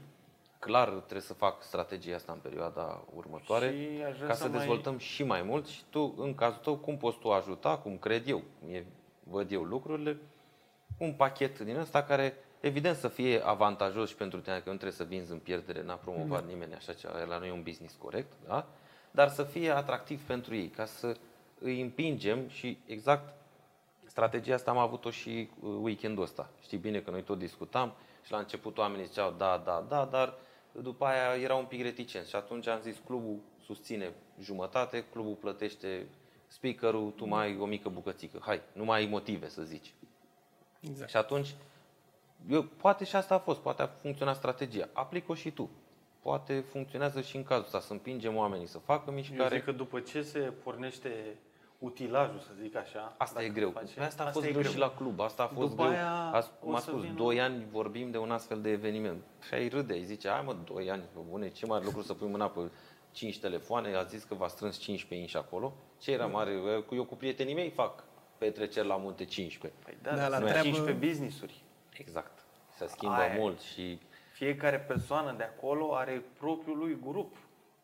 Clar 0.60 0.90
trebuie 0.90 1.22
să 1.22 1.34
fac 1.34 1.64
strategia 1.64 2.16
asta 2.16 2.32
în 2.32 2.40
perioada 2.42 3.04
următoare 3.16 3.70
Și 3.72 4.04
aș 4.04 4.16
vrea 4.16 4.28
ca 4.28 4.34
să 4.34 4.42
să 4.42 4.48
mai- 4.48 4.58
dezvoltăm 4.58 4.98
și 4.98 5.24
mai 5.24 5.42
mult 5.42 5.66
și 5.68 5.82
tu, 5.90 6.14
în 6.18 6.36
cazul 6.36 6.60
tău, 6.64 6.76
cum 6.76 6.98
poți 6.98 7.18
tu 7.18 7.32
ajuta, 7.32 7.78
cum 7.78 7.98
cred 7.98 8.28
eu, 8.28 8.42
cum 8.60 8.74
e, 8.74 8.86
văd 9.24 9.52
eu 9.52 9.62
lucrurile, 9.64 10.18
un 10.98 11.14
pachet 11.14 11.60
din 11.60 11.76
ăsta 11.78 12.04
care 12.04 12.34
evident 12.60 12.96
să 12.96 13.08
fie 13.08 13.42
avantajos 13.46 14.10
și 14.10 14.16
pentru 14.16 14.40
tine, 14.40 14.56
că 14.56 14.70
nu 14.70 14.76
trebuie 14.76 14.98
să 14.98 15.04
vinzi 15.04 15.32
în 15.32 15.40
pierdere, 15.40 15.84
n-a 15.84 15.94
promovat 15.94 16.48
nimeni 16.48 16.74
așa 16.74 16.94
ceva, 16.94 17.24
la 17.24 17.38
noi 17.38 17.48
e 17.48 17.52
un 17.52 17.64
business 17.64 17.96
corect, 17.96 18.32
da? 18.48 18.68
dar 19.12 19.30
să 19.30 19.44
fie 19.44 19.70
atractiv 19.70 20.22
pentru 20.22 20.56
ei, 20.56 20.68
ca 20.68 20.86
să 20.86 21.16
îi 21.60 21.82
împingem 21.82 22.48
și 22.48 22.78
exact 22.86 23.34
strategia 24.06 24.54
asta 24.54 24.72
am 24.72 24.78
avut-o 24.78 25.10
și 25.10 25.50
uh, 25.60 25.70
weekendul 25.82 26.24
ăsta. 26.24 26.50
Știi 26.62 26.78
bine 26.78 27.00
că 27.00 27.12
noi 27.12 27.24
tot 27.24 27.38
discutam 27.38 27.94
și 28.24 28.32
la 28.32 28.38
început 28.38 28.78
oamenii 28.78 29.06
ziceau 29.06 29.34
da, 29.38 29.62
da, 29.66 29.86
da, 29.90 30.06
dar 30.06 30.34
după 30.72 31.06
aia 31.06 31.42
era 31.42 31.56
un 31.56 31.66
pic 31.66 31.82
reticent 31.82 32.26
și 32.26 32.36
atunci 32.36 32.68
am 32.68 32.80
zis 32.82 33.02
clubul 33.06 33.40
susține 33.66 34.14
jumătate, 34.42 35.06
clubul 35.12 35.34
plătește 35.34 36.08
speakerul, 36.48 37.12
tu 37.12 37.28
mai 37.28 37.46
ai 37.46 37.58
o 37.60 37.66
mică 37.66 37.90
bucățică. 37.90 38.40
Hai, 38.42 38.62
nu 38.74 38.84
mai 38.84 39.00
ai 39.00 39.06
motive 39.06 39.50
să 39.50 39.62
zici. 39.62 39.94
Exact. 40.80 41.10
Și 41.10 41.18
atunci, 41.18 41.56
eu, 42.50 42.64
poate 42.64 43.04
și 43.06 43.16
asta 43.16 43.36
a 43.36 43.40
fost, 43.40 43.60
poate 43.60 43.82
a 43.82 43.88
funcționat 43.88 44.36
strategia. 44.36 44.90
Aplică-o 44.94 45.34
și 45.34 45.52
tu. 45.52 45.70
Poate 46.22 46.60
funcționează 46.72 47.22
și 47.22 47.36
în 47.36 47.44
cazul 47.44 47.64
ăsta, 47.64 47.80
să 47.80 47.92
împingem 47.94 48.36
oamenii 48.36 48.68
să 48.68 48.78
facă 48.78 49.04
Eu 49.08 49.14
mișcare. 49.14 49.56
zic 49.56 49.66
că 49.66 49.72
după 49.72 50.00
ce 50.00 50.22
se 50.22 50.40
pornește 50.40 51.38
utilajul, 51.78 52.40
să 52.40 52.50
zic 52.62 52.76
așa... 52.76 53.16
Asta 53.18 53.40
e 53.42 53.48
dacă 53.48 53.60
greu. 53.60 53.70
face- 53.72 53.94
Pe 53.96 54.04
asta 54.04 54.24
a 54.24 54.32
fost 54.32 54.46
e 54.46 54.52
greu, 54.52 54.72
și 54.72 54.78
la 54.78 54.90
club. 54.92 55.20
Asta 55.20 55.44
a 55.44 55.48
fost 55.48 55.70
După 55.70 55.82
greu. 55.84 55.96
aia 55.96 56.30
Azi, 56.34 56.50
o 56.62 56.66
cum 56.66 56.76
a 56.76 56.80
să 56.80 56.90
spus, 56.90 57.02
vină- 57.02 57.14
2 57.18 57.42
ani 57.42 57.66
vorbim 57.72 58.12
de 58.12 58.18
un 58.18 58.32
astfel 58.32 58.62
de 58.62 58.70
eveniment. 58.70 59.24
Și 59.48 59.54
ai 59.54 59.68
râde, 59.68 59.94
ai 59.94 60.04
zice, 60.04 60.30
hai 60.30 60.42
mă, 60.46 60.56
2 60.66 60.92
ani, 60.92 61.02
pe 61.14 61.20
bune, 61.30 61.50
ce 61.50 61.66
mare 61.66 61.84
lucru 61.86 62.02
să 62.02 62.14
pui 62.14 62.28
mâna 62.28 62.48
pe 62.50 62.60
5 63.12 63.40
telefoane, 63.40 63.96
a 63.96 64.04
zis 64.04 64.24
că 64.24 64.34
v-a 64.36 64.48
strâns 64.48 64.78
15 64.78 65.16
inși 65.28 65.38
acolo. 65.38 65.74
Ce 66.00 66.12
era 66.12 66.26
mare? 66.26 66.52
Eu 66.92 67.04
cu 67.04 67.16
prietenii 67.16 67.54
mei 67.54 67.70
fac 67.70 68.04
petreceri 68.38 68.88
la 68.88 68.96
munte 68.96 69.26
15. 69.26 69.80
Păi 69.84 69.98
da, 70.02 70.10
Da, 70.10 70.16
da 70.16 70.28
la 70.28 70.40
la 70.40 70.46
treabă- 70.46 70.62
15 70.62 71.06
business-uri. 71.08 71.64
Exact. 72.00 72.40
Se 72.78 72.88
schimbă 72.88 73.16
Aia 73.16 73.34
e. 73.34 73.40
mult 73.40 73.60
și 73.60 74.00
Fiecare 74.40 74.78
persoană 74.78 75.34
de 75.38 75.44
acolo 75.44 75.96
are 75.96 76.24
propriul 76.38 76.78
lui 76.78 76.98
grup 77.04 77.36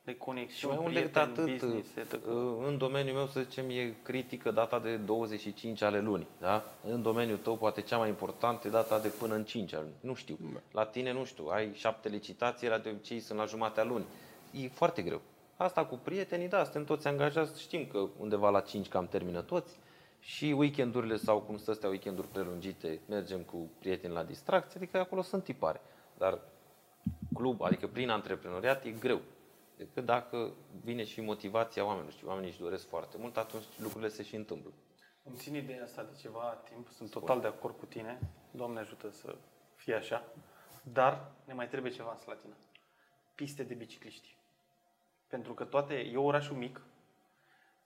de 0.03 0.11
Și 0.11 0.18
conexiuni, 0.18 0.76
mai 0.76 0.84
mult 0.84 0.95
decât 0.95 1.11
prieteni, 1.11 1.51
atât, 1.51 1.70
business, 1.70 1.95
etc. 1.95 2.26
în 2.68 2.78
domeniul 2.78 3.16
meu, 3.16 3.28
să 3.28 3.41
zicem, 3.41 3.70
e 3.70 3.93
critică 4.03 4.51
data 4.51 4.80
de 4.80 4.97
25 4.97 5.82
ale 5.82 5.99
lunii. 5.99 6.28
Da? 6.39 6.63
În 6.84 7.01
domeniul 7.01 7.38
tău, 7.38 7.57
poate 7.57 7.82
cea 7.82 7.97
mai 7.97 8.09
importantă 8.09 8.68
e 8.68 8.70
data 8.70 8.99
de 8.99 9.07
până 9.07 9.36
în 9.36 9.43
5 9.43 9.74
ale 9.74 9.82
lunii. 9.82 9.97
Nu 9.99 10.13
știu. 10.13 10.38
La 10.72 10.86
tine, 10.86 11.11
nu 11.13 11.26
știu, 11.26 11.47
ai 11.47 11.74
șapte 11.74 12.09
licitații, 12.09 12.68
la 12.68 12.78
de 12.78 12.89
obicei 12.89 13.20
sunt 13.20 13.39
la 13.39 13.45
jumatea 13.45 13.84
lunii. 13.84 14.07
E 14.51 14.68
foarte 14.68 15.01
greu. 15.01 15.22
Asta 15.57 15.86
cu 15.86 15.99
prietenii, 16.03 16.47
da, 16.47 16.63
suntem 16.63 16.84
toți 16.84 17.07
angajați, 17.07 17.61
știm 17.61 17.86
că 17.86 18.07
undeva 18.20 18.49
la 18.49 18.59
5 18.59 18.88
cam 18.88 19.07
termină 19.07 19.41
toți. 19.41 19.80
Și 20.26 20.45
weekendurile 20.45 21.15
sau 21.15 21.41
cum 21.41 21.57
stă 21.57 21.71
astea 21.71 21.89
weekenduri 21.89 22.28
prelungite, 22.28 23.01
mergem 23.07 23.41
cu 23.41 23.69
prieteni 23.80 24.13
la 24.13 24.23
distracție, 24.23 24.80
adică 24.80 24.99
acolo 24.99 25.21
sunt 25.21 25.43
tipare. 25.43 25.82
Dar 26.17 26.39
club, 27.34 27.61
adică 27.61 27.88
prin 27.88 28.09
antreprenoriat, 28.09 28.86
e 28.86 28.91
greu. 28.91 29.21
Decât 29.78 30.05
dacă 30.05 30.53
vine 30.84 31.03
și 31.03 31.21
motivația 31.21 31.86
oamenilor 31.86 32.13
și 32.13 32.26
oamenii 32.26 32.49
își 32.49 32.59
doresc 32.59 32.88
foarte 32.88 33.17
mult, 33.19 33.38
atunci 33.38 33.63
lucrurile 33.78 34.09
se 34.09 34.23
și 34.23 34.36
întâmplă. 34.36 34.71
Îmi 35.23 35.36
țin 35.38 35.55
ideea 35.55 35.84
asta 35.84 36.03
de 36.03 36.17
ceva 36.19 36.61
timp, 36.69 36.88
sunt 36.89 37.09
total 37.09 37.41
de 37.41 37.47
acord 37.47 37.78
cu 37.78 37.86
tine, 37.86 38.19
Doamne 38.51 38.80
ajută 38.80 39.09
să 39.09 39.36
fie 39.76 39.93
așa, 39.93 40.23
dar 40.84 41.32
ne 41.45 41.53
mai 41.53 41.67
trebuie 41.67 41.91
ceva 41.91 42.11
în 42.11 42.17
Slatina. 42.17 42.55
Piste 43.36 43.63
de 43.63 43.73
bicicliști. 43.73 44.38
Pentru 45.28 45.53
că 45.53 45.63
toate, 45.63 45.93
e 45.93 46.17
orașul 46.17 46.55
mic, 46.55 46.82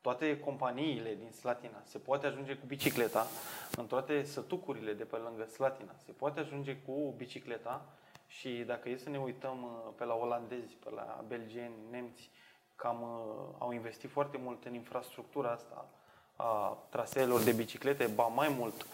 toate 0.01 0.39
companiile 0.39 1.15
din 1.15 1.31
Slatina. 1.31 1.81
Se 1.83 1.97
poate 1.97 2.27
ajunge 2.27 2.53
cu 2.55 2.65
bicicleta, 2.65 3.27
în 3.77 3.87
toate 3.87 4.23
sătucurile 4.23 4.93
de 4.93 5.03
pe 5.03 5.15
lângă 5.15 5.45
Slatina. 5.45 5.95
Se 6.05 6.11
poate 6.11 6.39
ajunge 6.39 6.75
cu 6.75 7.13
bicicleta 7.17 7.85
și 8.27 8.49
dacă 8.49 8.89
e 8.89 8.97
să 8.97 9.09
ne 9.09 9.19
uităm 9.19 9.63
uh, 9.63 9.93
pe 9.97 10.05
la 10.05 10.13
olandezi, 10.13 10.73
pe 10.73 10.89
la 10.89 11.23
belgieni, 11.27 11.73
nemți, 11.89 12.29
cam 12.75 13.01
uh, 13.01 13.55
au 13.57 13.71
investit 13.71 14.09
foarte 14.09 14.37
mult 14.43 14.65
în 14.65 14.73
infrastructura 14.73 15.49
asta 15.51 15.89
a 16.35 16.77
traseelor 16.89 17.43
de 17.43 17.51
biciclete, 17.51 18.05
ba 18.05 18.23
mai 18.27 18.55
mult, 18.57 18.85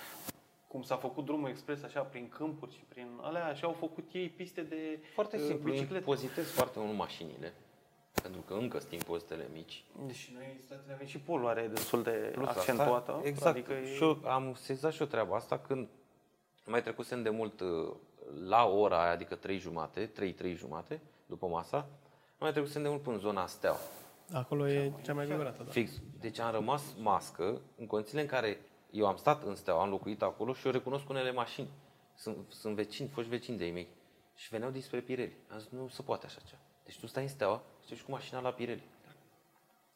cum 0.67 0.83
s-a 0.83 0.95
făcut 0.95 1.25
drumul 1.25 1.49
expres 1.49 1.83
așa 1.83 2.01
prin 2.01 2.29
câmpuri 2.29 2.73
și 2.73 2.83
prin 2.87 3.07
alea, 3.21 3.45
așa 3.45 3.67
au 3.67 3.73
făcut 3.73 4.09
ei 4.11 4.29
piste 4.29 4.61
de 4.61 4.99
Foarte 5.13 5.37
uh, 5.37 5.43
simplu, 5.43 5.71
biciclete. 5.71 5.97
impozitez 5.97 6.51
foarte 6.51 6.79
mult 6.79 6.97
mașinile, 6.97 7.53
pentru 8.25 8.43
că 8.47 8.53
încă 8.53 8.79
sunt 8.79 8.91
impozitele 8.91 9.47
mici. 9.53 9.83
Deci 10.05 10.31
noi 10.33 10.59
statele 10.65 10.93
avem 10.93 11.07
și 11.07 11.19
poluare 11.19 11.67
destul 11.67 12.03
de 12.03 12.29
Plus 12.33 12.47
accentuată. 12.47 13.11
Asta, 13.11 13.27
exact. 13.27 13.55
Adică 13.55 13.71
Adică 13.71 13.87
e... 13.87 13.95
și 13.95 14.03
eu 14.03 14.19
am 14.23 14.53
sezat 14.53 14.93
și 14.93 15.01
o 15.01 15.05
treaba 15.05 15.35
asta 15.35 15.57
când 15.57 15.87
mai 16.65 16.81
trecusem 16.81 17.23
de 17.23 17.29
mult 17.29 17.59
uh, 17.59 17.93
la 18.47 18.65
ora 18.65 19.01
aia, 19.01 19.11
adică 19.11 19.35
3 19.35 19.57
jumate, 19.57 20.05
3, 20.05 20.33
3 20.33 20.55
jumate, 20.55 21.01
după 21.25 21.47
masa, 21.47 21.87
mai 22.39 22.51
trecusem 22.51 22.81
de 22.81 22.89
mult 22.89 23.01
până 23.01 23.15
în 23.15 23.21
zona 23.21 23.47
Steaua. 23.47 23.77
Acolo 24.33 24.67
e 24.67 24.91
cea 25.03 25.13
mai 25.13 25.25
violată, 25.25 25.63
da. 25.63 25.71
Fix. 25.71 25.91
Deci 26.19 26.39
am 26.39 26.51
rămas 26.51 26.83
mască 27.01 27.61
în 27.77 27.87
condițiile 27.87 28.21
în 28.21 28.27
care 28.27 28.59
eu 28.91 29.05
am 29.07 29.15
stat 29.15 29.43
în 29.43 29.55
Steaua, 29.55 29.81
am 29.81 29.89
locuit 29.89 30.21
acolo 30.21 30.53
și 30.53 30.65
eu 30.65 30.71
recunosc 30.71 31.09
unele 31.09 31.31
mașini. 31.31 31.69
Sunt, 32.15 32.37
sunt 32.49 32.75
vecini, 32.75 33.09
foști 33.09 33.29
vecini 33.29 33.57
de 33.57 33.65
ei 33.65 33.71
mei. 33.71 33.87
Și 34.35 34.49
veneau 34.49 34.71
dinspre 34.71 34.99
Pirelli. 34.99 35.37
Am 35.51 35.59
zis, 35.59 35.69
nu 35.69 35.87
se 35.87 36.01
poate 36.01 36.25
așa 36.25 36.39
ceva. 36.45 36.61
Deci 36.85 36.99
tu 36.99 37.07
stai 37.07 37.23
în 37.23 37.29
Steaua 37.29 37.61
și 37.85 37.91
te 37.91 37.95
duci 37.95 38.03
cu 38.03 38.11
mașina 38.11 38.39
la 38.39 38.49
Pirelli. 38.49 38.83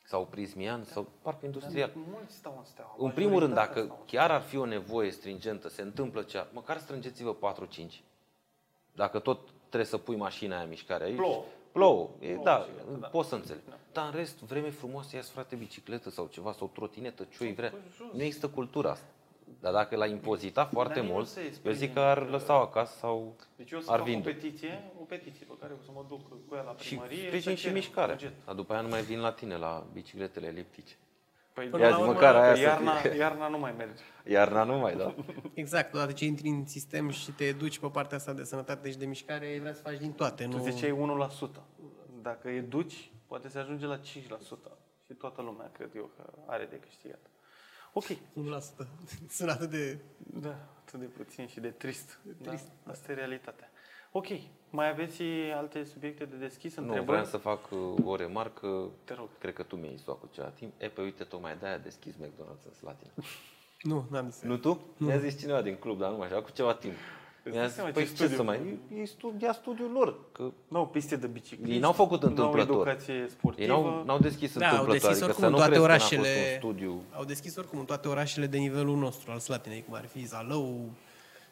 Sau 0.05 0.25
Prismian, 0.25 0.83
sau 0.83 1.07
parc 1.21 1.43
industrial. 1.43 1.91
Mulți 2.09 2.35
stau 2.35 2.55
în 2.57 2.65
steaua. 2.65 2.95
În 2.97 3.11
primul 3.11 3.39
rând, 3.39 3.53
Majoritatea 3.53 3.83
dacă 3.83 3.85
stau 3.85 3.97
în 3.99 4.05
chiar 4.05 4.31
ar 4.31 4.41
fi 4.41 4.57
o 4.57 4.65
nevoie 4.65 5.11
stringentă, 5.11 5.69
se 5.69 5.81
întâmplă 5.81 6.21
cea, 6.21 6.47
măcar 6.53 6.77
strângeți-vă 6.77 7.35
4-5. 7.35 8.01
Dacă 8.95 9.19
tot 9.19 9.39
trebuie 9.67 9.89
să 9.89 9.97
pui 9.97 10.15
mașina 10.15 10.55
aia 10.55 10.63
în 10.63 10.69
mișcare 10.69 11.03
aici. 11.03 11.15
Plouă. 11.15 11.43
Plouă, 11.71 12.09
e, 12.19 12.27
Plouă 12.27 12.43
da, 12.43 12.57
și 12.57 12.69
gata, 12.77 12.97
da. 12.99 13.07
pot 13.07 13.25
să 13.25 13.35
înțeleg. 13.35 13.61
Dar 13.91 14.05
în 14.05 14.11
rest, 14.11 14.39
vreme 14.39 14.69
frumoasă, 14.69 15.15
ia 15.15 15.21
frate 15.21 15.55
bicicletă 15.55 16.09
sau 16.09 16.27
ceva, 16.31 16.53
sau 16.53 16.69
trotinetă, 16.73 17.27
ce 17.37 17.45
i 17.47 17.53
vrea. 17.53 17.73
Nu 18.13 18.21
există 18.21 18.49
cultura 18.49 18.91
asta. 18.91 19.07
Dar 19.59 19.73
dacă 19.73 19.95
l-a 19.95 20.05
impozitat 20.05 20.69
foarte 20.71 20.99
ei 20.99 21.05
nu 21.05 21.11
mult, 21.11 21.27
se 21.27 21.39
eu 21.39 21.45
exprimă. 21.45 21.73
zic 21.75 21.93
că 21.93 21.99
ar 21.99 22.29
lăsa 22.29 22.53
acasă 22.53 22.97
sau 22.97 23.35
Deci 23.55 23.71
eu 23.71 23.79
să 23.79 23.91
ar 23.91 23.97
fac 23.97 24.07
o 24.07 24.09
vinde. 24.09 24.29
petiție, 24.29 24.91
o 25.01 25.03
petiție 25.03 25.45
pe 25.45 25.53
care 25.59 25.73
o 25.79 25.83
să 25.83 25.89
mă 25.93 26.05
duc 26.07 26.27
cu 26.47 26.55
ea 26.55 26.61
la 26.61 26.75
Și 26.77 26.87
primărie. 26.87 27.17
sprijin 27.25 27.41
să 27.41 27.49
și 27.49 27.55
cerem 27.61 27.73
mișcarea. 27.75 28.15
buget. 28.15 28.31
Dar 28.45 28.55
după 28.55 28.73
aia 28.73 28.81
nu 28.81 28.87
mai 28.87 29.01
vin 29.01 29.19
la 29.19 29.31
tine 29.31 29.55
la 29.57 29.85
bicicletele 29.93 30.47
eliptice. 30.47 30.93
Păi, 31.53 31.67
Până 31.67 31.83
Ia 31.83 31.89
la 31.89 31.95
zi, 31.95 32.01
urmă, 32.01 32.13
măcar 32.13 32.35
aia 32.35 32.49
că 32.49 32.55
să 32.55 32.61
iarna, 32.61 32.93
fie. 32.95 33.15
iarna 33.15 33.47
nu 33.47 33.57
mai 33.59 33.73
merge. 33.77 34.01
Iarna 34.25 34.63
nu 34.63 34.77
mai, 34.77 34.95
da? 34.95 35.15
Exact, 35.53 35.93
odată 35.93 36.11
ce 36.11 36.25
intri 36.25 36.47
în 36.47 36.65
sistem 36.65 37.09
și 37.09 37.31
te 37.31 37.51
duci 37.51 37.79
pe 37.79 37.87
partea 37.87 38.17
asta 38.17 38.33
de 38.33 38.43
sănătate 38.43 38.91
și 38.91 38.97
de 38.97 39.05
mișcare, 39.05 39.57
vrea 39.59 39.73
să 39.73 39.81
faci 39.81 39.97
din 39.97 40.11
toate. 40.11 40.43
Tu 40.43 40.57
Nu... 40.57 40.63
ziceai 40.63 41.27
1%. 41.49 41.61
Dacă 42.21 42.49
e 42.49 42.61
duci, 42.61 43.11
poate 43.27 43.47
se 43.49 43.59
ajunge 43.59 43.85
la 43.85 43.97
5%. 43.97 44.01
Și 45.05 45.13
toată 45.17 45.41
lumea, 45.41 45.69
cred 45.73 45.89
eu, 45.95 46.09
că 46.17 46.23
are 46.45 46.67
de 46.69 46.75
câștigat. 46.79 47.19
Ok. 47.93 48.05
1%. 48.05 48.15
Sunt 49.29 49.49
atât 49.49 49.69
de... 49.69 49.99
Da, 50.17 50.55
atât 50.85 50.99
de 50.99 51.05
puțin 51.05 51.47
și 51.47 51.59
de 51.59 51.69
trist. 51.69 52.19
trist, 52.41 52.71
Da, 52.83 52.91
asta 52.91 53.11
e 53.11 53.15
realitatea. 53.15 53.71
Ok. 54.11 54.25
Mai 54.69 54.89
aveți 54.89 55.21
alte 55.55 55.83
subiecte 55.83 56.25
de 56.25 56.35
deschis? 56.35 56.75
Nu, 56.75 56.83
Întrebări? 56.83 57.09
vreau 57.11 57.25
să 57.25 57.37
fac 57.37 57.71
uh, 57.71 58.05
o 58.05 58.15
remarcă. 58.15 58.89
Te 59.03 59.13
rog. 59.13 59.29
Cred 59.39 59.53
că 59.53 59.63
tu 59.63 59.75
mi-ai 59.75 59.95
zis 59.95 60.05
cu 60.05 60.29
ceva 60.31 60.47
timp. 60.47 60.73
E, 60.77 60.87
pe 60.87 61.01
uite, 61.01 61.23
tocmai 61.23 61.57
de-aia 61.59 61.75
a 61.75 61.77
deschis 61.77 62.13
McDonald's 62.15 62.65
în 62.65 62.73
Slatina. 62.73 63.11
Nu, 63.81 64.05
n-am 64.11 64.29
zis. 64.29 64.41
Nu 64.41 64.57
tu? 64.57 64.81
Mi-a 64.97 65.17
zis 65.17 65.39
cineva 65.39 65.61
din 65.61 65.75
club, 65.75 65.99
dar 65.99 66.11
nu 66.11 66.17
mai 66.17 66.27
știu, 66.27 66.41
cu 66.41 66.51
ceva 66.51 66.73
timp. 66.73 66.93
Îți 67.49 67.57
Mi-a 67.57 67.59
dai 67.59 67.67
zis, 67.67 67.75
seama 67.75 67.89
păi 67.91 68.03
ce 68.03 68.09
ce 68.09 68.15
studiu? 68.15 68.35
să 68.35 68.43
mai... 68.43 68.79
Ei 68.95 69.05
studia 69.05 69.53
studiul 69.53 69.91
lor, 69.91 70.15
că 70.31 70.51
Nu 70.67 70.77
au 70.77 70.87
piste 70.87 71.15
de 71.15 71.27
bicicliști. 71.27 71.73
Ei 71.73 71.79
n-au 71.79 71.91
făcut 71.91 72.23
întâmplător. 72.23 72.67
Nu 72.67 72.73
au 72.73 72.81
educație 72.81 73.25
sportivă. 73.29 73.61
ei 73.63 73.67
n-au, 73.69 74.03
n-au 74.05 74.19
deschis 74.19 74.53
Da, 74.57 74.65
au 74.65 74.71
întâmplător, 74.71 75.09
deschis 75.09 75.09
adică 75.09 75.25
oricum 75.25 75.39
să 75.41 75.45
în 75.45 75.51
nu 75.51 75.57
toate 75.57 75.71
crezi 75.71 75.81
că 75.85 75.87
n-a 75.87 75.93
orașele. 75.93 76.29
fost 76.41 76.51
un 76.51 76.57
studiu. 76.57 77.03
Au 77.11 77.23
deschis 77.23 77.55
oricum 77.55 77.79
în 77.79 77.85
toate 77.85 78.07
orașele 78.07 78.45
de 78.45 78.57
nivelul 78.57 78.97
nostru 78.97 79.31
al 79.31 79.39
Slatinei, 79.39 79.83
cum 79.87 79.93
ar 79.93 80.05
fi 80.05 80.25
Zalău 80.25 80.89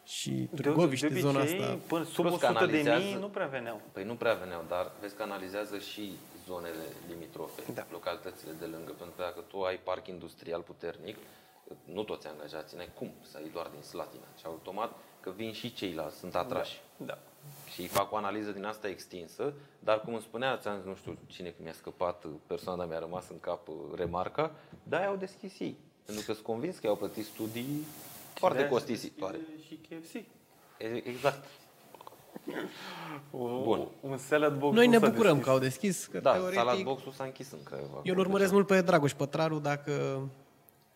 și 0.05 0.29
De, 0.51 0.61
Târgoviște, 0.61 1.07
de 1.07 1.19
zona 1.19 1.39
obicei, 1.39 1.59
asta. 1.59 1.77
până 1.87 2.03
sub 2.03 2.25
Plus 2.25 2.39
că 2.39 2.45
100 2.45 2.65
de 2.65 2.71
mii 2.71 2.81
analizează- 2.89 3.19
nu 3.19 3.27
prea 3.27 3.45
veneau. 3.47 3.81
Păi 3.91 4.03
nu 4.03 4.13
prea 4.13 4.33
veneau, 4.33 4.63
dar 4.67 4.91
vezi 5.01 5.15
că 5.15 5.23
analizează 5.23 5.77
și 5.77 6.11
zonele 6.47 6.85
limitrofe, 7.11 7.61
Da. 7.73 7.85
localitățile 7.91 8.51
de 8.59 8.65
lângă, 8.65 8.91
pentru 8.97 9.15
că 9.17 9.21
dacă 9.23 9.39
tu 9.47 9.61
ai 9.61 9.79
parc 9.83 10.07
industrial 10.07 10.61
puternic, 10.61 11.17
nu 11.83 12.03
toți 12.03 12.27
angajații 12.27 12.77
n-ai 12.77 12.89
cum 12.97 13.11
să 13.21 13.37
ai 13.37 13.49
doar 13.53 13.67
din 13.73 13.81
Slatina. 13.81 14.23
Și 14.37 14.45
automat 14.45 14.91
că 15.19 15.29
vin 15.35 15.51
și 15.53 15.73
ceilalți, 15.73 16.17
sunt 16.17 16.35
atrași. 16.35 16.81
Da. 16.97 17.17
Și 17.73 17.87
fac 17.87 18.11
o 18.11 18.15
analiză 18.15 18.51
din 18.51 18.63
asta 18.65 18.87
extinsă, 18.87 19.53
dar 19.79 20.01
cum 20.01 20.13
îmi 20.13 20.21
spunea, 20.21 20.57
ți-am 20.57 20.75
zis, 20.77 20.85
nu 20.85 20.95
știu 20.95 21.17
cine 21.27 21.49
că 21.49 21.55
mi-a 21.63 21.73
scăpat 21.73 22.25
persoana, 22.47 22.85
mi-a 22.85 22.99
rămas 22.99 23.29
în 23.29 23.39
cap 23.39 23.67
uh, 23.67 23.75
remarca, 23.95 24.51
da, 24.83 25.05
au 25.05 25.15
deschis 25.15 25.59
ei. 25.59 25.77
Pentru 26.05 26.25
că 26.25 26.33
sunt 26.33 26.45
convins 26.45 26.77
că 26.77 26.87
au 26.87 26.95
plătit 26.95 27.25
studii 27.25 27.85
foarte 28.33 28.57
De-aia 28.57 28.71
se 28.71 28.77
costisitoare. 28.77 29.37
deschide 29.55 29.61
Și 29.67 29.75
KFC. 29.75 30.13
E- 30.77 31.07
Exact. 31.09 31.45
O, 33.31 33.61
Bun. 33.61 33.87
Un 33.99 34.17
salad 34.17 34.57
box 34.59 34.75
Noi 34.75 34.85
nu 34.85 34.91
ne 34.91 34.97
s-a 34.99 35.09
bucurăm 35.09 35.29
deschis. 35.33 35.45
că 35.45 35.49
au 35.51 35.59
deschis, 35.59 36.05
că 36.05 36.19
Da, 36.19 36.31
teoretic... 36.31 36.57
salat 36.59 36.81
boxul 36.83 37.11
s-a 37.11 37.23
închis 37.23 37.51
în 37.51 37.63
Craiova. 37.63 38.01
Eu 38.03 38.13
îl 38.13 38.19
urmăresc 38.19 38.51
mult 38.51 38.67
pe 38.67 38.81
Dragoș 38.81 39.13
Pătraru, 39.13 39.59
dacă 39.59 40.21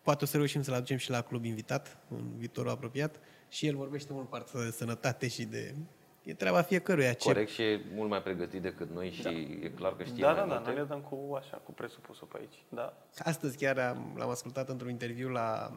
poate 0.02 0.24
o 0.24 0.26
să 0.26 0.36
reușim 0.36 0.62
să-l 0.62 0.74
aducem 0.74 0.96
și 0.96 1.10
la 1.10 1.20
club 1.20 1.44
invitat 1.44 1.96
în 2.08 2.36
viitorul 2.36 2.70
apropiat 2.70 3.20
și 3.48 3.66
el 3.66 3.76
vorbește 3.76 4.12
mult 4.12 4.28
partea 4.28 4.64
de 4.64 4.70
sănătate 4.70 5.28
și 5.28 5.44
de... 5.44 5.74
E 6.22 6.34
treaba 6.34 6.62
fiecăruia. 6.62 7.12
Ce... 7.12 7.28
Corect 7.28 7.50
și 7.50 7.62
e 7.62 7.80
mult 7.94 8.08
mai 8.10 8.22
pregătit 8.22 8.62
decât 8.62 8.90
noi 8.90 9.10
și 9.10 9.28
e 9.62 9.68
clar 9.68 9.96
că 9.96 10.04
știe 10.04 10.22
Da, 10.22 10.26
mai 10.32 10.36
da, 10.40 10.46
da, 10.46 10.54
multe. 10.54 10.70
noi 10.70 10.78
le 10.78 10.84
dăm 10.84 11.00
cu 11.00 11.34
așa, 11.34 11.56
cu 11.56 11.72
presupusul 11.72 12.26
pe 12.26 12.36
aici. 12.40 12.64
Da. 12.68 12.96
Astăzi 13.18 13.56
chiar 13.56 13.78
am, 13.78 14.14
l-am 14.16 14.28
ascultat 14.28 14.68
într-un 14.68 14.90
interviu 14.90 15.28
la, 15.28 15.72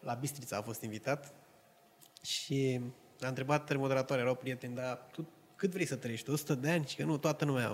la 0.00 0.14
Bistrița, 0.14 0.56
a 0.56 0.62
fost 0.62 0.82
invitat 0.82 1.34
și 2.22 2.80
a 3.20 3.28
întrebat 3.28 3.76
moderatoarea, 3.76 4.24
erau 4.24 4.36
prieteni, 4.36 4.74
dar 4.74 5.06
tu 5.12 5.28
cât 5.56 5.70
vrei 5.70 5.86
să 5.86 5.96
trăiești? 5.96 6.30
100 6.30 6.54
de 6.54 6.70
ani? 6.70 6.86
Și 6.86 6.96
că 6.96 7.04
nu, 7.04 7.18
toată 7.18 7.44
lumea, 7.44 7.70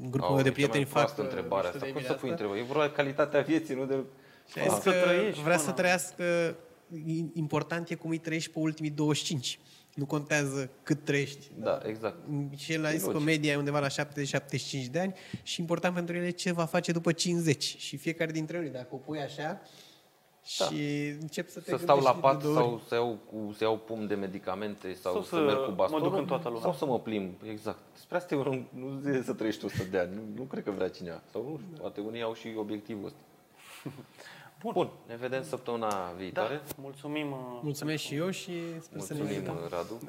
un 0.00 0.10
grupul 0.10 0.28
Au, 0.28 0.34
meu 0.34 0.42
de 0.42 0.48
e 0.48 0.52
cea 0.52 0.58
mai 0.58 0.68
prieteni 0.68 0.84
fac 0.84 0.92
proastă 0.92 1.22
întrebarea 1.22 1.70
niște 1.70 1.76
asta. 1.76 1.86
de 1.86 1.92
Cum 1.92 2.00
bine 2.00 2.12
să 2.12 2.18
pui 2.20 2.30
asta. 2.30 2.42
întrebări? 2.42 2.60
E 2.60 2.72
vorba 2.72 2.86
de 2.86 2.92
calitatea 2.92 3.40
vieții, 3.40 3.74
nu 3.74 3.86
de... 3.86 3.94
Și 4.52 4.58
a 4.58 4.62
zis 4.62 4.72
Ah. 4.72 4.80
Să 4.82 4.90
că 4.90 4.96
trăiești 5.06 5.40
vrea 5.42 5.56
până- 5.56 5.66
să 5.68 5.72
trăiască, 5.74 6.56
important 7.32 7.88
e 7.90 7.94
cum 7.94 8.10
îi 8.10 8.18
trăiești 8.18 8.50
pe 8.50 8.58
ultimii 8.58 8.90
25. 8.90 9.58
Nu 9.94 10.06
contează 10.06 10.70
cât 10.82 11.04
trăiești. 11.04 11.50
Da, 11.54 11.80
exact. 11.86 12.16
Și 12.56 12.72
el 12.72 12.84
a 12.84 12.90
zis 12.90 13.02
E 13.02 13.04
că 13.06 13.10
logic. 13.12 13.26
media 13.26 13.52
e 13.52 13.56
undeva 13.56 13.78
la 13.80 13.88
70-75 13.88 14.86
de 14.90 14.98
ani 15.00 15.14
și 15.42 15.60
important 15.60 15.94
pentru 15.94 16.16
el 16.16 16.22
e 16.24 16.30
ce 16.30 16.52
va 16.52 16.64
face 16.64 16.92
după 16.92 17.12
50. 17.12 17.76
Și 17.78 17.96
fiecare 17.96 18.30
dintre 18.32 18.58
noi, 18.58 18.68
dacă 18.68 18.86
o 18.90 18.96
pui 18.96 19.18
așa 19.20 19.60
și 20.44 21.06
încep 21.20 21.48
să 21.48 21.60
te 21.60 21.70
Da. 21.70 21.76
Să 21.76 21.82
stau 21.82 22.00
la 22.00 22.12
gândești 22.12 22.20
de 22.20 22.20
pat 22.20 22.42
două 22.42 22.56
ori. 22.56 22.64
sau 22.66 22.82
să 22.88 22.94
iau, 22.94 23.18
cu, 23.30 23.52
să 23.56 23.64
iau 23.64 23.76
pum 23.78 24.06
de 24.06 24.14
medicamente 24.14 24.92
sau, 24.94 25.12
Sau 25.12 25.22
să, 25.22 25.28
să 25.28 25.40
merg 25.40 25.58
cu 25.64 25.68
mă 25.68 25.74
bastonul 25.74 26.08
duc 26.08 26.18
în 26.18 26.26
toată 26.26 26.44
lumea. 26.48 26.62
sau 26.62 26.72
să 26.72 26.86
mă 26.86 26.98
plimb, 27.00 27.32
exact. 27.50 27.78
Despre 27.94 28.16
asta 28.16 28.34
eu 28.34 28.42
nu, 28.42 28.66
nu 28.74 29.12
zic 29.12 29.24
să 29.24 29.32
trăiești 29.32 29.64
100 29.64 29.84
de 29.90 29.98
ani, 29.98 30.14
nu, 30.14 30.20
nu 30.36 30.42
cred 30.42 30.64
că 30.64 30.70
vrea 30.70 30.88
cineva. 30.88 31.22
Sau 31.32 31.42
nu 31.42 31.58
știu, 31.66 31.80
poate 31.80 32.00
unii 32.00 32.22
au 32.22 32.34
și 32.34 32.54
obiectivul 32.56 33.04
ăsta. 33.06 33.18
Bun. 34.60 34.72
Bun, 34.72 34.90
ne 35.06 35.16
vedem 35.16 35.42
săptămâna 35.42 35.88
Da, 35.88 36.12
viitoare. 36.16 36.60
mulțumim. 36.76 37.32
uh, 37.32 37.60
Mulțumesc 37.62 38.02
și 38.02 38.14
eu 38.14 38.30
și 38.30 38.80
sper 38.80 39.00
să 39.00 39.12
ne 39.14 39.18
Mulțumim, 39.20 39.42
vedem. 39.42 39.68
Radu. 39.70 40.00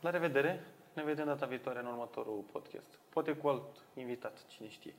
La 0.00 0.10
revedere. 0.10 0.64
Ne 0.92 1.02
vedem 1.02 1.24
data 1.26 1.46
viitoare 1.46 1.78
în 1.78 1.86
următorul 1.86 2.44
podcast. 2.52 2.86
Poate 3.08 3.32
cu 3.32 3.48
alt 3.48 3.62
invitat, 3.94 4.46
cine 4.48 4.68
știe. 4.68 4.94